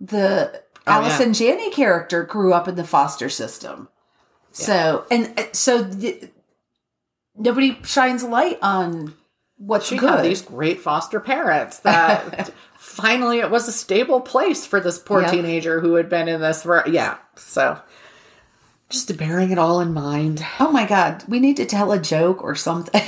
The 0.00 0.62
Oh, 0.86 0.92
Allison 0.92 1.32
Janney 1.32 1.70
character 1.70 2.24
grew 2.24 2.52
up 2.52 2.68
in 2.68 2.74
the 2.74 2.84
foster 2.84 3.30
system. 3.30 3.88
So, 4.54 5.04
and 5.10 5.38
uh, 5.38 5.42
so 5.52 5.84
th- 5.90 6.30
nobody 7.36 7.78
shines 7.84 8.22
a 8.22 8.28
light 8.28 8.58
on 8.62 9.14
what's 9.56 9.86
she 9.86 9.96
good. 9.96 10.08
had 10.10 10.24
these 10.24 10.42
great 10.42 10.80
foster 10.80 11.20
parents 11.20 11.78
that 11.80 12.50
finally 12.78 13.38
it 13.40 13.50
was 13.50 13.66
a 13.68 13.72
stable 13.72 14.20
place 14.20 14.64
for 14.66 14.80
this 14.80 14.98
poor 14.98 15.22
Yep. 15.22 15.30
teenager 15.32 15.80
who 15.80 15.94
had 15.94 16.08
been 16.08 16.28
in 16.28 16.40
this 16.40 16.62
for 16.62 16.84
yeah 16.88 17.16
so 17.36 17.78
just 18.90 19.16
bearing 19.16 19.50
it 19.50 19.58
all 19.58 19.80
in 19.80 19.92
mind 19.94 20.44
Oh 20.60 20.70
my 20.70 20.86
god, 20.86 21.24
we 21.28 21.40
need 21.40 21.56
to 21.56 21.66
tell 21.66 21.90
a 21.92 21.98
joke 22.00 22.42
or 22.44 22.54
something 22.54 23.00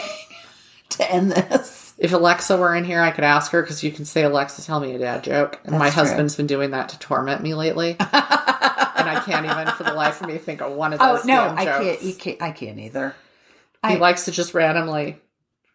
to 0.91 1.13
end 1.13 1.33
this. 1.33 1.95
if 1.99 2.13
alexa 2.13 2.57
were 2.57 2.75
in 2.75 2.85
here 2.85 3.01
i 3.01 3.11
could 3.11 3.25
ask 3.25 3.51
her 3.53 3.61
because 3.63 3.83
you 3.85 3.91
can 3.93 4.05
say 4.05 4.23
alexa 4.23 4.63
tell 4.63 4.81
me 4.81 4.95
a 4.95 4.99
dad 4.99 5.23
joke 5.25 5.61
and 5.65 5.73
my 5.79 5.85
That's 5.87 5.95
true. 5.95 6.05
husband's 6.05 6.37
been 6.37 6.47
doing 6.47 6.71
that 6.71 6.89
to 6.91 6.99
torment 6.99 7.43
me 7.43 7.55
lately 7.55 7.97
and 9.07 9.17
i 9.19 9.21
can't 9.21 9.45
even 9.47 9.67
for 9.75 9.85
the 9.85 9.93
life 9.95 10.21
of 10.21 10.29
me 10.29 10.39
think 10.39 10.61
of 10.61 10.73
one 10.73 10.93
of 10.93 10.99
those. 10.99 11.09
Oh 11.09 11.17
those 11.17 11.25
no, 11.27 11.35
damn 11.35 11.59
I 11.59 11.65
jokes. 11.65 12.03
can't, 12.03 12.19
can't. 12.19 12.43
I 12.43 12.51
can't 12.53 12.79
either. 12.79 13.15
he 13.87 13.95
I- 13.95 13.99
likes 13.99 14.25
to 14.27 14.31
just 14.33 14.55
randomly 14.55 15.19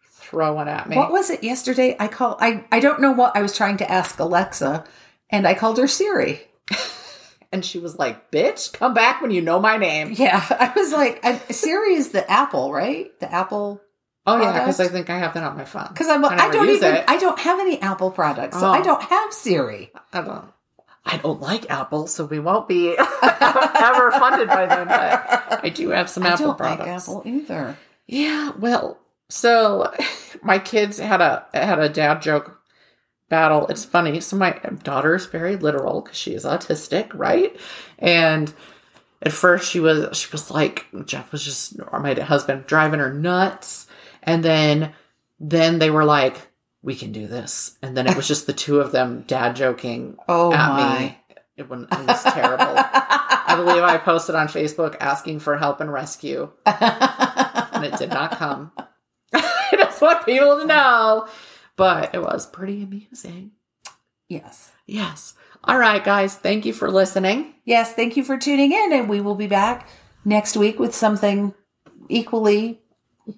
throw 0.04 0.54
one 0.54 0.68
at 0.68 0.88
me 0.88 0.96
What 0.96 1.12
was 1.12 1.30
it 1.30 1.42
yesterday? 1.44 1.94
I 1.98 2.08
call. 2.08 2.36
I 2.40 2.64
I 2.72 2.80
don't 2.80 3.00
know 3.00 3.12
what 3.12 3.36
I 3.36 3.42
was 3.42 3.56
trying 3.56 3.76
to 3.78 3.90
ask 3.90 4.18
Alexa, 4.18 4.84
and 5.30 5.46
I 5.46 5.54
called 5.54 5.78
her 5.78 5.88
Siri. 5.88 6.40
and 7.52 7.64
she 7.64 7.78
was 7.78 7.98
like 7.98 8.30
bitch 8.30 8.72
come 8.72 8.94
back 8.94 9.20
when 9.20 9.30
you 9.30 9.42
know 9.42 9.60
my 9.60 9.76
name 9.76 10.12
Yeah, 10.16 10.42
I 10.50 10.72
was 10.74 10.92
like, 10.92 11.20
I, 11.24 11.36
Siri 11.50 11.94
is 11.94 12.10
the 12.10 12.28
Apple, 12.30 12.72
right? 12.72 13.18
The 13.20 13.30
Apple. 13.30 13.80
oh 14.26 14.40
yeah 14.40 14.52
because 14.60 14.78
i 14.78 14.86
think 14.86 15.10
i 15.10 15.18
have 15.18 15.34
that 15.34 15.42
on 15.42 15.56
my 15.56 15.64
phone 15.64 15.88
Because 15.88 16.08
I'm. 16.08 16.24
I, 16.24 16.36
never 16.36 16.52
don't 16.52 16.68
even. 16.70 16.94
it. 16.94 17.04
I 17.08 17.18
don't 17.18 17.38
have 17.40 17.58
any 17.60 17.80
Apple 17.82 18.10
products, 18.10 18.58
so 18.58 18.66
Oh. 18.66 18.70
I 18.70 18.80
don't 18.80 19.02
have 19.02 19.32
Siri. 19.32 19.90
I 20.12 20.22
don't. 20.22 20.44
I 21.04 21.16
don't 21.16 21.40
like 21.40 21.68
Apple, 21.70 22.06
so 22.06 22.24
we 22.24 22.38
won't 22.38 22.68
be 22.68 22.90
ever 23.22 24.10
funded 24.12 24.48
by 24.48 24.66
them. 24.66 24.88
But 24.88 25.64
I 25.64 25.68
do 25.68 25.90
have 25.90 26.08
some 26.08 26.24
I 26.24 26.30
Apple 26.30 26.46
don't 26.48 26.58
products. 26.58 27.08
like 27.08 27.18
Apple 27.18 27.22
either. 27.26 27.76
Yeah, 28.06 28.52
well, 28.58 28.98
so 29.28 29.92
my 30.42 30.58
kids 30.58 30.98
had 30.98 31.20
a 31.20 31.46
had 31.52 31.78
a 31.78 31.88
dad 31.88 32.22
joke 32.22 32.60
battle. 33.28 33.66
It's 33.68 33.84
funny. 33.84 34.20
So 34.20 34.36
my 34.36 34.50
daughter's 34.84 35.26
very 35.26 35.56
literal 35.56 36.02
because 36.02 36.16
she 36.18 36.34
is 36.34 36.44
autistic, 36.44 37.10
right? 37.14 37.56
And 37.98 38.52
at 39.22 39.32
first 39.32 39.70
she 39.70 39.80
was 39.80 40.16
she 40.16 40.28
was 40.30 40.50
like 40.50 40.86
Jeff 41.06 41.32
was 41.32 41.44
just 41.44 41.74
or 41.90 41.98
my 42.00 42.14
husband 42.14 42.66
driving 42.66 43.00
her 43.00 43.12
nuts, 43.12 43.86
and 44.22 44.44
then 44.44 44.92
then 45.40 45.78
they 45.80 45.90
were 45.90 46.04
like, 46.04 46.36
"We 46.82 46.94
can 46.94 47.12
do 47.12 47.26
this," 47.26 47.78
and 47.82 47.96
then 47.96 48.06
it 48.06 48.16
was 48.16 48.26
just 48.28 48.46
the 48.46 48.52
two 48.52 48.80
of 48.80 48.92
them 48.92 49.24
dad 49.26 49.56
joking 49.56 50.16
Oh 50.28 50.52
at 50.52 50.68
my. 50.68 50.98
me. 51.00 51.18
It, 51.56 51.62
it 51.64 51.68
was 51.68 52.22
terrible. 52.24 52.74
I 52.76 53.54
believe 53.56 53.82
I 53.82 53.98
posted 53.98 54.34
on 54.34 54.48
Facebook 54.48 54.96
asking 55.00 55.40
for 55.40 55.56
help 55.58 55.80
and 55.80 55.92
rescue, 55.92 56.50
and 56.66 57.84
it 57.84 57.96
did 57.98 58.08
not 58.10 58.32
come. 58.38 58.72
I 59.34 59.68
just 59.76 60.00
want 60.00 60.24
people 60.24 60.58
to 60.60 60.66
know, 60.66 61.28
but 61.76 62.14
it 62.14 62.22
was 62.22 62.46
pretty 62.46 62.82
amusing. 62.82 63.52
yes. 64.28 64.72
Yes. 64.86 65.34
All 65.64 65.78
right, 65.78 66.02
guys. 66.02 66.34
Thank 66.36 66.64
you 66.66 66.72
for 66.72 66.90
listening. 66.90 67.54
Yes. 67.64 67.94
Thank 67.94 68.16
you 68.16 68.24
for 68.24 68.36
tuning 68.36 68.72
in, 68.72 68.92
and 68.92 69.08
we 69.08 69.20
will 69.20 69.36
be 69.36 69.46
back 69.46 69.88
next 70.24 70.56
week 70.56 70.78
with 70.78 70.94
something 70.94 71.54
equally. 72.08 72.81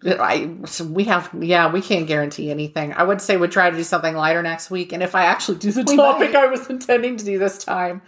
I 0.02 0.50
we 0.88 1.04
have 1.04 1.30
yeah 1.38 1.70
we 1.70 1.82
can't 1.82 2.06
guarantee 2.06 2.50
anything. 2.50 2.94
I 2.94 3.02
would 3.02 3.20
say 3.20 3.36
we'd 3.36 3.52
try 3.52 3.70
to 3.70 3.76
do 3.76 3.84
something 3.84 4.14
lighter 4.14 4.42
next 4.42 4.70
week, 4.70 4.92
and 4.92 5.02
if 5.02 5.14
I 5.14 5.24
actually 5.24 5.58
do 5.58 5.72
the 5.72 5.84
We 5.86 5.96
topic 5.96 6.32
might. 6.32 6.42
I 6.42 6.46
was 6.46 6.68
intending 6.70 7.18
to 7.18 7.24
do 7.24 7.38
this 7.38 7.58
time, 7.58 8.00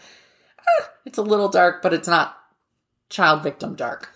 eh, 0.59 0.85
it's 1.05 1.18
a 1.18 1.22
little 1.22 1.49
dark, 1.49 1.83
but 1.83 1.93
it's 1.93 2.09
not 2.09 2.39
child 3.11 3.43
victim 3.43 3.74
dark. 3.74 4.11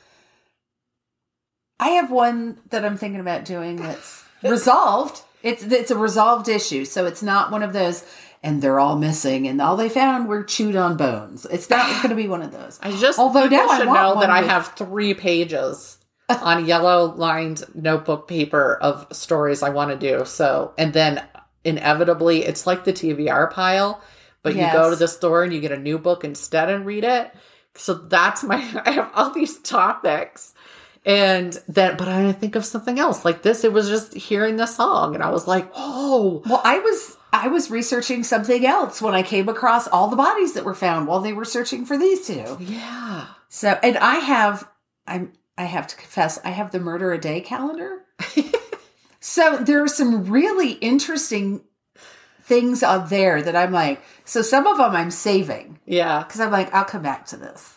I 1.78 1.90
have 1.90 2.11
one 2.11 2.58
that 2.70 2.84
I'm 2.84 2.96
thinking 2.96 3.20
about 3.20 3.44
doing 3.44 3.76
that's 3.76 4.24
resolved. 4.42 5.22
It's 5.42 5.62
it's 5.62 5.90
a 5.90 5.98
resolved 5.98 6.48
issue, 6.48 6.86
so 6.86 7.04
it's 7.04 7.22
not 7.22 7.50
one 7.50 7.62
of 7.62 7.72
those. 7.72 8.04
And 8.42 8.62
they're 8.62 8.80
all 8.80 8.96
missing, 8.96 9.46
and 9.46 9.61
all 9.61 9.76
they 9.76 9.90
found 9.90 10.26
were 10.26 10.42
chewed 10.42 10.74
on 10.74 10.96
bones. 10.96 11.46
It's 11.50 11.68
not 11.68 11.86
going 11.96 12.08
to 12.08 12.14
be 12.14 12.26
one 12.26 12.40
of 12.40 12.52
those. 12.52 12.80
I 12.82 12.90
just 12.90 13.18
Although 13.18 13.48
now 13.48 13.68
I 13.68 13.78
should 13.78 13.86
know 13.86 14.18
that 14.18 14.30
I 14.30 14.40
have 14.40 14.68
three 14.76 15.12
pages 15.12 15.98
on 16.43 16.66
yellow 16.66 17.14
lined 17.14 17.64
notebook 17.74 18.28
paper 18.28 18.76
of 18.76 19.07
stories 19.12 19.62
I 19.62 19.70
want 19.70 19.91
to 19.91 19.97
do. 19.97 20.24
So, 20.24 20.72
and 20.78 20.93
then 20.93 21.22
inevitably, 21.64 22.45
it's 22.45 22.66
like 22.66 22.85
the 22.85 22.93
TBR 22.93 23.51
pile, 23.53 24.03
but 24.43 24.55
you 24.55 24.62
go 24.72 24.91
to 24.91 24.97
the 24.97 25.09
store 25.09 25.45
and 25.45 25.53
you 25.53 25.61
get 25.61 25.72
a 25.72 25.78
new 25.78 25.99
book 25.99 26.24
instead 26.24 26.70
and 26.70 26.87
read 26.87 27.05
it. 27.05 27.33
So 27.74 27.95
that's 27.95 28.43
my. 28.43 28.57
I 28.85 28.93
have 28.93 29.11
all 29.14 29.31
these 29.31 29.59
topics. 29.59 30.55
And 31.07 31.59
then, 31.66 31.97
but 31.97 32.09
I 32.09 32.31
think 32.33 32.57
of 32.57 32.64
something 32.66 32.99
else 32.99 33.24
like 33.24 33.43
this. 33.43 33.64
It 33.64 33.72
was 33.72 33.89
just 33.89 34.12
hearing 34.12 34.57
the 34.57 34.66
song, 34.66 35.14
and 35.14 35.24
I 35.24 35.31
was 35.31 35.47
like, 35.47 35.70
"Oh, 35.74 36.43
Well, 36.44 36.61
I 36.62 36.78
was 36.78 37.16
I 37.32 37.48
was 37.48 37.70
researching 37.70 38.23
something 38.23 38.66
else 38.66 39.01
when 39.01 39.15
I 39.15 39.23
came 39.23 39.48
across 39.48 39.89
all 39.89 40.09
the 40.09 40.16
bodies 40.16 40.52
that 40.52 40.65
were 40.65 40.74
found 40.74 41.07
while 41.07 41.20
they 41.20 41.32
were 41.32 41.47
searching 41.47 41.86
for 41.86 41.97
these 41.97 42.27
two. 42.27 42.59
yeah." 42.61 43.28
So, 43.48 43.78
and 43.82 43.97
I 43.97 44.16
have 44.16 44.69
I'm 45.07 45.32
I 45.61 45.65
have 45.65 45.87
to 45.89 45.97
confess 45.97 46.39
I 46.45 46.51
have 46.51 46.70
the 46.70 46.81
murder 46.81 47.12
a 47.12 47.19
day 47.19 47.41
calendar. 47.41 48.03
so 49.20 49.59
there 49.59 49.82
are 49.82 49.89
some 49.89 50.24
really 50.31 50.73
interesting 50.73 51.62
things 52.43 52.82
out 52.82 53.11
there 53.11 53.43
that 53.43 53.55
I'm 53.55 53.73
like. 53.73 54.03
So 54.24 54.43
some 54.43 54.66
of 54.66 54.78
them 54.78 54.95
I'm 54.97 55.11
saving 55.11 55.78
Yeah. 55.87 56.23
because 56.23 56.41
I'm 56.41 56.51
like 56.51 56.73
I'll 56.74 56.85
come 56.85 57.03
back 57.03 57.27
to 57.27 57.37
this. 57.37 57.74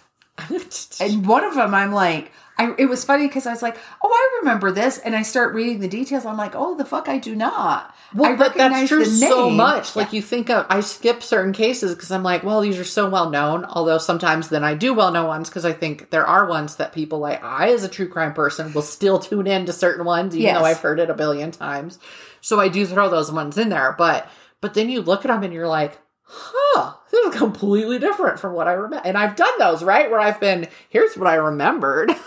And 0.99 1.25
one 1.27 1.43
of 1.43 1.55
them, 1.55 1.73
I'm 1.73 1.91
like, 1.91 2.31
I, 2.55 2.75
it 2.77 2.85
was 2.85 3.03
funny 3.03 3.27
because 3.27 3.47
I 3.47 3.51
was 3.51 3.63
like, 3.63 3.77
oh, 4.03 4.09
I 4.09 4.39
remember 4.41 4.71
this. 4.71 4.99
And 4.99 5.15
I 5.15 5.23
start 5.23 5.55
reading 5.55 5.79
the 5.79 5.87
details. 5.87 6.23
I'm 6.23 6.37
like, 6.37 6.53
oh, 6.55 6.75
the 6.75 6.85
fuck, 6.85 7.09
I 7.09 7.17
do 7.17 7.35
not. 7.35 7.95
I 8.27 8.35
but 8.35 8.53
that's 8.53 8.89
true 8.89 9.05
so 9.05 9.49
much. 9.49 9.95
Like 9.95 10.13
you 10.13 10.21
think 10.21 10.51
of, 10.51 10.67
I 10.69 10.81
skip 10.81 11.23
certain 11.23 11.51
cases 11.51 11.95
because 11.95 12.11
I'm 12.11 12.21
like, 12.21 12.43
well, 12.43 12.61
these 12.61 12.77
are 12.77 12.83
so 12.83 13.09
well 13.09 13.31
known. 13.31 13.65
Although 13.65 13.97
sometimes 13.97 14.49
then 14.49 14.63
I 14.63 14.75
do 14.75 14.93
well 14.93 15.11
known 15.11 15.27
ones 15.27 15.49
because 15.49 15.65
I 15.65 15.73
think 15.73 16.11
there 16.11 16.27
are 16.27 16.45
ones 16.47 16.75
that 16.75 16.93
people 16.93 17.17
like 17.17 17.43
I, 17.43 17.71
as 17.71 17.83
a 17.83 17.89
true 17.89 18.07
crime 18.07 18.33
person, 18.33 18.71
will 18.73 18.83
still 18.83 19.17
tune 19.17 19.47
in 19.47 19.65
to 19.65 19.73
certain 19.73 20.05
ones, 20.05 20.35
even 20.35 20.43
Yes. 20.43 20.59
though 20.59 20.65
I've 20.65 20.79
heard 20.79 20.99
it 20.99 21.09
a 21.09 21.15
billion 21.15 21.49
times. 21.49 21.97
So 22.39 22.59
I 22.59 22.67
do 22.67 22.85
throw 22.85 23.09
those 23.09 23.31
ones 23.31 23.57
in 23.57 23.69
there. 23.69 23.95
But 23.97 24.29
but 24.61 24.75
then 24.75 24.91
you 24.91 25.01
look 25.01 25.25
at 25.25 25.29
them 25.29 25.41
and 25.41 25.53
you're 25.53 25.67
like, 25.67 25.97
huh, 26.21 26.93
this 27.13 27.27
is 27.27 27.39
completely 27.39 27.99
different 27.99 28.39
from 28.39 28.53
what 28.53 28.67
I 28.67 28.73
remember. 28.73 29.07
And 29.07 29.17
I've 29.17 29.35
done 29.35 29.57
those 29.59 29.83
right 29.83 30.09
where 30.09 30.19
I've 30.19 30.39
been. 30.39 30.67
Here's 30.89 31.15
what 31.15 31.27
I 31.27 31.35
remembered. 31.35 32.11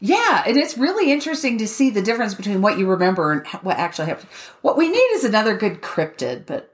Yeah, 0.00 0.44
and 0.46 0.56
it's 0.56 0.78
really 0.78 1.10
interesting 1.10 1.58
to 1.58 1.66
see 1.66 1.90
the 1.90 2.02
difference 2.02 2.34
between 2.34 2.62
what 2.62 2.78
you 2.78 2.88
remember 2.88 3.32
and 3.32 3.44
what 3.64 3.78
actually 3.78 4.06
happened. 4.06 4.28
What 4.62 4.76
we 4.76 4.88
need 4.88 4.96
is 4.96 5.24
another 5.24 5.56
good 5.56 5.80
cryptid, 5.82 6.46
but 6.46 6.72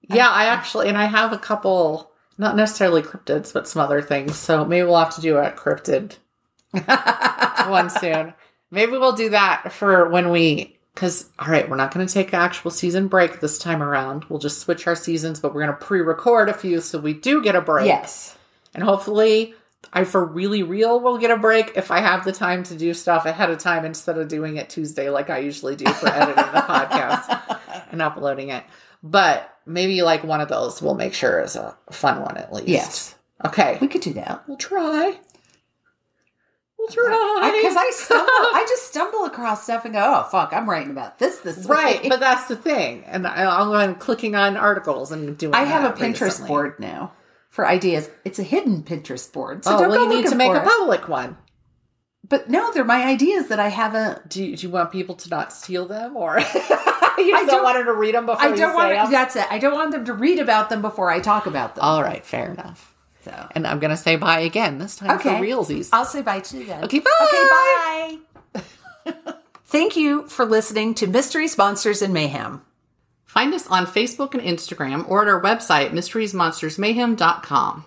Yeah, 0.00 0.30
I 0.30 0.46
actually, 0.46 0.88
and 0.88 0.96
I 0.96 1.04
have 1.04 1.34
a 1.34 1.38
couple, 1.38 2.10
not 2.38 2.56
necessarily 2.56 3.02
cryptids, 3.02 3.52
but 3.52 3.68
some 3.68 3.82
other 3.82 4.00
things. 4.00 4.36
So 4.36 4.64
maybe 4.64 4.86
we'll 4.86 4.96
have 4.96 5.14
to 5.16 5.20
do 5.20 5.36
a 5.36 5.50
cryptid 5.50 6.16
one 7.68 7.90
soon. 7.90 8.32
Maybe 8.70 8.92
we'll 8.92 9.12
do 9.12 9.28
that 9.28 9.70
for 9.70 10.08
when 10.08 10.30
we, 10.30 10.77
because, 10.98 11.30
all 11.38 11.46
right, 11.46 11.70
we're 11.70 11.76
not 11.76 11.94
going 11.94 12.04
to 12.04 12.12
take 12.12 12.32
an 12.32 12.40
actual 12.40 12.72
season 12.72 13.06
break 13.06 13.38
this 13.38 13.56
time 13.56 13.84
around. 13.84 14.24
We'll 14.28 14.40
just 14.40 14.58
switch 14.58 14.88
our 14.88 14.96
seasons, 14.96 15.38
but 15.38 15.54
we're 15.54 15.64
going 15.64 15.78
to 15.78 15.84
pre 15.84 16.00
record 16.00 16.48
a 16.48 16.54
few 16.54 16.80
so 16.80 16.98
we 16.98 17.14
do 17.14 17.40
get 17.40 17.54
a 17.54 17.60
break. 17.60 17.86
yes. 17.86 18.36
And 18.74 18.82
hopefully, 18.82 19.54
I 19.92 20.02
for 20.02 20.24
really 20.24 20.64
real 20.64 20.98
will 20.98 21.16
get 21.16 21.30
a 21.30 21.36
break 21.36 21.74
if 21.76 21.92
I 21.92 22.00
have 22.00 22.24
the 22.24 22.32
time 22.32 22.64
to 22.64 22.76
do 22.76 22.92
stuff 22.94 23.26
ahead 23.26 23.48
of 23.48 23.58
time 23.58 23.84
instead 23.84 24.18
of 24.18 24.26
doing 24.26 24.56
it 24.56 24.70
Tuesday 24.70 25.08
like 25.08 25.30
I 25.30 25.38
usually 25.38 25.76
do 25.76 25.86
for 25.86 26.08
editing 26.08 26.34
the 26.34 26.62
podcast 26.62 27.58
and 27.92 28.02
uploading 28.02 28.48
it. 28.48 28.64
But 29.00 29.56
maybe 29.66 30.02
like 30.02 30.24
one 30.24 30.40
of 30.40 30.48
those 30.48 30.82
we'll 30.82 30.94
make 30.96 31.14
sure 31.14 31.40
is 31.40 31.54
a 31.54 31.76
fun 31.92 32.22
one 32.22 32.36
at 32.36 32.52
least. 32.52 32.68
Yes. 32.68 33.14
Okay. 33.44 33.78
We 33.80 33.86
could 33.86 34.00
do 34.00 34.14
that. 34.14 34.42
We'll 34.48 34.56
try. 34.56 35.16
Try. 36.90 37.52
Because 37.60 37.76
I, 37.76 37.90
stumble, 37.92 38.26
I 38.30 38.64
just 38.68 38.88
stumble 38.88 39.24
across 39.24 39.64
stuff 39.64 39.84
and 39.84 39.94
go, 39.94 40.00
oh, 40.02 40.28
fuck, 40.30 40.52
I'm 40.52 40.68
writing 40.68 40.90
about 40.90 41.18
this 41.18 41.38
this 41.40 41.64
Right, 41.66 42.02
way." 42.02 42.08
but 42.08 42.20
that's 42.20 42.46
the 42.46 42.56
thing. 42.56 43.04
And 43.06 43.26
I- 43.26 43.44
I'll 43.44 43.94
clicking 43.94 44.34
on 44.34 44.56
articles 44.56 45.12
and 45.12 45.36
doing 45.36 45.54
I 45.54 45.64
have 45.64 45.84
a 45.84 45.94
Pinterest 45.96 46.20
recently. 46.22 46.48
board 46.48 46.80
now 46.80 47.12
for 47.50 47.66
ideas. 47.66 48.10
It's 48.24 48.38
a 48.38 48.42
hidden 48.42 48.82
Pinterest 48.82 49.32
board. 49.32 49.64
So 49.64 49.74
Oh, 49.74 49.78
don't 49.78 49.88
well, 49.90 49.98
go 50.06 50.10
you 50.14 50.22
need 50.22 50.28
to 50.30 50.36
make 50.36 50.52
a 50.52 50.56
it. 50.62 50.64
public 50.64 51.08
one. 51.08 51.36
But 52.28 52.50
no, 52.50 52.72
they're 52.72 52.84
my 52.84 53.04
ideas 53.06 53.48
that 53.48 53.58
I 53.60 53.68
haven't. 53.68 54.28
Do 54.28 54.44
you, 54.44 54.56
do 54.56 54.66
you 54.66 54.72
want 54.72 54.92
people 54.92 55.14
to 55.14 55.30
not 55.30 55.52
steal 55.52 55.86
them, 55.86 56.14
or 56.16 56.38
you 56.38 56.44
just 56.44 56.66
don't, 57.50 57.62
want 57.64 57.76
them 57.78 57.86
to 57.86 57.94
read 57.94 58.14
them 58.14 58.26
before 58.26 58.42
I 58.42 58.48
you 58.50 58.56
don't 58.56 58.70
say 58.72 58.76
want. 58.76 58.92
them? 58.92 59.10
That's 59.10 59.36
it. 59.36 59.46
I 59.50 59.58
don't 59.58 59.72
want 59.74 59.92
them 59.92 60.04
to 60.04 60.12
read 60.12 60.38
about 60.38 60.68
them 60.68 60.82
before 60.82 61.10
I 61.10 61.20
talk 61.20 61.46
about 61.46 61.74
them. 61.74 61.84
All 61.84 62.02
right, 62.02 62.24
fair 62.26 62.50
enough. 62.52 62.94
So 63.28 63.48
And 63.52 63.66
I'm 63.66 63.78
gonna 63.78 63.96
say 63.96 64.16
bye 64.16 64.40
again 64.40 64.78
this 64.78 64.96
time 64.96 65.10
Okay. 65.18 65.36
for 65.38 65.44
realsies. 65.44 65.90
I'll 65.92 66.04
say 66.04 66.22
bye 66.22 66.40
too 66.40 66.64
then. 66.64 66.84
Okay, 66.84 67.00
bye. 67.00 67.10
Okay, 67.22 68.18
bye. 68.54 69.32
Thank 69.66 69.96
you 69.96 70.26
for 70.28 70.44
listening 70.46 70.94
to 70.94 71.06
Mysteries, 71.06 71.58
Monsters, 71.58 72.00
and 72.02 72.14
Mayhem. 72.14 72.62
Find 73.26 73.52
us 73.52 73.66
on 73.66 73.84
Facebook 73.86 74.32
and 74.32 74.42
Instagram 74.42 75.06
or 75.08 75.20
at 75.22 75.28
our 75.28 75.40
website, 75.42 75.90
mysteriesmonstersmayhem.com. 75.90 77.84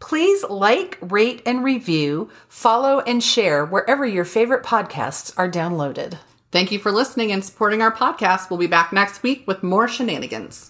Please 0.00 0.44
like, 0.48 0.98
rate, 1.00 1.42
and 1.46 1.62
review, 1.62 2.30
follow, 2.48 3.00
and 3.00 3.22
share 3.22 3.64
wherever 3.64 4.04
your 4.06 4.24
favorite 4.24 4.64
podcasts 4.64 5.32
are 5.36 5.48
downloaded. 5.50 6.18
Thank 6.50 6.72
you 6.72 6.78
for 6.80 6.90
listening 6.90 7.30
and 7.30 7.44
supporting 7.44 7.80
our 7.82 7.92
podcast. 7.94 8.50
We'll 8.50 8.58
be 8.58 8.66
back 8.66 8.92
next 8.92 9.22
week 9.22 9.44
with 9.46 9.62
more 9.62 9.86
shenanigans. 9.86 10.69